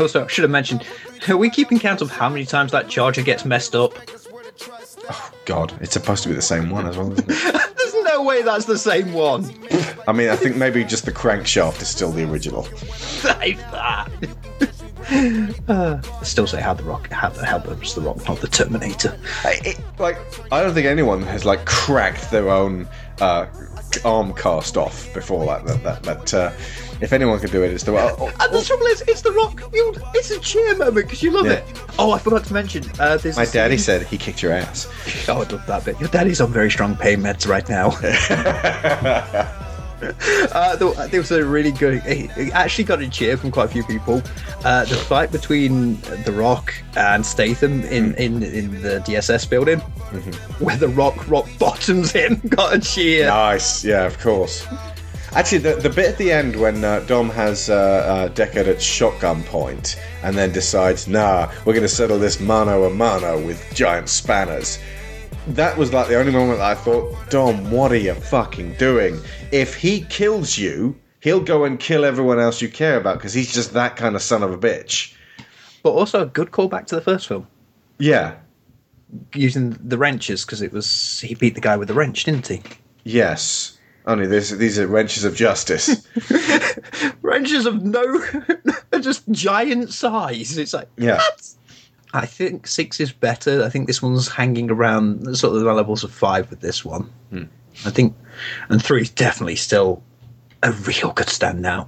Also, 0.09 0.25
I 0.25 0.27
should 0.27 0.41
have 0.43 0.49
mentioned, 0.49 0.83
are 1.29 1.37
we 1.37 1.51
keeping 1.51 1.77
count 1.77 2.01
of 2.01 2.09
how 2.09 2.29
many 2.29 2.43
times 2.43 2.71
that 2.71 2.89
charger 2.89 3.21
gets 3.21 3.45
messed 3.45 3.75
up? 3.75 3.93
Oh 5.11 5.31
God, 5.45 5.71
it's 5.81 5.93
supposed 5.93 6.23
to 6.23 6.29
be 6.29 6.35
the 6.35 6.41
same 6.41 6.71
one 6.71 6.87
as 6.87 6.97
well, 6.97 7.11
isn't 7.13 7.29
it? 7.29 7.75
There's 7.77 7.93
no 8.05 8.23
way 8.23 8.41
that's 8.41 8.65
the 8.65 8.77
same 8.79 9.13
one. 9.13 9.53
I 10.07 10.11
mean, 10.13 10.29
I 10.29 10.35
think 10.35 10.55
maybe 10.55 10.83
just 10.83 11.05
the 11.05 11.11
crankshaft 11.11 11.79
is 11.83 11.87
still 11.89 12.11
the 12.11 12.23
original. 12.27 12.63
Save 12.95 13.59
that. 13.71 14.09
Uh, 15.67 16.01
I 16.19 16.23
still 16.23 16.47
say 16.47 16.59
how 16.59 16.73
the 16.73 16.83
rock, 16.83 17.07
how 17.11 17.29
the 17.29 17.45
hell 17.45 17.61
was 17.79 17.93
the 17.93 18.01
rock, 18.01 18.27
not 18.27 18.39
the 18.41 18.47
Terminator. 18.47 19.15
I- 19.43 19.59
it- 19.63 19.79
like, 19.99 20.17
I 20.51 20.61
don't 20.63 20.73
think 20.73 20.87
anyone 20.87 21.21
has 21.23 21.45
like 21.45 21.65
cracked 21.65 22.31
their 22.31 22.49
own 22.49 22.87
uh, 23.21 23.45
arm 24.03 24.33
cast 24.33 24.75
off 24.75 25.11
before 25.13 25.45
like 25.45 25.65
that. 25.65 25.83
That, 25.83 26.03
that 26.03 26.33
uh, 26.33 26.51
if 27.01 27.13
anyone 27.13 27.39
can 27.39 27.49
do 27.49 27.63
it, 27.63 27.71
it's 27.71 27.83
the 27.83 27.91
oh, 27.93 28.31
And 28.39 28.53
the 28.53 28.61
trouble 28.63 28.85
is, 28.87 29.01
it's 29.07 29.21
the 29.21 29.31
rock. 29.31 29.61
You, 29.73 29.93
it's 30.13 30.31
a 30.31 30.39
cheer 30.39 30.75
moment 30.75 30.95
because 31.07 31.21
you 31.23 31.31
love 31.31 31.45
Yeah. 31.45 31.53
it. 31.53 31.81
Oh, 31.97 32.11
I 32.11 32.19
forgot 32.19 32.43
to 32.45 32.53
mention. 32.53 32.83
Uh, 32.99 33.17
there's 33.17 33.35
My 33.37 33.45
daddy 33.45 33.77
scene- 33.77 33.99
said 34.01 34.07
he 34.07 34.17
kicked 34.17 34.41
your 34.43 34.53
ass. 34.53 34.87
Oh, 35.29 35.33
I 35.41 35.47
love 35.49 35.65
that 35.67 35.85
bit. 35.85 35.99
Your 35.99 36.09
daddy's 36.09 36.41
on 36.41 36.51
very 36.51 36.71
strong 36.71 36.95
pain 36.95 37.19
meds 37.19 37.47
right 37.47 37.67
now. 37.69 37.89
uh, 40.53 40.75
there, 40.77 41.07
there 41.07 41.19
was 41.19 41.31
a 41.31 41.43
really 41.45 41.71
good. 41.71 42.01
It 42.05 42.51
actually 42.53 42.85
got 42.85 43.01
a 43.01 43.09
cheer 43.09 43.37
from 43.37 43.51
quite 43.51 43.65
a 43.65 43.67
few 43.71 43.83
people. 43.83 44.21
Uh, 44.63 44.85
the 44.85 44.95
fight 44.95 45.31
between 45.31 45.99
The 46.25 46.31
Rock 46.31 46.73
and 46.95 47.25
Statham 47.25 47.81
in, 47.83 48.15
in, 48.15 48.41
in 48.43 48.81
the 48.81 48.99
DSS 49.05 49.49
building, 49.49 49.79
where 50.59 50.77
The 50.77 50.87
Rock 50.87 51.27
rock 51.29 51.47
bottoms 51.59 52.11
him, 52.11 52.41
got 52.49 52.73
a 52.73 52.79
cheer. 52.79 53.27
Nice, 53.27 53.83
yeah, 53.83 54.05
of 54.05 54.17
course. 54.19 54.65
Actually, 55.33 55.59
the, 55.59 55.75
the 55.75 55.89
bit 55.89 56.09
at 56.09 56.17
the 56.17 56.31
end 56.31 56.55
when 56.55 56.83
uh, 56.83 57.01
Dom 57.01 57.29
has 57.29 57.69
uh, 57.69 57.75
uh, 57.75 58.29
Deckard 58.33 58.67
at 58.67 58.81
shotgun 58.81 59.43
point 59.43 59.95
and 60.23 60.35
then 60.35 60.51
decides, 60.51 61.07
nah, 61.07 61.51
we're 61.65 61.73
going 61.73 61.83
to 61.83 61.87
settle 61.87 62.17
this 62.17 62.39
mano 62.39 62.85
a 62.85 62.89
mano 62.89 63.39
with 63.45 63.63
giant 63.75 64.09
spanners. 64.09 64.79
That 65.47 65.77
was 65.77 65.93
like 65.93 66.07
the 66.07 66.15
only 66.19 66.31
moment 66.31 66.59
that 66.59 66.71
I 66.71 66.75
thought, 66.75 67.15
Dom, 67.29 67.69
what 67.71 67.91
are 67.91 67.97
you 67.97 68.13
fucking 68.15 68.73
doing? 68.73 69.19
If 69.51 69.75
he 69.75 70.01
kills 70.01 70.57
you, 70.57 70.99
he'll 71.21 71.39
go 71.41 71.63
and 71.63 71.79
kill 71.79 72.05
everyone 72.05 72.39
else 72.39 72.61
you 72.61 72.69
care 72.69 72.97
about 72.97 73.17
because 73.17 73.33
he's 73.33 73.53
just 73.53 73.73
that 73.73 73.95
kind 73.95 74.15
of 74.15 74.21
son 74.23 74.41
of 74.43 74.51
a 74.51 74.57
bitch. 74.57 75.13
But 75.83 75.91
also 75.91 76.23
a 76.23 76.25
good 76.25 76.51
callback 76.51 76.87
to 76.87 76.95
the 76.95 77.01
first 77.01 77.27
film, 77.27 77.47
Yeah, 77.99 78.35
using 79.33 79.77
the 79.83 79.97
wrenches 79.97 80.43
because 80.45 80.61
it 80.61 80.71
was 80.73 81.19
he 81.21 81.35
beat 81.35 81.55
the 81.55 81.61
guy 81.61 81.77
with 81.77 81.87
the 81.87 81.93
wrench, 81.93 82.23
didn't 82.25 82.47
he? 82.47 82.61
yes. 83.03 83.75
Only 84.09 84.25
this, 84.25 84.49
these 84.49 84.79
are 84.79 84.87
wrenches 84.87 85.23
of 85.23 85.35
justice. 85.35 86.07
Wrenches 87.21 87.67
of 87.67 87.83
no, 87.83 88.25
just 89.01 89.29
giant 89.29 89.93
size. 89.93 90.57
It's 90.57 90.73
like 90.73 90.89
Yeah. 90.97 91.21
I 92.11 92.25
think 92.25 92.65
six 92.65 92.99
is 92.99 93.11
better. 93.11 93.63
I 93.63 93.69
think 93.69 93.85
this 93.85 94.01
one's 94.01 94.27
hanging 94.27 94.71
around 94.71 95.37
sort 95.37 95.55
of 95.55 95.61
the 95.61 95.71
levels 95.71 96.03
of 96.03 96.11
five 96.11 96.49
with 96.49 96.59
this 96.59 96.83
one. 96.83 97.07
Hmm. 97.29 97.43
I 97.85 97.91
think, 97.91 98.15
and 98.69 98.83
three 98.83 99.03
is 99.03 99.11
definitely 99.11 99.57
still 99.57 100.01
a 100.63 100.71
real 100.71 101.11
good 101.11 101.27
standout, 101.27 101.87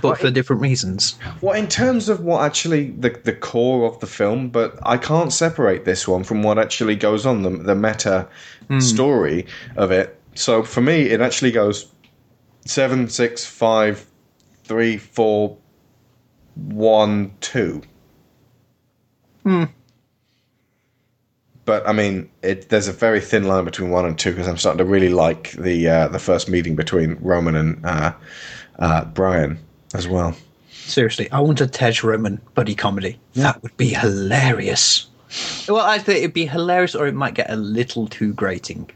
but 0.00 0.16
for 0.16 0.30
different 0.30 0.62
reasons. 0.62 1.16
Well, 1.42 1.54
in 1.54 1.68
terms 1.68 2.08
of 2.08 2.20
what 2.20 2.46
actually 2.46 2.92
the 2.92 3.10
the 3.24 3.34
core 3.34 3.86
of 3.86 4.00
the 4.00 4.06
film, 4.06 4.48
but 4.48 4.78
I 4.84 4.96
can't 4.96 5.34
separate 5.34 5.84
this 5.84 6.08
one 6.08 6.24
from 6.24 6.42
what 6.42 6.58
actually 6.58 6.96
goes 6.96 7.26
on 7.26 7.42
the 7.42 7.50
the 7.50 7.74
meta 7.74 8.26
hmm. 8.68 8.80
story 8.80 9.44
of 9.76 9.90
it. 9.90 10.17
So 10.38 10.62
for 10.62 10.80
me, 10.80 11.02
it 11.10 11.20
actually 11.20 11.50
goes 11.50 11.90
seven, 12.64 13.08
six, 13.08 13.44
five, 13.44 14.06
three, 14.62 14.96
four, 14.96 15.58
one, 16.54 17.32
two. 17.40 17.82
Hmm. 19.42 19.64
But 21.64 21.88
I 21.88 21.92
mean, 21.92 22.30
it, 22.42 22.68
there's 22.68 22.86
a 22.86 22.92
very 22.92 23.20
thin 23.20 23.48
line 23.48 23.64
between 23.64 23.90
one 23.90 24.04
and 24.04 24.16
two 24.16 24.30
because 24.30 24.46
I'm 24.46 24.56
starting 24.56 24.78
to 24.78 24.84
really 24.84 25.08
like 25.08 25.50
the 25.52 25.88
uh, 25.88 26.08
the 26.08 26.20
first 26.20 26.48
meeting 26.48 26.76
between 26.76 27.16
Roman 27.20 27.56
and 27.56 27.84
uh, 27.84 28.12
uh, 28.78 29.06
Brian 29.06 29.58
as 29.92 30.06
well. 30.06 30.36
Seriously, 30.70 31.28
I 31.32 31.40
want 31.40 31.60
a 31.60 31.66
Tej 31.66 32.04
Roman 32.04 32.40
buddy 32.54 32.76
comedy. 32.76 33.18
That 33.34 33.60
would 33.64 33.76
be 33.76 33.88
hilarious. 33.88 35.08
Well, 35.68 35.84
I 35.84 35.98
think 35.98 36.20
it'd 36.20 36.32
be 36.32 36.46
hilarious, 36.46 36.94
or 36.94 37.08
it 37.08 37.14
might 37.14 37.34
get 37.34 37.50
a 37.50 37.56
little 37.56 38.06
too 38.06 38.32
grating. 38.32 38.88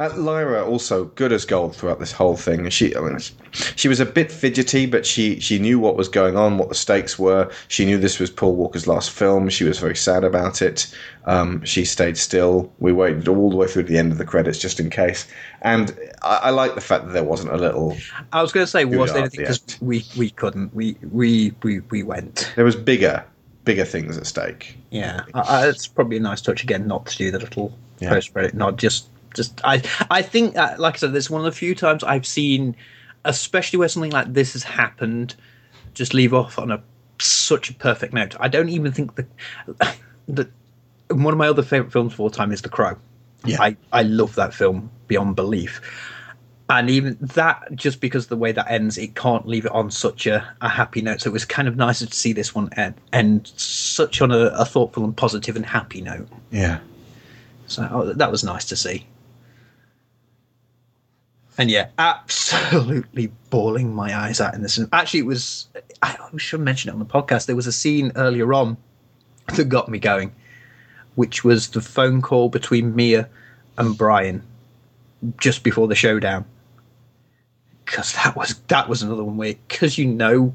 Uh, 0.00 0.10
Lyra 0.16 0.64
also 0.64 1.04
good 1.04 1.32
as 1.32 1.44
gold 1.44 1.74
throughout 1.76 1.98
this 2.00 2.12
whole 2.12 2.36
thing. 2.36 2.68
She, 2.70 2.94
I 2.96 3.00
mean, 3.00 3.18
she 3.52 3.88
was 3.88 4.00
a 4.00 4.06
bit 4.06 4.30
fidgety, 4.30 4.86
but 4.86 5.04
she 5.06 5.40
she 5.40 5.58
knew 5.58 5.78
what 5.78 5.96
was 5.96 6.08
going 6.08 6.36
on, 6.36 6.58
what 6.58 6.68
the 6.68 6.74
stakes 6.74 7.18
were. 7.18 7.50
She 7.68 7.84
knew 7.84 7.98
this 7.98 8.18
was 8.18 8.30
Paul 8.30 8.54
Walker's 8.56 8.86
last 8.86 9.10
film. 9.10 9.48
She 9.48 9.64
was 9.64 9.78
very 9.78 9.96
sad 9.96 10.24
about 10.24 10.62
it. 10.62 10.94
Um, 11.26 11.64
she 11.64 11.84
stayed 11.84 12.16
still. 12.16 12.72
We 12.78 12.92
waited 12.92 13.28
all 13.28 13.50
the 13.50 13.56
way 13.56 13.66
through 13.66 13.82
to 13.84 13.88
the 13.92 13.98
end 13.98 14.12
of 14.12 14.18
the 14.18 14.24
credits 14.24 14.58
just 14.58 14.78
in 14.78 14.90
case. 14.90 15.26
And 15.62 15.96
I, 16.22 16.36
I 16.44 16.50
like 16.50 16.74
the 16.74 16.80
fact 16.80 17.06
that 17.06 17.12
there 17.12 17.24
wasn't 17.24 17.52
a 17.52 17.56
little. 17.56 17.96
I 18.32 18.42
was 18.42 18.52
going 18.52 18.64
to 18.64 18.70
say, 18.70 18.84
was 18.84 19.12
there 19.12 19.20
anything 19.22 19.40
because 19.40 19.62
we 19.80 20.04
we 20.16 20.30
couldn't. 20.30 20.74
We 20.74 20.96
we 21.10 21.52
we 21.62 21.80
we 21.80 22.02
went. 22.02 22.52
There 22.56 22.64
was 22.64 22.76
bigger 22.76 23.24
bigger 23.66 23.84
things 23.84 24.16
at 24.16 24.26
stake. 24.26 24.78
Yeah, 24.90 25.22
it's 25.34 25.88
probably 25.88 26.16
a 26.16 26.20
nice 26.20 26.40
touch 26.40 26.62
again 26.62 26.86
not 26.86 27.04
to 27.06 27.18
do 27.18 27.30
the 27.32 27.40
little 27.40 27.76
Yeah. 27.98 28.10
post 28.10 28.32
credit 28.32 28.54
nod. 28.54 28.78
Just, 28.78 29.08
just 29.36 29.60
I, 29.62 29.82
I 30.10 30.22
think, 30.22 30.54
that, 30.54 30.80
like 30.80 30.94
I 30.94 30.98
said, 30.98 31.12
this 31.12 31.26
is 31.26 31.30
one 31.30 31.40
of 31.40 31.44
the 31.44 31.52
few 31.52 31.74
times 31.74 32.02
I've 32.02 32.26
seen, 32.26 32.74
especially 33.24 33.78
where 33.78 33.88
something 33.88 34.10
like 34.10 34.32
this 34.32 34.54
has 34.54 34.64
happened, 34.64 35.36
just 35.94 36.14
leave 36.14 36.34
off 36.34 36.58
on 36.58 36.72
a 36.72 36.82
such 37.18 37.70
a 37.70 37.74
perfect 37.74 38.12
note. 38.12 38.34
I 38.40 38.48
don't 38.48 38.68
even 38.68 38.92
think 38.92 39.14
the, 39.14 39.26
the 40.26 40.48
one 41.08 41.32
of 41.32 41.38
my 41.38 41.48
other 41.48 41.62
favorite 41.62 41.92
films 41.92 42.14
of 42.14 42.20
all 42.20 42.30
time 42.30 42.52
is 42.52 42.62
The 42.62 42.68
Crow. 42.68 42.96
Yeah. 43.44 43.62
I, 43.62 43.76
I 43.92 44.02
love 44.02 44.34
that 44.34 44.52
film 44.52 44.90
beyond 45.06 45.36
belief. 45.36 45.80
And 46.68 46.90
even 46.90 47.16
that, 47.20 47.62
just 47.76 48.00
because 48.00 48.24
of 48.24 48.28
the 48.30 48.36
way 48.36 48.50
that 48.50 48.68
ends, 48.68 48.98
it 48.98 49.14
can't 49.14 49.46
leave 49.46 49.66
it 49.66 49.72
on 49.72 49.90
such 49.90 50.26
a, 50.26 50.46
a 50.60 50.68
happy 50.68 51.00
note. 51.00 51.20
So 51.20 51.30
it 51.30 51.32
was 51.32 51.44
kind 51.44 51.68
of 51.68 51.76
nicer 51.76 52.06
to 52.06 52.12
see 52.12 52.32
this 52.32 52.56
one 52.56 52.70
end, 52.76 52.94
end 53.12 53.52
such 53.56 54.20
on 54.20 54.32
a, 54.32 54.46
a 54.46 54.64
thoughtful 54.64 55.04
and 55.04 55.16
positive 55.16 55.54
and 55.54 55.64
happy 55.64 56.00
note. 56.00 56.28
Yeah. 56.50 56.80
So 57.68 57.88
oh, 57.90 58.12
that 58.12 58.32
was 58.32 58.42
nice 58.42 58.64
to 58.66 58.76
see. 58.76 59.06
And 61.58 61.70
yeah, 61.70 61.88
absolutely 61.98 63.32
bawling 63.50 63.94
my 63.94 64.14
eyes 64.14 64.40
out 64.40 64.54
in 64.54 64.62
this. 64.62 64.78
Actually, 64.92 65.20
it 65.20 65.26
was. 65.26 65.68
I 66.02 66.16
should 66.36 66.60
mention 66.60 66.90
it 66.90 66.92
on 66.92 66.98
the 66.98 67.06
podcast. 67.06 67.46
There 67.46 67.56
was 67.56 67.66
a 67.66 67.72
scene 67.72 68.12
earlier 68.14 68.52
on 68.52 68.76
that 69.54 69.64
got 69.64 69.88
me 69.88 69.98
going, 69.98 70.34
which 71.14 71.44
was 71.44 71.68
the 71.68 71.80
phone 71.80 72.20
call 72.20 72.48
between 72.48 72.94
Mia 72.94 73.28
and 73.78 73.96
Brian 73.96 74.42
just 75.38 75.62
before 75.62 75.88
the 75.88 75.94
showdown. 75.94 76.44
Because 77.84 78.12
that 78.14 78.36
was 78.36 78.56
that 78.68 78.88
was 78.88 79.02
another 79.02 79.24
one 79.24 79.36
where, 79.36 79.54
because 79.68 79.96
you 79.96 80.06
know, 80.06 80.54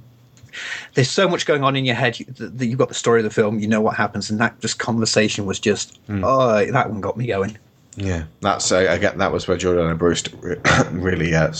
there's 0.93 1.09
so 1.09 1.27
much 1.27 1.45
going 1.45 1.63
on 1.63 1.75
in 1.75 1.85
your 1.85 1.95
head 1.95 2.15
that 2.37 2.57
that 2.59 2.65
you've 2.65 2.77
got 2.77 2.89
the 2.89 2.93
story 2.93 3.21
of 3.21 3.23
the 3.23 3.29
film, 3.29 3.59
you 3.59 3.67
know 3.67 3.81
what 3.81 3.95
happens, 3.95 4.29
and 4.29 4.39
that 4.39 4.59
just 4.59 4.77
conversation 4.77 5.45
was 5.45 5.59
just, 5.59 5.97
hmm. 6.07 6.23
oh, 6.23 6.63
that 6.71 6.89
one 6.89 7.01
got 7.01 7.17
me 7.17 7.25
going. 7.25 7.57
Yeah, 7.95 8.25
that's 8.39 8.71
uh, 8.71 8.85
again. 8.89 9.17
That 9.17 9.31
was 9.31 9.47
where 9.47 9.57
Jordana 9.57 9.97
Brewster 9.97 10.35
re- 10.37 10.57
really 10.91 11.35
uh, 11.35 11.53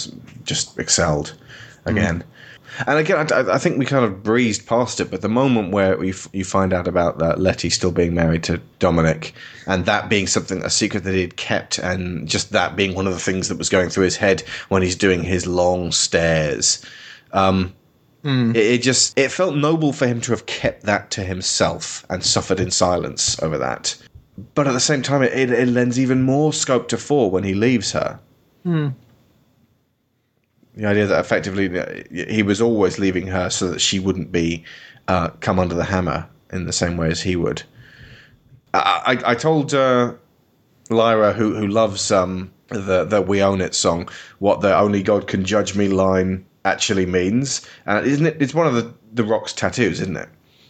just 0.44 0.80
excelled 0.80 1.34
again. 1.86 2.24
And 2.88 3.00
again, 3.00 3.32
I, 3.34 3.56
I 3.56 3.58
think 3.58 3.78
we 3.78 3.86
kind 3.86 4.06
of 4.06 4.24
breezed 4.24 4.66
past 4.66 5.02
it, 5.02 5.12
but 5.12 5.22
the 5.22 5.28
moment 5.30 5.72
where 5.74 5.98
we 5.98 6.12
f- 6.12 6.30
you 6.32 6.46
find 6.46 6.72
out 6.72 6.88
about 6.88 7.22
uh, 7.22 7.36
Letty 7.38 7.70
still 7.70 7.92
being 7.92 8.14
married 8.16 8.44
to 8.46 8.62
Dominic, 8.80 9.34
and 9.68 9.86
that 9.86 10.10
being 10.10 10.26
something 10.26 10.64
a 10.64 10.70
secret 10.70 11.04
that 11.04 11.14
he'd 11.14 11.36
kept, 11.36 11.80
and 11.80 12.30
just 12.30 12.52
that 12.54 12.78
being 12.78 12.96
one 12.96 13.08
of 13.08 13.14
the 13.14 13.20
things 13.20 13.50
that 13.50 13.58
was 13.58 13.68
going 13.68 13.90
through 13.90 14.06
his 14.06 14.16
head 14.16 14.42
when 14.70 14.82
he's 14.82 14.96
doing 14.96 15.22
his 15.24 15.46
long 15.46 15.92
stares. 15.92 16.84
Um, 17.34 17.74
it, 18.56 18.66
it 18.66 18.82
just 18.82 19.18
it 19.20 19.32
felt 19.32 19.56
noble 19.56 19.92
for 19.92 20.08
him 20.08 20.22
to 20.22 20.32
have 20.32 20.46
kept 20.46 20.84
that 20.84 21.12
to 21.12 21.24
himself 21.24 22.06
and 22.10 22.24
suffered 22.24 22.60
in 22.62 22.72
silence 22.72 23.42
over 23.44 23.58
that. 23.58 23.98
But 24.56 24.68
at 24.68 24.74
the 24.74 24.80
same 24.80 25.02
time, 25.02 25.22
it, 25.24 25.34
it, 25.34 25.52
it 25.52 25.68
lends 25.68 26.00
even 26.00 26.24
more 26.24 26.54
scope 26.54 26.88
to 26.90 26.98
four 26.98 27.30
when 27.30 27.44
he 27.44 27.54
leaves 27.54 27.92
her. 27.92 28.20
Hmm. 28.64 28.90
The 30.76 30.86
idea 30.86 31.06
that 31.08 31.20
effectively 31.20 31.78
uh, 31.78 32.04
he 32.12 32.44
was 32.44 32.62
always 32.62 32.98
leaving 32.98 33.28
her 33.28 33.50
so 33.50 33.70
that 33.70 33.82
she 33.82 34.00
wouldn't 34.00 34.32
be 34.32 34.64
uh, 35.08 35.30
come 35.42 35.60
under 35.60 35.76
the 35.76 35.84
hammer 35.84 36.28
in 36.52 36.66
the 36.66 36.74
same 36.74 36.98
way 36.98 37.10
as 37.10 37.22
he 37.22 37.36
would. 37.36 37.64
I, 38.74 39.18
I, 39.26 39.32
I 39.32 39.36
told 39.36 39.74
uh, 39.74 40.14
Lyra, 40.90 41.34
who 41.34 41.56
who 41.56 41.68
loves 41.68 42.12
um, 42.12 42.52
the 42.70 43.04
the 43.04 43.22
"We 43.22 43.42
Own 43.42 43.60
It" 43.60 43.76
song, 43.76 44.10
what 44.40 44.62
the 44.62 44.78
"Only 44.78 45.04
God 45.04 45.28
Can 45.28 45.44
Judge 45.44 45.76
Me" 45.76 45.90
line 45.90 46.46
actually 46.64 47.06
means, 47.06 47.68
and 47.86 48.06
isn't 48.06 48.26
it? 48.26 48.42
It's 48.42 48.54
one 48.54 48.68
of 48.68 48.74
the 48.74 48.94
the 49.14 49.24
Rock's 49.24 49.54
tattoos, 49.54 50.00
isn't 50.00 50.18
it? 50.18 50.30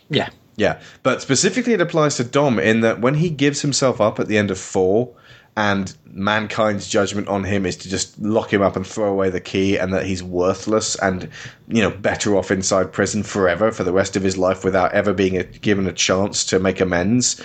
Yeah. 0.09 0.29
Yeah, 0.57 0.81
but 1.03 1.21
specifically 1.21 1.73
it 1.73 1.81
applies 1.81 2.17
to 2.17 2.23
Dom 2.23 2.59
in 2.59 2.81
that 2.81 2.99
when 2.99 3.15
he 3.15 3.29
gives 3.29 3.61
himself 3.61 4.01
up 4.01 4.19
at 4.19 4.27
the 4.27 4.37
end 4.37 4.51
of 4.51 4.59
four, 4.59 5.13
and 5.57 5.95
mankind's 6.05 6.87
judgment 6.87 7.27
on 7.27 7.43
him 7.43 7.65
is 7.65 7.75
to 7.75 7.89
just 7.89 8.17
lock 8.21 8.53
him 8.53 8.61
up 8.61 8.75
and 8.75 8.87
throw 8.87 9.11
away 9.11 9.29
the 9.29 9.41
key, 9.41 9.77
and 9.77 9.93
that 9.93 10.05
he's 10.05 10.23
worthless 10.23 10.95
and 10.95 11.29
you 11.67 11.81
know 11.81 11.89
better 11.89 12.37
off 12.37 12.51
inside 12.51 12.91
prison 12.91 13.23
forever 13.23 13.71
for 13.71 13.83
the 13.83 13.93
rest 13.93 14.15
of 14.15 14.23
his 14.23 14.37
life 14.37 14.63
without 14.63 14.91
ever 14.93 15.13
being 15.13 15.37
a, 15.37 15.43
given 15.43 15.87
a 15.87 15.93
chance 15.93 16.45
to 16.45 16.59
make 16.59 16.79
amends. 16.79 17.41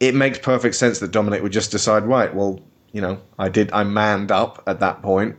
It 0.00 0.14
makes 0.14 0.38
perfect 0.38 0.74
sense 0.74 0.98
that 0.98 1.10
Dominic 1.10 1.42
would 1.42 1.52
just 1.52 1.70
decide, 1.70 2.04
right? 2.04 2.34
Well, 2.34 2.60
you 2.92 3.00
know, 3.00 3.20
I 3.38 3.48
did, 3.48 3.72
I 3.72 3.84
manned 3.84 4.30
up 4.30 4.62
at 4.66 4.80
that 4.80 5.02
point, 5.02 5.36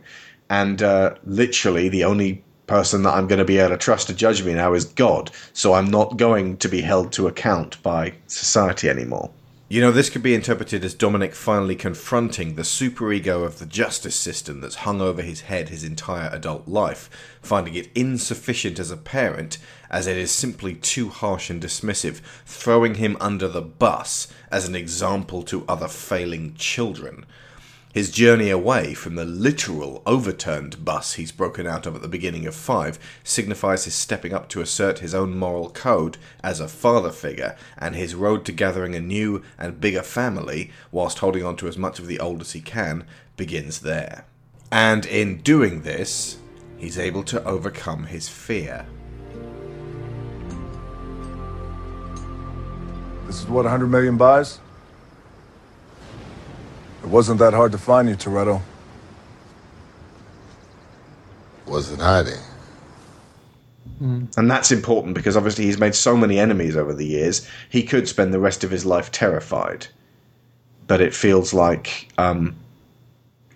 and 0.50 0.82
uh, 0.82 1.14
literally 1.24 1.88
the 1.88 2.04
only 2.04 2.44
person 2.68 3.02
that 3.02 3.14
I'm 3.14 3.26
going 3.26 3.40
to 3.40 3.44
be 3.44 3.58
able 3.58 3.70
to 3.70 3.76
trust 3.76 4.06
to 4.06 4.14
judge 4.14 4.44
me 4.44 4.54
now 4.54 4.74
is 4.74 4.84
God. 4.84 5.30
So 5.52 5.72
I'm 5.72 5.90
not 5.90 6.16
going 6.16 6.58
to 6.58 6.68
be 6.68 6.82
held 6.82 7.12
to 7.14 7.26
account 7.26 7.82
by 7.82 8.14
society 8.28 8.88
anymore. 8.88 9.30
You 9.70 9.82
know, 9.82 9.92
this 9.92 10.08
could 10.08 10.22
be 10.22 10.34
interpreted 10.34 10.82
as 10.82 10.94
Dominic 10.94 11.34
finally 11.34 11.76
confronting 11.76 12.54
the 12.54 12.62
superego 12.62 13.44
of 13.44 13.58
the 13.58 13.66
justice 13.66 14.16
system 14.16 14.62
that's 14.62 14.76
hung 14.76 15.02
over 15.02 15.20
his 15.20 15.42
head 15.42 15.68
his 15.68 15.84
entire 15.84 16.30
adult 16.32 16.66
life, 16.66 17.10
finding 17.42 17.74
it 17.74 17.90
insufficient 17.94 18.78
as 18.78 18.90
a 18.90 18.96
parent, 18.96 19.58
as 19.90 20.06
it 20.06 20.16
is 20.16 20.30
simply 20.30 20.74
too 20.74 21.10
harsh 21.10 21.50
and 21.50 21.62
dismissive, 21.62 22.22
throwing 22.46 22.94
him 22.94 23.18
under 23.20 23.46
the 23.46 23.60
bus 23.60 24.28
as 24.50 24.66
an 24.66 24.74
example 24.74 25.42
to 25.42 25.66
other 25.68 25.88
failing 25.88 26.54
children. 26.54 27.26
His 27.94 28.10
journey 28.10 28.50
away 28.50 28.92
from 28.92 29.14
the 29.14 29.24
literal 29.24 30.02
overturned 30.04 30.84
bus 30.84 31.14
he's 31.14 31.32
broken 31.32 31.66
out 31.66 31.86
of 31.86 31.96
at 31.96 32.02
the 32.02 32.08
beginning 32.08 32.46
of 32.46 32.54
5 32.54 32.98
signifies 33.24 33.86
his 33.86 33.94
stepping 33.94 34.34
up 34.34 34.48
to 34.50 34.60
assert 34.60 34.98
his 34.98 35.14
own 35.14 35.36
moral 35.36 35.70
code 35.70 36.18
as 36.44 36.60
a 36.60 36.68
father 36.68 37.10
figure, 37.10 37.56
and 37.78 37.96
his 37.96 38.14
road 38.14 38.44
to 38.44 38.52
gathering 38.52 38.94
a 38.94 39.00
new 39.00 39.42
and 39.58 39.80
bigger 39.80 40.02
family, 40.02 40.70
whilst 40.92 41.20
holding 41.20 41.44
on 41.44 41.56
to 41.56 41.66
as 41.66 41.78
much 41.78 41.98
of 41.98 42.06
the 42.06 42.20
old 42.20 42.42
as 42.42 42.52
he 42.52 42.60
can, 42.60 43.04
begins 43.38 43.80
there. 43.80 44.26
And 44.70 45.06
in 45.06 45.38
doing 45.38 45.80
this, 45.80 46.36
he's 46.76 46.98
able 46.98 47.22
to 47.24 47.42
overcome 47.44 48.04
his 48.04 48.28
fear. 48.28 48.86
This 53.26 53.40
is 53.40 53.46
what 53.46 53.64
100 53.64 53.86
million 53.86 54.18
buys? 54.18 54.60
It 57.02 57.08
wasn't 57.08 57.38
that 57.38 57.54
hard 57.54 57.72
to 57.72 57.78
find 57.78 58.08
you, 58.08 58.16
Toretto. 58.16 58.60
Wasn't 61.66 62.00
hiding. 62.00 62.40
And 64.00 64.50
that's 64.50 64.70
important 64.70 65.14
because 65.14 65.36
obviously 65.36 65.64
he's 65.64 65.78
made 65.78 65.94
so 65.94 66.16
many 66.16 66.38
enemies 66.38 66.76
over 66.76 66.94
the 66.94 67.06
years, 67.06 67.46
he 67.68 67.82
could 67.82 68.08
spend 68.08 68.32
the 68.32 68.38
rest 68.38 68.62
of 68.62 68.70
his 68.70 68.86
life 68.86 69.10
terrified. 69.10 69.88
But 70.86 71.00
it 71.00 71.12
feels 71.14 71.52
like 71.52 72.08
um, 72.16 72.54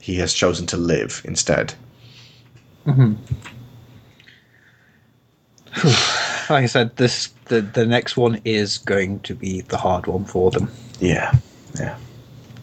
he 0.01 0.17
has 0.17 0.35
chosen 0.35 0.67
to 0.67 0.77
live 0.77 1.23
instead. 1.25 1.75
Mhm. 2.87 3.17
like 6.51 6.65
I 6.65 6.67
said, 6.67 6.97
this 6.97 7.29
the 7.47 7.61
the 7.61 7.87
next 7.87 8.17
one 8.17 8.41
is 8.45 8.79
going 8.79 9.21
to 9.21 9.35
be 9.35 9.61
the 9.63 9.79
hard 9.79 10.07
one 10.07 10.25
for 10.25 10.51
them. 10.51 10.69
Yeah, 11.01 11.33
yeah. 11.79 11.97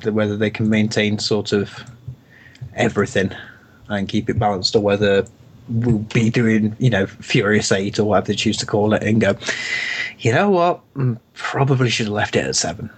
The, 0.01 0.13
whether 0.13 0.38
they 0.38 0.49
can 0.49 0.69
maintain 0.69 1.19
sort 1.19 1.51
of 1.51 1.84
everything 2.76 3.31
and 3.88 4.07
keep 4.07 4.30
it 4.30 4.39
balanced, 4.39 4.76
or 4.76 4.81
whether 4.81 5.26
we'll 5.67 5.99
be 5.99 6.30
doing 6.30 6.76
you 6.80 6.89
know 6.89 7.05
Furious 7.07 7.71
Eight 7.71 7.99
or 7.99 8.05
whatever 8.05 8.27
they 8.27 8.35
choose 8.35 8.57
to 8.57 8.65
call 8.65 8.93
it, 8.93 9.03
and 9.03 9.21
go, 9.21 9.35
you 10.19 10.31
know 10.31 10.49
what, 10.49 10.81
Mm, 10.95 11.19
probably 11.34 11.89
should 11.89 12.07
have 12.07 12.13
left 12.13 12.35
it 12.35 12.45
at 12.45 12.55
seven. 12.55 12.89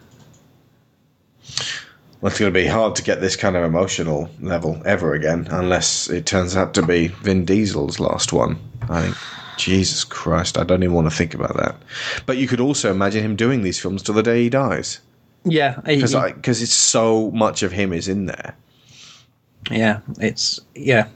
Well, 2.22 2.30
it's 2.30 2.40
going 2.40 2.54
to 2.54 2.60
be 2.60 2.68
hard 2.68 2.96
to 2.98 3.04
get 3.04 3.20
this 3.20 3.36
kind 3.36 3.56
of 3.56 3.64
emotional 3.64 4.30
level 4.42 4.80
ever 4.86 5.16
again, 5.16 5.48
unless 5.50 6.08
it 6.10 6.28
turns 6.28 6.56
out 6.56 6.76
to 6.76 6.86
be 6.86 7.08
Vin 7.08 7.46
Diesel's 7.46 8.00
last 8.00 8.32
one. 8.32 8.60
I 8.90 9.02
think. 9.02 9.18
Jesus 9.58 10.04
Christ, 10.04 10.58
I 10.58 10.64
don't 10.64 10.82
even 10.82 10.96
want 10.96 11.10
to 11.10 11.16
think 11.16 11.34
about 11.34 11.56
that. 11.58 11.76
But 12.26 12.38
you 12.38 12.48
could 12.48 12.60
also 12.60 12.90
imagine 12.90 13.24
him 13.24 13.36
doing 13.36 13.62
these 13.62 13.80
films 13.80 14.02
till 14.02 14.16
the 14.16 14.24
day 14.24 14.44
he 14.44 14.50
dies, 14.50 15.00
Yeah, 15.44 15.80
because 15.86 16.14
he- 16.14 16.34
because 16.34 16.62
it's 16.62 16.74
so 16.74 17.32
much 17.32 17.64
of 17.64 17.72
him 17.72 17.94
is 17.94 18.08
in 18.08 18.26
there. 18.28 18.56
yeah, 19.72 20.00
it's 20.20 20.60
yeah. 20.76 21.08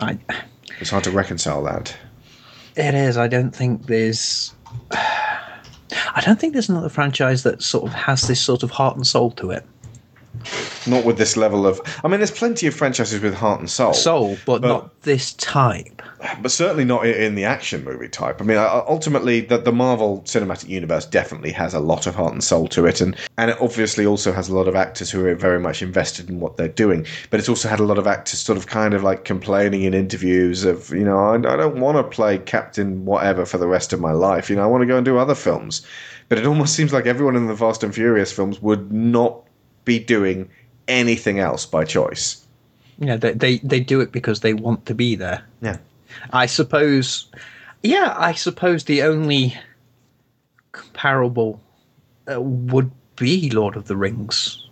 I 0.00 0.18
It's 0.80 0.90
hard 0.90 1.04
to 1.04 1.10
reconcile 1.10 1.62
that. 1.64 1.96
it 2.76 2.94
is. 2.94 3.16
I 3.16 3.28
don't 3.28 3.54
think 3.54 3.86
there's. 3.86 4.54
I 4.92 6.20
don't 6.24 6.38
think 6.40 6.52
there's 6.52 6.68
another 6.68 6.88
franchise 6.88 7.42
that 7.44 7.62
sort 7.62 7.84
of 7.84 7.92
has 7.94 8.26
this 8.28 8.40
sort 8.40 8.62
of 8.62 8.70
heart 8.70 8.96
and 8.96 9.06
soul 9.06 9.30
to 9.32 9.50
it. 9.50 9.64
Not 10.86 11.04
with 11.04 11.18
this 11.18 11.36
level 11.36 11.66
of. 11.66 11.80
I 12.04 12.08
mean, 12.08 12.20
there's 12.20 12.30
plenty 12.30 12.66
of 12.66 12.74
franchises 12.74 13.20
with 13.20 13.34
heart 13.34 13.60
and 13.60 13.68
soul. 13.68 13.92
Soul, 13.92 14.38
but, 14.46 14.62
not 14.62 15.02
this 15.02 15.32
type. 15.34 16.02
but 16.40 16.50
certainly 16.50 16.84
not 16.84 17.06
in 17.06 17.34
the 17.34 17.44
action 17.44 17.84
movie 17.84 18.08
type. 18.08 18.40
I 18.40 18.44
mean, 18.44 18.56
uh, 18.56 18.84
ultimately, 18.86 19.40
the, 19.40 19.58
the 19.58 19.72
Marvel 19.72 20.22
Cinematic 20.22 20.68
Universe 20.68 21.06
definitely 21.06 21.52
has 21.52 21.74
a 21.74 21.80
lot 21.80 22.06
of 22.06 22.14
heart 22.14 22.32
and 22.32 22.42
soul 22.42 22.68
to 22.68 22.86
it, 22.86 23.00
and 23.00 23.16
and 23.36 23.50
it 23.50 23.56
obviously 23.60 24.06
also 24.06 24.32
has 24.32 24.48
a 24.48 24.54
lot 24.54 24.68
of 24.68 24.76
actors 24.76 25.10
who 25.10 25.26
are 25.26 25.34
very 25.34 25.58
much 25.58 25.82
invested 25.82 26.30
in 26.30 26.40
what 26.40 26.56
they're 26.56 26.68
doing. 26.68 27.06
But 27.30 27.40
it's 27.40 27.48
also 27.48 27.68
had 27.68 27.80
a 27.80 27.84
lot 27.84 27.98
of 27.98 28.06
actors 28.06 28.38
sort 28.38 28.58
of 28.58 28.66
kind 28.66 28.94
of 28.94 29.02
like 29.02 29.24
complaining 29.24 29.82
in 29.82 29.94
interviews 29.94 30.64
of, 30.64 30.90
you 30.90 31.04
know, 31.04 31.18
I, 31.18 31.34
I 31.34 31.56
don't 31.56 31.80
want 31.80 31.96
to 31.96 32.04
play 32.04 32.38
Captain 32.38 33.04
whatever 33.04 33.44
for 33.44 33.58
the 33.58 33.68
rest 33.68 33.92
of 33.92 34.00
my 34.00 34.12
life. 34.12 34.48
You 34.48 34.56
know, 34.56 34.62
I 34.62 34.66
want 34.66 34.82
to 34.82 34.86
go 34.86 34.96
and 34.96 35.04
do 35.04 35.18
other 35.18 35.34
films. 35.34 35.86
But 36.28 36.38
it 36.38 36.46
almost 36.46 36.74
seems 36.74 36.92
like 36.92 37.06
everyone 37.06 37.36
in 37.36 37.46
the 37.46 37.56
Fast 37.56 37.84
and 37.84 37.94
Furious 37.94 38.32
films 38.32 38.60
would 38.60 38.92
not 38.92 39.42
be 39.86 39.98
doing 39.98 40.50
anything 40.86 41.38
else 41.38 41.64
by 41.64 41.84
choice. 41.84 42.44
Yeah, 42.98 43.16
they, 43.16 43.32
they 43.32 43.58
they 43.58 43.80
do 43.80 44.00
it 44.00 44.12
because 44.12 44.40
they 44.40 44.52
want 44.52 44.84
to 44.86 44.94
be 44.94 45.14
there. 45.14 45.44
Yeah. 45.62 45.78
I 46.32 46.46
suppose. 46.46 47.26
Yeah, 47.82 48.14
I 48.18 48.32
suppose 48.32 48.84
the 48.84 49.02
only 49.02 49.56
comparable 50.72 51.60
uh, 52.30 52.40
would 52.40 52.90
be 53.16 53.50
Lord 53.50 53.76
of 53.76 53.86
the 53.86 53.96
Rings. 53.96 54.66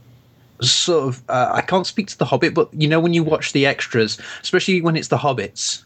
Sort 0.61 1.09
of. 1.09 1.23
Uh, 1.29 1.51
I 1.53 1.61
can't 1.61 1.87
speak 1.87 2.09
to 2.09 2.19
the 2.19 2.25
Hobbit, 2.25 2.55
but 2.55 2.73
you 2.73 2.89
know 2.89 3.01
when 3.01 3.13
you 3.13 3.23
watch 3.23 3.53
the 3.53 3.67
extras, 3.67 4.19
especially 4.43 4.81
when 4.81 4.97
it's 4.97 5.09
the 5.09 5.19
Hobbits, 5.19 5.85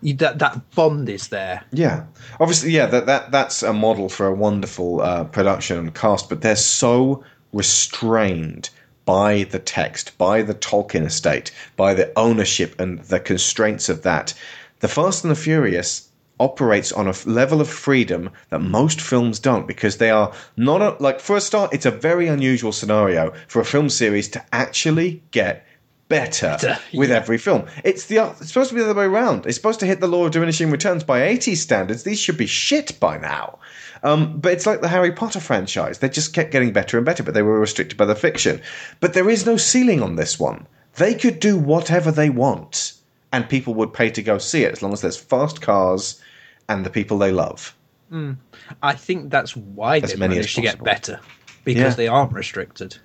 you, 0.00 0.14
that 0.14 0.38
that 0.38 0.70
bond 0.70 1.08
is 1.08 1.28
there. 1.28 1.62
Yeah, 1.72 2.04
obviously, 2.40 2.70
yeah. 2.70 2.86
That 2.86 3.06
that 3.06 3.32
that's 3.32 3.62
a 3.62 3.72
model 3.72 4.08
for 4.08 4.26
a 4.26 4.34
wonderful 4.34 5.02
uh, 5.02 5.24
production 5.24 5.78
and 5.78 5.94
cast, 5.94 6.28
but 6.28 6.40
they're 6.40 6.56
so 6.56 7.22
restrained 7.52 8.70
by 9.04 9.44
the 9.44 9.58
text, 9.58 10.18
by 10.18 10.42
the 10.42 10.54
Tolkien 10.54 11.06
estate, 11.06 11.52
by 11.76 11.94
the 11.94 12.12
ownership 12.16 12.78
and 12.80 12.98
the 13.00 13.20
constraints 13.20 13.88
of 13.88 14.02
that. 14.02 14.34
The 14.80 14.88
Fast 14.88 15.24
and 15.24 15.30
the 15.30 15.36
Furious 15.36 16.08
operates 16.38 16.92
on 16.92 17.08
a 17.08 17.14
level 17.24 17.60
of 17.60 17.68
freedom 17.68 18.30
that 18.50 18.58
most 18.58 19.00
films 19.00 19.38
don't 19.38 19.66
because 19.66 19.96
they 19.96 20.10
are 20.10 20.32
not 20.56 20.82
a, 20.82 21.02
like 21.02 21.18
for 21.18 21.34
a 21.34 21.40
start 21.40 21.72
it's 21.72 21.86
a 21.86 21.90
very 21.90 22.28
unusual 22.28 22.72
scenario 22.72 23.32
for 23.48 23.60
a 23.60 23.64
film 23.64 23.88
series 23.88 24.28
to 24.28 24.44
actually 24.52 25.22
get 25.30 25.66
better 26.08 26.50
Better, 26.60 26.78
with 26.94 27.10
every 27.10 27.38
film. 27.38 27.66
It's 27.84 28.06
the 28.06 28.18
it's 28.18 28.48
supposed 28.48 28.68
to 28.68 28.74
be 28.74 28.80
the 28.80 28.90
other 28.90 29.00
way 29.00 29.06
around. 29.06 29.46
It's 29.46 29.56
supposed 29.56 29.80
to 29.80 29.86
hit 29.86 30.00
the 30.00 30.06
law 30.06 30.26
of 30.26 30.32
diminishing 30.32 30.70
returns 30.70 31.02
by 31.02 31.20
80s 31.20 31.56
standards. 31.56 32.02
These 32.04 32.20
should 32.20 32.36
be 32.36 32.46
shit 32.46 33.00
by 33.00 33.18
now 33.18 33.58
um, 34.02 34.38
but 34.40 34.52
it's 34.52 34.66
like 34.66 34.80
the 34.80 34.88
Harry 34.88 35.12
Potter 35.12 35.40
franchise. 35.40 35.98
They 35.98 36.08
just 36.08 36.32
kept 36.34 36.50
getting 36.52 36.72
better 36.72 36.96
and 36.96 37.06
better, 37.06 37.22
but 37.22 37.34
they 37.34 37.42
were 37.42 37.58
restricted 37.60 37.96
by 37.98 38.04
the 38.04 38.14
fiction. 38.14 38.60
But 39.00 39.14
there 39.14 39.28
is 39.30 39.46
no 39.46 39.56
ceiling 39.56 40.02
on 40.02 40.16
this 40.16 40.38
one. 40.38 40.66
They 40.96 41.14
could 41.14 41.40
do 41.40 41.56
whatever 41.58 42.10
they 42.10 42.30
want, 42.30 42.94
and 43.32 43.48
people 43.48 43.74
would 43.74 43.92
pay 43.92 44.10
to 44.10 44.22
go 44.22 44.38
see 44.38 44.62
it 44.64 44.72
as 44.72 44.82
long 44.82 44.92
as 44.92 45.00
there's 45.00 45.16
fast 45.18 45.60
cars 45.60 46.20
and 46.68 46.84
the 46.84 46.90
people 46.90 47.18
they 47.18 47.32
love. 47.32 47.74
Mm. 48.12 48.36
I 48.82 48.94
think 48.94 49.30
that's 49.30 49.56
why 49.56 49.98
As 49.98 50.12
they 50.12 50.16
managed 50.18 50.54
to 50.54 50.60
get 50.62 50.82
better 50.82 51.20
because 51.64 51.82
Yeah. 51.82 51.94
they 51.96 52.08
aren't 52.08 52.32
restricted. 52.32 52.96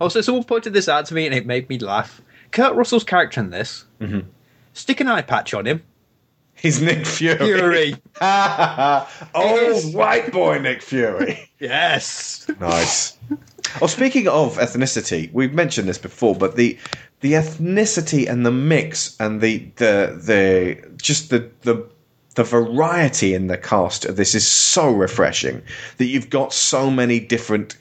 Also, 0.00 0.20
someone 0.20 0.44
pointed 0.44 0.72
this 0.72 0.88
out 0.88 1.06
to 1.06 1.14
me 1.14 1.26
and 1.26 1.34
it 1.34 1.46
made 1.46 1.68
me 1.68 1.78
laugh. 1.78 2.22
Kurt 2.52 2.74
Russell's 2.74 3.04
character 3.04 3.40
in 3.40 3.50
this, 3.50 3.84
Mhm. 4.00 4.26
stick 4.72 5.00
an 5.00 5.08
eye 5.08 5.22
patch 5.22 5.52
on 5.52 5.66
him. 5.66 5.82
He's 6.56 6.80
Nick 6.80 7.06
Fury. 7.06 7.36
Fury. 7.38 7.96
Old 9.34 9.94
white 9.94 10.32
boy 10.32 10.58
Nick 10.58 10.82
Fury. 10.82 11.50
yes. 11.60 12.46
Nice. 12.60 13.16
Well, 13.80 13.88
speaking 13.88 14.26
of 14.26 14.56
ethnicity, 14.56 15.32
we've 15.32 15.52
mentioned 15.52 15.88
this 15.88 15.98
before, 15.98 16.34
but 16.34 16.56
the 16.56 16.78
the 17.20 17.32
ethnicity 17.34 18.28
and 18.28 18.44
the 18.44 18.50
mix 18.52 19.16
and 19.20 19.40
the 19.40 19.70
the 19.76 20.18
the 20.22 20.96
just 20.96 21.30
the 21.30 21.50
the 21.62 21.86
the 22.36 22.44
variety 22.44 23.34
in 23.34 23.46
the 23.46 23.56
cast 23.56 24.04
of 24.04 24.16
this 24.16 24.34
is 24.34 24.46
so 24.46 24.90
refreshing 24.90 25.62
that 25.96 26.04
you've 26.06 26.30
got 26.30 26.52
so 26.52 26.90
many 26.90 27.18
different 27.18 27.76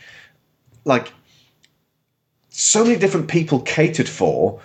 like 0.85 1.11
so 2.49 2.83
many 2.83 2.97
different 2.97 3.27
people 3.27 3.59
catered 3.59 4.07
for 4.07 4.61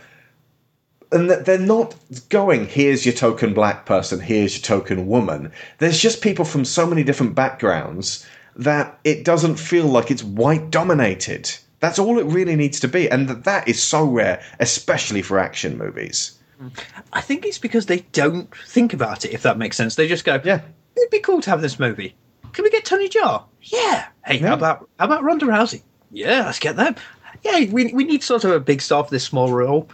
and 1.13 1.31
that 1.31 1.45
they're 1.45 1.59
not 1.59 1.95
going 2.29 2.67
here's 2.67 3.05
your 3.05 3.15
token 3.15 3.55
black 3.55 3.87
person 3.87 4.21
here's 4.21 4.57
your 4.57 4.63
token 4.63 5.07
woman 5.07 5.53
there's 5.79 6.01
just 6.01 6.23
people 6.23 6.45
from 6.45 6.65
so 6.65 6.87
many 6.87 7.03
different 7.03 7.35
backgrounds 7.35 8.27
that 8.57 8.99
it 9.05 9.25
doesn't 9.25 9.57
feel 9.57 9.87
like 9.87 10.11
it's 10.11 10.23
white 10.23 10.71
dominated 10.71 11.51
that's 11.81 11.99
all 11.99 12.19
it 12.19 12.27
really 12.27 12.57
needs 12.57 12.81
to 12.81 12.89
be 12.89 13.11
and 13.11 13.29
that, 13.29 13.45
that 13.45 13.67
is 13.69 13.83
so 13.83 14.05
rare 14.05 14.43
especially 14.59 15.23
for 15.23 15.39
action 15.39 15.79
movies 15.79 16.39
mm. 16.61 16.71
I 17.13 17.21
think 17.21 17.45
it's 17.45 17.59
because 17.59 17.87
they 17.87 18.01
don't 18.13 18.55
think 18.67 18.93
about 18.93 19.25
it, 19.25 19.33
if 19.33 19.43
that 19.43 19.59
makes 19.59 19.77
sense. 19.77 19.95
They 19.95 20.07
just 20.07 20.25
go, 20.25 20.41
yeah, 20.45 20.61
it'd 20.97 21.11
be 21.11 21.21
cool 21.21 21.41
to 21.41 21.51
have 21.51 21.63
this 21.63 21.79
movie. 21.79 22.15
Can 22.53 22.65
we 22.65 22.71
get 22.71 22.85
Tony 22.85 23.09
Jaa? 23.09 23.45
Yeah. 23.63 24.07
Hey, 24.25 24.39
how 24.39 24.55
about 24.55 24.89
how 24.99 25.07
about 25.07 25.23
Ronda 25.23 25.47
Rousey? 25.47 25.83
Yeah, 26.11 26.47
let's 26.47 26.59
get 26.59 26.77
them. 26.77 26.97
Yeah, 27.43 27.65
we, 27.71 27.93
we 27.93 28.05
need 28.05 28.23
sort 28.23 28.45
of 28.45 28.51
a 28.51 28.61
big 28.61 28.83
star 28.83 29.05
for 29.05 29.11
this 29.11 29.25
small 29.25 29.53
role. 29.53 29.89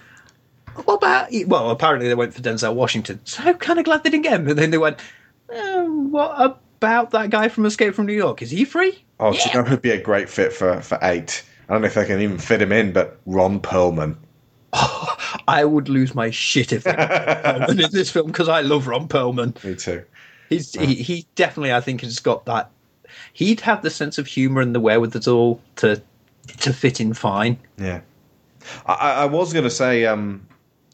What 0.84 0.94
about? 0.94 1.28
Well, 1.46 1.70
apparently 1.70 2.08
they 2.08 2.14
went 2.14 2.34
for 2.34 2.42
Denzel 2.42 2.74
Washington. 2.74 3.20
So 3.24 3.54
kind 3.54 3.78
of 3.78 3.84
glad 3.84 4.04
they 4.04 4.10
didn't 4.10 4.24
get 4.24 4.34
him. 4.34 4.48
And 4.48 4.58
then 4.58 4.70
they 4.70 4.78
went, 4.78 4.98
uh, 5.52 5.84
what 5.84 6.60
about 6.78 7.10
that 7.12 7.30
guy 7.30 7.48
from 7.48 7.66
Escape 7.66 7.94
from 7.94 8.06
New 8.06 8.12
York? 8.12 8.42
Is 8.42 8.50
he 8.50 8.64
free? 8.64 9.02
oh 9.20 9.32
do 9.32 9.38
you 9.38 9.54
know 9.54 9.62
who'd 9.62 9.82
be 9.82 9.90
a 9.90 10.00
great 10.00 10.28
fit 10.28 10.52
for 10.52 10.80
for 10.82 10.98
eight 11.02 11.42
i 11.68 11.72
don't 11.72 11.82
know 11.82 11.86
if 11.86 11.94
they 11.94 12.04
can 12.04 12.20
even 12.20 12.38
fit 12.38 12.60
him 12.60 12.72
in 12.72 12.92
but 12.92 13.18
ron 13.26 13.60
perlman 13.60 14.16
I 15.48 15.64
would 15.64 15.88
lose 15.88 16.14
my 16.14 16.30
shit 16.30 16.72
if 16.72 16.84
they 16.84 16.92
Perlman 16.92 17.82
in 17.82 17.90
this 17.92 18.10
film 18.10 18.26
because 18.26 18.48
I 18.48 18.60
love 18.60 18.88
Ron 18.88 19.08
Perlman. 19.08 19.62
me 19.64 19.74
too 19.74 20.04
He's 20.50 20.72
he, 20.74 20.94
he 20.96 21.26
definitely 21.34 21.72
I 21.72 21.80
think 21.80 22.02
has 22.02 22.20
got 22.20 22.44
that. 22.44 22.70
He'd 23.32 23.60
have 23.60 23.80
the 23.82 23.90
sense 23.90 24.18
of 24.18 24.26
humour 24.26 24.60
and 24.60 24.74
the 24.74 24.80
wherewithal 24.80 25.60
to 25.76 26.02
to 26.58 26.72
fit 26.74 27.00
in 27.00 27.14
fine. 27.14 27.58
Yeah, 27.78 28.00
I, 28.84 29.12
I 29.12 29.24
was 29.24 29.52
going 29.52 29.64
to 29.64 29.70
say, 29.70 30.04
um, 30.04 30.46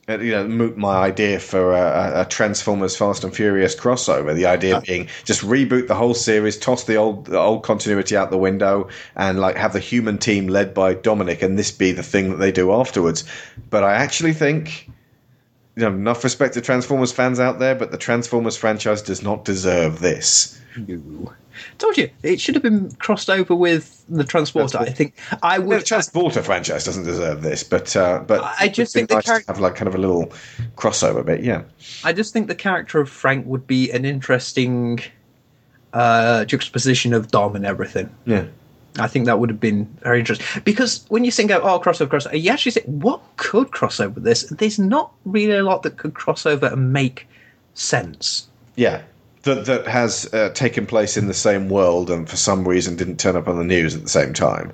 Uh, 0.08 0.18
you 0.18 0.32
know, 0.32 0.48
moot 0.48 0.76
my 0.76 0.96
idea 0.96 1.38
for 1.38 1.72
a, 1.74 2.22
a 2.22 2.24
Transformers 2.24 2.96
Fast 2.96 3.22
and 3.22 3.32
Furious 3.32 3.76
crossover. 3.76 4.34
The 4.34 4.46
idea 4.46 4.80
being 4.80 5.06
just 5.24 5.42
reboot 5.42 5.86
the 5.86 5.94
whole 5.94 6.14
series, 6.14 6.58
toss 6.58 6.84
the 6.84 6.96
old 6.96 7.26
the 7.26 7.38
old 7.38 7.62
continuity 7.62 8.16
out 8.16 8.30
the 8.32 8.38
window, 8.38 8.88
and 9.14 9.38
like 9.38 9.56
have 9.56 9.72
the 9.72 9.78
human 9.78 10.18
team 10.18 10.48
led 10.48 10.74
by 10.74 10.94
Dominic, 10.94 11.40
and 11.40 11.56
this 11.56 11.70
be 11.70 11.92
the 11.92 12.02
thing 12.02 12.30
that 12.30 12.38
they 12.38 12.50
do 12.50 12.72
afterwards. 12.72 13.22
But 13.70 13.84
I 13.84 13.94
actually 13.94 14.32
think. 14.32 14.90
You 15.74 15.84
know, 15.84 15.88
enough 15.88 16.22
respect 16.22 16.52
to 16.52 16.60
Transformers 16.60 17.12
fans 17.12 17.40
out 17.40 17.58
there, 17.58 17.74
but 17.74 17.90
the 17.90 17.96
Transformers 17.96 18.58
franchise 18.58 19.00
does 19.00 19.22
not 19.22 19.46
deserve 19.46 20.00
this. 20.00 20.60
Told 21.78 21.96
you 21.96 22.10
it 22.22 22.40
should 22.40 22.54
have 22.54 22.62
been 22.62 22.90
crossed 22.96 23.30
over 23.30 23.54
with 23.54 24.04
the 24.08 24.24
transporter. 24.24 24.78
I 24.78 24.90
think 24.90 25.14
I 25.42 25.58
would. 25.58 25.80
The. 25.80 25.84
Transporter 25.84 26.42
franchise 26.42 26.84
doesn't 26.84 27.04
deserve 27.04 27.42
this, 27.42 27.62
but 27.62 27.94
uh, 27.96 28.20
but 28.26 28.42
I 28.58 28.68
just 28.68 28.94
think 28.94 29.08
the 29.08 29.16
nice 29.16 29.24
to 29.24 29.44
have 29.46 29.60
like 29.60 29.74
kind 29.74 29.88
of 29.88 29.94
a 29.94 29.98
little 29.98 30.32
crossover 30.76 31.24
bit. 31.24 31.42
Yeah, 31.42 31.62
I 32.04 32.12
just 32.12 32.32
think 32.32 32.48
the 32.48 32.54
character 32.54 33.00
of 33.00 33.08
Frank 33.08 33.46
would 33.46 33.66
be 33.66 33.90
an 33.90 34.04
interesting 34.04 35.00
uh, 35.92 36.44
juxtaposition 36.44 37.12
of 37.12 37.30
Dom 37.30 37.56
and 37.56 37.66
everything. 37.66 38.14
yeah. 38.24 38.46
I 38.98 39.08
think 39.08 39.24
that 39.24 39.38
would 39.38 39.48
have 39.48 39.60
been 39.60 39.86
very 40.02 40.18
interesting 40.18 40.46
because 40.64 41.06
when 41.08 41.24
you 41.24 41.30
think 41.30 41.50
out, 41.50 41.62
oh, 41.62 41.80
crossover, 41.80 42.08
crossover, 42.08 42.38
you 42.38 42.50
actually 42.50 42.72
say, 42.72 42.82
what 42.84 43.22
could 43.38 43.70
cross 43.70 44.00
over 44.00 44.20
this? 44.20 44.42
There's 44.50 44.78
not 44.78 45.12
really 45.24 45.56
a 45.56 45.62
lot 45.62 45.82
that 45.84 45.96
could 45.96 46.12
cross 46.12 46.44
over 46.44 46.66
and 46.66 46.92
make 46.92 47.26
sense. 47.72 48.48
Yeah, 48.76 49.00
that 49.42 49.66
that 49.66 49.86
has 49.86 50.32
uh, 50.32 50.50
taken 50.50 50.86
place 50.86 51.16
in 51.16 51.26
the 51.26 51.34
same 51.34 51.68
world 51.68 52.10
and 52.10 52.28
for 52.28 52.36
some 52.36 52.66
reason 52.66 52.96
didn't 52.96 53.18
turn 53.18 53.36
up 53.36 53.48
on 53.48 53.58
the 53.58 53.64
news 53.64 53.94
at 53.94 54.02
the 54.02 54.08
same 54.08 54.32
time. 54.32 54.72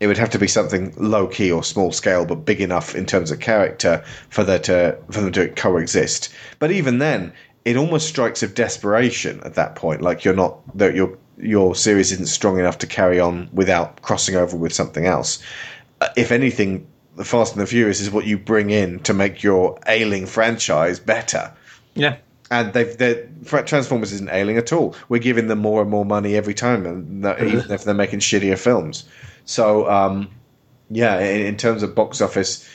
It 0.00 0.06
would 0.06 0.18
have 0.18 0.30
to 0.30 0.38
be 0.38 0.46
something 0.46 0.94
low 0.96 1.26
key 1.26 1.50
or 1.50 1.64
small 1.64 1.90
scale, 1.92 2.24
but 2.24 2.44
big 2.44 2.60
enough 2.60 2.94
in 2.94 3.04
terms 3.04 3.30
of 3.30 3.40
character 3.40 4.04
for 4.30 4.44
that 4.44 4.64
to 4.64 4.96
for 5.10 5.20
them 5.20 5.32
to 5.32 5.48
coexist. 5.48 6.28
But 6.58 6.70
even 6.70 6.98
then, 6.98 7.32
it 7.64 7.76
almost 7.76 8.08
strikes 8.08 8.42
of 8.42 8.54
desperation 8.54 9.40
at 9.44 9.54
that 9.54 9.74
point. 9.74 10.00
Like 10.00 10.24
you're 10.24 10.34
not 10.34 10.60
that 10.78 10.94
your 10.94 11.18
your 11.36 11.74
series 11.74 12.12
isn't 12.12 12.28
strong 12.28 12.58
enough 12.58 12.78
to 12.78 12.86
carry 12.86 13.20
on 13.20 13.48
without 13.52 14.02
crossing 14.02 14.36
over 14.36 14.56
with 14.56 14.72
something 14.72 15.06
else. 15.06 15.40
uh, 16.00 16.08
if 16.16 16.32
anything, 16.32 16.86
the 17.16 17.24
Fast 17.24 17.52
and 17.52 17.62
the 17.62 17.66
Furious 17.66 18.00
is 18.00 18.10
what 18.10 18.24
you 18.24 18.38
bring 18.38 18.70
in 18.70 19.00
to 19.00 19.14
make 19.14 19.42
your 19.42 19.78
ailing 19.86 20.26
franchise 20.26 21.00
better. 21.00 21.52
Yeah. 21.94 22.16
And 22.50 22.72
they've 22.72 23.28
Transformers 23.44 24.12
isn't 24.12 24.30
ailing 24.30 24.56
at 24.56 24.72
all. 24.72 24.94
We're 25.08 25.20
giving 25.20 25.48
them 25.48 25.58
more 25.58 25.82
and 25.82 25.90
more 25.90 26.04
money 26.04 26.34
every 26.34 26.54
time, 26.54 26.86
and 26.86 27.24
even 27.40 27.70
if 27.70 27.84
they're 27.84 27.94
making 27.94 28.20
shittier 28.20 28.58
films. 28.58 29.04
So, 29.44 29.88
um, 29.90 30.28
yeah, 30.90 31.20
in, 31.20 31.46
in 31.46 31.56
terms 31.56 31.82
of 31.82 31.94
box 31.94 32.20
office, 32.20 32.66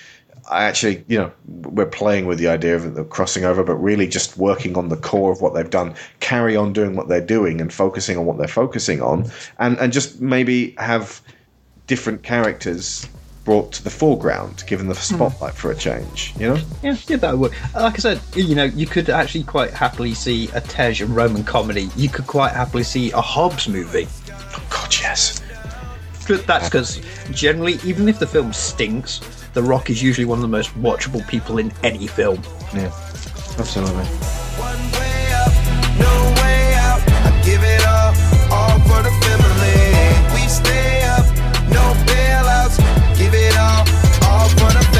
I 0.49 0.65
actually, 0.65 1.03
you 1.07 1.17
know, 1.17 1.31
we're 1.47 1.85
playing 1.85 2.25
with 2.25 2.37
the 2.37 2.49
idea 2.49 2.75
of 2.75 2.95
the 2.95 3.03
crossing 3.03 3.45
over, 3.45 3.63
but 3.63 3.75
really 3.75 4.07
just 4.07 4.37
working 4.37 4.77
on 4.77 4.89
the 4.89 4.97
core 4.97 5.31
of 5.31 5.41
what 5.41 5.53
they've 5.53 5.69
done. 5.69 5.95
Carry 6.19 6.55
on 6.55 6.73
doing 6.73 6.95
what 6.95 7.07
they're 7.07 7.21
doing 7.25 7.61
and 7.61 7.73
focusing 7.73 8.17
on 8.17 8.25
what 8.25 8.37
they're 8.37 8.47
focusing 8.47 9.01
on, 9.01 9.31
and 9.59 9.77
and 9.79 9.93
just 9.93 10.21
maybe 10.21 10.75
have 10.77 11.21
different 11.87 12.23
characters 12.23 13.07
brought 13.43 13.71
to 13.73 13.83
the 13.83 13.89
foreground, 13.89 14.63
given 14.67 14.87
the 14.87 14.93
hmm. 14.93 15.15
spotlight 15.15 15.53
for 15.53 15.71
a 15.71 15.75
change. 15.75 16.33
You 16.39 16.49
know. 16.49 16.61
Yeah, 16.81 16.97
yeah, 17.07 17.17
that 17.17 17.37
would. 17.37 17.51
Like 17.73 17.95
I 17.95 17.97
said, 17.97 18.21
you 18.35 18.55
know, 18.55 18.63
you 18.63 18.85
could 18.85 19.09
actually 19.09 19.43
quite 19.43 19.71
happily 19.71 20.13
see 20.13 20.49
a 20.53 20.61
Tej 20.61 21.01
and 21.01 21.15
Roman 21.15 21.43
comedy. 21.43 21.89
You 21.95 22.09
could 22.09 22.27
quite 22.27 22.53
happily 22.53 22.83
see 22.83 23.11
a 23.11 23.21
Hobbs 23.21 23.67
movie. 23.67 24.07
Oh 24.31 24.63
God, 24.69 24.93
yes. 24.99 25.41
But 26.27 26.47
That's 26.47 26.69
because 26.69 27.01
generally, 27.31 27.79
even 27.83 28.07
if 28.07 28.19
the 28.19 28.27
film 28.27 28.53
stinks, 28.53 29.19
The 29.53 29.61
Rock 29.61 29.89
is 29.89 30.01
usually 30.01 30.25
one 30.25 30.37
of 30.37 30.41
the 30.41 30.47
most 30.47 30.71
watchable 30.81 31.27
people 31.27 31.57
in 31.57 31.71
any 31.83 32.07
film. 32.07 32.41
Yeah, 32.73 32.91
absolutely. 33.57 35.22
For 44.57 44.71
the 44.73 44.92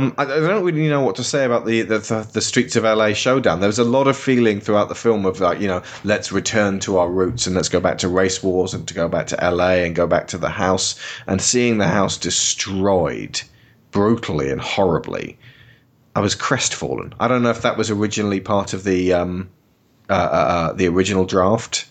Um, 0.00 0.14
I, 0.16 0.22
I 0.22 0.26
don't 0.26 0.64
really 0.64 0.88
know 0.88 1.02
what 1.02 1.16
to 1.16 1.24
say 1.24 1.44
about 1.44 1.66
the, 1.66 1.82
the, 1.82 2.28
the 2.32 2.40
streets 2.40 2.74
of 2.76 2.84
LA 2.84 3.12
showdown. 3.12 3.60
There 3.60 3.68
was 3.68 3.78
a 3.78 3.84
lot 3.84 4.08
of 4.08 4.16
feeling 4.16 4.60
throughout 4.60 4.88
the 4.88 4.94
film 4.94 5.26
of 5.26 5.40
like, 5.40 5.60
you 5.60 5.68
know, 5.68 5.82
let's 6.04 6.32
return 6.32 6.80
to 6.80 6.96
our 6.96 7.10
roots 7.10 7.46
and 7.46 7.54
let's 7.54 7.68
go 7.68 7.80
back 7.80 7.98
to 7.98 8.08
race 8.08 8.42
wars 8.42 8.72
and 8.72 8.88
to 8.88 8.94
go 8.94 9.08
back 9.08 9.26
to 9.28 9.36
LA 9.36 9.84
and 9.84 9.94
go 9.94 10.06
back 10.06 10.28
to 10.28 10.38
the 10.38 10.48
house 10.48 10.98
and 11.26 11.42
seeing 11.42 11.76
the 11.76 11.86
house 11.86 12.16
destroyed 12.16 13.42
brutally 13.90 14.50
and 14.50 14.60
horribly. 14.60 15.38
I 16.16 16.20
was 16.20 16.34
crestfallen. 16.34 17.14
I 17.20 17.28
don't 17.28 17.42
know 17.42 17.50
if 17.50 17.62
that 17.62 17.76
was 17.76 17.90
originally 17.90 18.40
part 18.40 18.72
of 18.72 18.84
the 18.84 19.12
um, 19.12 19.50
uh, 20.08 20.12
uh, 20.12 20.16
uh, 20.16 20.72
the 20.72 20.88
original 20.88 21.24
draft, 21.26 21.86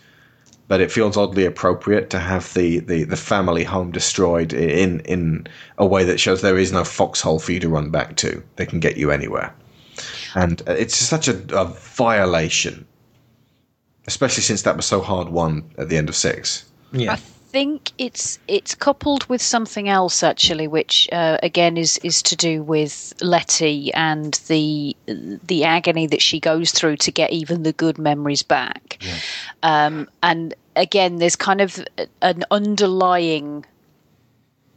but 0.70 0.80
it 0.80 0.92
feels 0.92 1.18
oddly 1.18 1.46
appropriate 1.46 2.12
to 2.12 2.20
have 2.20 2.54
the, 2.54 2.80
the, 2.80 3.04
the 3.04 3.18
family 3.18 3.64
home 3.66 3.92
destroyed 3.92 4.54
in 4.54 5.02
in 5.02 5.46
a 5.78 5.86
way 5.86 6.06
that 6.06 6.20
shows 6.20 6.42
there 6.42 6.60
is 6.60 6.72
no 6.72 6.86
foxhole 6.86 7.40
for 7.40 7.52
you 7.52 7.60
to 7.60 7.68
run 7.68 7.90
back 7.90 8.16
to. 8.18 8.42
They 8.56 8.66
can 8.66 8.80
get 8.80 8.96
you 8.96 9.12
anywhere, 9.12 9.54
and 10.36 10.62
uh, 10.70 10.74
it's 10.74 10.96
such 10.96 11.28
a, 11.28 11.42
a 11.60 11.66
violation, 11.66 12.86
especially 14.08 14.44
since 14.44 14.62
that 14.62 14.78
was 14.78 14.86
so 14.86 15.02
hard 15.02 15.30
won 15.30 15.70
at 15.78 15.90
the 15.90 15.98
end 15.98 16.08
of 16.08 16.16
six. 16.16 16.66
Yeah. 16.94 17.18
I 17.50 17.52
think 17.52 17.94
it's 17.98 18.38
it's 18.48 18.76
coupled 18.76 19.26
with 19.26 19.42
something 19.42 19.90
else 19.90 20.22
actually, 20.22 20.68
which 20.68 21.10
uh, 21.12 21.40
again 21.42 21.78
is 21.78 21.98
is 22.04 22.22
to 22.22 22.36
do 22.36 22.62
with 22.62 23.12
Letty 23.22 23.92
and 23.96 24.36
the 24.46 24.96
the 25.08 25.64
agony 25.64 26.06
that 26.06 26.22
she 26.22 26.40
goes 26.40 26.72
through 26.72 26.98
to 26.98 27.12
get 27.12 27.32
even 27.32 27.64
the 27.64 27.74
good 27.74 27.98
memories 27.98 28.44
back. 28.44 29.00
Um, 29.64 30.08
and 30.22 30.54
again, 30.76 31.16
there's 31.16 31.36
kind 31.36 31.60
of 31.60 31.84
an 32.22 32.44
underlying 32.52 33.66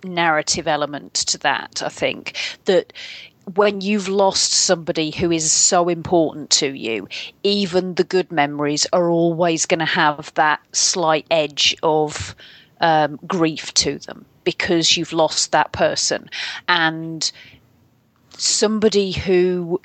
narrative 0.02 0.66
element 0.66 1.12
to 1.12 1.38
that. 1.40 1.82
I 1.84 1.90
think 1.90 2.38
that 2.64 2.94
when 3.54 3.82
you've 3.82 4.08
lost 4.08 4.52
somebody 4.52 5.10
who 5.10 5.30
is 5.30 5.50
so 5.52 5.88
important 5.88 6.48
to 6.50 6.68
you, 6.68 7.08
even 7.42 7.94
the 7.94 8.04
good 8.04 8.32
memories 8.32 8.86
are 8.94 9.10
always 9.10 9.66
going 9.66 9.80
to 9.80 9.84
have 9.84 10.32
that 10.34 10.60
slight 10.72 11.26
edge 11.30 11.76
of 11.82 12.34
um, 12.82 13.18
grief 13.26 13.72
to 13.74 13.98
them 13.98 14.26
because 14.44 14.96
you've 14.96 15.12
lost 15.12 15.52
that 15.52 15.72
person. 15.72 16.28
And 16.68 17.30
somebody 18.36 19.12
who 19.12 19.80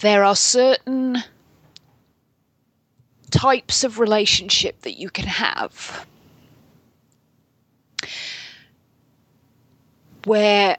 there 0.00 0.24
are 0.24 0.36
certain 0.36 1.18
types 3.30 3.84
of 3.84 3.98
relationship 3.98 4.80
that 4.80 4.98
you 4.98 5.10
can 5.10 5.26
have 5.26 6.06
where 10.24 10.76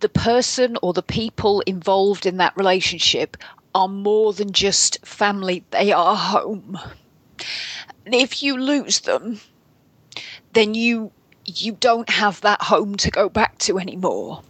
the 0.00 0.08
person 0.08 0.76
or 0.82 0.92
the 0.92 1.02
people 1.02 1.60
involved 1.60 2.26
in 2.26 2.38
that 2.38 2.56
relationship 2.56 3.36
are 3.74 3.88
more 3.88 4.32
than 4.32 4.52
just 4.52 5.04
family, 5.06 5.64
they 5.70 5.92
are 5.92 6.16
home. 6.16 6.78
And 8.04 8.14
if 8.14 8.42
you 8.42 8.58
lose 8.58 9.00
them, 9.00 9.40
then 10.52 10.74
you 10.74 11.12
you 11.44 11.72
don't 11.72 12.08
have 12.08 12.40
that 12.42 12.62
home 12.62 12.96
to 12.96 13.10
go 13.10 13.28
back 13.28 13.58
to 13.58 13.78
anymore. 13.78 14.42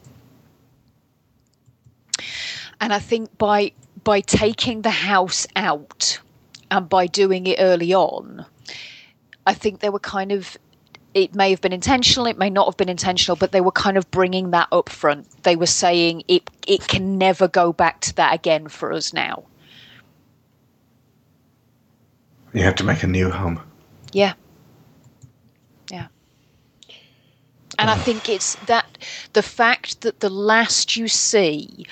And 2.80 2.92
I 2.92 2.98
think 2.98 3.36
by 3.38 3.72
by 4.02 4.20
taking 4.20 4.82
the 4.82 4.90
house 4.90 5.47
out 5.55 6.20
and 6.70 6.88
by 6.88 7.06
doing 7.06 7.47
it 7.47 7.59
early 7.60 7.92
on, 7.92 8.47
I 9.47 9.55
think 9.55 9.80
they 9.80 9.90
were 9.90 10.01
kind 10.01 10.32
of 10.32 10.56
it 11.15 11.35
may 11.35 11.51
have 11.51 11.61
been 11.61 11.73
intentional, 11.73 12.27
it 12.27 12.39
may 12.39 12.51
not 12.51 12.66
have 12.66 12.77
been 12.77 12.89
intentional, 12.89 13.37
but 13.37 13.53
they 13.53 13.61
were 13.61 13.73
kind 13.73 13.97
of 13.97 14.11
bringing 14.11 14.51
that 14.53 14.69
up 14.70 14.89
front. 14.89 15.28
They 15.43 15.57
were 15.57 15.66
saying 15.66 16.23
it 16.28 16.49
it 16.66 16.87
can 16.87 17.19
never 17.19 17.49
go 17.49 17.73
back 17.73 18.01
to 18.03 18.15
that 18.16 18.35
again 18.35 18.69
for 18.69 18.93
us 18.93 19.12
now. 19.12 19.45
You 22.53 22.62
have 22.62 22.77
to 22.77 22.85
make 22.85 23.03
a 23.03 23.07
new 23.07 23.31
home. 23.31 23.61
Yeah. 24.12 24.35
Yeah. 25.91 26.09
And 27.78 27.91
I 27.91 27.97
think 27.97 28.28
it's 28.28 28.57
that 28.66 28.87
the 29.32 29.43
fact 29.43 30.03
that 30.03 30.20
the 30.20 30.31
last 30.31 30.97
you 30.97 31.09
see 31.09 31.87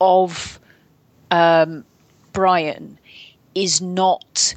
of 0.00 0.58
um, 1.30 1.84
Brian 2.32 2.98
is 3.54 3.80
not 3.80 4.54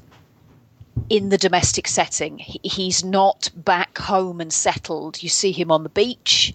in 1.10 1.30
the 1.30 1.38
domestic 1.38 1.88
setting. 1.88 2.40
He- 2.40 2.60
He's 2.64 3.04
not 3.04 3.50
back 3.56 3.98
home 3.98 4.42
and 4.42 4.52
settled. 4.52 5.22
You 5.22 5.30
see 5.30 5.52
him 5.52 5.72
on 5.72 5.84
the 5.84 5.90
beach 5.90 6.54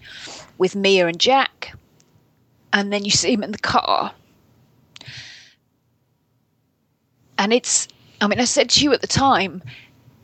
with 0.57 0.75
Mia 0.75 1.07
and 1.07 1.19
Jack, 1.19 1.75
and 2.73 2.91
then 2.91 3.05
you 3.05 3.11
see 3.11 3.31
him 3.33 3.43
in 3.43 3.51
the 3.51 3.57
car. 3.57 4.13
And 7.37 7.51
it's, 7.53 7.87
I 8.19 8.27
mean, 8.27 8.39
I 8.39 8.45
said 8.45 8.69
to 8.71 8.83
you 8.83 8.93
at 8.93 9.01
the 9.01 9.07
time, 9.07 9.63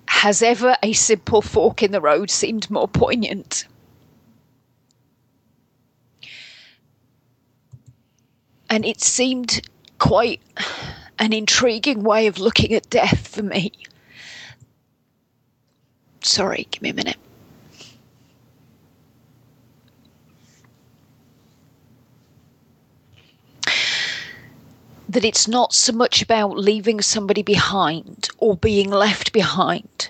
has 0.07 0.41
ever 0.41 0.77
a 0.83 0.93
simple 0.93 1.41
fork 1.41 1.81
in 1.83 1.91
the 1.91 2.01
road 2.01 2.29
seemed 2.29 2.69
more 2.69 2.87
poignant? 2.87 3.65
And 8.69 8.85
it 8.85 9.01
seemed 9.01 9.67
quite 9.97 10.41
an 11.19 11.33
intriguing 11.33 12.03
way 12.03 12.27
of 12.27 12.37
looking 12.37 12.73
at 12.73 12.89
death 12.89 13.27
for 13.27 13.43
me. 13.43 13.71
Sorry, 16.21 16.67
give 16.71 16.81
me 16.81 16.89
a 16.89 16.93
minute. 16.93 17.17
That 25.09 25.23
it's 25.23 25.47
not 25.47 25.73
so 25.73 25.93
much 25.93 26.21
about 26.21 26.57
leaving 26.57 27.01
somebody 27.01 27.41
behind 27.41 28.29
or 28.39 28.57
being 28.57 28.89
left 28.89 29.31
behind, 29.31 30.09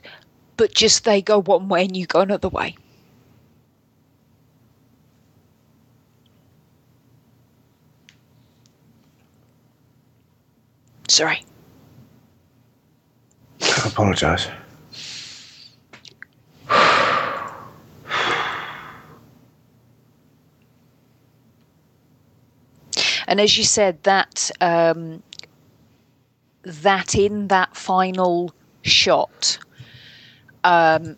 but 0.58 0.74
just 0.74 1.04
they 1.04 1.22
go 1.22 1.40
one 1.40 1.70
way 1.70 1.86
and 1.86 1.96
you 1.96 2.08
go 2.08 2.22
another 2.22 2.50
way. 2.50 2.76
Sorry. 11.08 11.46
I 13.62 13.84
apologise. 13.88 14.48
And 23.28 23.42
as 23.42 23.58
you 23.58 23.64
said, 23.64 24.02
that 24.04 24.50
um, 24.62 25.22
that 26.64 27.16
in 27.16 27.48
that 27.50 27.76
final 27.76 28.54
shot, 28.84 29.58
um, 30.64 31.18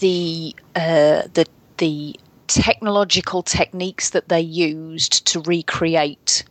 the 0.00 0.56
uh, 0.74 1.22
the 1.34 1.46
the 1.76 2.16
technological 2.46 3.42
techniques 3.42 4.10
that 4.10 4.28
they 4.28 4.40
used 4.40 5.26
to 5.26 5.40
recreate 5.40 6.44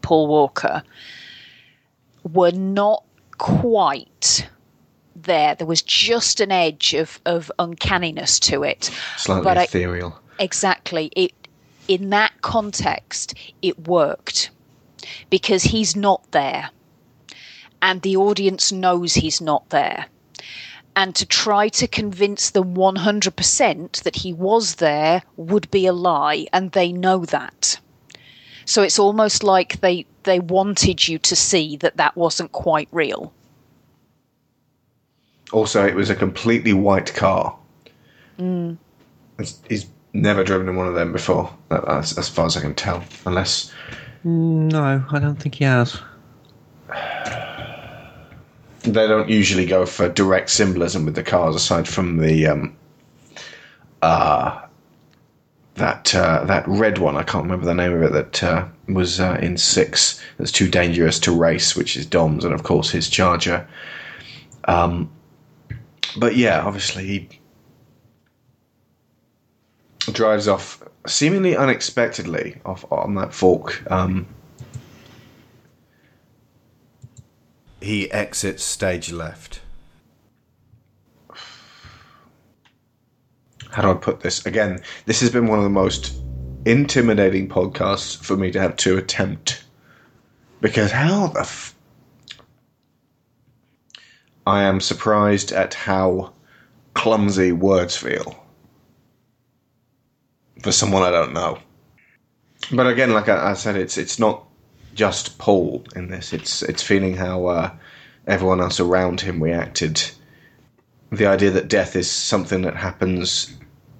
Paul 0.00 0.26
Walker 0.26 0.82
were 2.32 2.52
not 2.52 3.04
quite 3.36 4.48
there. 5.14 5.54
There 5.54 5.66
was 5.66 5.82
just 5.82 6.40
an 6.40 6.50
edge 6.50 6.94
of, 6.94 7.20
of 7.26 7.52
uncanniness 7.58 8.40
to 8.40 8.62
it. 8.62 8.90
Slightly 9.18 9.44
But 9.44 9.58
I- 9.58 9.64
ethereal. 9.64 10.18
Exactly. 10.38 11.10
It 11.14 11.32
in 11.88 12.10
that 12.10 12.32
context, 12.42 13.34
it 13.62 13.88
worked 13.88 14.50
because 15.30 15.62
he's 15.64 15.96
not 15.96 16.30
there, 16.30 16.70
and 17.80 18.02
the 18.02 18.16
audience 18.16 18.70
knows 18.70 19.14
he's 19.14 19.40
not 19.40 19.68
there. 19.70 20.06
And 20.94 21.14
to 21.16 21.26
try 21.26 21.68
to 21.68 21.86
convince 21.86 22.50
them 22.50 22.74
100% 22.74 24.02
that 24.02 24.16
he 24.16 24.32
was 24.32 24.76
there 24.76 25.22
would 25.36 25.70
be 25.70 25.86
a 25.86 25.92
lie, 25.92 26.46
and 26.52 26.72
they 26.72 26.92
know 26.92 27.24
that. 27.26 27.80
So 28.64 28.82
it's 28.82 28.98
almost 28.98 29.42
like 29.42 29.80
they, 29.80 30.06
they 30.24 30.40
wanted 30.40 31.08
you 31.08 31.18
to 31.20 31.36
see 31.36 31.76
that 31.78 31.96
that 31.96 32.16
wasn't 32.16 32.52
quite 32.52 32.88
real. 32.92 33.32
Also, 35.52 35.86
it 35.86 35.94
was 35.94 36.10
a 36.10 36.14
completely 36.14 36.74
white 36.74 37.14
car. 37.14 37.56
Mm. 38.38 38.76
It's- 39.38 39.86
never 40.12 40.44
driven 40.44 40.68
in 40.68 40.76
one 40.76 40.86
of 40.86 40.94
them 40.94 41.12
before, 41.12 41.52
as, 41.70 42.16
as 42.18 42.28
far 42.28 42.46
as 42.46 42.56
I 42.56 42.60
can 42.60 42.74
tell. 42.74 43.04
Unless 43.26 43.72
No, 44.24 45.04
I 45.10 45.18
don't 45.18 45.36
think 45.36 45.56
he 45.56 45.64
has. 45.64 46.00
they 48.82 49.06
don't 49.06 49.28
usually 49.28 49.66
go 49.66 49.86
for 49.86 50.08
direct 50.08 50.50
symbolism 50.50 51.04
with 51.04 51.14
the 51.14 51.22
cars, 51.22 51.54
aside 51.54 51.86
from 51.88 52.18
the 52.18 52.46
um, 52.46 52.76
uh, 54.02 54.60
that 55.74 56.14
uh, 56.14 56.44
that 56.44 56.66
red 56.66 56.98
one. 56.98 57.16
I 57.16 57.22
can't 57.22 57.44
remember 57.44 57.66
the 57.66 57.74
name 57.74 57.92
of 57.92 58.02
it. 58.02 58.12
That 58.12 58.42
uh, 58.42 58.68
was 58.88 59.20
uh, 59.20 59.38
in 59.40 59.56
six. 59.56 60.20
That's 60.38 60.52
too 60.52 60.68
dangerous 60.68 61.18
to 61.20 61.32
race, 61.32 61.76
which 61.76 61.96
is 61.96 62.06
Dom's, 62.06 62.44
and 62.44 62.54
of 62.54 62.62
course 62.62 62.90
his 62.90 63.08
Charger. 63.08 63.66
Um, 64.64 65.10
but 66.16 66.36
yeah, 66.36 66.62
obviously 66.64 67.06
he 67.06 67.28
drives 70.12 70.48
off 70.48 70.82
seemingly 71.06 71.56
unexpectedly 71.56 72.60
off 72.64 72.84
on 72.90 73.14
that 73.16 73.32
fork. 73.32 73.82
Um, 73.90 74.26
he 77.80 78.10
exits 78.10 78.62
stage 78.62 79.12
left. 79.12 79.60
How 83.70 83.82
do 83.82 83.90
I 83.90 83.94
put 83.94 84.20
this? 84.20 84.44
Again, 84.46 84.80
this 85.06 85.20
has 85.20 85.30
been 85.30 85.46
one 85.46 85.58
of 85.58 85.64
the 85.64 85.70
most 85.70 86.20
intimidating 86.64 87.48
podcasts 87.48 88.16
for 88.16 88.36
me 88.36 88.50
to 88.50 88.60
have 88.60 88.76
to 88.76 88.96
attempt. 88.96 89.64
Because 90.60 90.90
how 90.90 91.28
the 91.28 91.40
f- 91.40 91.74
I 94.46 94.62
am 94.62 94.80
surprised 94.80 95.52
at 95.52 95.74
how 95.74 96.32
clumsy 96.94 97.52
words 97.52 97.96
feel 97.96 98.44
for 100.62 100.72
someone 100.72 101.02
I 101.02 101.10
don't 101.10 101.32
know. 101.32 101.58
But 102.72 102.86
again, 102.86 103.12
like 103.12 103.28
I, 103.28 103.50
I 103.50 103.54
said, 103.54 103.76
it's 103.76 103.96
it's 103.96 104.18
not 104.18 104.44
just 104.94 105.38
Paul 105.38 105.84
in 105.94 106.08
this. 106.08 106.32
It's 106.32 106.62
it's 106.62 106.82
feeling 106.82 107.14
how 107.16 107.46
uh, 107.46 107.70
everyone 108.26 108.60
else 108.60 108.80
around 108.80 109.20
him 109.20 109.42
reacted. 109.42 110.02
The 111.10 111.26
idea 111.26 111.50
that 111.52 111.68
death 111.68 111.96
is 111.96 112.10
something 112.10 112.62
that 112.62 112.76
happens 112.76 113.56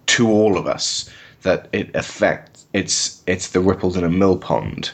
to 0.07 0.29
all 0.29 0.59
of 0.59 0.67
us. 0.67 1.09
That 1.43 1.69
it 1.73 1.95
affects. 1.95 2.67
It's 2.73 3.23
it's 3.27 3.49
the 3.49 3.61
ripples 3.61 3.97
in 3.97 4.05
a 4.05 4.11
mill 4.11 4.37
pond. 4.37 4.91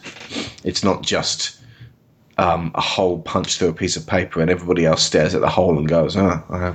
It's 0.63 0.85
not 0.85 1.03
just 1.03 1.59
um, 2.39 2.71
a 2.75 2.81
hole 2.81 3.21
punched 3.21 3.59
through 3.59 3.69
a 3.69 3.75
piece 3.75 3.97
of 3.97 4.07
paper 4.07 4.41
and 4.41 4.51
everybody 4.51 4.85
else 4.85 5.03
stares 5.03 5.35
at 5.35 5.41
the 5.41 5.49
hole 5.49 5.79
and 5.79 5.89
goes, 5.89 6.17
"Oh, 6.17 6.43
uh, 6.51 6.75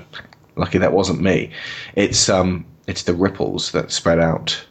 lucky 0.56 0.80
that 0.80 0.92
wasn't 0.92 1.22
me." 1.22 1.52
It's 1.96 2.28
um 2.30 2.66
it's 2.88 3.04
the 3.04 3.14
ripples 3.14 3.72
that 3.72 3.92
spread 3.92 4.20
out 4.20 4.66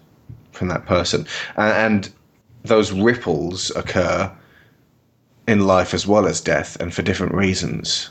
from 0.58 0.68
that 0.68 0.84
person, 0.86 1.26
and, 1.56 1.72
and 1.94 2.10
those 2.64 2.92
ripples 2.92 3.70
occur 3.76 4.30
in 5.46 5.66
life 5.66 5.94
as 5.94 6.06
well 6.06 6.26
as 6.26 6.40
death, 6.40 6.76
and 6.80 6.92
for 6.92 7.02
different 7.02 7.32
reasons. 7.34 8.10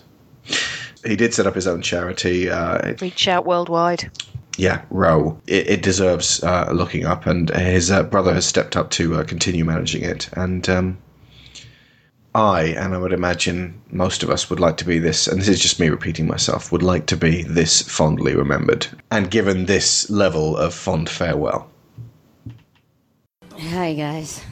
He 1.05 1.15
did 1.15 1.33
set 1.33 1.45
up 1.45 1.53
his 1.55 1.67
own 1.67 1.81
charity. 1.81 2.49
Uh, 2.49 2.95
Reach 2.99 3.27
out 3.27 3.45
worldwide. 3.45 4.09
yeah, 4.57 4.81
Row. 4.89 5.39
It, 5.45 5.67
it 5.69 5.81
deserves 5.83 6.43
uh, 6.43 6.69
looking 6.73 7.05
up, 7.05 7.27
and 7.27 7.49
his 7.51 7.91
uh, 7.91 8.03
brother 8.03 8.33
has 8.33 8.45
stepped 8.45 8.75
up 8.75 8.89
to 8.91 9.15
uh, 9.15 9.23
continue 9.23 9.63
managing 9.63 10.03
it. 10.03 10.29
And 10.33 10.67
um, 10.67 10.97
I, 12.33 12.63
and 12.77 12.95
I 12.95 12.97
would 12.97 13.13
imagine 13.13 13.79
most 13.91 14.23
of 14.23 14.29
us, 14.29 14.49
would 14.49 14.59
like 14.59 14.77
to 14.77 14.85
be 14.85 14.97
this, 14.99 15.27
and 15.27 15.39
this 15.39 15.47
is 15.47 15.61
just 15.61 15.79
me 15.79 15.89
repeating 15.89 16.27
myself, 16.27 16.71
would 16.71 16.83
like 16.83 17.05
to 17.07 17.17
be 17.17 17.43
this 17.43 17.81
fondly 17.83 18.35
remembered 18.35 18.87
and 19.11 19.29
given 19.31 19.65
this 19.65 20.09
level 20.09 20.57
of 20.57 20.73
fond 20.73 21.09
farewell. 21.09 21.69
Hi, 23.59 23.95
guys. 23.95 24.43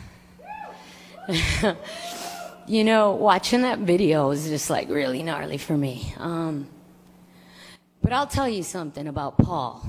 you 2.67 2.83
know, 2.83 3.11
watching 3.11 3.61
that 3.61 3.77
video 3.77 4.29
was 4.29 4.47
just 4.47 4.71
like 4.71 4.89
really 4.89 5.21
gnarly 5.21 5.59
for 5.59 5.77
me. 5.77 6.15
Um, 6.17 6.67
but 8.01 8.11
I'll 8.11 8.25
tell 8.25 8.49
you 8.49 8.63
something 8.63 9.07
about 9.07 9.37
Paul. 9.37 9.87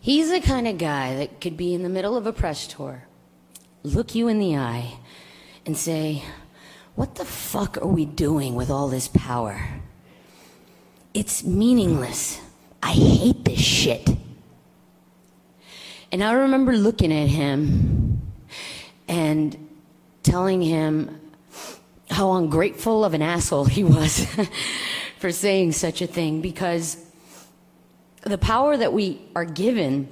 He's 0.00 0.30
the 0.30 0.40
kind 0.40 0.66
of 0.68 0.78
guy 0.78 1.16
that 1.16 1.42
could 1.42 1.58
be 1.58 1.74
in 1.74 1.82
the 1.82 1.90
middle 1.90 2.16
of 2.16 2.26
a 2.26 2.32
press 2.32 2.66
tour, 2.66 3.04
look 3.82 4.14
you 4.14 4.28
in 4.28 4.38
the 4.38 4.56
eye, 4.56 4.94
and 5.66 5.76
say, 5.76 6.24
What 6.94 7.16
the 7.16 7.26
fuck 7.26 7.76
are 7.76 7.86
we 7.86 8.06
doing 8.06 8.54
with 8.54 8.70
all 8.70 8.88
this 8.88 9.08
power? 9.08 9.68
It's 11.12 11.44
meaningless. 11.44 12.40
I 12.82 12.92
hate 12.92 13.44
this 13.44 13.60
shit. 13.60 14.08
And 16.12 16.24
I 16.24 16.32
remember 16.32 16.76
looking 16.76 17.12
at 17.12 17.28
him 17.28 18.20
and 19.06 19.68
telling 20.22 20.60
him 20.60 21.20
how 22.10 22.32
ungrateful 22.32 23.04
of 23.04 23.14
an 23.14 23.22
asshole 23.22 23.66
he 23.66 23.84
was 23.84 24.26
for 25.18 25.30
saying 25.30 25.72
such 25.72 26.02
a 26.02 26.06
thing 26.06 26.40
because 26.40 26.96
the 28.22 28.38
power 28.38 28.76
that 28.76 28.92
we 28.92 29.20
are 29.36 29.44
given 29.44 30.08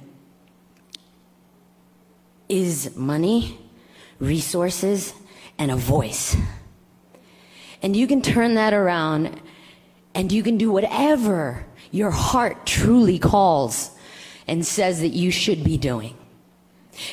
is 2.47 2.95
money, 2.95 3.59
resources, 4.19 5.13
and 5.57 5.69
a 5.69 5.75
voice. 5.75 6.35
And 7.81 7.95
you 7.95 8.07
can 8.07 8.21
turn 8.21 8.55
that 8.55 8.73
around 8.73 9.39
and 10.15 10.31
you 10.31 10.43
can 10.43 10.57
do 10.57 10.71
whatever 10.71 11.65
your 11.91 12.11
heart 12.11 12.65
truly 12.65 13.19
calls 13.19 13.91
and 14.49 14.65
says 14.65 14.99
that 15.01 15.09
you 15.09 15.29
should 15.29 15.63
be 15.63 15.77
doing. 15.77 16.15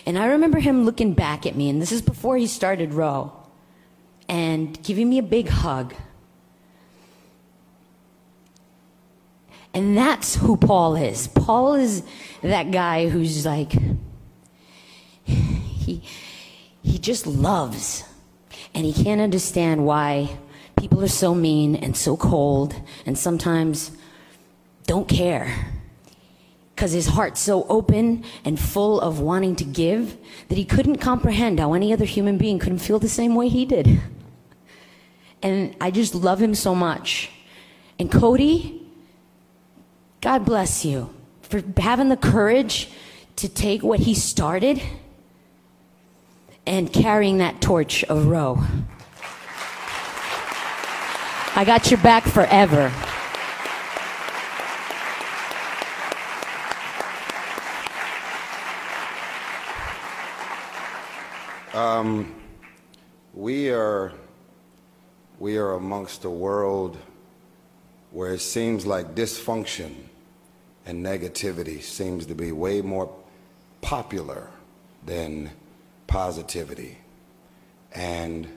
And 0.07 0.19
I 0.19 0.27
remember 0.27 0.59
him 0.59 0.85
looking 0.85 1.13
back 1.13 1.47
at 1.47 1.55
me, 1.55 1.69
and 1.69 1.81
this 1.81 1.93
is 1.93 2.01
before 2.01 2.37
he 2.39 2.47
started 2.47 2.95
Row, 2.95 3.31
and 4.29 4.83
giving 4.83 5.09
me 5.09 5.19
a 5.19 5.23
big 5.23 5.49
hug. 5.49 5.95
And 9.75 9.97
that's 9.97 10.35
who 10.37 10.57
Paul 10.57 10.97
is. 10.97 11.29
Paul 11.29 11.75
is 11.75 12.03
that 12.43 12.71
guy 12.71 13.11
who's 13.11 13.45
like, 13.45 13.75
he, 15.25 16.03
he 16.83 16.99
just 16.99 17.27
loves. 17.27 18.03
And 18.75 18.87
he 18.87 19.05
can't 19.05 19.21
understand 19.21 19.85
why 19.85 20.39
people 20.77 21.03
are 21.05 21.09
so 21.09 21.35
mean 21.35 21.77
and 21.77 21.95
so 21.95 22.17
cold 22.17 22.75
and 23.05 23.19
sometimes 23.19 23.91
don't 24.87 25.07
care. 25.07 25.76
Because 26.77 26.93
his 26.93 27.07
heart's 27.07 27.40
so 27.40 27.66
open 27.69 28.23
and 28.44 28.61
full 28.61 29.01
of 29.01 29.19
wanting 29.19 29.57
to 29.57 29.65
give 29.65 30.16
that 30.48 30.59
he 30.59 30.65
couldn't 30.65 30.98
comprehend 30.98 31.59
how 31.59 31.73
any 31.73 31.90
other 31.90 32.05
human 32.05 32.36
being 32.36 32.59
couldn't 32.59 32.78
feel 32.78 32.98
the 32.98 33.09
same 33.09 33.35
way 33.35 33.48
he 33.48 33.65
did. 33.65 33.98
And 35.43 35.74
I 35.81 35.90
just 35.90 36.15
love 36.15 36.40
him 36.40 36.55
so 36.55 36.74
much. 36.74 37.31
And 37.98 38.12
Cody, 38.12 38.86
God 40.20 40.44
bless 40.44 40.85
you 40.85 41.15
for 41.40 41.62
having 41.78 42.11
the 42.11 42.16
courage 42.16 42.90
to 43.36 43.48
take 43.48 43.82
what 43.82 44.01
he 44.01 44.15
started 44.15 44.82
and 46.66 46.93
carrying 46.93 47.39
that 47.39 47.61
torch 47.61 48.05
of 48.05 48.27
Row. 48.27 48.62
I 51.55 51.65
got 51.65 51.90
your 51.90 52.01
back 52.01 52.24
forever. 52.24 52.93
Um, 61.77 62.35
we 63.35 63.69
are 63.69 64.15
we 65.39 65.59
are 65.59 65.73
amongst 65.73 66.24
a 66.24 66.31
world 66.31 66.97
where 68.12 68.32
it 68.32 68.40
seems 68.40 68.86
like 68.86 69.15
dysfunction 69.15 69.93
and 70.86 71.05
negativity 71.05 71.82
seems 71.82 72.24
to 72.27 72.35
be 72.35 72.51
way 72.51 72.81
more 72.81 73.15
popular 73.82 74.48
than 75.05 75.51
positivity. 76.07 76.97
And 77.93 78.48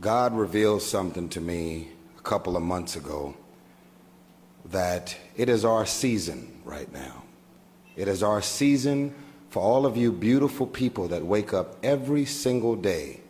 God 0.00 0.32
revealed 0.32 0.82
something 0.82 1.28
to 1.30 1.40
me 1.40 1.88
a 2.20 2.22
couple 2.22 2.56
of 2.56 2.62
months 2.62 2.94
ago 2.94 3.36
that 4.66 5.16
it 5.36 5.48
is 5.48 5.64
our 5.64 5.86
season 5.86 6.60
right 6.64 6.92
now. 6.92 7.24
It 7.96 8.06
is 8.06 8.22
our 8.22 8.42
season 8.42 9.12
for 9.50 9.62
all 9.62 9.86
of 9.86 9.96
you 9.96 10.12
beautiful 10.12 10.66
people 10.66 11.08
that 11.08 11.24
wake 11.24 11.52
up 11.52 11.76
every 11.82 12.24
single 12.24 12.76
day 12.76 13.20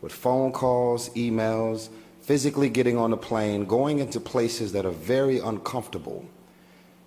with 0.00 0.12
phone 0.12 0.52
calls, 0.52 1.08
emails, 1.10 1.88
physically 2.20 2.68
getting 2.68 2.96
on 2.96 3.12
a 3.12 3.16
plane, 3.16 3.64
going 3.64 3.98
into 4.00 4.20
places 4.20 4.72
that 4.72 4.84
are 4.84 4.90
very 4.90 5.38
uncomfortable, 5.38 6.24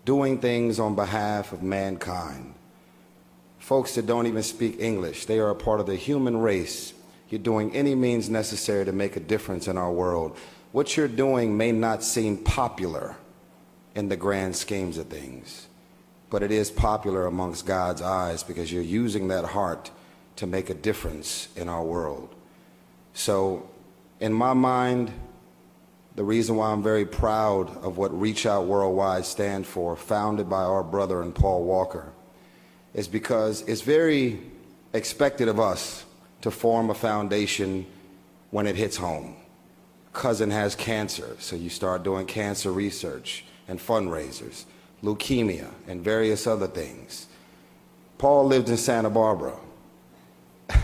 doing 0.04 0.40
things 0.40 0.80
on 0.80 0.96
behalf 0.96 1.54
of 1.54 1.62
mankind. 1.62 2.54
Folks 3.60 3.96
that 3.96 4.08
don't 4.08 4.26
even 4.26 4.42
speak 4.42 4.80
English, 4.80 5.26
they 5.26 5.38
are 5.38 5.52
a 5.52 5.56
part 5.56 5.80
of 5.80 5.86
the 5.86 5.96
human 5.96 6.38
race. 6.38 6.94
You're 7.30 7.40
doing 7.40 7.74
any 7.76 7.94
means 7.94 8.30
necessary 8.30 8.84
to 8.86 8.92
make 8.92 9.16
a 9.16 9.20
difference 9.20 9.68
in 9.68 9.78
our 9.78 9.92
world. 9.92 10.36
What 10.72 10.98
you're 10.98 11.08
doing 11.08 11.56
may 11.56 11.72
not 11.72 12.04
seem 12.04 12.38
popular 12.38 13.16
in 13.94 14.10
the 14.10 14.18
grand 14.18 14.56
schemes 14.56 14.98
of 14.98 15.08
things, 15.08 15.68
but 16.32 16.42
it 16.42 16.50
is 16.50 16.72
popular 16.72 17.28
amongst 17.28 17.68
God's 17.68 18.02
eyes 18.02 18.42
because 18.42 18.72
you're 18.72 18.82
using 18.82 19.28
that 19.28 19.46
heart 19.46 19.92
to 20.38 20.48
make 20.48 20.72
a 20.72 20.74
difference 20.74 21.50
in 21.58 21.70
our 21.70 21.84
world. 21.84 22.34
So, 23.14 23.70
in 24.22 24.32
my 24.32 24.54
mind, 24.54 25.12
the 26.16 26.24
reason 26.24 26.56
why 26.56 26.72
I'm 26.72 26.82
very 26.82 27.06
proud 27.06 27.70
of 27.84 27.98
what 27.98 28.18
Reach 28.18 28.46
Out 28.46 28.66
Worldwide 28.66 29.26
stand 29.26 29.68
for, 29.68 29.98
founded 29.98 30.50
by 30.50 30.64
our 30.64 30.84
brother 30.84 31.22
and 31.22 31.36
Paul 31.36 31.64
Walker, 31.64 32.14
is 32.94 33.10
because 33.10 33.62
it's 33.64 33.82
very 33.82 34.40
expected 34.94 35.50
of 35.50 35.60
us 35.60 36.06
to 36.42 36.52
form 36.52 36.90
a 36.90 36.94
foundation 36.94 37.86
when 38.52 38.68
it 38.68 38.78
hits 38.78 38.98
home. 38.98 39.36
Cousin 40.14 40.52
has 40.52 40.76
cancer, 40.76 41.36
so 41.40 41.58
you 41.58 41.70
start 41.70 42.04
doing 42.04 42.26
cancer 42.26 42.72
research 42.72 43.44
and 43.68 43.80
fundraisers, 43.80 44.66
leukemia, 45.04 45.68
and 45.88 46.04
various 46.04 46.46
other 46.48 46.68
things. 46.68 47.28
Paul 48.18 48.46
lived 48.46 48.70
in 48.70 48.78
Santa 48.78 49.10
Barbara. 49.10 49.56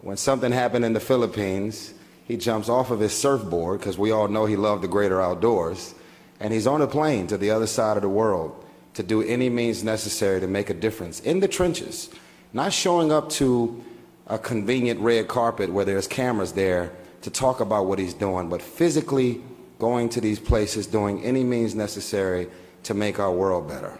when 0.00 0.16
something 0.16 0.50
happened 0.50 0.84
in 0.84 0.92
the 0.92 1.00
Philippines, 1.00 1.94
he 2.26 2.36
jumps 2.36 2.68
off 2.68 2.90
of 2.90 3.00
his 3.00 3.16
surfboard, 3.16 3.78
because 3.78 3.96
we 3.96 4.10
all 4.10 4.28
know 4.28 4.46
he 4.46 4.56
loved 4.56 4.82
the 4.82 4.88
greater 4.88 5.20
outdoors, 5.20 5.94
and 6.40 6.52
he's 6.52 6.66
on 6.66 6.82
a 6.82 6.86
plane 6.86 7.26
to 7.28 7.38
the 7.38 7.50
other 7.50 7.66
side 7.66 7.96
of 7.96 8.02
the 8.02 8.08
world 8.08 8.64
to 8.94 9.02
do 9.02 9.22
any 9.22 9.48
means 9.48 9.84
necessary 9.84 10.40
to 10.40 10.46
make 10.46 10.70
a 10.70 10.74
difference 10.74 11.20
in 11.20 11.40
the 11.40 11.48
trenches, 11.48 12.10
not 12.52 12.72
showing 12.72 13.12
up 13.12 13.28
to 13.28 13.84
a 14.26 14.38
convenient 14.38 14.98
red 15.00 15.28
carpet 15.28 15.70
where 15.70 15.84
there's 15.84 16.06
cameras 16.06 16.52
there 16.52 16.92
to 17.22 17.30
talk 17.30 17.60
about 17.60 17.86
what 17.86 17.98
he's 17.98 18.14
doing, 18.14 18.48
but 18.48 18.62
physically 18.62 19.42
going 19.78 20.08
to 20.08 20.20
these 20.20 20.38
places, 20.38 20.86
doing 20.86 21.22
any 21.24 21.44
means 21.44 21.74
necessary 21.74 22.48
to 22.84 22.94
make 22.94 23.18
our 23.18 23.32
world 23.32 23.68
better. 23.68 23.98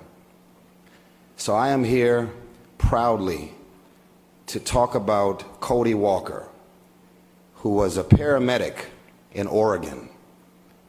So 1.37 1.55
I 1.55 1.69
am 1.69 1.85
here 1.85 2.31
proudly 2.79 3.53
to 4.47 4.61
talk 4.61 4.95
about 4.95 5.61
Cody 5.61 5.95
Walker, 5.95 6.49
who 7.57 7.71
was 7.71 7.97
a 7.97 8.05
paramedic 8.05 8.87
in 9.33 9.47
Oregon, 9.47 10.09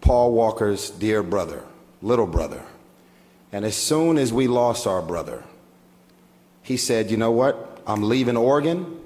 Paul 0.02 0.34
Walker's 0.34 0.90
dear 0.92 1.24
brother, 1.24 1.64
little 2.02 2.28
brother. 2.28 2.64
And 3.52 3.66
as 3.66 3.76
soon 3.76 4.18
as 4.18 4.32
we 4.32 4.48
lost 4.48 4.86
our 4.86 5.02
brother, 5.02 5.44
he 6.62 6.78
said, 6.78 7.10
You 7.10 7.18
know 7.18 7.32
what? 7.32 7.82
I'm 7.88 8.04
leaving 8.04 8.38
Oregon. 8.38 9.00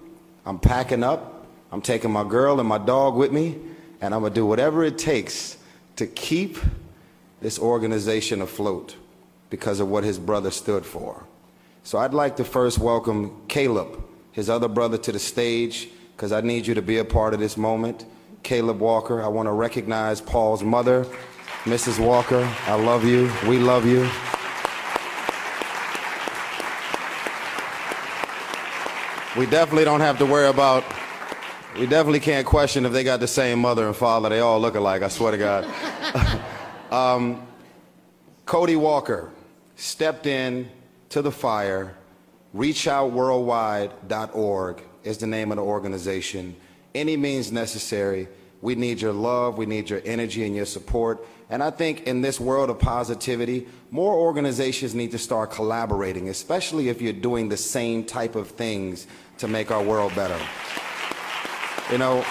I'm 0.45 0.59
packing 0.59 1.03
up. 1.03 1.45
I'm 1.71 1.81
taking 1.81 2.11
my 2.11 2.27
girl 2.27 2.59
and 2.59 2.67
my 2.67 2.79
dog 2.79 3.15
with 3.15 3.31
me. 3.31 3.57
And 4.01 4.13
I'm 4.13 4.21
going 4.21 4.33
to 4.33 4.35
do 4.35 4.45
whatever 4.45 4.83
it 4.83 4.97
takes 4.97 5.57
to 5.97 6.07
keep 6.07 6.57
this 7.41 7.59
organization 7.59 8.41
afloat 8.41 8.95
because 9.49 9.79
of 9.79 9.89
what 9.89 10.03
his 10.03 10.19
brother 10.19 10.51
stood 10.51 10.85
for. 10.85 11.25
So 11.83 11.97
I'd 11.97 12.13
like 12.13 12.35
to 12.37 12.43
first 12.43 12.77
welcome 12.77 13.41
Caleb, 13.47 14.03
his 14.31 14.49
other 14.49 14.67
brother, 14.67 14.97
to 14.97 15.11
the 15.11 15.19
stage 15.19 15.89
because 16.15 16.31
I 16.31 16.41
need 16.41 16.67
you 16.67 16.73
to 16.75 16.81
be 16.81 16.97
a 16.97 17.05
part 17.05 17.33
of 17.33 17.39
this 17.39 17.57
moment. 17.57 18.05
Caleb 18.43 18.79
Walker, 18.79 19.21
I 19.21 19.27
want 19.27 19.47
to 19.47 19.53
recognize 19.53 20.21
Paul's 20.21 20.63
mother, 20.63 21.05
Mrs. 21.63 22.03
Walker. 22.03 22.43
I 22.67 22.75
love 22.75 23.05
you. 23.05 23.31
We 23.47 23.57
love 23.57 23.85
you. 23.85 24.09
We 29.37 29.45
definitely 29.45 29.85
don't 29.85 30.01
have 30.01 30.17
to 30.17 30.25
worry 30.25 30.47
about, 30.47 30.83
we 31.77 31.85
definitely 31.85 32.19
can't 32.19 32.45
question 32.45 32.85
if 32.85 32.91
they 32.91 33.03
got 33.03 33.19
the 33.19 33.27
same 33.27 33.59
mother 33.59 33.87
and 33.87 33.95
father. 33.95 34.27
They 34.27 34.39
all 34.39 34.59
look 34.59 34.75
alike, 34.75 35.01
I 35.01 35.07
swear 35.07 35.31
to 35.31 35.37
God. 35.37 36.45
um, 36.91 37.47
Cody 38.45 38.75
Walker 38.75 39.31
stepped 39.75 40.25
in 40.25 40.69
to 41.09 41.21
the 41.21 41.31
fire. 41.31 41.95
ReachOutWorldwide.org 42.55 44.83
is 45.03 45.19
the 45.19 45.27
name 45.27 45.51
of 45.51 45.57
the 45.57 45.63
organization. 45.63 46.55
Any 46.95 47.15
means 47.15 47.51
necessary. 47.51 48.27
We 48.61 48.75
need 48.75 48.99
your 48.99 49.13
love, 49.13 49.57
we 49.57 49.65
need 49.65 49.89
your 49.89 50.01
energy 50.03 50.45
and 50.45 50.53
your 50.55 50.65
support. 50.65 51.25
And 51.49 51.63
I 51.63 51.71
think 51.71 52.03
in 52.03 52.21
this 52.21 52.39
world 52.39 52.69
of 52.69 52.77
positivity, 52.77 53.67
more 53.89 54.13
organizations 54.13 54.93
need 54.93 55.11
to 55.11 55.17
start 55.17 55.51
collaborating, 55.51 56.29
especially 56.29 56.89
if 56.89 57.01
you're 57.01 57.13
doing 57.13 57.49
the 57.49 57.57
same 57.57 58.03
type 58.03 58.35
of 58.35 58.49
things 58.49 59.07
to 59.37 59.47
make 59.47 59.71
our 59.71 59.81
world 59.81 60.13
better. 60.13 60.37
You 61.91 61.97
know, 61.97 62.23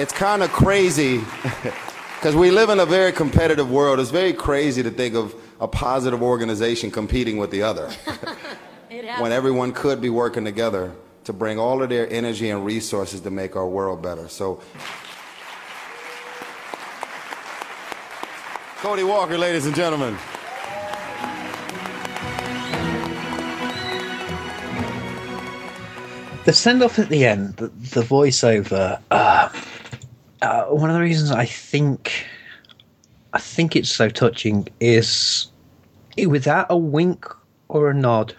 it's 0.00 0.12
kind 0.14 0.42
of 0.42 0.50
crazy 0.50 1.18
because 2.14 2.34
we 2.34 2.50
live 2.50 2.70
in 2.70 2.80
a 2.80 2.86
very 2.86 3.12
competitive 3.12 3.70
world. 3.70 4.00
It's 4.00 4.10
very 4.10 4.32
crazy 4.32 4.82
to 4.82 4.90
think 4.90 5.14
of 5.14 5.34
a 5.60 5.68
positive 5.68 6.22
organization 6.22 6.90
competing 6.90 7.36
with 7.36 7.50
the 7.50 7.62
other 7.62 7.90
when 9.18 9.30
everyone 9.30 9.72
could 9.72 10.00
be 10.00 10.08
working 10.08 10.42
together 10.42 10.92
to 11.24 11.34
bring 11.34 11.58
all 11.58 11.82
of 11.82 11.90
their 11.90 12.10
energy 12.10 12.48
and 12.48 12.64
resources 12.64 13.20
to 13.20 13.30
make 13.30 13.56
our 13.56 13.68
world 13.68 14.00
better. 14.00 14.26
So, 14.28 14.62
Cody 18.78 19.04
Walker, 19.04 19.36
ladies 19.36 19.66
and 19.66 19.74
gentlemen. 19.74 20.16
The 26.46 26.54
send 26.54 26.82
off 26.82 26.98
at 26.98 27.10
the 27.10 27.26
end, 27.26 27.56
the, 27.56 27.68
the 27.68 28.00
voiceover. 28.00 28.98
Uh, 29.10 29.14
uh, 29.14 29.59
one 30.74 30.90
of 30.90 30.94
the 30.94 31.02
reasons 31.02 31.30
I 31.30 31.44
think 31.44 32.26
I 33.32 33.38
think 33.38 33.76
it's 33.76 33.90
so 33.90 34.08
touching 34.08 34.68
is 34.80 35.50
without 36.26 36.66
a 36.70 36.76
wink 36.76 37.26
or 37.68 37.90
a 37.90 37.94
nod 37.94 38.34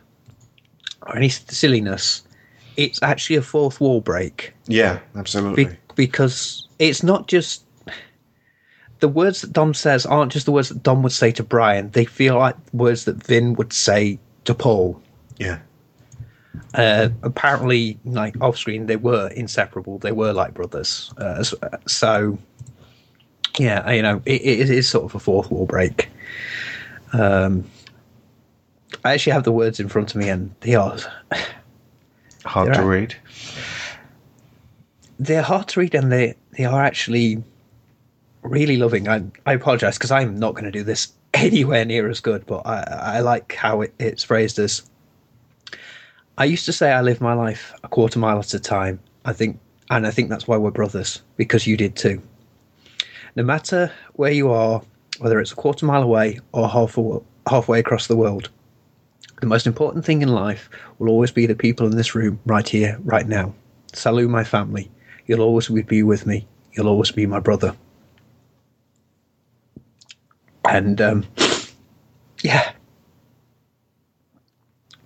or 1.08 1.18
any 1.18 1.30
silliness, 1.30 2.24
it's 2.78 3.02
actually 3.02 3.38
a 3.38 3.42
fourth 3.42 3.80
wall 3.80 4.02
break. 4.02 4.54
Yeah, 4.68 5.00
absolutely. 5.16 5.66
Be- 5.66 5.78
because 5.96 6.68
it's 6.80 7.04
not 7.04 7.28
just 7.28 7.64
the 9.00 9.08
words 9.08 9.42
that 9.42 9.54
Dom 9.54 9.74
says 9.74 10.06
aren't 10.06 10.32
just 10.32 10.46
the 10.46 10.52
words 10.52 10.70
that 10.70 10.84
Dom 10.84 11.04
would 11.04 11.12
say 11.12 11.32
to 11.32 11.44
Brian. 11.44 11.90
They 11.92 12.06
feel 12.06 12.38
like 12.38 12.56
words 12.74 13.06
that 13.06 13.22
Vin 13.24 13.54
would 13.54 13.74
say 13.74 14.20
to 14.46 14.54
Paul. 14.54 15.02
Yeah. 15.38 15.60
Uh, 16.74 17.10
apparently, 17.24 17.98
like 18.06 18.40
off 18.42 18.58
screen, 18.58 18.86
they 18.86 18.96
were 18.96 19.28
inseparable. 19.30 19.98
They 20.00 20.12
were 20.12 20.34
like 20.34 20.54
brothers. 20.54 21.14
Uh, 21.18 21.44
so, 21.86 22.38
yeah, 23.58 23.90
you 23.92 24.02
know, 24.02 24.22
it, 24.26 24.42
it 24.42 24.70
is 24.70 24.88
sort 24.88 25.06
of 25.06 25.16
a 25.16 25.20
fourth 25.20 25.52
wall 25.52 25.66
break. 25.66 26.10
Um, 27.14 27.66
I 29.04 29.14
actually 29.14 29.34
have 29.34 29.44
the 29.44 29.52
words 29.52 29.80
in 29.80 29.90
front 29.90 30.12
of 30.12 30.18
me, 30.18 30.30
and 30.30 30.54
they 30.62 30.76
are 30.76 30.98
hard 32.46 32.74
to 32.74 32.84
read. 32.84 33.16
They're 35.20 35.42
hard 35.42 35.68
to 35.70 35.80
read, 35.80 35.96
and 35.96 36.12
they 36.12 36.36
they 36.58 36.66
are 36.66 36.84
actually 36.84 37.44
really 38.44 38.78
loving. 38.78 39.08
I 39.08 39.24
I 39.46 39.54
apologize 39.54 39.98
because 39.98 40.12
I'm 40.12 40.38
not 40.38 40.54
going 40.54 40.66
to 40.66 40.72
do 40.72 40.84
this 40.84 41.12
anywhere 41.34 41.86
near 41.86 42.10
as 42.10 42.20
good, 42.20 42.46
but 42.46 42.66
I 42.66 42.82
I 43.18 43.20
like 43.20 43.54
how 43.56 43.82
it, 43.82 43.94
it's 44.00 44.24
phrased 44.24 44.60
as. 44.60 44.84
I 46.38 46.46
used 46.46 46.66
to 46.66 46.74
say 46.74 46.92
I 46.92 47.02
live 47.02 47.22
my 47.22 47.34
life 47.34 47.74
a 47.84 47.88
quarter 47.88 48.20
mile 48.20 48.40
at 48.40 48.54
a 48.54 48.60
time. 48.60 49.00
I 49.26 49.34
think, 49.34 49.60
and 49.90 50.08
I 50.08 50.12
think 50.12 50.30
that's 50.30 50.48
why 50.48 50.58
we're 50.58 50.72
brothers 50.72 51.22
because 51.38 51.68
you 51.68 51.78
did 51.78 51.96
too. 51.96 52.22
No 53.36 53.44
matter 53.44 53.92
where 54.14 54.32
you 54.32 54.50
are, 54.52 54.82
whether 55.20 55.40
it's 55.40 55.52
a 55.52 55.56
quarter 55.56 55.86
mile 55.86 56.04
away 56.04 56.40
or 56.52 56.68
half 56.68 56.98
halfway 57.48 57.80
across 57.80 58.08
the 58.08 58.16
world, 58.16 58.50
the 59.42 59.48
most 59.48 59.68
important 59.68 60.06
thing 60.06 60.22
in 60.22 60.30
life 60.30 60.70
will 61.00 61.10
always 61.10 61.32
be 61.32 61.46
the 61.46 61.56
people 61.56 61.88
in 61.88 61.98
this 61.98 62.16
room 62.16 62.40
right 62.46 62.68
here, 62.68 62.98
right 63.04 63.28
now. 63.28 63.54
Salut, 63.94 64.30
my 64.30 64.44
family. 64.44 64.90
You'll 65.26 65.42
always 65.42 65.68
be 65.68 66.04
with 66.04 66.26
me. 66.26 66.48
You'll 66.74 66.88
always 66.88 67.12
be 67.12 67.26
my 67.26 67.40
brother. 67.40 67.76
And 70.66 71.02
um, 71.02 71.26
yeah, 72.44 72.72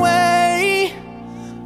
way 0.00 0.92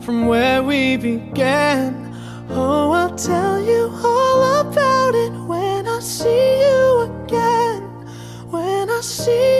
from 0.01 0.27
where 0.27 0.63
we 0.63 0.97
began. 0.97 2.15
Oh, 2.51 2.93
I'll 2.93 3.17
tell 3.17 3.61
you 3.61 3.91
all 4.05 4.61
about 4.61 5.15
it 5.15 5.33
when 5.47 5.87
I 5.87 6.01
see 6.01 6.61
you 6.61 7.01
again. 7.11 7.83
When 8.51 8.91
I 8.91 9.01
see 9.01 9.60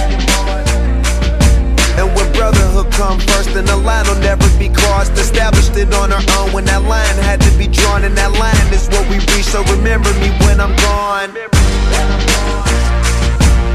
And 2.41 2.55
brotherhood 2.55 2.91
come 2.93 3.19
first, 3.19 3.53
then 3.53 3.65
the 3.65 3.77
line 3.77 4.05
will 4.07 4.17
never 4.17 4.49
be 4.57 4.67
crossed. 4.67 5.13
Established 5.13 5.77
it 5.77 5.93
on 5.93 6.11
our 6.11 6.25
own 6.41 6.51
when 6.53 6.65
that 6.65 6.81
line 6.81 7.17
had 7.21 7.39
to 7.41 7.51
be 7.53 7.67
drawn, 7.67 8.03
and 8.03 8.17
that 8.17 8.33
line 8.33 8.73
is 8.73 8.89
what 8.89 9.05
we 9.13 9.21
reach. 9.29 9.45
So 9.45 9.61
remember 9.69 10.09
me 10.17 10.33
when 10.41 10.57
I'm 10.57 10.73
gone. 10.81 11.37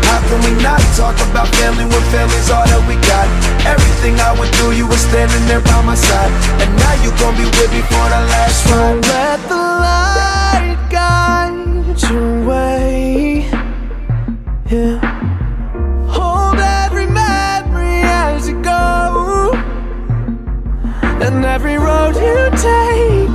How 0.02 0.18
can 0.18 0.42
we 0.42 0.50
not 0.62 0.82
talk 0.98 1.14
about 1.30 1.46
family 1.62 1.86
when 1.86 2.02
family's 2.10 2.50
all 2.50 2.66
that 2.66 2.82
we 2.90 2.98
got? 3.06 3.30
Everything 3.70 4.18
I 4.18 4.34
went 4.34 4.50
through, 4.58 4.74
you 4.74 4.90
were 4.90 4.98
standing 4.98 5.46
there 5.46 5.62
by 5.62 5.86
my 5.86 5.94
side, 5.94 6.34
and 6.58 6.70
now 6.74 6.94
you 7.06 7.14
gon' 7.22 7.38
be 7.38 7.46
with 7.46 7.70
me 7.70 7.86
for 7.86 8.06
the 8.10 8.18
last 8.34 8.66
ride. 8.66 8.98
Let 9.06 9.38
the 9.46 9.62
light 9.62 10.78
guide 10.90 12.02
your 12.02 12.42
way. 12.42 13.46
Yeah. 14.66 15.15
Every 21.56 21.78
road 21.78 22.14
you 22.16 22.50
take 22.68 23.30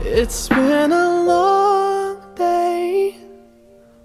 it's 0.00 0.48
been 0.48 0.90
a 0.90 1.22
long 1.22 2.34
day 2.34 3.18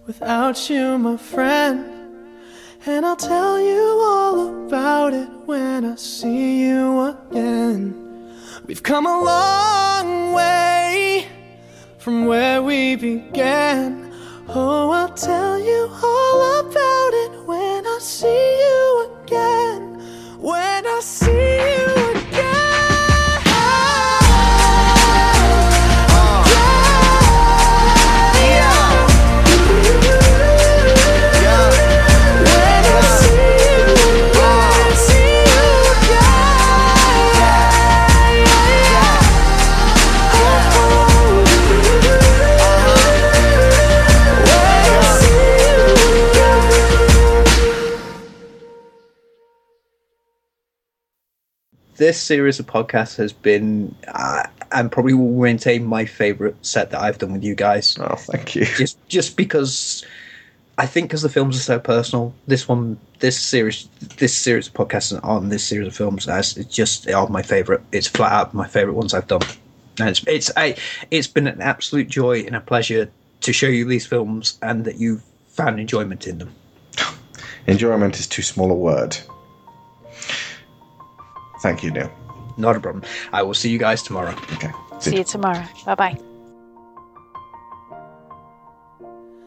without 0.06 0.70
you, 0.70 0.98
my 0.98 1.16
friend. 1.16 1.86
And 2.86 3.06
I'll 3.06 3.16
tell 3.16 3.58
you 3.58 4.02
all 4.04 4.66
about 4.66 5.14
it 5.14 5.30
when 5.46 5.86
I 5.86 5.96
see 5.96 6.66
you 6.66 7.16
again. 7.16 7.96
We've 8.66 8.84
come 8.84 9.06
a 9.06 9.24
long 9.24 10.34
way 10.34 11.26
from 12.00 12.26
where 12.26 12.62
we 12.62 12.98
began. 12.98 14.09
Oh, 14.52 14.90
I'll 14.90 15.10
tell 15.10 15.60
you 15.60 15.88
all 16.04 16.60
about 16.62 17.14
it 17.14 17.46
when 17.46 17.86
I 17.86 18.00
see 18.02 18.26
you 18.26 19.12
again. 19.24 20.02
When 20.42 20.88
I 20.88 21.00
see 21.02 21.59
this 52.00 52.20
series 52.20 52.60
of 52.60 52.66
podcasts 52.66 53.18
has 53.18 53.32
been 53.32 53.94
uh, 54.08 54.44
and 54.72 54.92
probably 54.92 55.14
will 55.14 55.42
maintain 55.42 55.86
my 55.86 56.06
favorite 56.06 56.56
set 56.66 56.90
that 56.92 57.02
I've 57.02 57.20
done 57.20 57.34
with 57.34 57.44
you 57.44 57.54
guys. 57.54 57.98
Oh, 58.00 58.16
thank 58.16 58.56
you. 58.56 58.66
Just 58.78 58.98
just 59.08 59.38
because 59.38 60.04
I 60.78 60.86
think 60.86 61.10
because 61.10 61.22
the 61.22 61.30
films 61.30 61.58
are 61.58 61.62
so 61.62 61.78
personal, 61.78 62.34
this 62.48 62.68
one, 62.68 62.98
this 63.20 63.38
series, 63.38 63.90
this 64.18 64.36
series 64.36 64.68
of 64.68 64.74
podcasts 64.74 65.20
on 65.24 65.50
this 65.50 65.64
series 65.64 65.88
of 65.88 65.96
films, 65.96 66.28
as 66.28 66.56
it's 66.58 66.74
just 66.74 67.10
are 67.10 67.28
my 67.28 67.42
favorite. 67.42 67.82
It's 67.92 68.08
flat 68.08 68.32
out 68.32 68.54
my 68.54 68.68
favorite 68.68 68.94
ones 68.94 69.14
I've 69.14 69.28
done, 69.28 69.42
and 70.00 70.10
it's 70.10 70.24
it's 70.26 70.52
a, 70.58 70.76
it's 71.12 71.28
been 71.28 71.48
an 71.48 71.62
absolute 71.62 72.08
joy 72.08 72.40
and 72.40 72.56
a 72.56 72.62
pleasure 72.62 73.12
to 73.42 73.54
show 73.54 73.68
you 73.68 73.86
these 73.86 74.08
films 74.08 74.58
and 74.62 74.86
that 74.86 74.96
you've 74.96 75.24
found 75.50 75.80
enjoyment 75.80 76.28
in 76.28 76.38
them. 76.38 76.56
Enjoyment 77.68 78.18
is 78.20 78.28
too 78.28 78.42
small 78.42 78.72
a 78.72 78.76
word. 78.76 79.18
Thank 81.61 81.84
you, 81.84 81.91
Neil. 81.91 82.11
Not 82.57 82.76
a 82.76 82.80
problem. 82.80 83.03
I 83.31 83.44
will 83.44 83.53
see 83.53 83.69
you 83.69 83.80
guys 83.80 84.03
tomorrow. 84.03 84.36
Okay. 84.53 84.72
See 84.99 85.18
you 85.18 85.23
tomorrow. 85.23 85.65
Bye 85.86 85.95
bye. 85.95 86.29